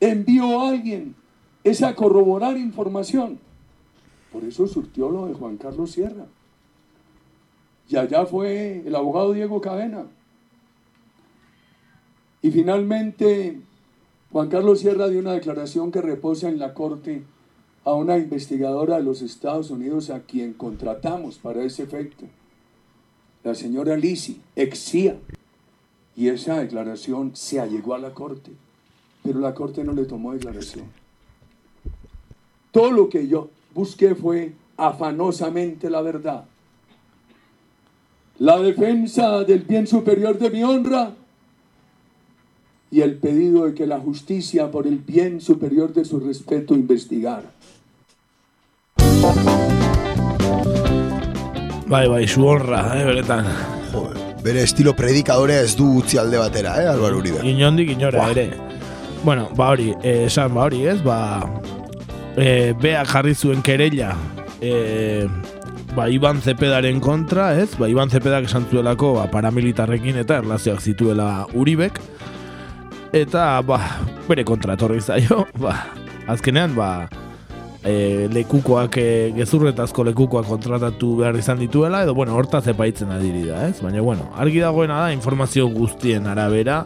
Envío 0.00 0.60
a 0.60 0.70
alguien, 0.70 1.14
es 1.62 1.82
a 1.82 1.94
corroborar 1.94 2.56
información. 2.56 3.38
Por 4.32 4.44
eso 4.44 4.66
surtió 4.66 5.10
lo 5.10 5.26
de 5.26 5.34
Juan 5.34 5.56
Carlos 5.56 5.92
Sierra. 5.92 6.26
Y 7.88 7.96
allá 7.96 8.24
fue 8.24 8.82
el 8.86 8.94
abogado 8.94 9.32
Diego 9.32 9.60
Cadena. 9.60 10.06
Y 12.40 12.50
finalmente, 12.50 13.60
Juan 14.32 14.48
Carlos 14.48 14.80
Sierra 14.80 15.08
dio 15.08 15.20
una 15.20 15.32
declaración 15.32 15.90
que 15.90 16.00
reposa 16.00 16.48
en 16.48 16.58
la 16.58 16.74
corte 16.74 17.22
a 17.84 17.92
una 17.92 18.18
investigadora 18.18 18.96
de 18.96 19.02
los 19.02 19.22
Estados 19.22 19.70
Unidos 19.70 20.10
a 20.10 20.20
quien 20.20 20.52
contratamos 20.52 21.38
para 21.38 21.62
ese 21.62 21.82
efecto 21.82 22.26
la 23.44 23.54
señora 23.54 23.96
Lisi, 23.96 24.40
ex 24.56 24.78
CIA. 24.78 25.16
Y 26.16 26.28
esa 26.28 26.58
declaración 26.58 27.32
se 27.34 27.60
allegó 27.60 27.94
a 27.94 27.98
la 27.98 28.14
corte, 28.14 28.50
pero 29.22 29.38
la 29.38 29.54
corte 29.54 29.84
no 29.84 29.92
le 29.92 30.06
tomó 30.06 30.32
declaración. 30.32 30.86
Todo 32.72 32.90
lo 32.90 33.08
que 33.08 33.28
yo 33.28 33.50
busqué 33.74 34.14
fue 34.14 34.52
afanosamente 34.76 35.90
la 35.90 36.00
verdad. 36.02 36.46
La 38.38 38.58
defensa 38.58 39.44
del 39.44 39.60
bien 39.60 39.86
superior 39.86 40.38
de 40.38 40.50
mi 40.50 40.62
honra 40.64 41.14
y 42.90 43.00
el 43.00 43.16
pedido 43.16 43.66
de 43.66 43.74
que 43.74 43.86
la 43.86 44.00
justicia 44.00 44.70
por 44.70 44.86
el 44.86 44.98
bien 44.98 45.40
superior 45.40 45.92
de 45.92 46.04
su 46.04 46.18
respeto 46.18 46.74
investigara. 46.74 47.52
Bai, 51.86 52.08
bai, 52.08 52.26
su 52.26 52.46
honra, 52.46 52.98
eh, 52.98 53.04
beretan. 53.04 53.46
Bere 54.42 54.62
estilo 54.62 54.92
predikadorea 54.96 55.62
ez 55.62 55.76
du 55.78 55.86
utzi 56.00 56.18
alde 56.18 56.40
batera, 56.40 56.74
eh, 56.82 56.88
Albaro 56.90 57.20
Uribe. 57.20 57.44
Inondik 57.46 57.92
inora 57.94 58.30
ere. 58.32 58.50
Bueno, 59.22 59.48
ba 59.56 59.70
hori, 59.70 59.94
eh, 60.02 60.24
esan 60.26 60.52
ba 60.54 60.64
hori, 60.64 60.86
ez? 60.86 61.02
Ba, 61.02 61.46
eh, 62.36 62.74
beak 62.80 63.08
jarri 63.08 63.34
zuen 63.34 63.62
kerella, 63.62 64.14
eh, 64.60 65.28
ba, 65.94 66.08
Iban 66.08 66.42
Zepedaren 66.42 67.00
kontra, 67.00 67.54
ez? 67.60 67.76
Ba, 67.78 67.88
Iban 67.88 68.10
Zepedak 68.10 68.44
esan 68.44 68.66
zuelako 68.70 69.14
ba, 69.14 69.30
paramilitarrekin 69.30 70.18
eta 70.18 70.42
erlazioak 70.42 70.80
zituela 70.80 71.46
Uribek. 71.54 72.00
Eta, 73.12 73.62
ba, 73.62 73.78
bere 74.28 74.44
kontra 74.44 74.74
etorri 74.74 75.00
zaio, 75.00 75.46
ba, 75.62 75.78
azkenean, 76.26 76.74
ba, 76.74 77.08
e, 77.84 78.28
lekukoak, 78.32 78.96
e, 78.98 79.32
gezurretazko 79.36 80.06
lekukoak 80.08 80.48
kontratatu 80.48 81.14
behar 81.20 81.36
izan 81.38 81.60
dituela, 81.60 82.02
edo, 82.04 82.14
bueno, 82.16 82.34
hortaz 82.38 82.66
epaitzen 82.72 83.12
adiri 83.12 83.44
da, 83.50 83.68
ez? 83.68 83.80
Baina, 83.84 84.02
bueno, 84.02 84.30
argi 84.40 84.62
dagoena 84.64 85.02
da, 85.04 85.12
informazio 85.12 85.68
guztien 85.68 86.26
arabera, 86.26 86.82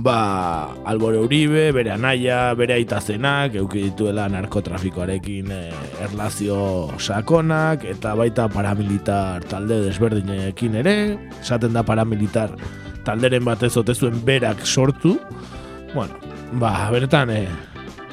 ba, 0.00 0.72
Albore 0.88 1.20
Uribe, 1.20 1.68
bere 1.76 1.92
anaia, 1.92 2.54
bere 2.56 2.78
aita 2.78 3.00
zenak, 3.00 3.58
euki 3.60 3.84
dituela 3.90 4.26
narkotrafikoarekin 4.32 5.52
e, 5.52 5.62
erlazio 6.08 6.88
sakonak, 6.98 7.84
eta 7.84 8.16
baita 8.16 8.48
paramilitar 8.52 9.44
talde 9.50 9.82
desberdinekin 9.84 10.80
ere, 10.80 10.96
esaten 11.42 11.76
da 11.76 11.84
paramilitar 11.84 12.56
talderen 13.04 13.44
batez 13.44 13.74
zuen 13.76 14.24
berak 14.24 14.64
sortu, 14.64 15.18
bueno, 15.92 16.16
ba, 16.52 16.88
beretan, 16.90 17.30
e, 17.30 17.44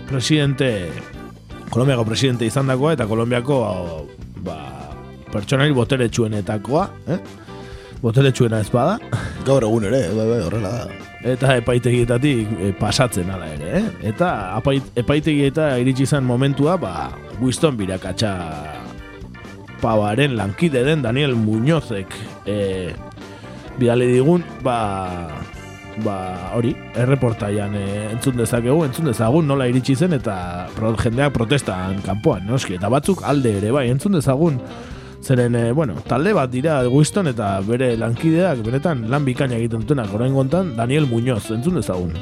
presidente, 0.08 0.90
Kolombiako 1.70 2.06
presidente 2.08 2.48
izan 2.48 2.70
dagoa, 2.72 2.94
eta 2.96 3.08
Kolombiako, 3.08 3.58
ba, 4.46 4.58
pertsonari 5.34 5.76
boteretsuenetakoa, 5.76 6.88
eh? 7.12 7.20
boteretsuena 8.02 8.62
ez 8.62 8.70
bada. 8.72 8.98
Gaur 9.46 9.66
egun 9.68 9.88
ere, 9.90 10.08
bai, 10.14 10.28
bai, 10.30 10.40
horrela 10.46 10.72
da. 10.74 11.04
Eta 11.28 11.56
epaitegietatik 11.60 12.52
e, 12.62 12.72
pasatzen 12.78 13.30
ala 13.34 13.50
ere, 13.56 13.72
eh? 13.80 13.86
Eta 14.14 14.32
apait, 14.56 14.86
epaitegieta 15.00 15.74
iritsi 15.82 16.08
zen 16.08 16.28
momentua, 16.28 16.78
ba, 16.80 17.10
Winston 17.42 17.78
birakatxa 17.80 18.32
pabaren 19.82 20.38
lankide 20.38 20.84
den 20.86 21.04
Daniel 21.06 21.36
Muñozek 21.38 22.14
e, 22.46 22.94
bidali 23.78 24.08
digun, 24.14 24.46
ba, 24.64 24.78
ba, 26.06 26.52
hori, 26.58 26.74
erreportaian 26.96 27.74
e, 27.76 27.86
entzun 28.12 28.38
dezakegu, 28.38 28.84
entzun 28.86 29.10
dezagun 29.10 29.48
nola 29.48 29.68
iritsi 29.70 29.96
zen 29.96 30.14
eta 30.18 30.68
pro, 30.76 30.94
jendeak 31.00 31.34
protestan 31.34 32.02
kanpoan, 32.06 32.46
noski, 32.50 32.78
eta 32.78 32.92
batzuk 32.94 33.24
alde 33.26 33.58
ere, 33.62 33.74
bai, 33.76 33.90
entzun 33.94 34.20
dezagun 34.20 34.62
Zeren, 35.28 35.56
eh, 35.56 35.72
bueno, 35.74 35.96
talde 36.08 36.32
bat 36.32 36.48
dira 36.48 36.78
Winston 36.88 37.28
eta 37.28 37.58
bere 37.66 37.96
lankideak 37.98 38.62
benetan 38.64 39.08
lan 39.12 39.26
bikaina 39.26 39.58
egiten 39.58 39.82
dutenak 39.82 40.14
orain 40.14 40.32
gontan 40.34 40.76
Daniel 40.78 41.08
Muñoz, 41.10 41.50
entzun 41.52 41.82
dezagun. 41.82 42.14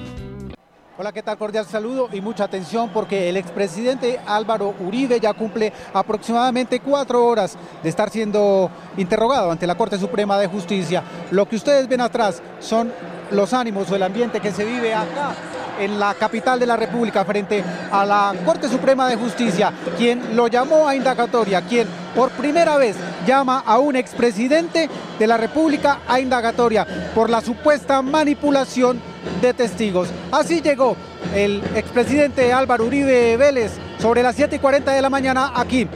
Hola, 0.98 1.12
¿qué 1.12 1.22
tal? 1.22 1.38
Cordial 1.38 1.66
saludo 1.66 2.08
y 2.14 2.22
mucha 2.22 2.46
atención 2.46 2.90
porque 2.94 3.28
el 3.28 3.36
expresidente 3.36 4.18
Álvaro 4.26 4.74
Uribe 4.80 5.20
ya 5.20 5.34
cumple 5.34 5.74
aproximadamente 5.94 6.80
cuatro 6.80 7.28
horas 7.28 7.58
de 7.84 7.90
estar 7.90 8.10
siendo 8.10 8.72
interrogado 8.96 9.52
ante 9.52 9.68
la 9.68 9.76
Corte 9.76 9.98
Suprema 9.98 10.40
de 10.40 10.48
Justicia. 10.48 11.04
Lo 11.32 11.50
que 11.50 11.58
ustedes 11.58 11.90
ven 11.90 12.00
atrás 12.00 12.42
son 12.60 12.94
los 13.32 13.54
ánimos 13.54 13.90
o 13.92 13.96
el 13.96 14.04
ambiente 14.04 14.40
que 14.40 14.52
se 14.52 14.66
vive 14.66 14.94
acá 14.94 15.34
en 15.80 16.00
la 16.00 16.14
capital 16.14 16.60
de 16.60 16.66
la 16.66 16.78
República 16.78 17.26
frente 17.26 17.64
a 17.92 18.06
la 18.06 18.34
Corte 18.46 18.70
Suprema 18.70 19.08
de 19.10 19.16
Justicia, 19.16 19.74
quien 19.98 20.36
lo 20.36 20.48
llamó 20.48 20.88
a 20.88 20.96
indagatoria, 20.96 21.62
quien 21.62 21.88
por 22.16 22.32
primera 22.32 22.78
vez 22.78 22.96
llama 23.26 23.64
a 23.66 23.80
un 23.80 23.96
expresidente 23.96 24.90
de 25.20 25.28
la 25.28 25.38
República 25.38 26.00
a 26.08 26.20
indagatoria 26.20 26.86
por 27.14 27.30
la 27.30 27.42
supuesta 27.42 28.02
manipulación 28.02 29.02
de 29.42 29.54
testigos. 29.54 30.10
Así 30.32 30.62
llegó 30.62 30.96
el 31.34 31.62
expresidente 31.76 32.54
Álvaro 32.54 32.86
Uribe 32.86 33.38
Vélez 33.38 33.74
sobre 34.00 34.24
las 34.24 34.36
7 34.36 34.56
y 34.56 34.60
40 34.60 34.92
de 34.92 35.02
la 35.02 35.10
mañana 35.10 35.52
aquí 35.56 35.88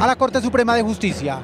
a 0.00 0.06
la 0.06 0.16
Corte 0.16 0.40
Suprema 0.40 0.74
de 0.74 0.82
Justicia. 0.82 1.40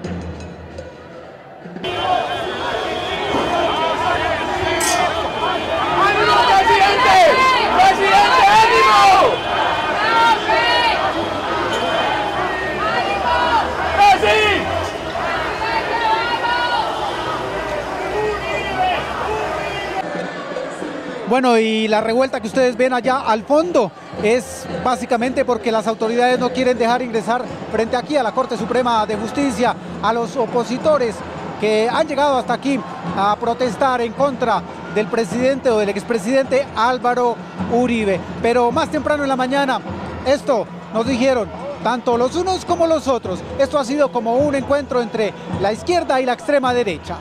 Bueno, 21.28 21.58
y 21.58 21.88
la 21.88 22.00
revuelta 22.00 22.40
que 22.40 22.46
ustedes 22.46 22.76
ven 22.76 22.94
allá 22.94 23.20
al 23.20 23.44
fondo 23.44 23.92
es 24.22 24.66
básicamente 24.82 25.44
porque 25.44 25.70
las 25.70 25.86
autoridades 25.86 26.38
no 26.38 26.50
quieren 26.50 26.78
dejar 26.78 27.02
ingresar 27.02 27.44
frente 27.70 27.96
aquí 27.96 28.16
a 28.16 28.22
la 28.22 28.32
Corte 28.32 28.56
Suprema 28.56 29.04
de 29.04 29.16
Justicia 29.16 29.76
a 30.02 30.12
los 30.14 30.36
opositores 30.36 31.14
que 31.60 31.88
han 31.90 32.06
llegado 32.06 32.38
hasta 32.38 32.54
aquí 32.54 32.80
a 33.16 33.36
protestar 33.36 34.00
en 34.00 34.12
contra 34.12 34.62
del 34.94 35.06
presidente 35.06 35.70
o 35.70 35.78
del 35.78 35.88
expresidente 35.88 36.66
Álvaro 36.76 37.36
Uribe. 37.72 38.20
Pero 38.42 38.70
más 38.70 38.90
temprano 38.90 39.22
en 39.22 39.28
la 39.28 39.36
mañana, 39.36 39.80
esto 40.26 40.66
nos 40.92 41.06
dijeron 41.06 41.48
tanto 41.82 42.16
los 42.16 42.34
unos 42.36 42.64
como 42.64 42.86
los 42.86 43.08
otros. 43.08 43.40
Esto 43.58 43.78
ha 43.78 43.84
sido 43.84 44.10
como 44.10 44.36
un 44.36 44.54
encuentro 44.54 45.00
entre 45.00 45.32
la 45.60 45.72
izquierda 45.72 46.20
y 46.20 46.26
la 46.26 46.32
extrema 46.32 46.74
derecha. 46.74 47.16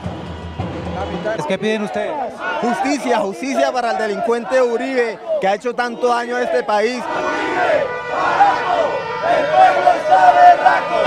¿Qué 1.46 1.58
piden 1.58 1.82
ustedes? 1.82 2.12
Justicia, 2.60 3.18
justicia 3.20 3.72
para 3.72 3.92
el 3.92 3.98
delincuente 3.98 4.60
Uribe 4.60 5.18
que 5.40 5.46
ha 5.46 5.54
hecho 5.54 5.74
tanto 5.74 6.08
daño 6.08 6.36
a 6.36 6.42
este 6.42 6.62
país. 6.64 7.02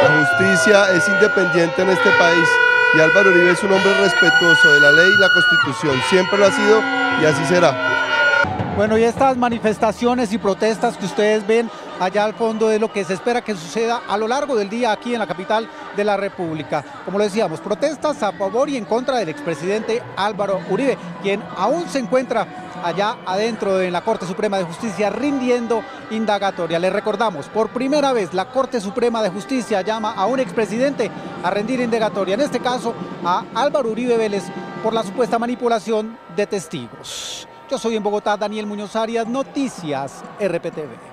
La 0.03 0.25
justicia 0.25 0.91
es 0.95 1.07
independiente 1.09 1.81
en 1.81 1.89
este 1.89 2.09
país 2.11 2.47
y 2.93 2.99
Álvaro 2.99 3.29
Uribe 3.29 3.51
es 3.51 3.63
un 3.63 3.71
hombre 3.71 3.93
respetuoso 4.01 4.71
de 4.73 4.81
la 4.81 4.91
ley 4.91 5.09
y 5.15 5.19
la 5.19 5.29
constitución. 5.29 5.95
Siempre 6.09 6.37
lo 6.37 6.45
ha 6.45 6.51
sido 6.51 6.81
y 7.21 7.25
así 7.25 7.45
será. 7.45 7.73
Bueno, 8.75 8.97
y 8.97 9.03
estas 9.03 9.37
manifestaciones 9.37 10.33
y 10.33 10.37
protestas 10.37 10.97
que 10.97 11.05
ustedes 11.05 11.45
ven 11.45 11.69
allá 12.01 12.25
al 12.25 12.33
fondo 12.33 12.71
es 12.71 12.81
lo 12.81 12.91
que 12.91 13.05
se 13.05 13.13
espera 13.13 13.43
que 13.43 13.53
suceda 13.53 14.01
a 14.07 14.17
lo 14.17 14.27
largo 14.27 14.55
del 14.55 14.69
día 14.69 14.91
aquí 14.91 15.13
en 15.13 15.19
la 15.19 15.27
capital 15.27 15.69
de 15.95 16.03
la 16.03 16.17
República. 16.17 16.83
Como 17.05 17.19
lo 17.19 17.23
decíamos, 17.23 17.59
protestas 17.59 18.23
a 18.23 18.31
favor 18.31 18.69
y 18.69 18.75
en 18.75 18.85
contra 18.85 19.17
del 19.17 19.29
expresidente 19.29 20.01
Álvaro 20.17 20.59
Uribe, 20.69 20.97
quien 21.21 21.43
aún 21.55 21.87
se 21.87 21.99
encuentra 21.99 22.47
allá 22.83 23.17
adentro 23.23 23.77
de 23.77 23.91
la 23.91 24.01
Corte 24.01 24.25
Suprema 24.25 24.57
de 24.57 24.63
Justicia 24.63 25.11
rindiendo 25.11 25.83
indagatoria. 26.09 26.79
Les 26.79 26.91
recordamos, 26.91 27.47
por 27.49 27.69
primera 27.69 28.13
vez 28.13 28.33
la 28.33 28.45
Corte 28.45 28.81
Suprema 28.81 29.21
de 29.21 29.29
Justicia 29.29 29.81
llama 29.81 30.13
a 30.13 30.25
un 30.25 30.39
expresidente 30.39 31.11
a 31.43 31.51
rendir 31.51 31.79
indagatoria, 31.81 32.33
en 32.33 32.41
este 32.41 32.59
caso 32.59 32.95
a 33.23 33.43
Álvaro 33.53 33.91
Uribe 33.91 34.17
Vélez 34.17 34.45
por 34.81 34.95
la 34.95 35.03
supuesta 35.03 35.37
manipulación 35.37 36.17
de 36.35 36.47
testigos. 36.47 37.47
Yo 37.69 37.77
soy 37.77 37.95
en 37.95 38.01
Bogotá, 38.01 38.35
Daniel 38.35 38.65
Muñoz 38.65 38.95
Arias, 38.95 39.27
Noticias 39.27 40.23
RPTV. 40.39 41.10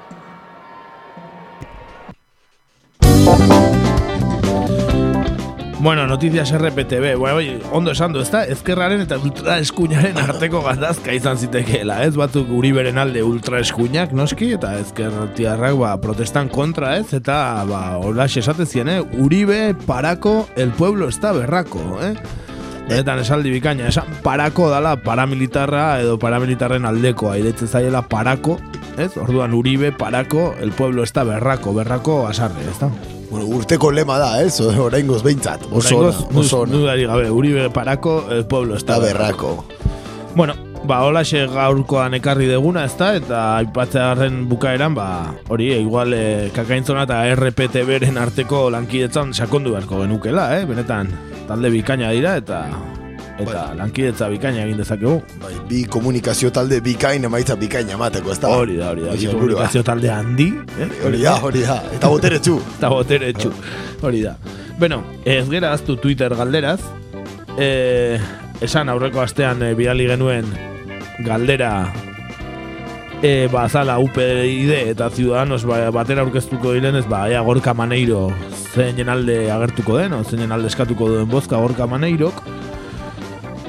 Bueno, 5.80 6.08
noticias 6.08 6.50
RPTV, 6.50 7.16
bueno, 7.16 7.64
ondo 7.70 7.92
esan 7.92 8.12
du, 8.12 8.18
ezta? 8.18 8.40
Ezkerraren 8.50 9.04
eta 9.04 9.14
ultra 9.22 9.60
eskuinaren 9.62 10.16
arteko 10.24 10.58
gandazka 10.64 11.12
izan 11.14 11.38
zitekeela, 11.38 12.00
ez? 12.02 12.16
Batzuk 12.18 12.50
Uriberen 12.50 12.98
alde 12.98 13.22
ultra 13.22 13.60
eskuinak, 13.62 14.10
noski, 14.10 14.50
eta 14.56 14.72
ezkertiarrak 14.80 15.76
ba, 15.78 15.92
protestan 16.02 16.50
kontra, 16.50 16.96
ez? 16.98 17.12
Eta, 17.14 17.62
ba, 17.68 17.82
holax 18.02 18.40
esatezien, 18.42 18.90
eh? 18.90 19.00
Uribe, 19.22 19.76
parako, 19.86 20.48
el 20.56 20.70
pueblo 20.74 21.08
está 21.08 21.30
berrako, 21.32 21.84
eh? 22.02 22.16
Benetan 22.88 23.22
esaldi 23.22 23.52
bikaina, 23.54 23.86
esan 23.92 24.08
parako 24.24 24.70
dala 24.72 24.96
paramilitarra 25.04 26.00
edo 26.00 26.16
paramilitarren 26.18 26.88
aldekoa, 26.90 27.36
iretzen 27.38 27.70
zaiela 27.70 28.02
parako, 28.10 28.58
ez? 28.98 29.12
Orduan 29.16 29.54
Uribe, 29.54 29.92
parako, 29.92 30.56
el 30.58 30.72
pueblo 30.72 31.06
está 31.06 31.22
berrako, 31.22 31.76
berrako 31.78 32.26
asarre, 32.26 32.66
ez? 32.66 32.82
Bueno, 33.30 33.46
urteko 33.58 33.90
lema 33.92 34.16
da, 34.18 34.30
ez? 34.42 34.60
Oraingoz 34.60 35.22
behintzat. 35.22 35.66
Oso 35.70 35.98
ona, 36.00 36.14
oso 36.34 36.62
ona. 36.64 36.72
Dudari 36.72 37.04
gabe, 37.04 37.30
Uribe 37.30 37.68
parako, 37.70 38.22
el 38.30 38.46
pueblo 38.46 38.76
está 38.76 38.98
berrako. 38.98 39.64
Bueno, 40.34 40.54
ba, 40.88 41.02
holaxe 41.04 41.44
gaurkoan 41.52 42.16
ekarri 42.16 42.48
deguna, 42.48 42.86
ez 42.88 42.96
da? 42.96 43.10
Eta 43.18 43.40
aipatzearen 43.58 44.46
bukaeran, 44.48 44.94
ba, 44.96 45.08
hori, 45.52 45.72
igual 45.76 46.14
e, 46.16 46.50
kakaintzona 46.56 47.04
eta 47.08 47.20
RPT 47.34 47.84
beren 47.88 48.20
arteko 48.20 48.68
lankidetzan 48.72 49.34
sakondu 49.34 49.76
beharko 49.76 50.00
genukela, 50.06 50.50
eh? 50.56 50.64
Benetan, 50.68 51.12
talde 51.50 51.72
bikaina 51.74 52.14
dira, 52.16 52.38
eta 52.40 52.64
eta 53.38 53.62
lankidetza 53.78 54.28
bikaina 54.32 54.64
egin 54.64 54.80
dezakegu. 54.82 55.18
Bai, 55.42 55.52
bi 55.68 55.82
komunikazio 55.90 56.50
talde 56.54 56.80
bikain 56.84 57.24
emaitza 57.28 57.56
bikaina 57.58 57.94
emateko, 57.96 58.32
ez 58.34 58.40
da? 58.42 58.50
Hori 58.54 58.78
da, 58.78 58.90
hori 58.92 59.06
da. 59.06 59.14
Bi 59.14 59.30
komunikazio 59.30 59.84
talde 59.86 60.10
handi. 60.12 60.48
Eh? 60.78 60.88
Hori 61.06 61.22
da, 61.22 61.36
hori 61.44 61.62
da. 61.66 61.78
Eta 61.94 62.10
boteretsu. 62.10 62.58
eta 62.78 62.90
boteretsu. 62.94 63.52
Hori 64.02 64.24
da. 64.26 64.34
Bueno, 64.78 65.02
ez 65.24 65.44
gera 65.50 65.72
aztu 65.76 65.96
Twitter 66.02 66.34
galderaz. 66.38 66.80
E, 67.58 68.18
esan 68.62 68.90
aurreko 68.90 69.22
astean 69.22 69.62
e, 69.62 69.72
bidali 69.78 70.06
genuen 70.10 70.46
galdera 71.26 71.72
e, 73.22 73.48
ba, 73.50 73.68
zala 73.68 73.98
UPyD 73.98 74.70
eta 74.92 75.10
Ciudadanos 75.10 75.64
ba, 75.66 75.80
batera 75.94 76.22
aurkeztuko 76.22 76.76
direnez, 76.76 77.06
ba, 77.10 77.24
ea 77.30 77.42
Gorka 77.42 77.74
Maneiro 77.74 78.28
zeinen 78.74 79.08
alde 79.08 79.50
agertuko 79.50 79.98
den, 79.98 80.14
o 80.14 80.22
zeinen 80.24 80.52
alde 80.54 80.70
eskatuko 80.70 81.08
duen 81.10 81.28
bozka 81.30 81.58
Gorka 81.58 81.88
Maneirok, 81.90 82.42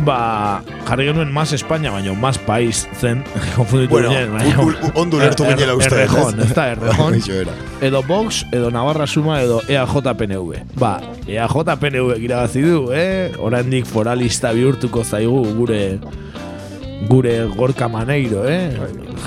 ba, 0.06 0.62
jarri 0.88 1.06
genuen 1.08 1.32
más 1.32 1.52
España, 1.54 1.92
baina 1.92 2.14
más 2.14 2.38
país 2.38 2.88
zen, 3.00 3.24
konfunditu 3.56 3.92
Bueno, 3.92 4.10
ginen, 4.10 4.34
baina- 4.34 4.92
ondo 4.96 5.18
ulertu 5.18 5.44
Er- 5.44 5.56
ginela 5.56 5.76
uste, 5.76 5.96
Errejón, 5.96 6.40
ez? 6.40 6.54
da, 6.56 6.72
errejón. 6.72 7.14
Eso 7.20 7.34
era. 7.34 7.52
edo 7.82 8.04
Vox, 8.04 8.46
edo 8.52 8.72
Navarra 8.72 9.08
Suma, 9.08 9.42
edo 9.42 9.62
E 9.68 9.74
EAJ 9.74 10.16
PNV. 10.18 10.64
Ba, 10.76 11.02
EAJ 11.28 11.78
PNV 11.80 12.18
irabazi 12.20 12.62
du, 12.62 12.92
eh? 12.94 13.32
Oraindik 13.40 13.86
foralista 13.86 14.52
bihurtuko 14.52 15.04
zaigu 15.04 15.44
gure 15.56 16.00
gure 17.08 17.46
gorka 17.56 17.88
maneiro, 17.88 18.44
eh? 18.48 18.72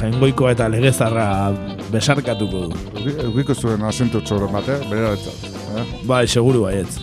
Jengoiko 0.01 0.51
eta 0.51 0.69
legezarra 0.69 1.53
besarkatuko 1.93 2.69
du. 2.69 2.77
Eukiko 3.25 3.55
zuen 3.55 3.83
asiento 3.83 4.21
txoren 4.21 4.53
bate, 4.53 4.77
bere 4.91 5.13
Eh? 5.73 5.85
Bai, 6.05 6.27
seguru 6.29 6.63
baietz. 6.67 6.99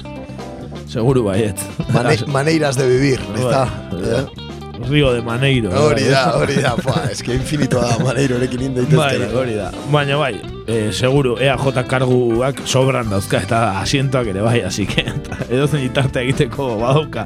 Seguru 0.90 1.24
baietz. 1.24 1.61
Mane, 1.94 2.18
maneiras 2.38 2.76
de 2.76 2.88
vivir, 2.90 3.20
ezta? 3.36 3.66
Bai, 3.91 4.49
Río 4.90 5.11
de 5.14 5.22
Maneiro. 5.22 5.70
Hori 5.70 6.03
bai. 6.03 6.11
da, 6.11 6.38
hori 6.38 6.56
da, 6.64 6.76
pua, 6.76 7.03
eske 7.11 7.36
infinito 7.36 7.82
da 7.82 7.98
Maneiro 8.03 8.38
erekin 8.40 8.61
Bai, 8.64 8.70
indaitezkera. 8.70 9.28
hori 9.38 9.53
da. 9.53 9.72
Baina 9.91 10.18
bai, 10.18 10.40
eh, 10.68 10.90
seguru 10.95 11.36
EAJ 11.38 11.84
karguak 11.88 12.64
sobran 12.66 13.10
dauzka 13.11 13.44
eta 13.44 13.60
asientoak 13.82 14.32
ere 14.34 14.41
bai, 14.41 14.61
así 14.61 14.88
que 14.88 15.06
edo 15.53 15.68
zen 15.68 15.84
itarte 15.84 16.24
egiteko 16.24 16.78
badauka. 16.80 17.26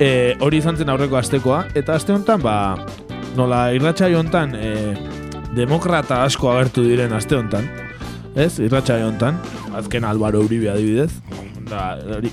Eh, 0.00 0.34
hori 0.40 0.58
izan 0.58 0.76
zen 0.76 0.90
aurreko 0.90 1.20
astekoa, 1.20 1.66
eta 1.76 1.94
aste 1.94 2.16
honetan, 2.16 2.42
ba, 2.42 2.74
nola 3.36 3.68
irratxa 3.76 4.08
honetan, 4.10 4.56
eh, 4.58 4.96
demokrata 5.54 6.24
asko 6.24 6.50
agertu 6.50 6.82
diren 6.88 7.12
aste 7.12 7.36
honetan, 7.36 7.68
ez, 8.34 8.56
irratxa 8.58 8.98
honetan, 9.04 9.38
azken 9.76 10.04
Álvaro 10.08 10.40
Uribe 10.42 10.72
adibidez, 10.72 11.12
da, 11.74 12.16
hori, 12.18 12.32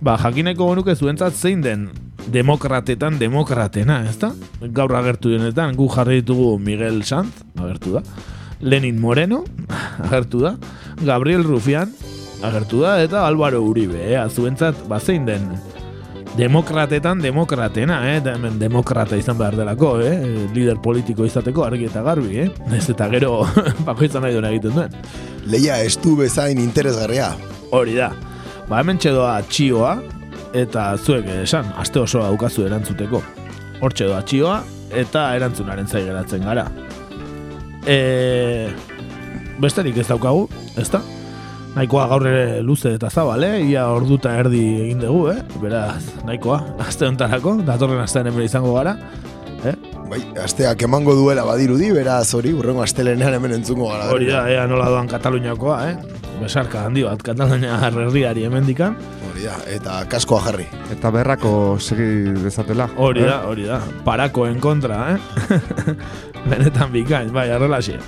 ba, 0.00 0.16
jakineko 0.20 0.70
genuke 0.72 0.96
zuentzat 0.96 1.36
zein 1.36 1.62
den 1.64 1.88
demokratetan 2.32 3.18
demokratena, 3.20 4.02
ezta? 4.08 4.32
Gaur 4.74 4.96
agertu 4.98 5.32
denetan, 5.32 5.76
gu 5.78 5.88
jarri 5.94 6.20
ditugu 6.22 6.58
Miguel 6.58 7.02
Sanz, 7.04 7.44
agertu 7.56 7.96
da, 7.98 8.04
Lenin 8.60 9.00
Moreno, 9.00 9.44
agertu 10.08 10.42
da, 10.44 10.56
Gabriel 11.04 11.46
Rufián, 11.46 11.94
agertu 12.42 12.84
da, 12.84 12.98
eta 13.02 13.26
Álvaro 13.26 13.62
Uribe, 13.64 14.02
eh? 14.12 14.20
zuentzat, 14.28 14.86
ba, 14.88 15.00
zein 15.00 15.26
den 15.28 15.50
demokratetan 16.38 17.18
demokratena, 17.18 17.98
eh? 18.12 18.18
Eta 18.20 18.36
hemen 18.36 18.58
demokrata 18.60 19.18
izan 19.18 19.38
behar 19.38 19.56
delako, 19.58 19.96
eh? 20.04 20.14
Lider 20.54 20.78
politiko 20.82 21.26
izateko 21.26 21.64
argi 21.66 21.88
eta 21.88 22.04
garbi, 22.06 22.44
eh? 22.44 22.48
Ez 22.76 22.86
eta 22.92 23.08
gero 23.10 23.40
bakoitzan 23.88 24.22
nahi 24.22 24.36
duena 24.36 24.52
egiten 24.54 24.76
duen. 24.76 24.94
Leia 25.50 25.80
estu 25.82 26.14
bezain 26.20 26.60
interesgarria. 26.62 27.32
Hori 27.74 27.98
da. 27.98 28.12
Ba, 28.68 28.82
hemen 28.82 28.98
txedoa 29.00 29.38
txioa, 29.48 29.94
eta 30.56 30.90
zuek 31.00 31.28
esan, 31.40 31.70
aste 31.80 32.02
osoa 32.02 32.26
daukazu 32.28 32.66
erantzuteko. 32.66 33.22
Hor 33.80 33.94
txedoa 33.96 34.18
txioa, 34.28 34.58
eta 34.92 35.22
erantzunaren 35.38 35.88
zai 35.88 36.02
geratzen 36.04 36.44
gara. 36.44 36.66
E, 37.88 38.68
besterik 39.62 39.96
ez 40.02 40.04
daukagu, 40.10 40.44
ezta? 40.76 41.00
Nahikoa 41.78 42.04
gaur 42.10 42.26
ere 42.28 42.60
luze 42.64 42.92
eta 42.98 43.08
zabal, 43.08 43.46
eh? 43.48 43.62
Ia 43.70 43.86
orduta 43.94 44.34
erdi 44.36 44.60
egin 44.84 45.00
dugu, 45.00 45.30
eh? 45.32 45.40
Beraz, 45.62 46.02
nahikoa, 46.28 46.60
aste 46.84 47.08
hontarako, 47.08 47.62
datorren 47.64 48.04
astean 48.04 48.28
hemen 48.28 48.44
izango 48.44 48.76
gara. 48.76 48.98
Eh? 49.64 49.72
Bai, 50.12 50.20
asteak 50.44 50.84
emango 50.84 51.16
duela 51.16 51.48
badirudi, 51.48 51.88
beraz 51.96 52.26
hori, 52.36 52.52
urrengo 52.56 52.84
astelenean 52.84 53.40
hemen 53.40 53.56
entzungo 53.62 53.88
gara. 53.94 54.12
Hori 54.12 54.28
da, 54.28 54.44
ea 54.52 54.68
nola 54.68 54.92
doan 54.92 55.08
Kataluniakoa, 55.08 55.80
eh? 55.88 56.18
Besarka 56.38 56.84
handi 56.86 57.02
bat, 57.02 57.22
Katalunia 57.24 57.78
herriari 57.88 58.44
hemendikan. 58.46 58.94
Hori 59.28 59.46
da, 59.48 59.56
eta 59.66 59.98
kaskoa 60.10 60.40
jarri. 60.46 60.68
Eta 60.94 61.10
berrako 61.14 61.52
segi 61.82 62.34
dezatela. 62.44 62.88
Hori 62.96 63.24
eh? 63.24 63.28
da, 63.28 63.38
hori 63.50 63.66
da. 63.66 63.80
Parakoen 64.06 64.60
kontra, 64.62 65.00
eh? 65.14 65.58
Benetan 66.50 66.92
bikain, 66.94 67.32
bai, 67.34 67.48
arrelaxe. 67.50 67.98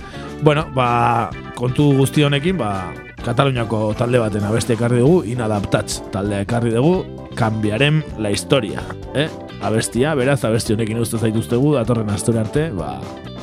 Bueno, 0.43 0.69
ba, 0.75 1.31
kontu 1.59 1.91
guzti 1.99 2.25
honekin, 2.25 2.59
ba, 2.61 2.93
Kataluniako 3.21 3.91
talde 3.99 4.21
baten 4.23 4.47
abeste 4.49 4.73
ekarri 4.79 5.03
dugu, 5.03 5.19
inadaptats 5.29 5.99
taldea 6.15 6.47
ekarri 6.47 6.73
dugu, 6.73 7.03
kambiarem 7.37 8.01
la 8.19 8.31
historia, 8.33 8.81
eh? 9.13 9.29
Abestia, 9.61 10.15
beraz, 10.17 10.39
abesti 10.49 10.73
honekin 10.73 11.03
uste 11.03 11.21
zaituztegu, 11.21 11.75
datorren 11.77 12.09
astore 12.15 12.41
arte, 12.41 12.71
ba, 12.73 12.95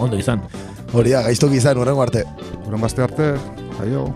ondo 0.02 0.18
izan. 0.18 0.42
Hori 0.98 1.14
da, 1.14 1.22
gaiztok 1.28 1.54
izan, 1.54 1.78
urrengo 1.78 2.02
arte. 2.08 2.26
Aste 2.88 3.06
arte, 3.06 3.36
aio. 3.84 4.08